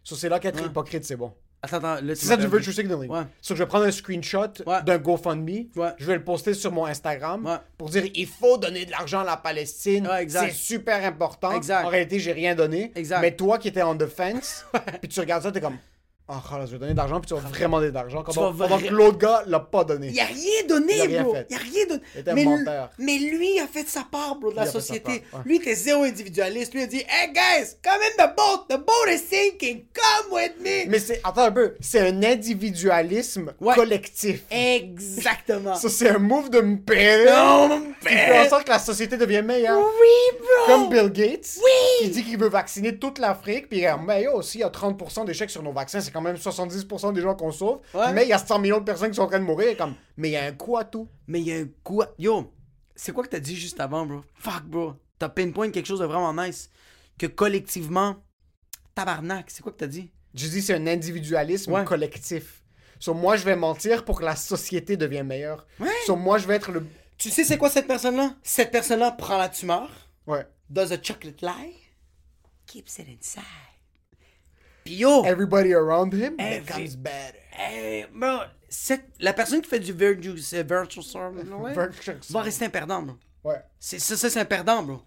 So, 0.03 0.15
c'est 0.15 0.29
là 0.29 0.39
qu'être 0.39 0.61
Ouais. 0.61 0.67
hypocrite, 0.67 1.03
c'est 1.03 1.15
bon. 1.17 1.33
Attends, 1.61 1.77
attends. 1.77 1.95
Là, 1.95 2.13
tu 2.13 2.15
C'est 2.21 2.27
ça 2.27 2.37
du 2.37 2.47
virtue 2.47 2.71
signaling. 2.71 3.09
Ouais. 3.11 3.23
So, 3.41 3.53
je 3.53 3.63
vais 3.63 3.67
prendre 3.67 3.85
un 3.85 3.91
screenshot 3.91 4.47
Ouais. 4.65 4.81
d'un 4.83 4.97
GoFundMe, 4.97 5.65
Ouais. 5.75 5.89
je 5.97 6.05
vais 6.05 6.15
le 6.15 6.23
poster 6.23 6.53
sur 6.53 6.71
mon 6.71 6.85
Instagram 6.85 7.59
pour 7.77 7.89
dire 7.89 8.05
il 8.15 8.27
faut 8.27 8.57
donner 8.57 8.85
de 8.85 8.91
l'argent 8.91 9.19
à 9.19 9.25
la 9.25 9.37
Palestine, 9.37 10.07
c'est 10.29 10.51
super 10.51 11.03
important. 11.05 11.51
Exact. 11.51 11.85
En 11.85 11.89
réalité, 11.89 12.19
j'ai 12.19 12.31
rien 12.31 12.55
donné. 12.55 12.91
Exact. 12.95 13.19
Mais 13.21 13.35
toi 13.35 13.57
qui 13.57 13.67
étais 13.67 13.81
en 13.81 13.95
defense, 13.95 14.65
puis 15.01 15.09
tu 15.09 15.19
regardes 15.19 15.43
ça, 15.43 15.51
t'es 15.51 15.59
comme 15.61 15.77
oh, 16.29 16.33
khalas, 16.49 16.67
je 16.67 16.71
vais 16.73 16.77
donner 16.79 16.91
de 16.93 16.97
l'argent, 16.97 17.19
puis 17.19 17.27
tu 17.27 17.33
vas 17.33 17.39
vraiment 17.49 17.77
donner 17.79 17.89
de 17.89 17.95
l'argent. 17.95 18.23
Pendant, 18.23 18.77
que 18.77 18.87
l'autre 18.87 19.17
gars 19.17 19.43
l'a 19.47 19.59
pas 19.59 19.83
donné? 19.83 20.09
Il 20.13 20.19
a 20.19 20.25
rien 20.25 20.63
donné, 20.67 20.93
Il 20.95 21.01
a 21.01 21.05
rien 21.05 21.23
bro. 21.23 21.33
fait. 21.33 21.47
Il 21.49 21.55
a 21.55 21.59
rien 21.59 21.85
donné. 21.87 22.01
Il 22.15 22.33
mais, 22.33 22.43
menteur. 22.45 22.89
mais 22.97 23.17
lui 23.17 23.55
il 23.55 23.59
a 23.59 23.67
fait 23.67 23.87
sa 23.87 24.03
part, 24.03 24.35
bro, 24.35 24.51
de 24.51 24.55
la 24.55 24.65
Il 24.65 24.71
société. 24.71 25.11
ouais. 25.11 25.23
Lui, 25.45 25.55
il 25.57 25.61
était 25.61 25.75
zéro 25.75 26.03
individualiste. 26.03 26.73
Lui, 26.73 26.81
il 26.81 26.83
a 26.83 26.87
dit 26.87 27.03
Hey, 27.09 27.33
guys, 27.33 27.75
come 27.83 27.99
in 28.01 28.25
the 28.25 28.35
boat. 28.35 28.65
The 28.69 28.77
boat 28.79 29.09
is 29.11 29.19
sinking. 29.19 29.85
Come 29.93 30.33
with 30.33 30.53
me. 30.59 30.87
Mais 30.89 30.99
c'est, 30.99 31.19
attends 31.23 31.43
un 31.45 31.51
peu, 31.51 31.75
c'est 31.79 31.99
un 32.07 32.23
individualisme 32.23 33.53
Ouais. 33.59 33.75
collectif. 33.75 34.43
Exactement. 34.51 35.75
Ça, 35.75 35.89
c'est 35.89 36.09
un 36.09 36.19
move 36.19 36.49
de 36.49 36.61
mon 36.61 36.77
Qui 36.77 36.93
fait 38.07 38.39
en 38.45 38.49
sorte 38.49 38.63
que 38.65 38.69
la 38.69 38.79
société 38.79 39.17
devienne 39.17 39.45
meilleure. 39.45 39.79
Oui, 39.79 40.37
bro. 40.39 40.65
Comme 40.67 40.89
Bill 40.89 41.09
Gates, 41.11 41.57
Oui. 41.57 41.71
qui 42.05 42.09
dit 42.09 42.23
qu'il 42.23 42.37
veut 42.37 42.49
vacciner 42.49 42.97
toute 42.97 43.19
l'Afrique, 43.19 43.67
puis 43.69 43.79
il 43.79 43.83
est 43.83 43.91
comme, 43.91 44.05
mais 44.05 44.23
yo, 44.23 44.41
s'il 44.41 44.61
y 44.61 44.63
a 44.63 44.69
30% 44.69 45.25
d'échecs 45.25 45.49
sur 45.49 45.63
nos 45.63 45.71
vaccins, 45.71 45.99
c'est 46.01 46.11
quand 46.19 46.23
même 46.23 46.35
70% 46.37 47.13
des 47.13 47.21
gens 47.21 47.35
qu'on 47.35 47.51
sauve, 47.51 47.79
Ouais. 47.93 48.11
mais 48.13 48.23
il 48.25 48.29
y 48.29 48.33
a 48.33 48.37
100 48.37 48.59
millions 48.59 48.79
de 48.79 48.83
personnes 48.83 49.09
qui 49.09 49.15
sont 49.15 49.21
en 49.23 49.27
train 49.27 49.39
de 49.39 49.45
mourir, 49.45 49.75
comme, 49.77 49.95
mais 50.17 50.29
il 50.29 50.31
y 50.33 50.37
a 50.37 50.43
un 50.45 50.51
coup 50.51 50.77
à 50.77 50.83
tout. 50.83 51.07
Mais 51.27 51.39
il 51.39 51.47
y 51.47 51.53
a 51.53 51.57
un 51.57 51.67
coup. 51.83 52.01
à- 52.01 52.09
Yo, 52.19 52.53
c'est 52.95 53.11
quoi 53.13 53.23
que 53.23 53.29
t'as 53.29 53.39
dit 53.39 53.55
juste 53.55 53.79
avant, 53.79 54.05
bro? 54.05 54.21
Fuck, 54.35 54.63
bro. 54.65 54.93
T'as 55.17 55.29
pinpoint 55.29 55.69
quelque 55.71 55.85
chose 55.87 55.99
de 55.99 56.05
vraiment 56.05 56.33
nice. 56.33 56.69
Que 57.17 57.27
collectivement, 57.27 58.17
tabarnak, 58.95 59.49
c'est 59.49 59.61
quoi 59.63 59.71
que 59.71 59.77
t'as 59.77 59.87
dit? 59.87 60.11
Je 60.35 60.47
dis, 60.47 60.61
c'est 60.61 60.73
un 60.75 60.87
individualisme 60.87 61.71
Ouais. 61.73 61.83
collectif. 61.85 62.63
Sur 62.99 63.15
moi, 63.15 63.35
je 63.37 63.45
vais 63.45 63.55
mentir 63.55 64.03
pour 64.05 64.19
que 64.19 64.25
la 64.25 64.35
société 64.35 64.97
devienne 64.97 65.27
meilleure. 65.27 65.65
Ouais. 65.79 65.87
Sur 66.05 66.17
moi, 66.17 66.37
je 66.37 66.47
vais 66.47 66.55
être 66.55 66.71
le. 66.71 66.85
Tu 67.17 67.29
sais, 67.29 67.43
c'est 67.43 67.57
quoi 67.57 67.69
cette 67.69 67.87
personne-là? 67.87 68.35
Cette 68.43 68.71
personne-là 68.71 69.11
prend 69.11 69.37
la 69.37 69.49
tumeur, 69.49 69.89
Ouais. 70.27 70.45
does 70.69 70.91
a 70.93 71.01
chocolate 71.01 71.41
lie, 71.41 71.75
keeps 72.65 72.99
it 72.99 73.07
inside. 73.09 73.43
Yo, 74.89 75.23
Everybody 75.25 75.73
around 75.73 76.13
him 76.13 76.33
Every- 76.39 76.59
becomes 76.61 76.95
better. 76.97 77.37
hey, 77.51 78.05
bro, 78.13 78.39
cette- 78.67 79.05
la 79.19 79.33
personne 79.33 79.61
qui 79.61 79.69
fait 79.69 79.79
du 79.79 79.93
virtue, 79.93 80.33
virtual 80.63 81.03
service, 81.03 81.49
ouais, 81.49 81.73
Virtual 81.73 82.17
va 82.29 82.41
rester 82.41 82.65
un 82.65 82.69
perdant, 82.69 83.01
bro. 83.03 83.15
Ouais. 83.43 83.61
C'est 83.79 83.99
ça, 83.99 84.17
ça, 84.17 84.29
c'est 84.29 84.39
un 84.39 84.45
perdant, 84.45 84.83
bro. 84.83 85.01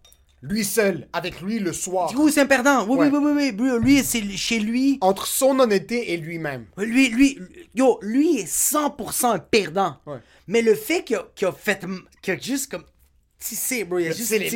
Lui 0.45 0.65
seul, 0.65 1.07
avec 1.13 1.41
lui 1.41 1.61
le 1.61 1.73
soir. 1.73 2.09
Du 2.09 2.17
coup, 2.17 2.29
c'est 2.29 2.41
un 2.41 2.47
perdant. 2.47 2.85
Oui, 2.87 2.97
Ouais. 2.99 3.09
oui, 3.13 3.19
oui, 3.23 3.33
oui, 3.37 3.53
bro. 3.53 3.79
Lui, 3.79 4.03
c'est 4.03 4.23
chez 4.37 4.59
lui. 4.59 4.99
Entre 5.01 5.27
son 5.27 5.59
honnêteté 5.61 6.13
et 6.13 6.17
lui-même. 6.17 6.67
Lui, 6.77 7.11
lui, 7.11 7.39
yo, 7.77 7.99
lui 8.03 8.39
est 8.41 8.47
100% 8.49 9.31
un 9.31 9.39
perdant. 9.39 9.99
Ouais. 10.07 10.19
Mais 10.49 10.63
le 10.63 10.75
fait 10.75 11.05
qu'il 11.05 11.17
a, 11.17 11.53
fait, 11.53 11.85
qu'il 12.23 12.35
a 12.35 12.39
juste 12.39 12.73
comme 12.73 12.85
tissé, 13.39 13.85
bro, 13.85 13.99
il 14.01 14.09
a 14.09 14.11
juste 14.13 14.29
tiré, 14.31 14.49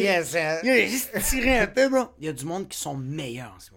il 0.64 0.68
a 0.70 0.86
juste 0.88 1.10
tiré 1.22 1.58
un 1.60 1.66
peu, 1.68 1.88
bro. 1.88 2.06
Il 2.18 2.24
y 2.26 2.28
a 2.28 2.32
du 2.32 2.44
monde 2.44 2.66
qui 2.68 2.78
sont 2.78 2.96
meilleurs 2.96 3.52
en 3.56 3.60
ce. 3.60 3.70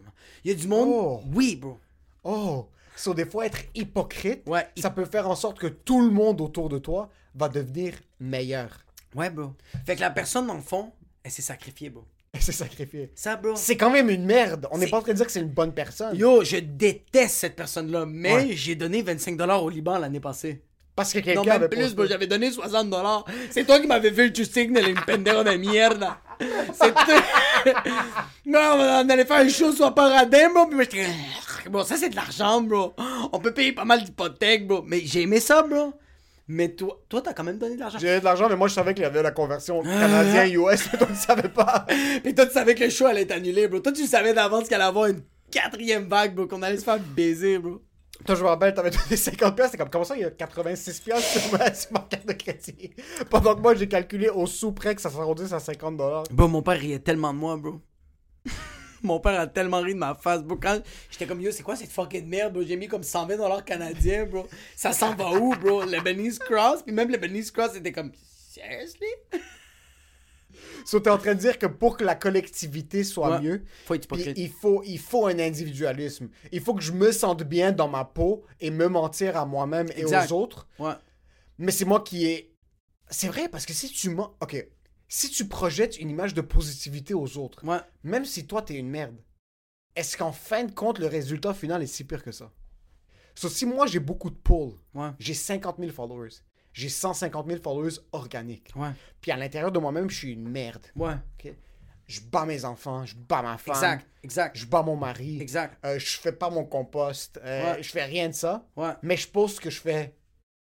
Il 0.44 0.52
y 0.52 0.54
a 0.54 0.58
du 0.58 0.68
monde, 0.68 0.90
Oh. 0.92 1.22
oui, 1.34 1.56
bro. 1.56 1.78
Oh, 2.24 2.68
so 2.96 3.14
des 3.14 3.26
fois 3.26 3.46
être 3.46 3.60
hypocrite, 3.76 4.42
Ouais. 4.48 4.68
ça 4.78 4.90
peut 4.90 5.06
faire 5.06 5.30
en 5.30 5.36
sorte 5.36 5.60
que 5.60 5.68
tout 5.68 6.02
le 6.02 6.12
monde 6.12 6.42
autour 6.42 6.70
de 6.70 6.78
toi 6.80 7.10
va 7.36 7.50
devenir 7.50 7.94
meilleur. 8.20 8.70
Ouais, 9.16 9.30
bro. 9.30 9.54
Fait 9.86 9.96
que 9.96 10.02
la 10.02 10.10
personne, 10.12 10.48
dans 10.48 10.54
le 10.56 10.62
fond, 10.62 10.92
elle 11.24 11.32
s'est 11.32 11.42
sacrifiée, 11.42 11.90
bro. 11.90 12.04
Et 12.34 12.40
c'est 12.42 12.52
sacrifié. 12.52 13.12
Ça, 13.16 13.36
bro. 13.38 13.54
C'est 13.56 13.76
quand 13.78 13.90
même 13.90 14.10
une 14.10 14.24
merde. 14.26 14.68
On 14.72 14.78
n'est 14.78 14.88
pas 14.88 14.98
en 14.98 15.02
train 15.02 15.14
de 15.14 15.18
dire 15.18 15.26
que 15.26 15.32
c'est 15.32 15.40
une 15.42 15.48
bonne 15.50 15.74
personne. 15.74 16.16
Yo, 16.16 16.44
je 16.44 16.58
déteste 16.58 17.36
cette 17.36 17.56
personne-là, 17.56 18.06
mais 18.06 18.34
Ouais. 18.34 18.50
j'ai 18.56 18.76
donné 18.76 19.02
25$ 19.02 19.64
au 19.64 19.70
Liban 19.70 19.98
l'année 19.98 20.20
passée. 20.20 20.62
Parce 20.96 21.14
que 21.14 21.20
Non, 21.20 21.24
quelqu'un 21.24 21.44
même 21.44 21.52
avait 21.54 21.70
plus, 21.70 21.80
posté. 21.82 21.96
bro, 21.96 22.06
j'avais 22.06 22.28
donné 22.28 22.52
60$. 22.52 23.24
C'est 23.52 23.66
toi 23.66 23.80
qui 23.80 23.88
m'avais 23.88 24.12
fait 24.12 24.28
le 24.38 24.44
signal, 24.44 24.90
une 24.90 25.00
pendero 25.06 25.44
de 25.44 25.52
mierda. 25.56 26.20
C'est 26.40 26.94
toi. 26.94 27.74
non, 28.46 28.60
on 28.60 29.10
allait 29.10 29.26
faire 29.26 29.38
un 29.38 29.50
show 29.50 29.72
sur 29.72 29.94
Paradin, 29.94 30.50
bro, 30.54 30.66
puis 30.68 30.76
moi 30.76 30.84
j'étais 30.86 31.08
Bro, 31.70 31.84
ça 31.84 31.98
c'est 31.98 32.10
de 32.10 32.16
l'argent, 32.16 32.62
bro. 32.62 32.94
On 33.32 33.40
peut 33.40 33.54
payer 33.54 33.74
pas 33.74 33.86
mal 33.86 34.04
d'hypothèques, 34.04 34.68
bro. 34.68 34.84
Mais 34.86 35.02
j'ai 35.04 35.24
aimé 35.24 35.40
ça, 35.40 35.62
bro. 35.62 35.94
Mais 36.48 36.70
toi, 36.70 37.00
toi, 37.08 37.22
t'as 37.22 37.34
quand 37.34 37.44
même 37.44 37.60
donné 37.60 37.76
de 37.76 37.80
l'argent. 37.80 38.00
J'ai 38.00 38.20
de 38.20 38.26
l'argent, 38.26 38.50
mais 38.50 38.56
moi 38.56 38.68
je 38.68 38.74
savais 38.74 38.94
qu'il 38.96 39.04
y 39.04 39.06
avait 39.06 39.22
la 39.22 39.32
conversion 39.32 39.84
canadien-US, 39.84 40.90
mais 40.92 40.98
toi 40.98 41.08
tu 41.08 41.16
savais 41.16 41.50
pas. 41.50 41.86
Puis 42.24 42.34
toi, 42.34 42.46
tu 42.48 42.54
savais 42.54 42.74
que 42.74 42.86
le 42.86 42.90
show 42.90 43.06
allait 43.06 43.22
être 43.22 43.34
annulé, 43.34 43.68
bro. 43.68 43.80
Toi, 43.80 43.92
tu 43.92 44.08
savais 44.08 44.34
d'avance 44.34 44.64
qu'il 44.64 44.74
allait 44.74 44.86
avoir 44.86 45.06
une 45.08 45.22
quatrième 45.52 46.08
vague, 46.08 46.34
bro, 46.34 46.48
qu'on 46.48 46.64
allait 46.64 46.78
se 46.78 46.84
faire 46.84 47.00
baiser, 47.00 47.60
bro. 47.60 47.82
Toi, 48.26 48.36
je 48.36 48.44
me 48.44 48.48
rappelle, 48.48 48.74
t'avais 48.74 48.90
donné 48.90 49.16
50$, 49.16 49.56
piastres, 49.56 49.72
c'est 49.72 49.78
comme, 49.78 49.90
comment 49.90 50.04
ça, 50.04 50.16
il 50.16 50.22
y 50.22 50.26
a 50.26 50.30
86$ 50.30 51.04
piastres 51.04 51.40
sur 51.40 51.58
ma, 51.58 51.74
sur 51.74 51.94
ma 51.94 52.00
carte 52.02 52.28
de 52.28 52.34
crédit? 52.34 52.92
Pendant 53.30 53.56
que 53.56 53.62
moi, 53.62 53.76
j'ai 53.76 53.88
calculé 53.88 54.30
au 54.30 54.46
sous 54.46 54.72
près 54.72 54.94
que 54.94 55.02
ça 55.02 55.10
s'arrondisse 55.10 55.54
à 55.54 55.58
50$. 55.58 56.26
Bro, 56.32 56.48
mon 56.48 56.62
père 56.62 56.78
riait 56.80 57.00
tellement 57.00 57.34
de 57.34 57.40
moi, 57.40 57.56
bro. 57.56 57.80
mon 59.04 59.20
père 59.20 59.40
a 59.40 59.48
tellement 59.48 59.80
ri 59.80 59.94
de 59.94 60.00
ma 60.00 60.16
face, 60.16 60.44
bro. 60.44 60.58
Quand 60.58 60.82
j'étais 61.10 61.26
comme, 61.26 61.42
yo, 61.42 61.52
c'est 61.52 61.64
quoi 61.64 61.76
cette 61.76 61.92
fucking 61.92 62.28
merde, 62.28 62.54
bro? 62.54 62.64
J'ai 62.64 62.76
mis 62.76 62.88
comme 62.88 63.04
120 63.04 63.38
dollars 63.38 63.64
canadiens, 63.64 64.26
bro. 64.26 64.48
Ça 64.76 64.92
s'en 64.92 65.16
va 65.16 65.32
où, 65.32 65.56
bro? 65.56 65.84
Le 65.84 66.02
Benice 66.02 66.40
Cross? 66.40 66.84
Puis 66.84 66.94
même 66.94 67.10
le 67.10 67.18
Benice 67.18 67.52
Cross 67.52 67.78
était 67.78 67.94
comme, 67.94 68.12
seriously? 68.52 69.08
So, 70.90 71.00
t'es 71.00 71.12
en 71.12 71.20
train 71.20 71.36
de 71.36 71.40
dire 71.40 71.60
que 71.60 71.68
pour 71.68 71.98
que 71.98 72.04
la 72.04 72.16
collectivité 72.16 73.04
soit 73.04 73.30
Ouais. 73.36 73.42
mieux, 73.42 73.64
Faut 73.86 73.94
il 73.94 74.50
faut, 74.50 74.82
il 74.84 74.98
faut 74.98 75.28
un 75.28 75.38
individualisme. 75.38 76.30
Il 76.52 76.62
faut 76.62 76.74
que 76.74 76.82
je 76.82 76.94
me 76.94 77.12
sente 77.12 77.44
bien 77.44 77.72
dans 77.72 77.88
ma 77.88 78.06
peau 78.06 78.44
et 78.60 78.72
me 78.72 78.88
mentir 78.88 79.38
à 79.38 79.46
moi-même 79.46 79.86
et 79.96 80.00
Exact. 80.02 80.32
aux 80.32 80.34
autres. 80.42 80.68
Ouais. 80.80 80.94
Mais 81.60 81.72
c'est 81.72 81.86
moi 81.86 82.00
qui 82.02 82.26
ai. 82.26 82.56
C'est 83.12 83.28
vrai, 83.28 83.50
parce 83.50 83.68
que 83.68 83.74
si 83.74 83.92
tu 83.92 84.10
mens. 84.10 84.36
Ok. 84.42 84.68
Si 85.08 85.30
tu 85.30 85.48
projettes 85.48 86.00
une 86.00 86.10
image 86.10 86.34
de 86.34 86.42
positivité 86.42 87.14
aux 87.14 87.38
autres, 87.38 87.64
Ouais. 87.64 87.82
même 88.02 88.26
si 88.26 88.48
toi 88.48 88.64
t'es 88.64 88.74
une 88.74 88.90
merde, 88.90 89.18
est-ce 89.96 90.18
qu'en 90.18 90.32
fin 90.32 90.64
de 90.64 90.72
compte, 90.72 90.98
le 90.98 91.06
résultat 91.06 91.54
final 91.54 91.84
est 91.84 91.88
si 91.88 92.04
pire 92.04 92.24
que 92.24 92.32
ça? 92.32 92.52
So, 93.36 93.48
si 93.48 93.68
moi 93.68 93.86
j'ai 93.86 94.00
beaucoup 94.00 94.32
de 94.32 94.36
pull, 94.38 94.72
j'ai 95.20 95.36
50 95.36 95.78
000 95.80 95.92
followers, 95.92 96.34
j'ai 96.74 96.90
150 96.90 97.48
000 97.48 97.62
followers 97.62 97.96
organiques, 98.12 98.72
Ouais. 98.76 98.92
puis 99.22 99.32
à 99.32 99.38
l'intérieur 99.38 99.72
de 99.72 99.80
moi-même, 99.80 100.10
je 100.10 100.18
suis 100.18 100.34
une 100.34 100.48
merde. 100.48 100.86
Ouais. 100.96 101.14
ok? 101.44 101.54
Je 102.08 102.22
bats 102.22 102.46
mes 102.46 102.66
enfants, 102.66 103.06
je 103.06 103.16
bats 103.16 103.44
ma 103.44 103.58
femme, 103.58 103.76
Exact. 103.76 104.08
Exact. 104.24 104.58
je 104.58 104.66
bats 104.66 104.82
mon 104.82 104.96
mari, 104.96 105.40
Exact. 105.42 105.78
euh, 105.86 106.00
je 106.00 106.18
fais 106.18 106.32
pas 106.32 106.50
mon 106.50 106.66
compost, 106.66 107.40
euh, 107.44 107.76
Ouais. 107.76 107.84
je 107.84 107.90
fais 107.92 108.04
rien 108.06 108.30
de 108.30 108.34
ça, 108.34 108.68
Ouais. 108.76 108.94
mais 109.04 109.16
je 109.16 109.28
pose 109.28 109.60
que 109.60 109.70
je 109.70 109.80
fais 109.80 110.16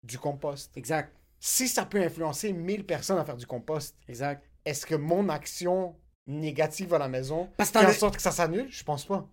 du 0.04 0.18
compost. 0.18 0.76
Exact. 0.76 1.12
Si 1.40 1.68
ça 1.68 1.86
peut 1.86 2.02
influencer 2.02 2.52
1000 2.52 2.84
personnes 2.84 3.18
à 3.18 3.24
faire 3.24 3.36
du 3.36 3.46
compost, 3.46 3.96
Exact. 4.08 4.44
est-ce 4.64 4.84
que 4.84 4.94
mon 4.94 5.28
action 5.30 5.96
négative 6.26 6.92
à 6.94 6.98
la 6.98 7.08
maison 7.08 7.48
fait 7.58 7.76
en 7.78 7.92
sorte 7.92 8.16
que 8.16 8.22
ça 8.22 8.30
s'annule? 8.30 8.68
Je 8.70 8.84
pense 8.84 9.04
pas. 9.06 9.26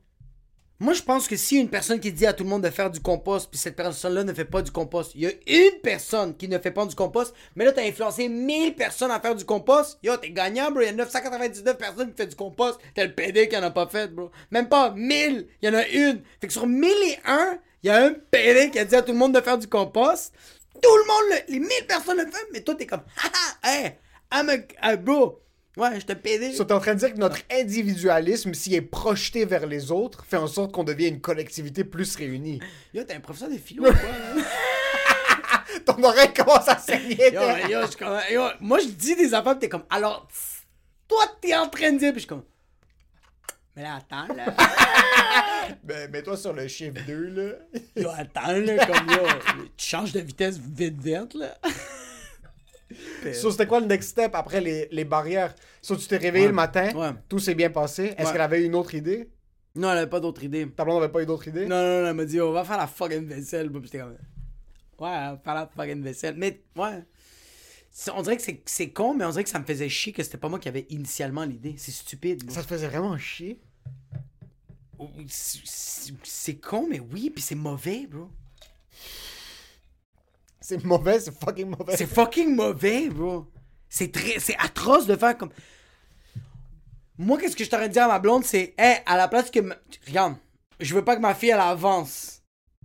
Moi, 0.82 0.94
je 0.94 1.02
pense 1.02 1.28
que 1.28 1.36
si 1.36 1.58
une 1.58 1.68
personne 1.70 2.00
qui 2.00 2.10
dit 2.14 2.26
à 2.26 2.32
tout 2.32 2.46
le 2.46 2.50
monde 2.50 2.64
de 2.64 2.70
faire 2.70 2.90
du 2.90 3.02
compost, 3.02 3.50
puis 3.52 3.60
cette 3.60 3.76
personne-là 3.76 4.24
ne 4.24 4.34
fait 4.34 4.46
pas 4.46 4.62
du 4.62 4.72
compost, 4.72 5.12
il 5.14 5.22
y 5.22 5.28
a 5.28 5.32
une 5.46 5.82
personne 5.84 6.38
qui 6.38 6.48
ne 6.48 6.58
fait 6.58 6.72
pas 6.72 6.86
du 6.86 6.96
compost, 6.96 7.34
mais 7.58 7.66
là, 7.66 7.74
t'as 7.74 7.84
influencé 7.84 8.30
1000 8.30 8.76
personnes 8.76 9.12
à 9.12 9.20
faire 9.20 9.36
du 9.36 9.44
compost, 9.44 10.00
yo, 10.04 10.16
t'es 10.16 10.30
gagnant, 10.32 10.72
bro. 10.72 10.80
Il 10.80 10.86
y 10.86 10.88
a 10.88 10.94
999 10.94 11.78
personnes 11.78 12.14
qui 12.14 12.24
font 12.24 12.30
du 12.30 12.36
compost. 12.38 12.80
T'es 12.96 13.06
le 13.08 13.14
PD 13.14 13.50
qui 13.50 13.58
en 13.58 13.64
a 13.64 13.72
pas 13.72 13.88
fait, 13.88 14.08
bro. 14.08 14.32
Même 14.52 14.70
pas 14.70 14.92
1000, 14.92 15.48
il 15.62 15.66
y 15.68 15.70
en 15.70 15.78
a 15.78 15.86
une. 15.86 16.22
Fait 16.40 16.48
que 16.48 16.54
sur 16.54 16.66
1001, 16.66 17.60
il 17.84 17.88
y 17.88 17.90
a 17.90 18.06
un 18.06 18.14
PD 18.14 18.70
qui 18.72 18.80
a 18.80 18.86
dit 18.86 18.96
à 18.96 19.02
tout 19.02 19.12
le 19.12 19.18
monde 19.18 19.36
de 19.36 19.42
faire 19.42 19.58
du 19.58 19.68
compost. 19.68 20.34
Tout 20.82 20.96
le 20.96 21.08
monde, 21.08 21.40
le- 21.48 21.54
les 21.56 21.60
1000 21.60 21.70
personnes 21.90 22.18
le 22.20 22.26
font, 22.32 22.38
mais 22.54 22.62
toi, 22.62 22.76
t'es 22.76 22.86
comme, 22.86 23.04
haha, 23.18 23.70
hey, 23.70 23.98
I'm 24.32 24.50
a, 24.50 24.54
a 24.92 24.96
bro. 24.96 25.42
Ouais, 25.80 25.98
je 25.98 26.06
te 26.06 26.12
PD. 26.12 26.52
So, 26.52 26.66
t'es 26.66 26.74
en 26.74 26.82
train 26.82 26.94
de 26.94 27.00
dire 27.00 27.14
que 27.14 27.20
notre 27.20 27.38
individualisme, 27.50 28.54
s'il 28.54 28.74
est 28.74 28.82
projeté 28.82 29.46
vers 29.46 29.66
les 29.66 29.92
autres, 29.92 30.26
fait 30.26 30.36
en 30.36 30.48
sorte 30.48 30.74
qu'on 30.74 30.84
devient 30.84 31.08
une 31.08 31.22
collectivité 31.22 31.86
plus 31.86 32.18
réunie. 32.18 32.60
Yo, 32.94 33.06
t'es 33.06 33.14
un 33.14 33.22
professeur 33.22 33.50
de 33.50 33.58
philo 33.58 33.84
ou 33.88 33.94
quoi, 33.94 34.10
là? 34.10 34.44
Ton 35.86 36.04
oreille 36.04 36.34
commence 36.34 36.68
à 36.68 36.78
saigner. 36.78 37.34
Yo, 37.34 37.42
yo, 37.70 37.80
je 37.88 38.34
yo, 38.34 38.44
moi, 38.60 38.80
je 38.80 38.88
dis 38.88 39.16
des 39.16 39.34
affaires, 39.34 39.54
pis 39.54 39.60
t'es 39.60 39.70
comme, 39.70 39.86
alors, 39.90 40.28
toi, 41.08 41.24
t'es 41.40 41.56
en 41.56 41.70
train 41.70 41.94
de 41.94 41.98
dire, 41.98 42.12
pis 42.12 42.16
je 42.16 42.20
suis 42.20 42.28
comme, 42.28 42.44
mais 43.76 43.84
là, 43.84 43.96
attends, 43.96 44.34
là. 44.34 44.54
Ben, 45.84 46.10
mets-toi 46.12 46.36
sur 46.36 46.54
le 46.54 46.68
chiffre 46.68 47.00
2, 47.08 47.16
là. 47.30 47.82
Yo, 47.96 48.10
attends, 48.10 48.52
là, 48.52 48.86
comme, 48.86 49.10
yo, 49.10 49.64
tu 49.78 49.88
changes 49.88 50.12
de 50.12 50.20
vitesse 50.20 50.58
vite, 50.58 51.02
vite, 51.02 51.34
là. 51.36 51.58
So, 53.34 53.52
c'était 53.52 53.68
quoi 53.68 53.80
le 53.80 53.86
next 53.86 54.10
step 54.10 54.34
après 54.34 54.62
les, 54.62 54.88
les 54.92 55.06
barrières? 55.06 55.54
So, 55.82 55.96
tu 55.96 56.08
t'es 56.08 56.18
réveillé 56.18 56.46
Ouais. 56.46 56.50
le 56.52 56.56
matin, 56.56 56.92
Ouais. 56.96 57.12
tout 57.28 57.40
s'est 57.40 57.56
bien 57.56 57.70
passé. 57.70 58.14
Est-ce 58.18 58.26
Ouais. 58.28 58.32
qu'elle 58.32 58.42
avait 58.42 58.66
une 58.66 58.76
autre 58.76 58.96
idée? 58.96 59.30
Non, 59.76 59.92
elle 59.92 60.00
avait 60.00 60.10
pas 60.10 60.20
d'autre 60.20 60.44
idée. 60.44 60.68
Ta 60.70 60.84
blonde 60.84 61.00
n'avait 61.02 61.12
pas 61.12 61.22
eu 61.22 61.26
d'autre 61.28 61.48
idée? 61.48 61.66
Non, 61.68 61.76
non, 61.82 62.02
non, 62.02 62.08
elle 62.08 62.16
m'a 62.16 62.26
dit, 62.26 62.42
on 62.42 62.52
va 62.52 62.64
faire 62.64 62.78
la 62.78 62.88
fucking 62.88 63.28
vaisselle. 63.28 63.72
Puis 63.72 63.82
j'étais 63.84 64.00
comme, 64.00 64.12
ouais, 64.12 64.18
on 65.00 65.08
va 65.10 65.42
faire 65.44 65.54
la 65.54 65.68
fucking 65.68 66.02
vaisselle. 66.02 66.36
Mais, 66.38 66.64
ouais. 66.76 67.04
On 68.16 68.22
dirait 68.24 68.38
que 68.38 68.44
c'est- 68.44 68.62
c'est 68.66 68.90
con, 68.90 69.14
mais 69.14 69.26
on 69.26 69.30
dirait 69.30 69.44
que 69.44 69.50
ça 69.50 69.60
me 69.60 69.66
faisait 69.66 69.90
chier 69.90 70.12
que 70.14 70.24
c'était 70.24 70.38
pas 70.38 70.50
moi 70.50 70.58
qui 70.60 70.68
avait 70.70 70.86
initialement 70.90 71.44
l'idée. 71.46 71.76
C'est 71.78 71.92
stupide. 71.92 72.50
Ça 72.52 72.62
te 72.64 72.68
faisait 72.68 72.88
vraiment 72.88 73.18
chier? 73.18 73.60
C'est 76.24 76.56
con, 76.58 76.88
mais 76.90 77.00
oui, 77.00 77.30
puis 77.30 77.42
c'est 77.42 77.56
mauvais, 77.56 78.08
bro. 78.08 78.30
C'est 80.62 80.84
mauvais, 80.84 81.20
c'est 81.20 81.34
fucking 81.38 81.70
mauvais. 81.70 81.96
C'est 81.96 82.06
fucking 82.06 82.56
mauvais, 82.56 83.10
bro. 83.10 83.46
C'est 83.88 84.12
très, 84.12 84.40
c'est 84.40 84.56
atroce 84.58 85.06
de 85.08 85.16
faire 85.16 85.38
comme. 85.38 85.50
Moi, 87.18 87.38
qu'est-ce 87.38 87.56
que 87.56 87.64
je 87.64 87.70
t'aurais 87.70 87.90
dit 87.90 88.00
à 88.00 88.08
ma 88.08 88.20
blonde, 88.20 88.46
c'est, 88.46 88.74
hey, 88.78 88.98
à 89.06 89.18
la 89.18 89.28
place 89.28 89.50
que, 89.52 89.60
ma- 89.60 89.76
regarde, 90.08 90.36
je 90.80 90.94
veux 90.96 91.04
pas 91.04 91.16
que 91.16 91.22
ma 91.22 91.34
fille 91.34 91.50
elle 91.50 91.60
avance. 91.60 92.42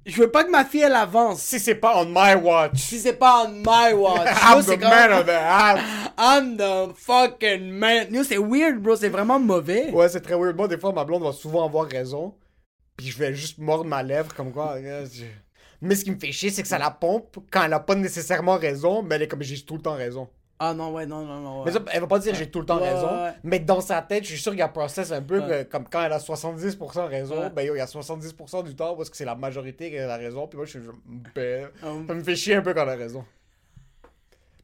Je 0.06 0.20
veux 0.20 0.30
pas 0.30 0.44
que 0.44 0.50
ma 0.50 0.64
fille 0.64 0.82
elle 0.82 0.94
avance. 0.94 1.40
Si 1.40 1.58
c'est 1.58 1.76
pas 1.76 1.96
on 2.02 2.06
my 2.06 2.34
watch. 2.34 2.78
Si 2.78 2.98
c'est 2.98 3.14
pas 3.14 3.44
on 3.46 3.52
my 3.52 3.92
watch, 3.94 4.28
I'm 4.42 4.62
the 4.62 4.80
man 4.80 5.12
of 5.12 5.26
the 5.26 5.30
house. 5.30 5.80
I'm 6.18 6.56
the 6.56 6.94
fucking 6.96 7.70
man. 7.70 8.12
Yo, 8.12 8.22
c'est 8.24 8.36
weird, 8.38 8.80
bro. 8.82 8.96
C'est 8.96 9.08
vraiment 9.08 9.38
mauvais. 9.38 9.90
Ouais, 9.90 10.08
c'est 10.08 10.20
très 10.20 10.34
weird. 10.34 10.56
Moi, 10.56 10.68
des 10.68 10.78
fois, 10.78 10.92
ma 10.92 11.04
blonde 11.04 11.22
va 11.22 11.32
souvent 11.32 11.64
avoir 11.64 11.86
raison. 11.86 12.34
Puis 12.96 13.08
je 13.08 13.18
vais 13.18 13.34
juste 13.34 13.58
mordre 13.58 13.84
ma 13.84 14.02
lèvre 14.02 14.34
comme 14.34 14.52
quoi. 14.52 14.76
Mais 15.80 15.94
ce 15.94 16.04
qui 16.04 16.10
me 16.10 16.18
fait 16.18 16.32
chier, 16.32 16.50
c'est 16.50 16.62
que 16.62 16.68
ça 16.68 16.78
la 16.78 16.90
pompe 16.90 17.38
quand 17.50 17.64
elle 17.64 17.72
a 17.72 17.80
pas 17.80 17.94
nécessairement 17.94 18.56
raison, 18.56 19.02
mais 19.02 19.16
elle 19.16 19.22
est 19.22 19.28
comme 19.28 19.42
j'ai 19.42 19.60
tout 19.62 19.76
le 19.76 19.82
temps 19.82 19.94
raison. 19.94 20.28
Ah 20.58 20.72
non, 20.72 20.92
ouais, 20.92 21.04
non, 21.04 21.24
non, 21.24 21.40
non. 21.40 21.58
ouais. 21.58 21.64
Mais 21.66 21.72
ça, 21.72 21.84
elle 21.92 22.00
va 22.00 22.06
pas 22.06 22.18
dire 22.20 22.34
j'ai 22.34 22.48
tout 22.48 22.60
le 22.60 22.66
temps 22.66 22.78
Ouais, 22.80 22.92
raison, 22.92 23.08
mais 23.42 23.58
dans 23.58 23.80
sa 23.80 24.00
tête, 24.02 24.22
je 24.22 24.28
suis 24.30 24.38
sûr 24.38 24.52
qu'il 24.52 24.60
y 24.60 24.62
a 24.62 24.66
un 24.66 24.68
process 24.68 25.10
un 25.10 25.20
peu 25.20 25.40
que, 25.40 25.64
comme 25.64 25.84
quand 25.88 26.02
elle 26.04 26.12
a 26.12 26.18
70% 26.18 27.06
raison, 27.08 27.50
ben 27.54 27.62
yo, 27.62 27.74
il 27.74 27.78
y 27.78 27.80
a 27.80 27.86
70% 27.86 28.64
du 28.64 28.76
temps 28.76 28.94
parce 28.96 29.10
que 29.10 29.16
c'est 29.16 29.24
la 29.24 29.34
majorité 29.34 29.90
qui 29.90 29.98
a 29.98 30.16
raison, 30.16 30.46
puis 30.46 30.56
moi 30.56 30.64
je 30.64 30.70
suis 30.78 30.80
ben, 31.34 31.68
Um. 31.82 32.06
ça 32.06 32.14
me 32.14 32.22
fait 32.22 32.36
chier 32.36 32.54
un 32.54 32.62
peu 32.62 32.72
quand 32.72 32.82
elle 32.82 32.88
a 32.90 32.96
raison. 32.96 33.24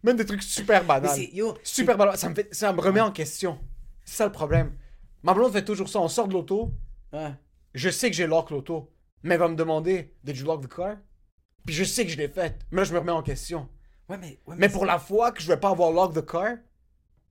Même 0.03 0.17
des 0.17 0.25
trucs 0.25 0.43
super 0.43 0.85
banals. 0.85 1.19
yo, 1.33 1.59
Super 1.63 1.97
banal. 1.97 2.17
Ça 2.17 2.29
me, 2.29 2.35
fait, 2.35 2.49
ça 2.55 2.73
me 2.73 2.81
remet 2.81 3.01
en 3.01 3.11
question. 3.11 3.59
C'est 4.05 4.17
ça 4.17 4.25
le 4.25 4.33
problème. 4.33 4.73
Ma 5.23 5.35
blonde 5.35 5.53
fait 5.53 5.65
toujours 5.65 5.89
ça. 5.89 6.01
On 6.01 6.09
sort 6.09 6.29
de 6.29 6.33
l'auto. 6.33 6.73
Je 7.75 7.91
sais 7.91 8.11
que 8.11 8.17
j'ai 8.17 8.27
lock 8.27 8.51
l'auto. 8.51 8.91
Mais 9.23 9.35
elle 9.35 9.41
va 9.41 9.49
me 9.49 9.57
demander 9.57 10.15
Did 10.25 10.37
you 10.39 10.47
lock 10.47 10.63
the 10.67 10.75
car? 10.75 10.97
Puis 11.67 11.75
je 11.75 11.85
sais 11.85 12.05
que 12.05 12.11
je 12.11 12.17
l'ai 12.17 12.29
faite. 12.29 12.61
Mais 12.71 12.79
là, 12.79 12.85
je 12.85 12.93
me 12.95 12.99
remets 12.99 13.13
en 13.13 13.23
question. 13.23 13.69
Ouais, 14.09 14.17
mais, 14.19 14.39
ouais, 14.47 14.57
Mais 14.59 14.69
pour 14.69 14.87
la 14.87 14.99
fois 14.99 15.31
que 15.33 15.41
je 15.43 15.47
vais 15.49 15.59
pas 15.59 15.71
avoir 15.71 15.91
lock 15.93 16.15
the 16.15 16.25
car, 16.27 16.55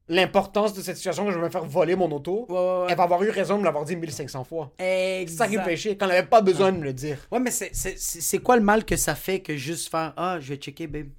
l'importance 0.08 0.74
de 0.74 0.82
cette 0.82 0.98
situation 0.98 1.26
que 1.26 1.32
je 1.32 1.38
vais 1.38 1.46
me 1.46 1.50
faire 1.50 1.66
voler 1.66 1.96
mon 1.96 2.12
auto, 2.12 2.46
Ouais, 2.50 2.56
ouais, 2.56 2.80
ouais. 2.82 2.86
elle 2.90 2.98
va 2.98 3.04
avoir 3.04 3.22
eu 3.24 3.30
raison 3.30 3.56
de 3.56 3.60
me 3.62 3.66
l'avoir 3.66 3.86
dit 3.86 3.96
1500 3.96 4.44
fois. 4.44 4.74
C'est 4.80 5.28
ça 5.28 5.48
qui 5.48 5.58
me 5.58 5.64
fait 5.64 5.78
chier. 5.78 5.98
Quand 5.98 6.06
elle 6.08 6.14
avait 6.18 6.28
pas 6.28 6.42
besoin 6.42 6.72
de 6.72 6.78
me 6.78 6.84
le 6.84 6.94
dire. 6.94 7.18
Ouais, 7.32 7.40
mais 7.40 7.52
c'est, 7.52 7.72
c'est, 7.74 7.98
c'est 7.98 8.22
c'est 8.22 8.40
quoi 8.40 8.56
le 8.56 8.64
mal 8.64 8.86
que 8.86 8.96
ça 8.96 9.16
fait 9.16 9.42
que 9.42 9.56
juste 9.56 9.90
faire 9.90 10.14
Ah, 10.18 10.38
je 10.40 10.50
vais 10.50 10.56
checker, 10.58 10.88
babe? 10.88 11.10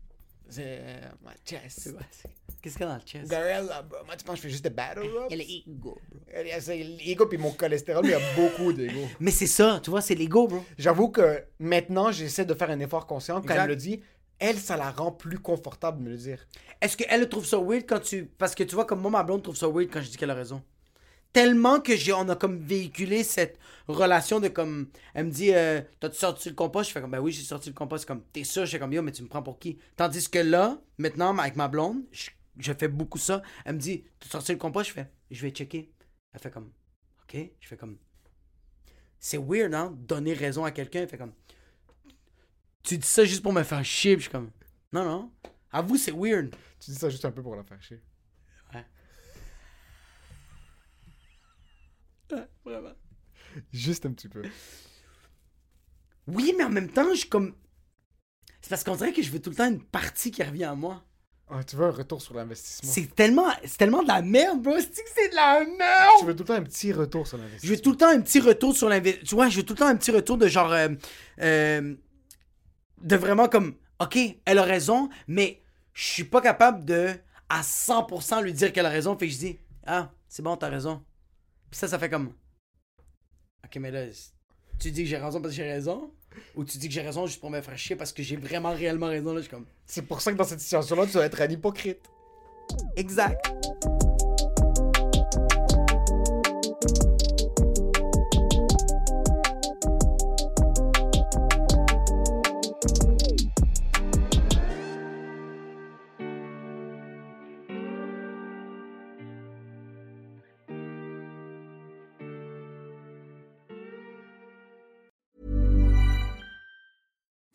C'est. 0.51 0.63
euh. 0.83 1.01
C'est 1.69 1.93
quoi? 1.93 2.01
C'est- 2.11 2.29
Qu'est-ce 2.63 2.75
qu'il 2.77 2.83
y 2.87 2.89
a 2.91 2.93
dans 2.93 2.97
le 2.97 3.07
chest? 3.07 3.31
Gorilla, 3.31 3.83
bro. 3.83 3.99
Moi, 4.05 4.17
tu 4.17 4.25
penses 4.25 4.35
que 4.35 4.37
je 4.37 4.43
fais 4.43 4.51
juste 4.51 4.65
des 4.65 4.71
battle 4.71 5.01
rubs? 5.01 5.29
Il 5.31 5.37
y 5.39 5.41
a 5.41 5.45
l'ego, 5.45 5.63
bro. 5.79 5.99
Elle- 6.33 6.61
C'est 6.63 6.77
l'ego 6.77 7.25
puis 7.27 7.39
mon 7.39 7.53
cholestérol, 7.53 8.05
il 8.05 8.11
y 8.11 8.15
a 8.15 8.21
beaucoup 8.37 8.73
d'ego. 8.75 9.01
Mais 9.19 9.31
c'est 9.31 9.47
ça, 9.47 9.81
tu 9.83 9.89
vois, 9.91 10.03
c'est 10.03 10.15
l'ego, 10.15 10.47
bro. 10.47 10.63
J'avoue 10.77 11.09
que 11.09 11.43
maintenant, 11.59 12.13
j'essaie 12.13 12.45
de 12.45 12.53
faire 12.55 12.69
un 12.71 12.81
effort 12.81 13.07
conscient. 13.07 13.37
Quand 13.37 13.43
Exact. 13.43 13.57
elle 13.57 13.63
me 13.63 13.69
le 13.69 13.77
dit, 13.77 14.01
elle, 14.39 14.59
ça 14.59 14.77
la 14.77 14.91
rend 14.91 15.11
plus 15.13 15.39
confortable 15.39 15.99
de 16.01 16.05
me 16.05 16.11
le 16.11 16.17
dire. 16.19 16.47
Est-ce 16.83 16.97
qu'elle 16.97 17.29
trouve 17.31 17.47
ça 17.47 17.59
weird 17.59 17.85
quand 17.89 18.01
tu. 18.01 18.25
Parce 18.27 18.55
que 18.55 18.63
tu 18.65 18.75
vois, 18.75 18.85
comme 18.85 19.01
moi, 19.01 19.11
ma 19.11 19.23
blonde 19.23 19.43
trouve 19.43 19.57
ça 19.57 19.69
weird 19.69 19.89
quand 19.91 20.03
je 20.03 20.11
dis 20.11 20.17
qu'elle 20.19 20.31
a 20.31 20.35
raison. 20.35 20.63
Tellement 21.33 21.81
que 21.81 21.97
j'ai, 21.97 22.13
on 22.13 22.29
a 22.29 22.35
comme 22.35 22.59
véhiculé 22.59 23.23
cette 23.23 23.57
relation 23.87 24.41
de 24.41 24.49
comme. 24.49 24.89
Elle 25.15 25.27
me 25.27 25.31
dit, 25.31 25.55
euh, 25.55 25.81
t'as-tu 26.01 26.19
sorti 26.19 26.49
le 26.49 26.57
compost? 26.57 26.89
Je 26.89 26.95
fais 26.95 27.01
comme, 27.01 27.13
ben 27.13 27.21
oui, 27.21 27.31
j'ai 27.31 27.43
sorti 27.43 27.69
le 27.69 27.75
compost. 27.75 28.05
Comme, 28.05 28.25
t'es 28.33 28.43
sûr? 28.43 28.67
Je 28.67 28.73
fais 28.73 28.79
comme, 28.81 28.93
yo, 28.93 29.01
mais 29.01 29.13
tu 29.13 29.23
me 29.23 29.29
prends 29.29 29.43
pour 29.43 29.61
qui? 29.61 29.79
Tandis 29.97 30.29
que 30.29 30.41
là, 30.41 30.81
maintenant, 30.99 31.37
avec 31.39 31.55
ma 31.55 31.69
blonde, 31.69 32.03
je, 32.11 32.31
je 32.59 32.73
fais 32.73 32.89
beaucoup 32.89 33.19
ça. 33.19 33.43
Elle 33.65 33.77
me 33.77 33.81
dit, 33.81 34.05
t'as 34.19 34.29
sorti 34.29 34.53
le 34.53 34.59
compost? 34.59 34.89
Je 34.89 34.95
fais, 34.95 35.11
je 35.31 35.41
vais 35.41 35.51
checker. 35.51 35.93
Elle 36.33 36.41
fait 36.41 36.51
comme, 36.51 36.73
ok? 37.23 37.39
Je 37.61 37.69
fais 37.69 37.77
comme, 37.77 37.97
c'est 39.21 39.39
weird, 39.39 39.73
hein? 39.73 39.97
Donner 39.99 40.33
raison 40.33 40.65
à 40.65 40.73
quelqu'un. 40.73 41.03
Elle 41.03 41.09
fait 41.09 41.19
comme, 41.19 41.35
tu 42.83 42.99
dis 42.99 43.07
ça 43.07 43.25
juste 43.25 43.43
pour 43.43 43.53
me 43.53 43.63
faire 43.63 43.85
chier. 43.85 44.17
Je 44.17 44.23
suis 44.23 44.31
comme, 44.31 44.51
non, 44.93 45.05
non. 45.05 45.31
Avoue, 45.71 45.97
c'est 45.97 46.13
weird. 46.13 46.57
Tu 46.81 46.91
dis 46.91 46.97
ça 46.97 47.09
juste 47.09 47.25
un 47.25 47.31
peu 47.31 47.43
pour 47.43 47.55
la 47.55 47.63
faire 47.63 47.81
chier. 47.81 48.01
Vraiment. 52.65 52.93
Juste 53.73 54.07
un 54.07 54.13
petit 54.13 54.29
peu. 54.29 54.43
Oui, 56.27 56.55
mais 56.57 56.65
en 56.65 56.71
même 56.71 56.89
temps, 56.91 57.09
je 57.13 57.21
suis 57.21 57.29
comme. 57.29 57.55
C'est 58.61 58.71
parce 58.71 58.85
qu'on 58.85 58.95
dirait 58.97 59.13
que 59.13 59.23
je 59.23 59.31
veux 59.31 59.41
tout 59.41 59.51
le 59.51 59.57
temps 59.57 59.69
une 59.69 59.83
partie 59.83 60.31
qui 60.31 60.43
revient 60.43 60.65
à 60.65 60.75
moi. 60.75 61.03
Ah, 61.53 61.65
tu 61.65 61.75
veux 61.75 61.87
un 61.87 61.91
retour 61.91 62.23
sur 62.23 62.35
l'investissement. 62.35 62.89
C'est 62.93 63.13
tellement, 63.13 63.47
c'est 63.65 63.77
tellement 63.79 64.03
de 64.05 64.09
la 64.09 64.23
merde, 64.23 64.63
bro. 64.63 64.75
C'est 64.79 64.87
que 65.03 65.11
c'est 65.13 65.31
de 65.31 65.35
la 65.35 65.65
Tu 65.65 65.77
merde. 65.77 66.27
veux 66.27 66.37
tout 66.37 66.43
le 66.43 66.49
temps 66.49 66.55
un 66.55 66.63
petit 66.63 66.93
retour 66.93 67.27
sur 67.27 67.39
Je 67.39 67.43
l'investissement. 67.43 67.75
veux 67.77 67.83
tout 67.83 67.91
le 67.91 67.97
temps 67.97 68.09
un 68.09 68.21
petit 68.21 68.41
retour 68.41 68.77
sur 68.77 68.89
l'investissement. 68.89 69.27
Tu 69.29 69.35
vois, 69.35 69.49
je 69.49 69.57
veux 69.57 69.63
tout 69.65 69.73
le 69.73 69.79
temps 69.81 69.87
un 69.89 69.97
petit 69.97 70.13
retour 70.13 70.39
de 70.39 70.47
genre. 70.47 70.71
euh, 70.73 70.89
euh, 71.41 71.95
de 73.03 73.17
vraiment 73.17 73.49
comme. 73.49 73.75
Ok, 73.99 74.17
elle 74.45 74.59
a 74.59 74.63
raison, 74.63 75.09
mais 75.27 75.63
je 75.93 76.05
suis 76.05 76.25
pas 76.25 76.41
capable 76.41 76.85
de 76.85 77.11
à 77.49 77.63
100% 77.63 78.43
lui 78.45 78.53
dire 78.53 78.73
qu'elle 78.73 78.87
a 78.87 78.91
raison. 78.91 79.19
Fait 79.19 79.27
que 79.27 79.33
je 79.35 79.39
dis, 79.39 79.59
ah, 79.87 80.13
c'est 80.29 80.43
bon, 80.43 80.57
t'as 80.57 80.69
raison. 80.69 81.03
Puis 81.71 81.79
ça, 81.79 81.89
ça 81.89 81.99
fait 81.99 82.11
comme. 82.11 82.33
Ok, 83.65 83.77
mais 83.77 83.91
là, 83.91 84.07
tu 84.79 84.91
dis 84.91 85.03
que 85.03 85.09
j'ai 85.09 85.17
raison 85.17 85.41
parce 85.41 85.55
que 85.55 85.57
j'ai 85.57 85.71
raison? 85.71 86.13
Ou 86.55 86.65
tu 86.65 86.79
dis 86.79 86.89
que 86.89 86.95
j'ai 86.95 87.03
raison 87.03 87.27
juste 87.27 87.41
pour 87.41 87.51
me 87.51 87.61
faire 87.61 87.79
chier 87.79 87.97
parce 87.97 88.13
que 88.13 88.23
j'ai 88.23 88.37
vraiment 88.37 88.73
réellement 88.73 89.07
raison? 89.07 89.33
Là, 89.33 89.39
je 89.39 89.43
suis 89.43 89.51
comme. 89.51 89.67
C'est 89.87 90.03
pour 90.03 90.21
ça 90.21 90.33
que 90.33 90.37
dans 90.37 90.45
cette 90.45 90.61
situation-là, 90.61 91.07
tu 91.07 91.13
dois 91.13 91.27
être 91.27 91.41
un 91.41 91.49
hypocrite. 91.49 92.01
Exact. 92.97 93.53